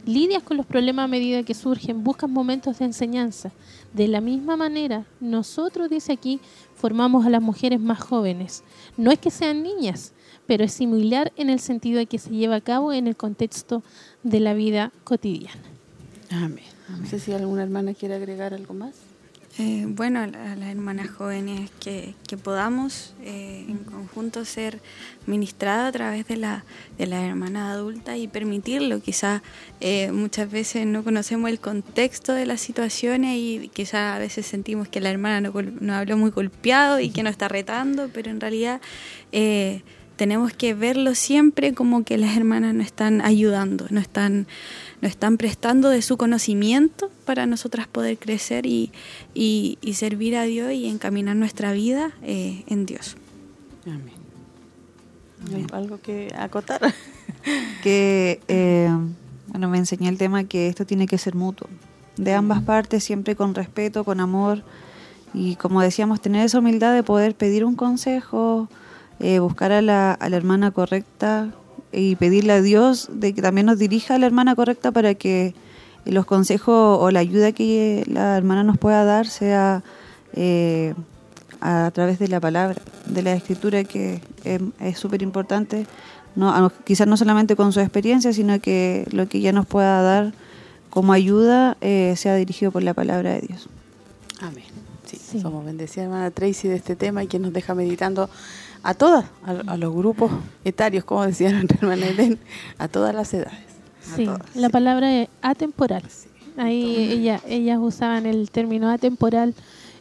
lidias 0.07 0.43
con 0.45 0.57
los 0.57 0.65
problemas 0.65 1.05
a 1.05 1.09
medida 1.09 1.43
que 1.43 1.53
surgen, 1.53 2.05
buscas 2.05 2.31
momentos 2.31 2.79
de 2.79 2.87
enseñanza. 2.87 3.51
De 3.93 4.09
la 4.09 4.21
misma 4.21 4.57
manera, 4.57 5.05
nosotros, 5.21 5.91
dice 5.91 6.13
aquí, 6.13 6.41
formamos 6.75 7.27
a 7.27 7.31
las 7.31 7.43
mujeres 7.43 7.81
más 7.81 7.99
jóvenes. 7.99 8.63
No 8.97 9.11
es 9.11 9.19
que 9.19 9.31
sean 9.31 9.63
niñas, 9.63 10.13
pero 10.47 10.65
es 10.65 10.73
similar 10.73 11.33
en 11.37 11.51
el 11.51 11.61
sentido 11.61 11.99
de 11.99 12.07
que 12.07 12.19
se 12.19 12.31
lleva 12.31 12.57
a 12.57 12.61
cabo 12.61 12.93
en 12.93 13.07
el 13.07 13.17
contexto 13.17 13.83
de 14.23 14.41
la 14.41 14.55
vida 14.55 14.93
cotidiana. 15.05 15.63
Amén. 16.31 16.65
No 16.89 17.07
sé 17.07 17.19
si 17.19 17.33
alguna 17.33 17.63
hermana 17.63 17.95
quiere 17.95 18.15
agregar 18.15 18.55
algo 18.55 18.75
más. 18.75 18.95
Eh, 19.59 19.87
bueno, 19.89 20.21
a 20.21 20.27
las 20.27 20.69
hermanas 20.69 21.09
jóvenes 21.09 21.71
que, 21.81 22.15
que 22.29 22.37
podamos 22.37 23.15
eh, 23.23 23.65
en 23.67 23.79
conjunto 23.79 24.45
ser 24.45 24.81
ministradas 25.27 25.89
a 25.89 25.93
través 25.93 26.29
de 26.29 26.37
la, 26.37 26.65
de 26.99 27.07
la 27.07 27.27
hermana 27.27 27.73
adulta 27.73 28.19
y 28.19 28.29
permitirlo. 28.29 29.01
Quizá 29.01 29.43
eh, 29.81 30.13
muchas 30.13 30.51
veces 30.51 30.85
no 30.85 31.03
conocemos 31.03 31.49
el 31.49 31.59
contexto 31.59 32.35
de 32.35 32.45
las 32.45 32.61
situaciones 32.61 33.37
y 33.39 33.71
quizá 33.73 34.15
a 34.15 34.19
veces 34.19 34.45
sentimos 34.45 34.89
que 34.89 35.01
la 35.01 35.11
hermana 35.11 35.41
nos 35.41 35.55
no 35.81 35.95
habló 35.95 36.19
muy 36.19 36.31
golpeado 36.33 37.01
y 37.01 37.09
que 37.09 37.23
nos 37.23 37.31
está 37.31 37.49
retando, 37.49 38.11
pero 38.13 38.31
en 38.31 38.43
realidad 38.43 38.83
tenemos 40.17 40.53
que 40.53 40.75
verlo 40.75 41.15
siempre 41.15 41.75
como 41.75 42.05
que 42.05 42.19
las 42.19 42.37
hermanas 42.37 42.75
nos 42.75 42.87
están 42.87 43.21
ayudando, 43.21 43.87
nos 43.91 44.03
están 44.03 44.47
nos 45.03 45.11
están 45.11 45.37
prestando 45.37 45.91
de 45.91 46.01
su 46.03 46.17
conocimiento 46.17 47.11
para 47.25 47.47
nosotras 47.47 47.87
poder 47.87 48.19
crecer 48.19 48.67
y, 48.67 48.93
y, 49.35 49.79
y 49.83 49.95
servir 49.95 50.37
a 50.37 50.45
Dios 50.45 50.73
y 50.73 50.87
encaminar 50.87 51.37
nuestra 51.37 51.73
vida 51.73 52.13
eh, 52.23 52.65
en 52.67 52.87
Dios. 52.87 53.17
Amén. 53.85 54.15
Amén. 55.47 55.67
¿Algo 55.73 56.01
que 56.01 56.33
acotar? 56.37 56.81
que, 57.83 58.41
eh, 58.49 58.91
bueno, 59.49 59.69
me 59.69 59.79
enseñé 59.79 60.09
el 60.09 60.19
tema 60.19 60.45
que 60.45 60.69
esto 60.69 60.87
tiene 60.87 61.07
que 61.07 61.19
ser 61.19 61.35
mutuo, 61.35 61.69
de 62.17 62.33
ambas 62.33 62.63
partes, 62.63 63.05
siempre 63.05 63.37
con 63.37 63.55
respeto, 63.55 64.03
con 64.03 64.21
amor 64.21 64.63
y 65.35 65.57
como 65.57 65.83
decíamos, 65.83 66.23
tener 66.23 66.47
esa 66.47 66.61
humildad 66.61 66.95
de 66.95 67.03
poder 67.03 67.35
pedir 67.35 67.65
un 67.67 67.77
consejo, 67.77 68.69
eh, 69.21 69.39
buscar 69.39 69.73
a 69.73 69.83
la, 69.83 70.13
a 70.13 70.29
la 70.29 70.37
hermana 70.37 70.71
correcta 70.71 71.51
y 71.93 72.17
pedirle 72.17 72.53
a 72.53 72.63
Dios 72.63 73.09
de 73.13 73.33
que 73.35 73.43
también 73.43 73.67
nos 73.67 73.79
dirija 73.79 74.15
a 74.15 74.19
la 74.19 74.27
hermana 74.27 74.55
correcta 74.55 74.93
para 74.93 75.15
que 75.15 75.55
los 76.05 76.27
consejos 76.27 76.99
o 77.01 77.11
la 77.11 77.21
ayuda 77.21 77.53
que 77.53 78.05
la 78.07 78.37
hermana 78.37 78.63
nos 78.63 78.79
pueda 78.79 79.05
dar 79.05 79.27
sea 79.27 79.83
eh, 80.35 80.95
a 81.61 81.91
través 81.93 82.19
de 82.19 82.29
la 82.29 82.39
palabra, 82.41 82.81
de 83.07 83.23
la 83.23 83.33
escritura, 83.33 83.85
que 83.85 84.21
es 84.45 84.99
súper 84.99 85.23
importante, 85.23 85.87
no, 86.37 86.71
quizás 86.85 87.07
no 87.07 87.17
solamente 87.17 87.57
con 87.57 87.73
su 87.73 87.81
experiencia, 87.81 88.33
sino 88.33 88.61
que 88.61 89.07
lo 89.11 89.27
que 89.27 89.39
ella 89.39 89.53
nos 89.53 89.67
pueda 89.67 90.03
dar 90.03 90.35
como 90.91 91.13
ayuda 91.13 91.77
eh, 91.81 92.15
sea 92.17 92.37
dirigido 92.37 92.71
por 92.71 92.83
la 92.83 92.95
palabra 92.95 93.33
de 93.33 93.41
Dios. 93.41 93.69
Amén. 94.41 94.65
Sí, 95.07 95.19
sí. 95.19 95.41
somos 95.41 95.65
bendecidas, 95.65 96.07
hermana 96.07 96.31
Tracy, 96.31 96.69
de 96.69 96.77
este 96.77 96.95
tema 96.95 97.25
y 97.25 97.27
que 97.27 97.39
nos 97.39 97.53
deja 97.53 97.75
meditando 97.75 98.29
a 98.87 98.95
todas, 98.95 99.25
a, 99.45 99.73
a, 99.73 99.77
los 99.77 99.93
grupos 99.93 100.31
etarios, 100.65 101.05
como 101.05 101.27
decía 101.27 101.51
nuestra 101.51 101.79
hermana 101.79 102.07
Eden, 102.07 102.39
a 102.79 102.87
todas 102.87 103.13
las 103.15 103.35
edades. 103.35 103.59
Sí, 104.01 104.25
todas. 104.25 104.55
la 104.55 104.69
palabra 104.69 105.13
es 105.13 105.29
atemporal. 105.43 106.05
Sí. 106.09 106.29
Ahí 106.57 107.11
ella, 107.11 107.41
ellas 107.49 107.79
usaban 107.81 108.27
el 108.27 108.51
término 108.51 108.89
atemporal 108.89 109.55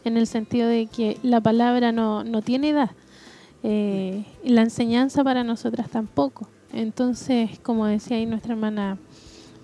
en 0.04 0.16
el 0.16 0.28
sentido 0.28 0.68
de 0.68 0.86
que 0.86 1.18
la 1.24 1.40
palabra 1.40 1.90
no, 1.90 2.22
no 2.22 2.42
tiene 2.42 2.70
edad. 2.70 2.92
Eh, 3.64 4.24
la 4.44 4.62
enseñanza 4.62 5.24
para 5.24 5.42
nosotras 5.42 5.90
tampoco. 5.90 6.48
Entonces, 6.72 7.58
como 7.58 7.86
decía 7.86 8.16
ahí 8.18 8.26
nuestra 8.26 8.52
hermana 8.52 8.98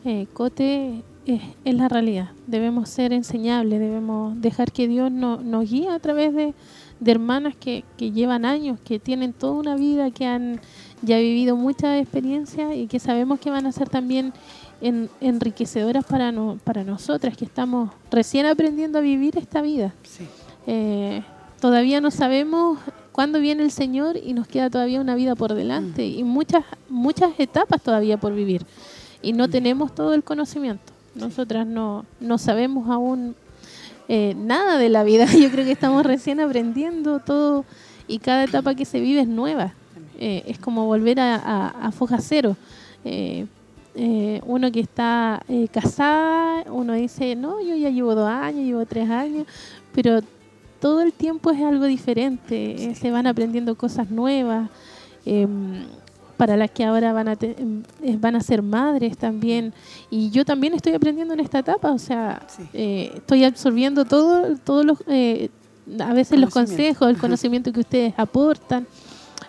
eh, 0.04 0.26
Cote, 0.32 1.02
es, 1.26 1.40
es, 1.64 1.74
la 1.76 1.88
realidad. 1.88 2.30
Debemos 2.48 2.88
ser 2.88 3.12
enseñables, 3.12 3.78
debemos 3.78 4.40
dejar 4.40 4.72
que 4.72 4.88
Dios 4.88 5.12
no, 5.12 5.40
nos 5.40 5.70
guíe 5.70 5.88
a 5.88 6.00
través 6.00 6.34
de, 6.34 6.54
de 7.02 7.10
hermanas 7.10 7.56
que, 7.56 7.82
que 7.96 8.12
llevan 8.12 8.44
años, 8.44 8.78
que 8.84 9.00
tienen 9.00 9.32
toda 9.32 9.54
una 9.54 9.74
vida, 9.74 10.12
que 10.12 10.24
han 10.24 10.60
ya 11.02 11.18
vivido 11.18 11.56
mucha 11.56 11.98
experiencia 11.98 12.76
y 12.76 12.86
que 12.86 13.00
sabemos 13.00 13.40
que 13.40 13.50
van 13.50 13.66
a 13.66 13.72
ser 13.72 13.88
también 13.88 14.32
en, 14.80 15.10
enriquecedoras 15.20 16.04
para, 16.04 16.30
no, 16.30 16.60
para 16.62 16.84
nosotras, 16.84 17.36
que 17.36 17.44
estamos 17.44 17.90
recién 18.08 18.46
aprendiendo 18.46 18.98
a 18.98 19.00
vivir 19.00 19.36
esta 19.36 19.62
vida. 19.62 19.92
Eh, 20.68 21.24
todavía 21.60 22.00
no 22.00 22.12
sabemos 22.12 22.78
cuándo 23.10 23.40
viene 23.40 23.64
el 23.64 23.72
Señor 23.72 24.16
y 24.16 24.32
nos 24.32 24.46
queda 24.46 24.70
todavía 24.70 25.00
una 25.00 25.16
vida 25.16 25.34
por 25.34 25.54
delante 25.54 26.02
mm. 26.02 26.18
y 26.18 26.22
muchas, 26.22 26.64
muchas 26.88 27.32
etapas 27.38 27.82
todavía 27.82 28.16
por 28.16 28.32
vivir. 28.32 28.64
Y 29.22 29.32
no 29.32 29.48
mm. 29.48 29.50
tenemos 29.50 29.92
todo 29.92 30.14
el 30.14 30.22
conocimiento. 30.22 30.92
Nosotras 31.16 31.66
no, 31.66 32.06
no 32.20 32.38
sabemos 32.38 32.88
aún 32.88 33.34
eh, 34.08 34.34
nada 34.36 34.78
de 34.78 34.88
la 34.88 35.04
vida. 35.04 35.26
Yo 35.40 35.50
creo 35.50 35.64
que 35.64 35.72
estamos 35.72 36.04
recién 36.04 36.40
aprendiendo 36.40 37.20
todo 37.20 37.64
y 38.08 38.18
cada 38.18 38.44
etapa 38.44 38.74
que 38.74 38.84
se 38.84 39.00
vive 39.00 39.20
es 39.20 39.28
nueva. 39.28 39.74
Eh, 40.18 40.42
es 40.46 40.58
como 40.58 40.86
volver 40.86 41.18
a, 41.20 41.68
a, 41.68 41.92
foja 41.92 42.18
cero. 42.20 42.56
Eh, 43.04 43.46
uno 44.46 44.72
que 44.72 44.80
está 44.80 45.42
casada, 45.72 46.64
uno 46.70 46.94
dice, 46.94 47.36
no, 47.36 47.60
yo 47.60 47.76
ya 47.76 47.90
llevo 47.90 48.14
dos 48.14 48.28
años, 48.28 48.64
llevo 48.64 48.86
tres 48.86 49.10
años, 49.10 49.46
pero 49.92 50.20
todo 50.80 51.02
el 51.02 51.12
tiempo 51.12 51.50
es 51.50 51.60
algo 51.62 51.84
diferente, 51.84 52.94
se 52.94 53.10
van 53.10 53.26
aprendiendo 53.26 53.76
cosas 53.76 54.10
nuevas, 54.10 54.68
em, 55.26 55.84
para 56.42 56.56
las 56.56 56.72
que 56.72 56.82
ahora 56.82 57.12
van 57.12 57.28
a, 57.28 57.36
em, 57.40 57.84
van 58.18 58.34
a 58.34 58.40
ser 58.40 58.62
madres 58.62 59.16
también, 59.16 59.72
y 60.10 60.30
yo 60.30 60.44
también 60.44 60.74
estoy 60.74 60.92
aprendiendo 60.92 61.34
en 61.34 61.38
esta 61.38 61.60
etapa, 61.60 61.92
o 61.92 62.00
sea, 62.00 62.44
estoy 62.72 63.44
absorbiendo 63.44 64.04
todo, 64.04 64.56
todos 64.64 64.84
los, 64.84 64.98
a 66.00 66.12
veces 66.12 66.40
los 66.40 66.50
consejos, 66.50 67.08
el 67.08 67.16
conocimiento 67.16 67.72
que 67.72 67.78
ustedes 67.78 68.14
aportan 68.16 68.88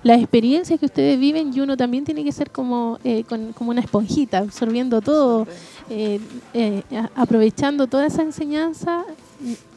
las 0.03 0.19
experiencias 0.19 0.79
que 0.79 0.85
ustedes 0.85 1.19
viven 1.19 1.51
y 1.51 1.61
uno 1.61 1.75
también 1.75 2.03
tiene 2.03 2.23
que 2.23 2.31
ser 2.31 2.51
como, 2.51 2.99
eh, 3.03 3.23
como 3.57 3.71
una 3.71 3.81
esponjita, 3.81 4.37
absorbiendo 4.37 5.01
todo, 5.01 5.47
eh, 5.89 6.19
eh, 6.53 6.83
aprovechando 7.15 7.87
toda 7.87 8.05
esa 8.05 8.21
enseñanza 8.21 9.03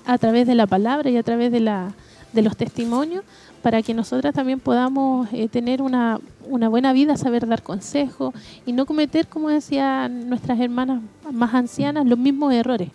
a 0.05 0.19
través 0.19 0.47
de 0.47 0.55
la 0.55 0.67
palabra 0.67 1.09
y 1.09 1.17
a 1.17 1.23
través 1.23 1.51
de, 1.51 1.61
la, 1.61 1.95
de 2.37 2.43
los 2.43 2.57
testimonios 2.57 3.25
para 3.63 3.83
que 3.83 3.93
nosotras 3.95 4.33
también 4.33 4.61
podamos 4.61 5.29
tener 5.51 5.83
una, 5.83 6.21
una 6.49 6.69
buena 6.69 6.93
vida, 6.93 7.17
saber 7.17 7.49
dar 7.49 7.65
consejos 7.65 8.33
y 8.65 8.73
no 8.73 8.87
cometer, 8.87 9.27
como 9.27 9.49
decían 9.49 10.29
nuestras 10.29 10.61
hermanas 10.61 11.03
más 11.33 11.53
ancianas, 11.53 12.07
los 12.07 12.19
mismos 12.19 12.55
errores. 12.55 12.91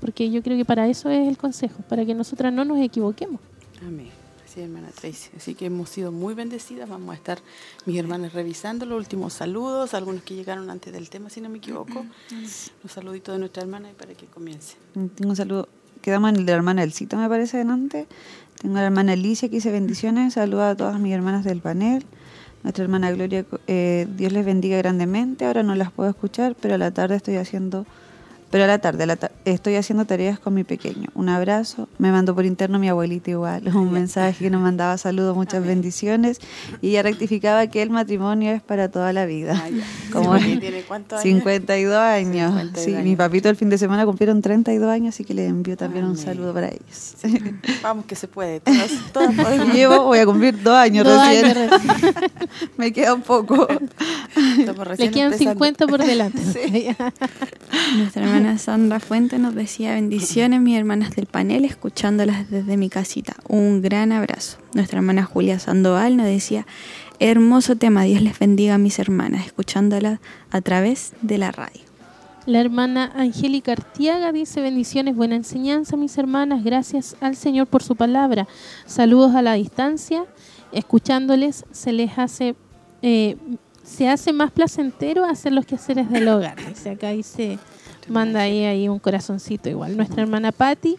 Porque 0.00 0.30
yo 0.30 0.42
creo 0.42 0.56
que 0.56 0.64
para 0.64 0.88
eso 0.88 1.10
es 1.10 1.28
el 1.28 1.36
consejo, 1.36 1.82
para 1.90 2.06
que 2.06 2.14
nosotras 2.14 2.50
no 2.50 2.64
nos 2.64 2.78
equivoquemos. 2.78 3.40
Amén 3.86 4.18
hermana 4.62 4.88
Tracy. 4.88 5.30
Así 5.36 5.54
que 5.54 5.66
hemos 5.66 5.88
sido 5.88 6.12
muy 6.12 6.34
bendecidas. 6.34 6.88
Vamos 6.88 7.10
a 7.10 7.14
estar 7.14 7.38
mis 7.86 7.98
hermanas 7.98 8.32
revisando 8.32 8.86
los 8.86 8.98
últimos 8.98 9.32
saludos, 9.32 9.94
algunos 9.94 10.22
que 10.22 10.34
llegaron 10.34 10.70
antes 10.70 10.92
del 10.92 11.08
tema, 11.10 11.30
si 11.30 11.40
no 11.40 11.48
me 11.48 11.58
equivoco. 11.58 12.04
Un 12.30 12.90
saludito 12.90 13.32
de 13.32 13.38
nuestra 13.38 13.62
hermana 13.62 13.90
y 13.90 13.94
para 13.94 14.14
que 14.14 14.26
comience. 14.26 14.76
Tengo 14.92 15.30
un 15.30 15.36
saludo. 15.36 15.68
Quedamos 16.02 16.30
en 16.30 16.36
el 16.36 16.46
de 16.46 16.52
la 16.52 16.56
hermana 16.56 16.82
Elcita, 16.84 17.16
me 17.16 17.28
parece, 17.28 17.58
delante. 17.58 18.06
Tengo 18.60 18.76
a 18.78 18.80
la 18.80 18.86
hermana 18.86 19.12
Alicia 19.12 19.48
que 19.48 19.56
dice 19.56 19.70
bendiciones. 19.70 20.34
Saluda 20.34 20.70
a 20.70 20.76
todas 20.76 20.98
mis 20.98 21.12
hermanas 21.12 21.44
del 21.44 21.60
panel. 21.60 22.04
Nuestra 22.64 22.82
hermana 22.82 23.12
Gloria, 23.12 23.44
eh, 23.68 24.08
Dios 24.16 24.32
les 24.32 24.44
bendiga 24.44 24.76
grandemente. 24.78 25.44
Ahora 25.44 25.62
no 25.62 25.76
las 25.76 25.92
puedo 25.92 26.10
escuchar, 26.10 26.56
pero 26.60 26.74
a 26.74 26.78
la 26.78 26.90
tarde 26.90 27.14
estoy 27.14 27.36
haciendo 27.36 27.86
pero 28.50 28.64
a 28.64 28.66
la 28.66 28.78
tarde, 28.78 29.06
estoy 29.44 29.76
haciendo 29.76 30.06
tareas 30.06 30.38
con 30.38 30.54
mi 30.54 30.64
pequeño. 30.64 31.10
Un 31.14 31.28
abrazo. 31.28 31.88
Me 31.98 32.10
mandó 32.10 32.34
por 32.34 32.46
interno 32.46 32.78
mi 32.78 32.88
abuelita 32.88 33.30
igual, 33.30 33.68
un 33.74 33.92
mensaje 33.92 34.44
que 34.44 34.50
nos 34.50 34.62
mandaba 34.62 34.96
saludos, 34.96 35.36
muchas 35.36 35.64
bendiciones. 35.64 36.40
Y 36.80 36.90
ella 36.90 37.02
rectificaba 37.02 37.66
que 37.66 37.82
el 37.82 37.90
matrimonio 37.90 38.52
es 38.52 38.62
para 38.62 38.90
toda 38.90 39.12
la 39.12 39.26
vida. 39.26 39.62
Como 40.12 40.36
¿Tiene 40.36 40.82
cuántos 40.82 41.20
años? 41.20 41.38
52 41.38 41.96
años. 41.96 42.70
sí, 42.76 42.92
mi 42.92 43.16
papito 43.16 43.48
el 43.48 43.56
fin 43.56 43.68
de 43.68 43.76
semana 43.76 44.06
cumplieron 44.06 44.40
32 44.40 44.88
años, 44.88 45.14
así 45.14 45.24
que 45.24 45.34
le 45.34 45.46
envío 45.46 45.76
también 45.76 46.04
un 46.06 46.16
saludo 46.16 46.54
para 46.54 46.68
ellos. 46.68 47.16
Vamos 47.82 48.06
que 48.06 48.16
se 48.16 48.28
puede. 48.28 48.60
Todas, 48.60 48.90
todas 49.12 49.74
Llevo, 49.74 50.04
voy 50.04 50.18
a 50.20 50.26
cumplir 50.26 50.62
dos 50.62 50.74
años 50.74 51.06
recién. 51.06 51.70
Me 52.76 52.92
queda 52.92 53.12
un 53.14 53.22
poco. 53.22 53.68
Le 54.96 55.10
quedan 55.10 55.36
50 55.36 55.86
por 55.86 56.04
delante. 56.04 56.96
Nuestra 57.96 58.37
hermana 58.38 58.58
Sandra 58.58 59.00
Fuente 59.00 59.38
nos 59.40 59.54
decía 59.56 59.94
bendiciones, 59.94 60.60
mis 60.60 60.78
hermanas 60.78 61.10
del 61.16 61.26
panel, 61.26 61.64
escuchándolas 61.64 62.48
desde 62.48 62.76
mi 62.76 62.88
casita. 62.88 63.34
Un 63.48 63.82
gran 63.82 64.12
abrazo. 64.12 64.58
Nuestra 64.74 64.98
hermana 64.98 65.24
Julia 65.24 65.58
Sandoval 65.58 66.16
nos 66.16 66.26
decía, 66.26 66.64
hermoso 67.18 67.74
tema, 67.74 68.04
Dios 68.04 68.22
les 68.22 68.38
bendiga 68.38 68.74
a 68.74 68.78
mis 68.78 69.00
hermanas, 69.00 69.44
escuchándolas 69.44 70.20
a 70.52 70.60
través 70.60 71.14
de 71.20 71.38
la 71.38 71.50
radio. 71.50 71.80
La 72.46 72.60
hermana 72.60 73.10
Angélica 73.16 73.72
Artiaga 73.72 74.30
dice 74.30 74.60
bendiciones, 74.60 75.16
buena 75.16 75.34
enseñanza, 75.34 75.96
mis 75.96 76.16
hermanas, 76.16 76.62
gracias 76.62 77.16
al 77.20 77.34
Señor 77.34 77.66
por 77.66 77.82
su 77.82 77.96
palabra. 77.96 78.46
Saludos 78.86 79.34
a 79.34 79.42
la 79.42 79.54
distancia, 79.54 80.24
escuchándoles 80.70 81.64
se 81.72 81.92
les 81.92 82.16
hace 82.18 82.54
eh, 83.02 83.36
se 83.82 84.08
hace 84.08 84.32
más 84.32 84.50
placentero 84.50 85.24
hacer 85.24 85.52
los 85.52 85.64
quehaceres 85.64 86.10
del 86.10 86.28
hogar. 86.28 86.56
Acá 86.90 87.10
dice 87.10 87.58
manda 88.08 88.40
ahí, 88.40 88.64
ahí 88.64 88.88
un 88.88 88.98
corazoncito 88.98 89.68
igual. 89.68 89.96
Nuestra 89.96 90.22
hermana 90.22 90.52
Patti 90.52 90.96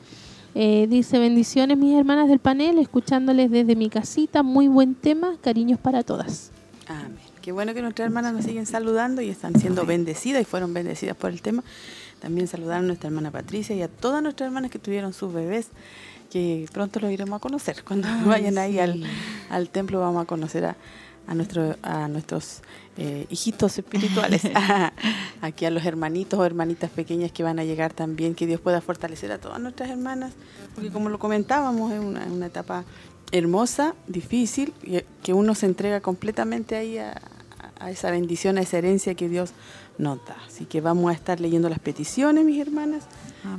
eh, 0.55 0.87
dice 0.89 1.19
bendiciones 1.19 1.77
mis 1.77 1.97
hermanas 1.97 2.27
del 2.27 2.39
panel, 2.39 2.79
escuchándoles 2.79 3.51
desde 3.51 3.75
mi 3.75 3.89
casita, 3.89 4.43
muy 4.43 4.67
buen 4.67 4.95
tema, 4.95 5.35
cariños 5.41 5.79
para 5.79 6.03
todas. 6.03 6.51
Amén. 6.87 7.29
Qué 7.41 7.51
bueno 7.51 7.73
que 7.73 7.81
nuestras 7.81 8.07
hermanas 8.07 8.33
nos 8.33 8.45
siguen 8.45 8.65
saludando 8.65 9.21
y 9.21 9.29
están 9.29 9.59
siendo 9.59 9.85
bendecidas 9.85 10.41
y 10.41 10.45
fueron 10.45 10.73
bendecidas 10.73 11.15
por 11.15 11.31
el 11.31 11.41
tema. 11.41 11.63
También 12.19 12.47
saludar 12.47 12.79
a 12.79 12.81
nuestra 12.81 13.07
hermana 13.07 13.31
Patricia 13.31 13.75
y 13.75 13.81
a 13.81 13.87
todas 13.87 14.21
nuestras 14.21 14.47
hermanas 14.47 14.71
que 14.71 14.79
tuvieron 14.79 15.13
sus 15.13 15.31
bebés, 15.31 15.67
que 16.29 16.65
pronto 16.73 16.99
los 16.99 17.11
iremos 17.11 17.37
a 17.37 17.39
conocer. 17.39 17.83
Cuando 17.83 18.07
vayan 18.25 18.57
ahí 18.57 18.79
al, 18.79 19.03
al 19.49 19.69
templo 19.69 19.99
vamos 19.99 20.23
a 20.23 20.25
conocer 20.25 20.65
a, 20.65 20.75
a, 21.27 21.35
nuestro, 21.35 21.75
a 21.81 22.07
nuestros 22.07 22.61
eh, 23.01 23.25
hijitos 23.29 23.77
espirituales, 23.77 24.41
aquí 25.41 25.65
a 25.65 25.71
los 25.71 25.85
hermanitos 25.85 26.37
o 26.37 26.45
hermanitas 26.45 26.89
pequeñas 26.89 27.31
que 27.31 27.43
van 27.43 27.57
a 27.57 27.63
llegar 27.63 27.93
también, 27.93 28.35
que 28.35 28.45
Dios 28.45 28.59
pueda 28.59 28.81
fortalecer 28.81 29.31
a 29.31 29.37
todas 29.37 29.61
nuestras 29.61 29.89
hermanas, 29.89 30.33
porque 30.75 30.89
como 30.89 31.07
lo 31.07 31.17
comentábamos, 31.17 31.93
es 31.93 31.99
una, 32.01 32.25
una 32.25 32.47
etapa 32.47 32.83
hermosa, 33.31 33.95
difícil, 34.07 34.73
y 34.83 34.99
que 35.23 35.31
uno 35.31 35.55
se 35.55 35.65
entrega 35.65 36.01
completamente 36.01 36.75
ahí 36.75 36.97
a, 36.97 37.21
a 37.79 37.89
esa 37.89 38.11
bendición, 38.11 38.57
a 38.57 38.61
esa 38.61 38.79
herencia 38.79 39.15
que 39.15 39.29
Dios 39.29 39.51
nos 39.97 40.17
da. 40.25 40.35
Así 40.45 40.65
que 40.65 40.81
vamos 40.81 41.09
a 41.09 41.13
estar 41.13 41.39
leyendo 41.39 41.69
las 41.69 41.79
peticiones, 41.79 42.43
mis 42.43 42.59
hermanas. 42.59 43.05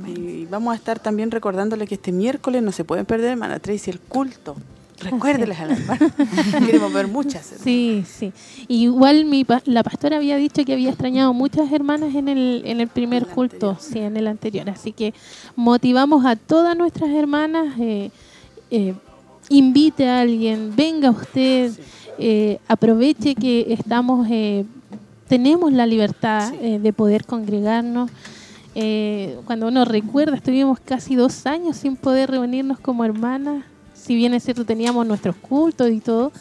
Y 0.05 0.45
vamos 0.45 0.73
a 0.73 0.75
estar 0.75 0.99
también 0.99 1.31
recordándole 1.31 1.87
que 1.87 1.95
este 1.95 2.11
miércoles 2.11 2.61
no 2.61 2.71
se 2.71 2.83
pueden 2.83 3.07
perder, 3.07 3.31
hermana 3.31 3.57
Tracy, 3.57 3.89
el 3.89 3.99
culto 3.99 4.55
Recuérdelas 5.03 5.59
a 5.59 5.65
las 5.65 5.79
hermanas. 5.79 6.11
Queremos 6.65 6.93
ver 6.93 7.07
muchas. 7.07 7.53
Sí, 7.63 8.03
sí. 8.07 8.31
Igual 8.67 9.25
mi, 9.25 9.45
la 9.65 9.83
pastora 9.83 10.17
había 10.17 10.37
dicho 10.37 10.63
que 10.63 10.73
había 10.73 10.89
extrañado 10.89 11.33
muchas 11.33 11.71
hermanas 11.71 12.15
en 12.15 12.27
el, 12.27 12.61
en 12.65 12.79
el 12.79 12.87
primer 12.87 13.25
culto, 13.27 13.77
sí, 13.79 13.99
en 13.99 14.17
el 14.17 14.27
anterior. 14.27 14.69
Así 14.69 14.91
que 14.91 15.13
motivamos 15.55 16.25
a 16.25 16.35
todas 16.35 16.77
nuestras 16.77 17.09
hermanas, 17.11 17.75
eh, 17.79 18.11
eh, 18.69 18.93
invite 19.49 20.07
a 20.07 20.21
alguien, 20.21 20.73
venga 20.75 21.09
usted, 21.09 21.71
eh, 22.17 22.59
aproveche 22.67 23.35
que 23.35 23.73
estamos, 23.73 24.27
tenemos 25.27 25.71
la 25.73 25.85
libertad 25.85 26.51
de 26.53 26.93
poder 26.93 27.25
congregarnos. 27.25 28.11
cuando 29.45 29.67
uno 29.67 29.83
recuerda, 29.85 30.35
estuvimos 30.35 30.79
casi 30.79 31.15
dos 31.15 31.45
años 31.45 31.77
sin 31.77 31.95
poder 31.95 32.31
reunirnos 32.31 32.79
como 32.79 33.03
hermanas 33.03 33.65
si 34.01 34.15
bien 34.15 34.33
es 34.33 34.43
cierto 34.43 34.65
teníamos 34.65 35.05
nuestros 35.05 35.35
cultos 35.35 35.89
y 35.89 35.99
todo, 35.99 36.31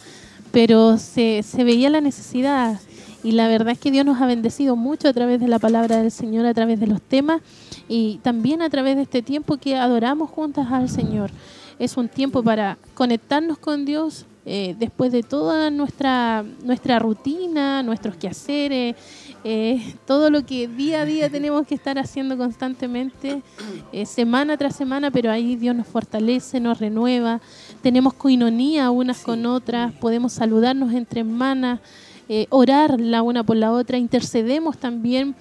pero 0.53 0.99
se, 0.99 1.43
se 1.43 1.65
veía 1.65 1.91
la 1.91 2.01
necesidad 2.01 2.81
y 3.23 3.33
la 3.33 3.49
verdad 3.49 3.73
es 3.73 3.79
que 3.79 3.91
Dios 3.91 4.07
nos 4.07 4.21
ha 4.21 4.27
bendecido 4.27 4.77
mucho 4.77 5.09
a 5.09 5.13
través 5.13 5.41
de 5.41 5.49
la 5.49 5.59
palabra 5.59 5.99
del 5.99 6.11
Señor, 6.11 6.47
a 6.47 6.55
través 6.55 6.81
de 6.81 6.87
los 6.87 7.03
temas 7.03 7.43
y 7.89 8.19
también 8.23 8.63
a 8.63 8.71
través 8.71 8.97
de 8.97 9.03
este 9.03 9.23
tiempo 9.23 9.59
que 9.59 9.77
adoramos 9.77 10.31
juntas 10.31 10.69
al 10.71 10.89
Señor. 10.89 11.31
Es 11.79 11.97
un 11.97 12.09
tiempo 12.09 12.43
para 12.43 12.79
conectarnos 12.95 13.59
con 13.59 13.85
Dios 13.85 14.27
eh, 14.47 14.75
después 14.79 15.13
de 15.13 15.23
toda 15.23 15.71
nuestra, 15.71 16.45
nuestra 16.65 16.99
rutina, 16.99 17.83
nuestros 17.83 18.17
quehaceres, 18.17 18.97
eh, 19.43 19.95
todo 20.07 20.29
lo 20.29 20.45
que 20.45 20.69
día 20.69 21.01
a 21.01 21.05
día 21.07 21.31
tenemos 21.31 21.67
que 21.67 21.75
estar 21.75 21.99
haciendo 21.99 22.37
constantemente, 22.37 23.43
eh, 23.91 24.05
semana 24.05 24.57
tras 24.59 24.77
semana, 24.77 25.11
pero 25.11 25.31
ahí 25.31 25.57
Dios 25.57 25.75
nos 25.75 25.87
fortalece, 25.87 26.61
nos 26.61 26.79
renueva, 26.79 27.41
tenemos 27.83 28.13
coinonía 28.13 28.91
unas 28.91 29.23
con 29.23 29.47
otras, 29.47 29.93
podemos 29.95 30.35
saludarnos 30.35 30.93
entre 30.93 31.21
hermanas, 31.21 31.81
eh, 32.29 32.47
orar 32.51 33.01
la 33.01 33.23
una 33.23 33.43
por 33.43 33.57
la 33.57 33.73
otra, 33.73 33.97
intercedemos 33.97 34.77
también. 34.79 35.35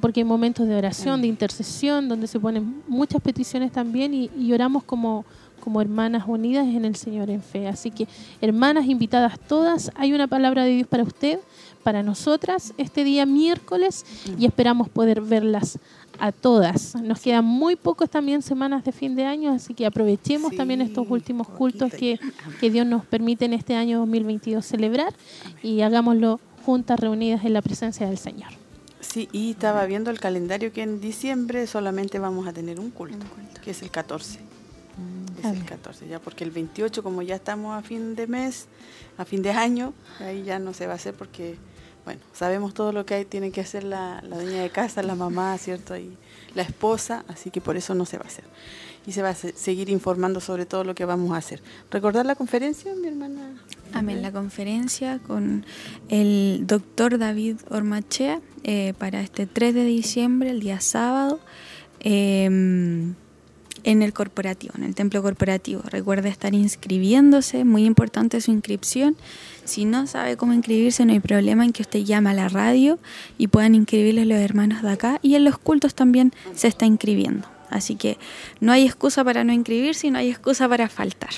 porque 0.00 0.18
hay 0.18 0.24
momentos 0.24 0.66
de 0.66 0.74
oración, 0.74 1.22
de 1.22 1.28
intercesión, 1.28 2.08
donde 2.08 2.26
se 2.26 2.40
ponen 2.40 2.82
muchas 2.88 3.22
peticiones 3.22 3.70
también 3.70 4.12
y, 4.12 4.52
oramos 4.52 4.82
como, 4.82 5.24
como 5.60 5.80
hermanas 5.80 6.24
unidas 6.26 6.66
en 6.66 6.84
el 6.84 6.96
Señor 6.96 7.30
en 7.30 7.40
fe. 7.40 7.68
Así 7.68 7.92
que, 7.92 8.08
hermanas 8.40 8.86
invitadas 8.86 9.38
todas, 9.38 9.92
hay 9.94 10.12
una 10.12 10.26
palabra 10.26 10.64
de 10.64 10.70
Dios 10.70 10.88
para 10.88 11.04
usted, 11.04 11.38
para 11.88 12.02
nosotras, 12.02 12.74
este 12.76 13.02
día 13.02 13.24
miércoles, 13.24 14.04
y 14.38 14.44
esperamos 14.44 14.90
poder 14.90 15.22
verlas 15.22 15.78
a 16.18 16.32
todas. 16.32 16.94
Nos 16.96 17.18
quedan 17.18 17.46
muy 17.46 17.76
pocos 17.76 18.10
también 18.10 18.42
semanas 18.42 18.84
de 18.84 18.92
fin 18.92 19.16
de 19.16 19.24
año, 19.24 19.52
así 19.52 19.72
que 19.72 19.86
aprovechemos 19.86 20.54
también 20.54 20.82
estos 20.82 21.06
últimos 21.08 21.48
cultos 21.48 21.90
que, 21.90 22.20
que 22.60 22.70
Dios 22.70 22.86
nos 22.86 23.06
permite 23.06 23.46
en 23.46 23.54
este 23.54 23.74
año 23.74 24.00
2022 24.00 24.66
celebrar 24.66 25.14
y 25.62 25.80
hagámoslo 25.80 26.40
juntas, 26.66 27.00
reunidas 27.00 27.42
en 27.46 27.54
la 27.54 27.62
presencia 27.62 28.06
del 28.06 28.18
Señor. 28.18 28.50
Sí, 29.00 29.30
y 29.32 29.52
estaba 29.52 29.86
viendo 29.86 30.10
el 30.10 30.20
calendario 30.20 30.74
que 30.74 30.82
en 30.82 31.00
diciembre 31.00 31.66
solamente 31.66 32.18
vamos 32.18 32.46
a 32.46 32.52
tener 32.52 32.80
un 32.80 32.90
culto, 32.90 33.24
que 33.64 33.70
es 33.70 33.80
el 33.80 33.90
14. 33.90 34.40
Es 35.38 35.44
el 35.44 35.64
14, 35.64 36.08
ya 36.08 36.18
porque 36.18 36.42
el 36.42 36.50
28, 36.50 37.02
como 37.02 37.22
ya 37.22 37.36
estamos 37.36 37.78
a 37.78 37.82
fin 37.82 38.16
de 38.16 38.26
mes, 38.26 38.66
a 39.16 39.24
fin 39.24 39.42
de 39.42 39.50
año, 39.50 39.94
ahí 40.18 40.42
ya 40.42 40.58
no 40.58 40.74
se 40.74 40.86
va 40.86 40.94
a 40.94 40.96
hacer 40.96 41.14
porque, 41.14 41.56
bueno, 42.08 42.22
sabemos 42.32 42.72
todo 42.72 42.90
lo 42.92 43.04
que 43.04 43.12
hay, 43.16 43.24
tiene 43.26 43.50
que 43.50 43.60
hacer 43.60 43.84
la, 43.84 44.22
la 44.22 44.36
dueña 44.40 44.62
de 44.62 44.70
casa, 44.70 45.02
la 45.02 45.14
mamá, 45.14 45.58
¿cierto? 45.58 45.94
Y 45.94 46.16
la 46.54 46.62
esposa, 46.62 47.22
así 47.28 47.50
que 47.50 47.60
por 47.60 47.76
eso 47.76 47.94
no 47.94 48.06
se 48.06 48.16
va 48.16 48.24
a 48.24 48.28
hacer. 48.28 48.44
Y 49.06 49.12
se 49.12 49.20
va 49.20 49.28
a 49.28 49.34
se- 49.34 49.52
seguir 49.52 49.90
informando 49.90 50.40
sobre 50.40 50.64
todo 50.64 50.84
lo 50.84 50.94
que 50.94 51.04
vamos 51.04 51.32
a 51.32 51.36
hacer. 51.36 51.60
¿Recordar 51.90 52.24
la 52.24 52.34
conferencia, 52.34 52.94
mi 52.94 53.08
hermana? 53.08 53.60
Amén. 53.92 54.22
La 54.22 54.32
conferencia 54.32 55.18
con 55.18 55.66
el 56.08 56.62
doctor 56.66 57.18
David 57.18 57.56
Ormachea 57.68 58.40
eh, 58.64 58.94
para 58.96 59.20
este 59.20 59.46
3 59.46 59.74
de 59.74 59.84
diciembre, 59.84 60.48
el 60.48 60.60
día 60.60 60.80
sábado, 60.80 61.40
eh, 62.00 63.12
en 63.84 64.02
el 64.02 64.12
corporativo, 64.12 64.74
en 64.76 64.84
el 64.84 64.94
templo 64.94 65.22
corporativo. 65.22 65.82
Recuerde 65.84 66.28
estar 66.28 66.54
inscribiéndose, 66.54 67.64
muy 67.64 67.84
importante 67.84 68.40
su 68.40 68.50
inscripción. 68.50 69.16
Si 69.64 69.84
no 69.84 70.06
sabe 70.06 70.36
cómo 70.36 70.52
inscribirse, 70.52 71.04
no 71.04 71.12
hay 71.12 71.20
problema 71.20 71.64
en 71.64 71.72
que 71.72 71.82
usted 71.82 72.00
llame 72.00 72.30
a 72.30 72.34
la 72.34 72.48
radio 72.48 72.98
y 73.36 73.48
puedan 73.48 73.74
inscribirles 73.74 74.26
los 74.26 74.38
hermanos 74.38 74.82
de 74.82 74.90
acá. 74.90 75.18
Y 75.22 75.34
en 75.34 75.44
los 75.44 75.58
cultos 75.58 75.94
también 75.94 76.32
se 76.54 76.68
está 76.68 76.86
inscribiendo. 76.86 77.46
Así 77.70 77.96
que 77.96 78.18
no 78.60 78.72
hay 78.72 78.84
excusa 78.84 79.24
para 79.24 79.44
no 79.44 79.52
inscribirse 79.52 80.06
y 80.06 80.10
no 80.10 80.18
hay 80.18 80.30
excusa 80.30 80.68
para 80.68 80.88
faltar. 80.88 81.30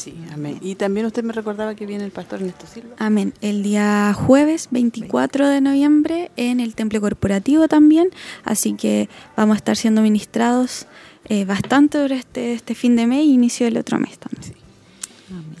Sí, 0.00 0.14
amén. 0.32 0.58
Y 0.62 0.76
también 0.76 1.04
usted 1.04 1.22
me 1.22 1.34
recordaba 1.34 1.74
que 1.74 1.84
viene 1.84 2.04
el 2.04 2.10
pastor 2.10 2.40
Ernesto 2.40 2.66
Silva. 2.66 2.94
Amén. 2.98 3.34
El 3.42 3.62
día 3.62 4.14
jueves 4.14 4.68
24 4.70 5.46
de 5.46 5.60
noviembre 5.60 6.30
en 6.36 6.60
el 6.60 6.74
templo 6.74 7.02
corporativo 7.02 7.68
también. 7.68 8.08
Así 8.42 8.72
que 8.72 9.10
vamos 9.36 9.56
a 9.56 9.58
estar 9.58 9.76
siendo 9.76 10.00
ministrados 10.00 10.86
eh, 11.30 11.44
bastante 11.46 11.96
durante 11.98 12.52
este 12.52 12.74
fin 12.74 12.94
de 12.96 13.06
mes 13.06 13.24
y 13.24 13.32
inicio 13.32 13.64
del 13.66 13.78
otro 13.78 13.98
mes 13.98 14.18
también. 14.18 14.54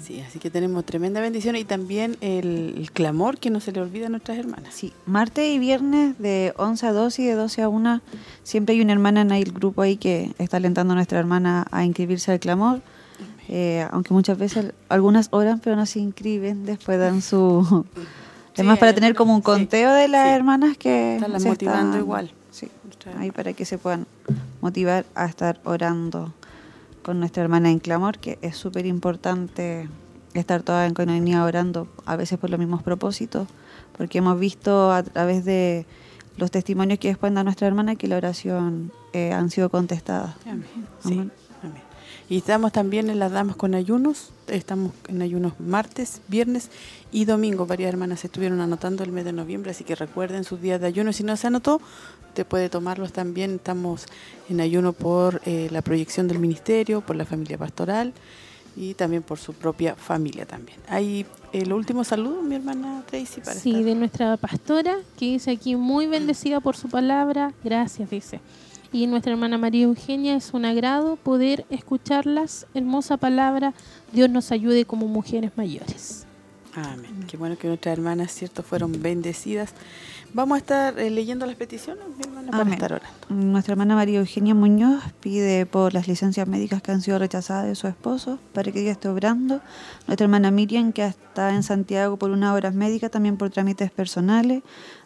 Sí, 0.02 0.20
así 0.20 0.40
que 0.40 0.50
tenemos 0.50 0.84
tremenda 0.84 1.20
bendición 1.20 1.54
y 1.54 1.62
también 1.62 2.16
el, 2.20 2.74
el 2.76 2.90
clamor 2.90 3.38
que 3.38 3.50
no 3.50 3.60
se 3.60 3.70
le 3.70 3.80
olvida 3.80 4.06
a 4.06 4.08
nuestras 4.08 4.36
hermanas. 4.36 4.74
Sí, 4.74 4.92
martes 5.06 5.46
y 5.54 5.60
viernes 5.60 6.18
de 6.18 6.52
11 6.56 6.86
a 6.88 6.92
12 6.92 7.22
y 7.22 7.26
de 7.26 7.34
12 7.34 7.62
a 7.62 7.68
1 7.68 8.00
siempre 8.42 8.74
hay 8.74 8.80
una 8.80 8.92
hermana 8.92 9.20
en 9.20 9.30
el 9.30 9.52
grupo 9.52 9.82
ahí 9.82 9.96
que 9.96 10.32
está 10.38 10.56
alentando 10.56 10.92
a 10.92 10.96
nuestra 10.96 11.20
hermana 11.20 11.66
a 11.70 11.84
inscribirse 11.84 12.32
al 12.32 12.40
clamor. 12.40 12.80
Eh, 13.48 13.86
aunque 13.92 14.12
muchas 14.12 14.38
veces 14.38 14.72
algunas 14.88 15.28
oran 15.30 15.60
pero 15.60 15.76
no 15.76 15.86
se 15.86 16.00
inscriben, 16.00 16.66
después 16.66 16.98
dan 16.98 17.22
su... 17.22 17.84
Sí, 18.52 18.62
Además 18.62 18.78
para 18.80 18.92
tener 18.92 19.14
como 19.14 19.32
un 19.32 19.40
sí, 19.40 19.44
conteo 19.44 19.92
de 19.94 20.08
las 20.08 20.26
sí. 20.26 20.34
hermanas 20.34 20.76
que 20.76 21.14
Estarlas 21.14 21.42
se 21.44 21.48
motivando 21.48 21.82
están- 21.90 22.00
igual. 22.00 22.32
Ahí 23.18 23.30
para 23.30 23.52
que 23.52 23.64
se 23.64 23.78
puedan 23.78 24.06
motivar 24.60 25.06
a 25.14 25.26
estar 25.26 25.60
orando 25.64 26.32
con 27.02 27.18
nuestra 27.18 27.42
hermana 27.42 27.70
en 27.70 27.78
clamor, 27.78 28.18
que 28.18 28.38
es 28.42 28.56
súper 28.56 28.86
importante 28.86 29.88
estar 30.34 30.62
toda 30.62 30.86
en 30.86 30.94
coinonía 30.94 31.44
orando, 31.44 31.88
a 32.04 32.16
veces 32.16 32.38
por 32.38 32.50
los 32.50 32.58
mismos 32.58 32.82
propósitos, 32.82 33.48
porque 33.96 34.18
hemos 34.18 34.38
visto 34.38 34.92
a 34.92 35.02
través 35.02 35.44
de 35.44 35.86
los 36.36 36.50
testimonios 36.50 36.98
que 36.98 37.08
después 37.08 37.34
da 37.34 37.42
nuestra 37.42 37.66
hermana 37.66 37.96
que 37.96 38.06
la 38.06 38.16
oración 38.16 38.92
eh, 39.12 39.32
han 39.32 39.50
sido 39.50 39.70
contestadas. 39.70 40.36
Amén. 40.46 40.64
Sí, 41.02 41.14
Amén. 41.14 41.90
Y 42.30 42.36
estamos 42.36 42.70
también 42.70 43.10
en 43.10 43.18
las 43.18 43.32
damas 43.32 43.56
con 43.56 43.74
ayunos. 43.74 44.30
Estamos 44.46 44.92
en 45.08 45.20
ayunos 45.20 45.58
martes, 45.58 46.22
viernes 46.28 46.70
y 47.10 47.24
domingo. 47.24 47.66
Varias 47.66 47.88
hermanas 47.88 48.24
estuvieron 48.24 48.60
anotando 48.60 49.02
el 49.02 49.10
mes 49.10 49.24
de 49.24 49.32
noviembre, 49.32 49.72
así 49.72 49.82
que 49.82 49.96
recuerden 49.96 50.44
sus 50.44 50.60
días 50.60 50.80
de 50.80 50.86
ayuno. 50.86 51.12
Si 51.12 51.24
no 51.24 51.36
se 51.36 51.48
anotó, 51.48 51.80
te 52.34 52.44
puede 52.44 52.68
tomarlos 52.68 53.12
también. 53.12 53.56
Estamos 53.56 54.06
en 54.48 54.60
ayuno 54.60 54.92
por 54.92 55.40
eh, 55.44 55.68
la 55.70 55.82
proyección 55.82 56.28
del 56.28 56.38
ministerio, 56.38 57.00
por 57.00 57.16
la 57.16 57.24
familia 57.24 57.58
pastoral 57.58 58.12
y 58.76 58.94
también 58.94 59.22
por 59.22 59.38
su 59.38 59.52
propia 59.52 59.96
familia 59.96 60.46
también. 60.46 60.78
Hay 60.88 61.26
el 61.52 61.72
último 61.72 62.04
saludo, 62.04 62.40
mi 62.42 62.54
hermana 62.54 63.02
Tracy, 63.08 63.40
para 63.40 63.54
Sí, 63.58 63.70
estar- 63.72 63.84
de 63.84 63.94
nuestra 63.96 64.36
pastora, 64.36 64.96
que 65.18 65.26
dice 65.26 65.50
aquí 65.50 65.74
muy 65.76 66.06
bendecida 66.06 66.60
por 66.60 66.76
su 66.76 66.88
palabra, 66.88 67.52
gracias, 67.64 68.10
dice. 68.10 68.40
Y 68.92 69.06
nuestra 69.06 69.32
hermana 69.32 69.56
María 69.58 69.84
Eugenia, 69.84 70.34
es 70.36 70.52
un 70.52 70.64
agrado 70.64 71.16
poder 71.16 71.64
escucharlas, 71.70 72.66
hermosa 72.74 73.16
palabra, 73.16 73.72
Dios 74.12 74.28
nos 74.30 74.50
ayude 74.52 74.84
como 74.84 75.06
mujeres 75.06 75.52
mayores. 75.56 76.26
Amén. 76.74 77.24
Qué 77.28 77.36
bueno 77.36 77.56
que 77.58 77.66
nuestras 77.66 77.98
hermanas, 77.98 78.32
cierto, 78.32 78.62
fueron 78.62 79.02
bendecidas. 79.02 79.72
Vamos 80.32 80.56
a 80.56 80.58
estar 80.58 80.98
eh, 81.00 81.10
leyendo 81.10 81.44
las 81.44 81.56
peticiones, 81.56 82.04
mi 82.16 82.22
hermana, 82.22 82.52
para 82.52 82.62
Amén. 82.62 82.74
estar 82.74 82.92
orando. 82.92 83.16
Nuestra 83.28 83.72
hermana 83.72 83.96
María 83.96 84.20
Eugenia 84.20 84.54
Muñoz 84.54 85.02
pide 85.18 85.66
por 85.66 85.92
las 85.92 86.06
licencias 86.06 86.46
médicas 86.46 86.82
que 86.82 86.92
han 86.92 87.02
sido 87.02 87.18
rechazadas 87.18 87.66
de 87.66 87.74
su 87.74 87.88
esposo 87.88 88.38
para 88.52 88.70
que 88.70 88.82
ella 88.82 88.92
esté 88.92 89.08
obrando. 89.08 89.60
Nuestra 90.06 90.26
hermana 90.26 90.52
Miriam, 90.52 90.92
que 90.92 91.04
está 91.04 91.52
en 91.52 91.64
Santiago 91.64 92.16
por 92.16 92.30
unas 92.30 92.54
horas 92.54 92.74
médicas, 92.74 93.10
también 93.10 93.36
por 93.36 93.50
trámites 93.50 93.90
personales. 93.90 94.62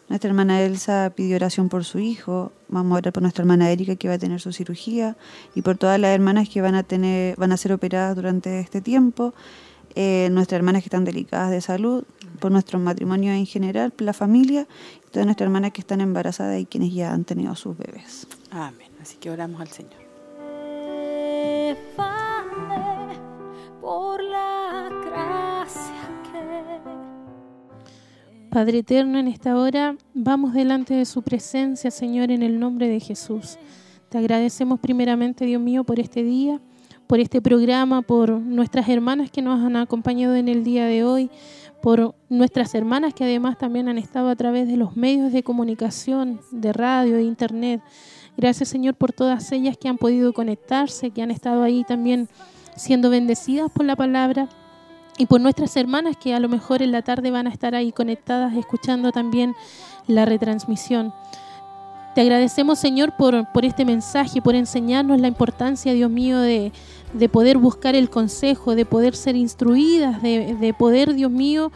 Nuestra 0.07 0.29
hermana 0.29 0.61
Elsa 0.61 1.11
pidió 1.15 1.35
oración 1.35 1.69
por 1.69 1.83
su 1.83 1.97
hijo. 1.97 2.51
Vamos 2.67 2.95
a 2.95 2.97
orar 2.99 3.13
por 3.13 3.23
nuestra 3.23 3.41
hermana 3.41 3.71
Erika, 3.71 3.95
que 3.95 4.07
va 4.07 4.13
a 4.13 4.19
tener 4.19 4.39
su 4.39 4.53
cirugía. 4.53 5.17
Y 5.55 5.63
por 5.63 5.77
todas 5.77 5.99
las 5.99 6.13
hermanas 6.13 6.47
que 6.47 6.61
van 6.61 6.75
a, 6.75 6.83
tener, 6.83 7.35
van 7.37 7.51
a 7.51 7.57
ser 7.57 7.73
operadas 7.73 8.15
durante 8.15 8.59
este 8.59 8.81
tiempo. 8.81 9.33
Eh, 9.95 10.27
nuestras 10.31 10.57
hermanas 10.59 10.81
que 10.81 10.87
están 10.87 11.05
delicadas 11.05 11.51
de 11.51 11.61
salud, 11.61 12.03
por 12.39 12.51
nuestro 12.51 12.79
matrimonio 12.79 13.31
en 13.31 13.45
general, 13.45 13.91
por 13.91 14.05
la 14.05 14.13
familia, 14.13 14.67
y 15.07 15.09
todas 15.09 15.25
nuestras 15.25 15.47
hermanas 15.47 15.71
que 15.71 15.79
están 15.79 16.01
embarazadas 16.01 16.59
y 16.59 16.65
quienes 16.65 16.93
ya 16.93 17.13
han 17.13 17.23
tenido 17.23 17.55
sus 17.55 17.77
bebés. 17.77 18.27
Amén. 18.51 18.89
Así 19.01 19.15
que 19.17 19.29
oramos 19.31 19.61
al 19.61 19.69
Señor. 19.69 19.93
Efane, 21.71 23.15
por 23.79 24.21
la 24.21 24.89
gracia 25.05 25.93
que 26.23 26.39
Padre 28.49 28.79
eterno, 28.79 29.17
en 29.17 29.29
esta 29.29 29.55
hora 29.57 29.95
vamos 30.13 30.53
delante 30.53 30.93
de 30.93 31.05
su 31.05 31.21
presencia, 31.21 31.89
Señor, 31.89 32.31
en 32.31 32.43
el 32.43 32.59
nombre 32.59 32.89
de 32.89 32.99
Jesús. 32.99 33.57
Te 34.09 34.17
agradecemos 34.17 34.79
primeramente, 34.79 35.45
Dios 35.45 35.61
mío, 35.61 35.83
por 35.83 35.99
este 35.99 36.23
día, 36.23 36.59
por 37.07 37.19
este 37.19 37.41
programa, 37.41 38.01
por 38.01 38.31
nuestras 38.31 38.89
hermanas 38.89 39.29
que 39.31 39.41
nos 39.41 39.63
han 39.63 39.75
acompañado 39.75 40.35
en 40.35 40.47
el 40.47 40.63
día 40.63 40.85
de 40.85 41.03
hoy, 41.03 41.29
por 41.81 42.15
nuestras 42.29 42.73
hermanas 42.73 43.13
que 43.13 43.23
además 43.23 43.57
también 43.57 43.87
han 43.87 43.97
estado 43.97 44.29
a 44.29 44.35
través 44.35 44.67
de 44.67 44.77
los 44.77 44.95
medios 44.95 45.31
de 45.31 45.43
comunicación, 45.43 46.41
de 46.51 46.73
radio, 46.73 47.17
de 47.17 47.23
internet. 47.23 47.81
Gracias, 48.37 48.69
Señor, 48.69 48.95
por 48.95 49.11
todas 49.11 49.51
ellas 49.51 49.77
que 49.77 49.87
han 49.87 49.97
podido 49.97 50.33
conectarse, 50.33 51.11
que 51.11 51.21
han 51.21 51.31
estado 51.31 51.63
ahí 51.63 51.83
también 51.83 52.27
siendo 52.75 53.09
bendecidas 53.09 53.71
por 53.71 53.85
la 53.85 53.95
palabra 53.95 54.49
y 55.17 55.27
por 55.27 55.39
nuestras 55.39 55.75
hermanas 55.77 56.17
que 56.17 56.33
a 56.33 56.39
lo 56.39 56.49
mejor 56.49 56.81
en 56.81 56.91
la 56.91 57.01
tarde 57.01 57.31
van 57.31 57.47
a 57.47 57.51
estar 57.51 57.75
ahí 57.75 57.91
conectadas 57.91 58.55
escuchando 58.55 59.11
también 59.11 59.53
la 60.07 60.25
retransmisión. 60.25 61.13
Te 62.15 62.21
agradecemos, 62.21 62.79
Señor, 62.79 63.15
por, 63.17 63.51
por 63.51 63.65
este 63.65 63.83
mensaje, 63.83 64.41
por 64.41 64.55
enseñarnos 64.55 65.19
la 65.19 65.27
importancia, 65.27 65.93
Dios 65.93 66.09
mío, 66.09 66.39
de, 66.39 66.71
de 67.17 67.29
poder 67.29 67.57
buscar 67.57 67.95
el 67.95 68.09
consejo, 68.09 68.75
de 68.75 68.85
poder 68.85 69.15
ser 69.15 69.35
instruidas, 69.35 70.21
de, 70.21 70.55
de 70.55 70.73
poder, 70.73 71.13
Dios 71.13 71.31
mío, 71.31 71.71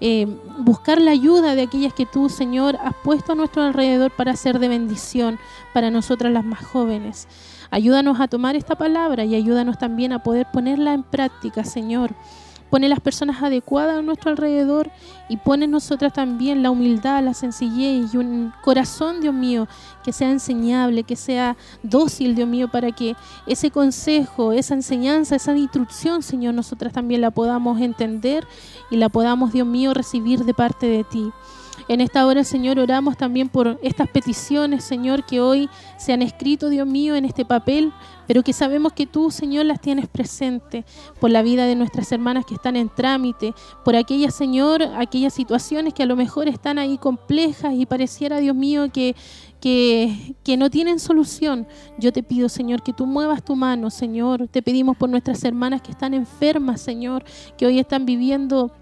eh, 0.00 0.26
buscar 0.58 1.00
la 1.00 1.12
ayuda 1.12 1.54
de 1.54 1.62
aquellas 1.62 1.94
que 1.94 2.06
tú, 2.06 2.28
Señor, 2.28 2.76
has 2.82 2.94
puesto 3.02 3.32
a 3.32 3.34
nuestro 3.34 3.62
alrededor 3.62 4.10
para 4.10 4.36
ser 4.36 4.58
de 4.58 4.68
bendición 4.68 5.38
para 5.72 5.90
nosotras 5.90 6.32
las 6.32 6.44
más 6.44 6.64
jóvenes. 6.64 7.28
Ayúdanos 7.70 8.20
a 8.20 8.28
tomar 8.28 8.54
esta 8.54 8.76
palabra 8.76 9.24
y 9.24 9.34
ayúdanos 9.34 9.78
también 9.78 10.12
a 10.12 10.22
poder 10.22 10.46
ponerla 10.52 10.94
en 10.94 11.02
práctica, 11.02 11.64
Señor. 11.64 12.14
Pone 12.74 12.88
las 12.88 12.98
personas 12.98 13.40
adecuadas 13.40 13.98
a 13.98 14.02
nuestro 14.02 14.32
alrededor 14.32 14.90
y 15.28 15.36
pone 15.36 15.68
nosotras 15.68 16.12
también 16.12 16.60
la 16.60 16.72
humildad, 16.72 17.22
la 17.22 17.32
sencillez 17.32 18.12
y 18.12 18.16
un 18.16 18.52
corazón, 18.64 19.20
Dios 19.20 19.32
mío, 19.32 19.68
que 20.02 20.12
sea 20.12 20.28
enseñable, 20.28 21.04
que 21.04 21.14
sea 21.14 21.56
dócil, 21.84 22.34
Dios 22.34 22.48
mío, 22.48 22.66
para 22.66 22.90
que 22.90 23.14
ese 23.46 23.70
consejo, 23.70 24.50
esa 24.50 24.74
enseñanza, 24.74 25.36
esa 25.36 25.56
instrucción, 25.56 26.20
Señor, 26.24 26.54
nosotras 26.54 26.92
también 26.92 27.20
la 27.20 27.30
podamos 27.30 27.80
entender 27.80 28.44
y 28.90 28.96
la 28.96 29.08
podamos, 29.08 29.52
Dios 29.52 29.68
mío, 29.68 29.94
recibir 29.94 30.44
de 30.44 30.52
parte 30.52 30.86
de 30.86 31.04
ti. 31.04 31.30
En 31.86 32.00
esta 32.00 32.26
hora, 32.26 32.44
Señor, 32.44 32.78
oramos 32.78 33.16
también 33.16 33.48
por 33.48 33.78
estas 33.82 34.08
peticiones, 34.08 34.82
Señor, 34.82 35.24
que 35.24 35.40
hoy 35.40 35.68
se 35.98 36.12
han 36.12 36.22
escrito, 36.22 36.70
Dios 36.70 36.88
mío, 36.88 37.14
en 37.14 37.24
este 37.24 37.44
papel, 37.44 37.92
pero 38.26 38.42
que 38.42 38.52
sabemos 38.52 38.92
que 38.92 39.06
tú, 39.06 39.30
Señor, 39.30 39.66
las 39.66 39.80
tienes 39.80 40.08
presente 40.08 40.84
por 41.20 41.30
la 41.30 41.42
vida 41.42 41.66
de 41.66 41.74
nuestras 41.74 42.10
hermanas 42.12 42.44
que 42.46 42.54
están 42.54 42.76
en 42.76 42.88
trámite, 42.88 43.54
por 43.84 43.96
aquellas, 43.96 44.34
Señor, 44.34 44.82
aquellas 44.96 45.34
situaciones 45.34 45.94
que 45.94 46.02
a 46.02 46.06
lo 46.06 46.16
mejor 46.16 46.48
están 46.48 46.78
ahí 46.78 46.98
complejas 46.98 47.74
y 47.74 47.86
pareciera, 47.86 48.38
Dios 48.38 48.56
mío, 48.56 48.90
que, 48.92 49.14
que, 49.60 50.34
que, 50.44 50.56
no 50.56 50.70
tienen 50.70 50.98
solución. 50.98 51.66
Yo 51.98 52.12
te 52.12 52.22
pido, 52.22 52.48
Señor, 52.48 52.82
que 52.82 52.92
tú 52.92 53.06
muevas 53.06 53.44
tu 53.44 53.56
mano, 53.56 53.90
Señor. 53.90 54.48
Te 54.48 54.62
pedimos 54.62 54.96
por 54.96 55.08
nuestras 55.08 55.42
hermanas 55.44 55.82
que 55.82 55.90
están 55.90 56.14
enfermas, 56.14 56.80
Señor, 56.80 57.24
que 57.56 57.66
hoy 57.66 57.78
están 57.78 58.06
viviendo 58.06 58.72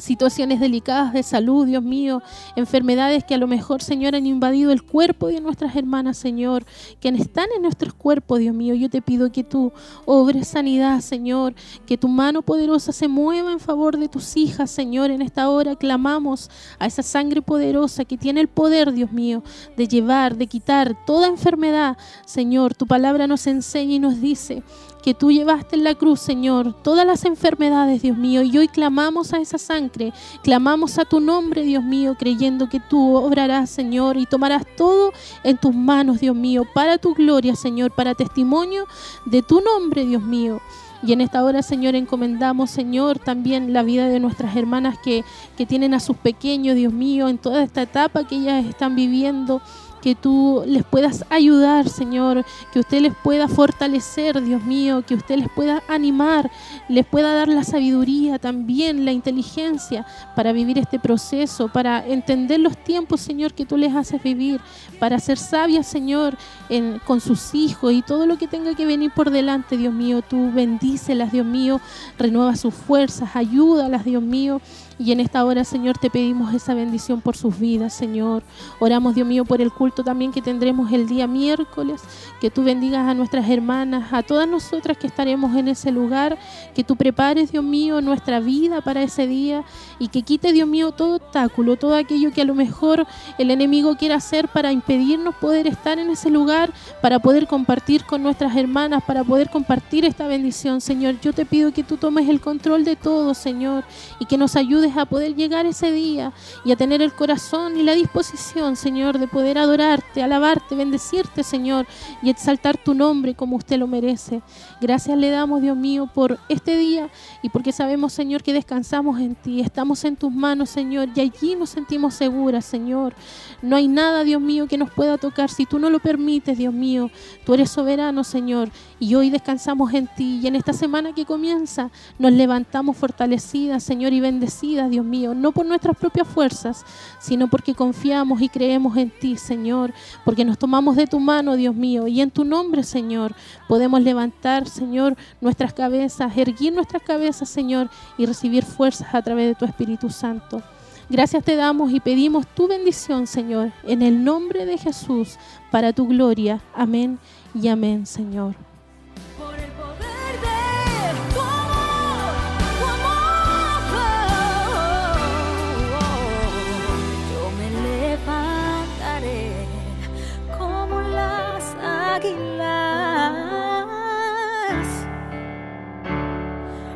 situaciones 0.00 0.60
delicadas 0.60 1.12
de 1.12 1.22
salud, 1.22 1.66
Dios 1.66 1.82
mío, 1.82 2.22
enfermedades 2.56 3.24
que 3.24 3.34
a 3.34 3.38
lo 3.38 3.46
mejor, 3.46 3.82
Señor, 3.82 4.14
han 4.14 4.26
invadido 4.26 4.72
el 4.72 4.82
cuerpo 4.82 5.28
de 5.28 5.40
nuestras 5.40 5.76
hermanas, 5.76 6.16
Señor, 6.16 6.64
que 7.00 7.08
están 7.08 7.48
en 7.54 7.62
nuestros 7.62 7.92
cuerpos, 7.94 8.38
Dios 8.38 8.54
mío. 8.54 8.74
Yo 8.74 8.88
te 8.88 9.02
pido 9.02 9.30
que 9.30 9.44
tú 9.44 9.72
obres 10.04 10.48
sanidad, 10.48 11.00
Señor, 11.00 11.54
que 11.86 11.98
tu 11.98 12.08
mano 12.08 12.42
poderosa 12.42 12.92
se 12.92 13.08
mueva 13.08 13.52
en 13.52 13.60
favor 13.60 13.98
de 13.98 14.08
tus 14.08 14.36
hijas, 14.36 14.70
Señor. 14.70 15.10
En 15.10 15.22
esta 15.22 15.48
hora 15.50 15.76
clamamos 15.76 16.50
a 16.78 16.86
esa 16.86 17.02
sangre 17.02 17.42
poderosa 17.42 18.04
que 18.04 18.16
tiene 18.16 18.40
el 18.40 18.48
poder, 18.48 18.92
Dios 18.92 19.12
mío, 19.12 19.42
de 19.76 19.88
llevar, 19.88 20.36
de 20.36 20.46
quitar 20.46 20.96
toda 21.06 21.26
enfermedad, 21.26 21.96
Señor. 22.24 22.74
Tu 22.74 22.86
palabra 22.86 23.26
nos 23.26 23.46
enseña 23.46 23.94
y 23.94 23.98
nos 23.98 24.20
dice 24.20 24.62
que 25.02 25.14
tú 25.14 25.30
llevaste 25.30 25.76
en 25.76 25.84
la 25.84 25.94
cruz, 25.94 26.20
Señor, 26.20 26.72
todas 26.72 27.04
las 27.04 27.24
enfermedades, 27.24 28.02
Dios 28.02 28.16
mío, 28.16 28.42
y 28.42 28.56
hoy 28.56 28.68
clamamos 28.68 29.32
a 29.32 29.38
esa 29.38 29.58
sangre, 29.58 30.12
clamamos 30.42 30.98
a 30.98 31.04
tu 31.04 31.20
nombre, 31.20 31.62
Dios 31.62 31.82
mío, 31.82 32.16
creyendo 32.18 32.68
que 32.68 32.80
tú 32.80 33.16
obrarás, 33.16 33.68
Señor, 33.68 34.16
y 34.16 34.26
tomarás 34.26 34.64
todo 34.76 35.12
en 35.42 35.58
tus 35.58 35.74
manos, 35.74 36.20
Dios 36.20 36.36
mío, 36.36 36.62
para 36.72 36.98
tu 36.98 37.14
gloria, 37.14 37.56
Señor, 37.56 37.90
para 37.90 38.14
testimonio 38.14 38.86
de 39.26 39.42
tu 39.42 39.60
nombre, 39.60 40.06
Dios 40.06 40.22
mío. 40.22 40.60
Y 41.04 41.12
en 41.12 41.20
esta 41.20 41.42
hora, 41.42 41.62
Señor, 41.62 41.96
encomendamos, 41.96 42.70
Señor, 42.70 43.18
también 43.18 43.72
la 43.72 43.82
vida 43.82 44.06
de 44.06 44.20
nuestras 44.20 44.54
hermanas 44.54 44.96
que, 45.02 45.24
que 45.56 45.66
tienen 45.66 45.94
a 45.94 46.00
sus 46.00 46.16
pequeños, 46.16 46.76
Dios 46.76 46.92
mío, 46.92 47.28
en 47.28 47.38
toda 47.38 47.64
esta 47.64 47.82
etapa 47.82 48.24
que 48.24 48.36
ellas 48.36 48.64
están 48.64 48.94
viviendo 48.94 49.60
que 50.02 50.14
tú 50.14 50.62
les 50.66 50.84
puedas 50.84 51.24
ayudar, 51.30 51.88
Señor, 51.88 52.44
que 52.72 52.80
usted 52.80 53.00
les 53.00 53.14
pueda 53.14 53.48
fortalecer, 53.48 54.42
Dios 54.42 54.62
mío, 54.64 55.04
que 55.06 55.14
usted 55.14 55.36
les 55.36 55.48
pueda 55.48 55.82
animar, 55.88 56.50
les 56.88 57.06
pueda 57.06 57.34
dar 57.34 57.48
la 57.48 57.62
sabiduría 57.62 58.38
también, 58.38 59.04
la 59.04 59.12
inteligencia 59.12 60.04
para 60.34 60.52
vivir 60.52 60.78
este 60.78 60.98
proceso, 60.98 61.68
para 61.68 62.04
entender 62.06 62.60
los 62.60 62.76
tiempos, 62.76 63.20
Señor, 63.20 63.54
que 63.54 63.64
tú 63.64 63.76
les 63.76 63.94
haces 63.94 64.22
vivir, 64.22 64.60
para 64.98 65.20
ser 65.20 65.38
sabias, 65.38 65.86
Señor, 65.86 66.36
en, 66.68 66.98
con 67.06 67.20
sus 67.20 67.54
hijos 67.54 67.92
y 67.92 68.02
todo 68.02 68.26
lo 68.26 68.36
que 68.38 68.48
tenga 68.48 68.74
que 68.74 68.84
venir 68.84 69.12
por 69.12 69.30
delante, 69.30 69.76
Dios 69.76 69.94
mío, 69.94 70.20
tú 70.22 70.50
bendícelas, 70.52 71.30
Dios 71.30 71.46
mío, 71.46 71.80
renueva 72.18 72.56
sus 72.56 72.74
fuerzas, 72.74 73.36
ayúdalas, 73.36 74.04
Dios 74.04 74.22
mío, 74.22 74.60
y 75.04 75.10
en 75.10 75.18
esta 75.18 75.44
hora, 75.44 75.64
Señor, 75.64 75.98
te 75.98 76.10
pedimos 76.10 76.54
esa 76.54 76.74
bendición 76.74 77.20
por 77.20 77.36
sus 77.36 77.58
vidas, 77.58 77.92
Señor. 77.92 78.44
Oramos, 78.78 79.16
Dios 79.16 79.26
mío, 79.26 79.44
por 79.44 79.60
el 79.60 79.72
culto 79.72 80.04
también 80.04 80.30
que 80.30 80.40
tendremos 80.40 80.92
el 80.92 81.08
día 81.08 81.26
miércoles. 81.26 82.00
Que 82.40 82.50
tú 82.50 82.62
bendigas 82.62 83.08
a 83.08 83.14
nuestras 83.14 83.50
hermanas, 83.50 84.12
a 84.12 84.22
todas 84.22 84.46
nosotras 84.46 84.96
que 84.96 85.08
estaremos 85.08 85.56
en 85.56 85.66
ese 85.66 85.90
lugar. 85.90 86.38
Que 86.72 86.84
tú 86.84 86.94
prepares, 86.94 87.50
Dios 87.50 87.64
mío, 87.64 88.00
nuestra 88.00 88.38
vida 88.38 88.80
para 88.80 89.02
ese 89.02 89.26
día. 89.26 89.64
Y 89.98 90.06
que 90.06 90.22
quite, 90.22 90.52
Dios 90.52 90.68
mío, 90.68 90.92
todo 90.92 91.16
obstáculo, 91.16 91.76
todo 91.76 91.96
aquello 91.96 92.30
que 92.30 92.42
a 92.42 92.44
lo 92.44 92.54
mejor 92.54 93.04
el 93.38 93.50
enemigo 93.50 93.96
quiera 93.96 94.16
hacer 94.16 94.46
para 94.48 94.70
impedirnos 94.70 95.34
poder 95.34 95.66
estar 95.66 95.98
en 95.98 96.10
ese 96.10 96.30
lugar, 96.30 96.72
para 97.00 97.18
poder 97.18 97.48
compartir 97.48 98.04
con 98.04 98.22
nuestras 98.22 98.56
hermanas, 98.56 99.02
para 99.04 99.24
poder 99.24 99.50
compartir 99.50 100.04
esta 100.04 100.28
bendición, 100.28 100.80
Señor. 100.80 101.16
Yo 101.20 101.32
te 101.32 101.44
pido 101.44 101.72
que 101.72 101.82
tú 101.82 101.96
tomes 101.96 102.28
el 102.28 102.40
control 102.40 102.84
de 102.84 102.94
todo, 102.94 103.34
Señor, 103.34 103.84
y 104.20 104.26
que 104.26 104.38
nos 104.38 104.54
ayudes 104.54 104.91
a 104.96 105.06
poder 105.06 105.34
llegar 105.34 105.66
ese 105.66 105.90
día 105.92 106.32
y 106.64 106.72
a 106.72 106.76
tener 106.76 107.02
el 107.02 107.12
corazón 107.12 107.78
y 107.78 107.82
la 107.82 107.94
disposición, 107.94 108.76
Señor, 108.76 109.18
de 109.18 109.28
poder 109.28 109.58
adorarte, 109.58 110.22
alabarte, 110.22 110.74
bendecirte, 110.74 111.42
Señor, 111.42 111.86
y 112.22 112.30
exaltar 112.30 112.76
tu 112.76 112.94
nombre 112.94 113.34
como 113.34 113.56
usted 113.56 113.78
lo 113.78 113.86
merece. 113.86 114.42
Gracias 114.80 115.16
le 115.16 115.30
damos, 115.30 115.62
Dios 115.62 115.76
mío, 115.76 116.08
por 116.12 116.38
este 116.48 116.76
día 116.76 117.10
y 117.42 117.48
porque 117.48 117.72
sabemos, 117.72 118.12
Señor, 118.12 118.42
que 118.42 118.52
descansamos 118.52 119.20
en 119.20 119.34
ti, 119.34 119.60
estamos 119.60 120.04
en 120.04 120.16
tus 120.16 120.32
manos, 120.32 120.70
Señor, 120.70 121.08
y 121.14 121.20
allí 121.20 121.56
nos 121.56 121.70
sentimos 121.70 122.14
seguras, 122.14 122.64
Señor. 122.64 123.14
No 123.60 123.76
hay 123.76 123.88
nada, 123.88 124.24
Dios 124.24 124.40
mío, 124.40 124.66
que 124.66 124.78
nos 124.78 124.90
pueda 124.90 125.18
tocar 125.18 125.50
si 125.50 125.66
tú 125.66 125.78
no 125.78 125.90
lo 125.90 126.00
permites, 126.00 126.58
Dios 126.58 126.74
mío. 126.74 127.10
Tú 127.44 127.54
eres 127.54 127.70
soberano, 127.70 128.24
Señor, 128.24 128.70
y 129.02 129.16
hoy 129.16 129.30
descansamos 129.30 129.92
en 129.94 130.06
ti 130.06 130.38
y 130.40 130.46
en 130.46 130.54
esta 130.54 130.72
semana 130.72 131.12
que 131.12 131.24
comienza 131.24 131.90
nos 132.20 132.30
levantamos 132.30 132.96
fortalecidas, 132.96 133.82
Señor, 133.82 134.12
y 134.12 134.20
bendecidas 134.20 134.90
Dios 134.90 135.04
mío, 135.04 135.34
no 135.34 135.50
por 135.50 135.66
nuestras 135.66 135.96
propias 135.96 136.28
fuerzas, 136.28 136.84
sino 137.18 137.48
porque 137.48 137.74
confiamos 137.74 138.40
y 138.40 138.48
creemos 138.48 138.96
en 138.96 139.10
ti, 139.10 139.36
Señor, 139.36 139.92
porque 140.24 140.44
nos 140.44 140.56
tomamos 140.56 140.94
de 140.94 141.08
tu 141.08 141.18
mano, 141.18 141.56
Dios 141.56 141.74
mío, 141.74 142.06
y 142.06 142.20
en 142.20 142.30
tu 142.30 142.44
nombre, 142.44 142.84
Señor, 142.84 143.34
podemos 143.66 144.00
levantar, 144.00 144.68
Señor, 144.68 145.16
nuestras 145.40 145.72
cabezas, 145.72 146.38
erguir 146.38 146.72
nuestras 146.72 147.02
cabezas, 147.02 147.48
Señor, 147.48 147.90
y 148.16 148.26
recibir 148.26 148.64
fuerzas 148.64 149.12
a 149.16 149.20
través 149.20 149.48
de 149.48 149.56
tu 149.56 149.64
Espíritu 149.64 150.10
Santo. 150.10 150.62
Gracias 151.10 151.42
te 151.42 151.56
damos 151.56 151.92
y 151.92 151.98
pedimos 151.98 152.46
tu 152.46 152.68
bendición, 152.68 153.26
Señor, 153.26 153.72
en 153.82 154.00
el 154.00 154.22
nombre 154.22 154.64
de 154.64 154.78
Jesús, 154.78 155.38
para 155.72 155.92
tu 155.92 156.06
gloria. 156.06 156.60
Amén 156.72 157.18
y 157.52 157.66
amén, 157.66 158.06
Señor. 158.06 158.54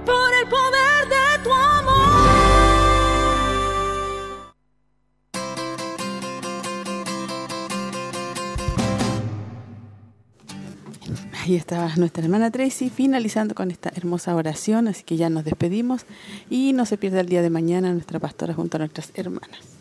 Por 0.05 0.31
el 0.41 0.49
poder 0.49 1.09
de 1.09 1.43
tu 1.43 1.53
amor. 1.53 1.97
Ahí 11.43 11.57
está 11.57 11.97
nuestra 11.97 12.23
hermana 12.23 12.51
Tracy 12.53 12.91
finalizando 12.91 13.55
con 13.55 13.73
esta 13.73 13.91
hermosa 13.97 14.35
oración, 14.35 14.87
así 14.89 15.03
que 15.03 15.17
ya 15.17 15.29
nos 15.29 15.45
despedimos 15.45 16.07
y 16.51 16.73
no 16.73 16.87
se 16.87 16.99
pierda 16.99 17.21
el 17.21 17.29
día 17.29 17.43
de 17.43 17.51
mañana 17.51 17.93
nuestra 17.93 18.21
pastora 18.21 18.55
junto 18.55 18.77
a 18.77 18.81
nuestras 18.81 19.11
hermanas. 19.15 19.76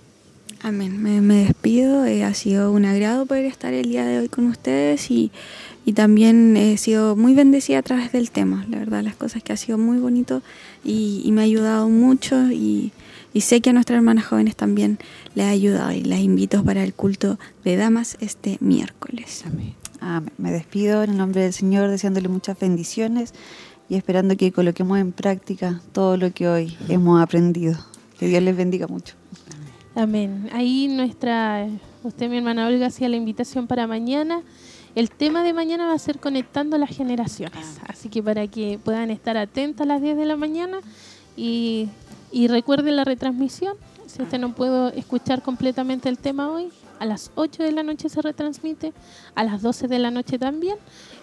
Amén. 0.68 1.00
Me, 1.00 1.22
me 1.22 1.46
despido. 1.46 2.08
Eh, 2.08 2.24
ha 2.24 2.34
sido 2.34 2.72
un 2.72 2.86
agrado 2.86 3.28
poder 3.28 3.46
estar 3.46 3.72
el 3.76 3.88
día 3.88 4.04
de 4.04 4.18
hoy 4.18 4.30
con 4.30 4.48
ustedes 4.48 5.12
y, 5.12 5.32
y, 5.86 5.94
también 5.94 6.58
he 6.58 6.76
sido 6.78 7.16
muy 7.16 7.36
bendecida 7.36 7.78
a 7.78 7.84
través 7.84 8.12
del 8.12 8.32
tema. 8.32 8.66
La 8.68 8.80
verdad, 8.80 9.04
las 9.04 9.16
cosas 9.16 9.44
que 9.44 9.54
ha 9.54 9.58
sido 9.58 9.78
muy 9.78 10.00
bonito 10.00 10.42
y, 10.84 11.22
y 11.24 11.32
me 11.34 11.42
ha 11.42 11.44
ayudado 11.44 11.88
mucho 11.88 12.52
y, 12.52 12.92
y, 13.32 13.42
sé 13.42 13.62
que 13.62 13.70
a 13.70 13.74
nuestras 13.74 13.98
hermanas 13.98 14.26
jóvenes 14.26 14.56
también 14.56 14.98
les 15.36 15.46
ha 15.46 15.50
ayudado 15.50 15.92
y 15.92 16.02
las 16.02 16.22
invito 16.22 16.64
para 16.64 16.84
el 16.84 16.96
culto 16.96 17.38
de 17.64 17.76
damas 17.76 18.18
este 18.20 18.58
miércoles. 18.60 19.44
Amén. 19.46 19.76
Amén. 20.00 20.34
Me 20.40 20.52
despido 20.52 21.04
en 21.04 21.12
el 21.12 21.18
nombre 21.18 21.44
del 21.44 21.54
Señor 21.54 21.92
deseándole 21.92 22.28
muchas 22.28 22.58
bendiciones 22.58 23.36
y 23.88 23.98
esperando 23.98 24.36
que 24.36 24.52
coloquemos 24.52 24.98
en 24.98 25.12
práctica 25.12 25.80
todo 25.92 26.18
lo 26.18 26.34
que 26.34 26.48
hoy 26.48 26.76
hemos 26.90 27.22
aprendido. 27.22 27.78
Que 28.18 28.28
Dios 28.28 28.42
les 28.42 28.58
bendiga 28.58 28.88
mucho. 28.88 29.14
Amén. 29.96 30.50
Ahí 30.52 30.90
nuestra, 30.90 31.70
usted 32.04 32.30
mi 32.30 32.38
hermana 32.38 32.68
Olga 32.68 32.88
hacía 32.88 33.08
la 33.08 33.16
invitación 33.16 33.66
para 33.66 33.88
mañana. 33.88 34.42
El 34.94 35.10
tema 35.10 35.42
de 35.42 35.54
mañana 35.54 35.88
va 35.88 35.94
a 35.94 36.00
ser 36.00 36.20
conectando 36.20 36.78
las 36.78 36.90
generaciones. 36.90 37.80
Así 37.88 38.10
que 38.10 38.22
para 38.22 38.46
que 38.48 38.78
puedan 38.84 39.10
estar 39.10 39.38
atentos 39.38 39.86
a 39.86 39.88
las 39.88 40.02
10 40.02 40.18
de 40.18 40.26
la 40.26 40.36
mañana 40.36 40.80
y, 41.38 41.88
y 42.30 42.50
recuerden 42.50 42.98
la 42.98 43.06
retransmisión. 43.06 43.78
Si 44.06 44.22
usted 44.22 44.38
no 44.38 44.54
puedo 44.54 44.90
escuchar 44.90 45.42
completamente 45.42 46.10
el 46.10 46.18
tema 46.18 46.52
hoy, 46.52 46.68
a 47.00 47.06
las 47.06 47.32
8 47.36 47.64
de 47.64 47.72
la 47.72 47.84
noche 47.84 48.10
se 48.10 48.22
retransmite, 48.22 48.94
a 49.34 49.44
las 49.46 49.62
12 49.62 49.88
de 49.88 50.00
la 50.00 50.12
noche 50.12 50.38
también, 50.38 50.76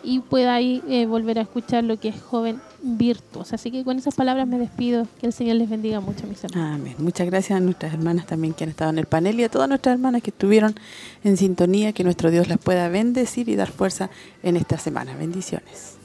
y 0.03 0.21
pueda 0.21 0.55
ahí 0.55 0.83
eh, 0.89 1.07
volver 1.07 1.39
a 1.39 1.43
escuchar 1.43 1.85
lo 1.85 1.99
que 1.99 2.09
es 2.09 2.21
joven 2.21 2.61
virtuosa. 2.83 3.55
Así 3.55 3.71
que 3.71 3.85
con 3.85 3.99
esas 3.99 4.15
palabras 4.15 4.47
me 4.47 4.59
despido. 4.59 5.07
Que 5.21 5.27
el 5.27 5.33
Señor 5.33 5.57
les 5.57 5.69
bendiga 5.69 6.01
mucho, 6.01 6.27
mis 6.27 6.43
hermanos. 6.45 6.81
Amén. 6.81 6.95
Muchas 6.99 7.27
gracias 7.27 7.57
a 7.57 7.61
nuestras 7.61 7.93
hermanas 7.95 8.27
también 8.27 8.55
que 8.55 8.65
han 8.65 8.71
estado 8.71 8.91
en 8.91 8.99
el 8.99 9.07
panel 9.07 9.39
y 9.41 9.45
a 9.45 9.49
todas 9.49 9.69
nuestras 9.69 9.95
hermanas 9.95 10.23
que 10.23 10.31
estuvieron 10.31 10.75
en 11.25 11.37
sintonía. 11.37 11.93
Que 11.93 12.05
nuestro 12.05 12.31
Dios 12.31 12.49
las 12.49 12.59
pueda 12.59 12.89
bendecir 12.89 13.49
y 13.49 13.57
dar 13.57 13.71
fuerza 13.71 14.11
en 14.43 14.57
esta 14.57 14.79
semana. 14.79 15.17
Bendiciones. 15.17 15.97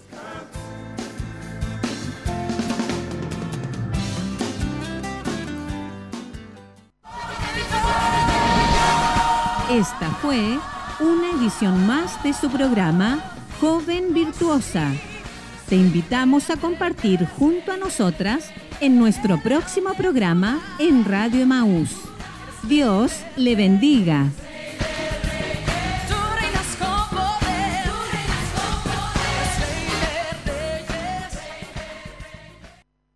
Esta 9.69 10.09
fue 10.21 10.57
una 11.01 11.31
edición 11.37 11.85
más 11.85 12.23
de 12.23 12.33
su 12.33 12.49
programa 12.49 13.19
Joven 13.59 14.13
Virtuosa. 14.13 14.93
Te 15.67 15.75
invitamos 15.75 16.51
a 16.51 16.57
compartir 16.57 17.25
junto 17.25 17.71
a 17.71 17.77
nosotras 17.77 18.51
en 18.81 18.99
nuestro 18.99 19.41
próximo 19.41 19.95
programa 19.95 20.61
en 20.77 21.03
Radio 21.03 21.41
Emaús. 21.41 21.89
Dios 22.63 23.23
le 23.35 23.55
bendiga. 23.55 24.29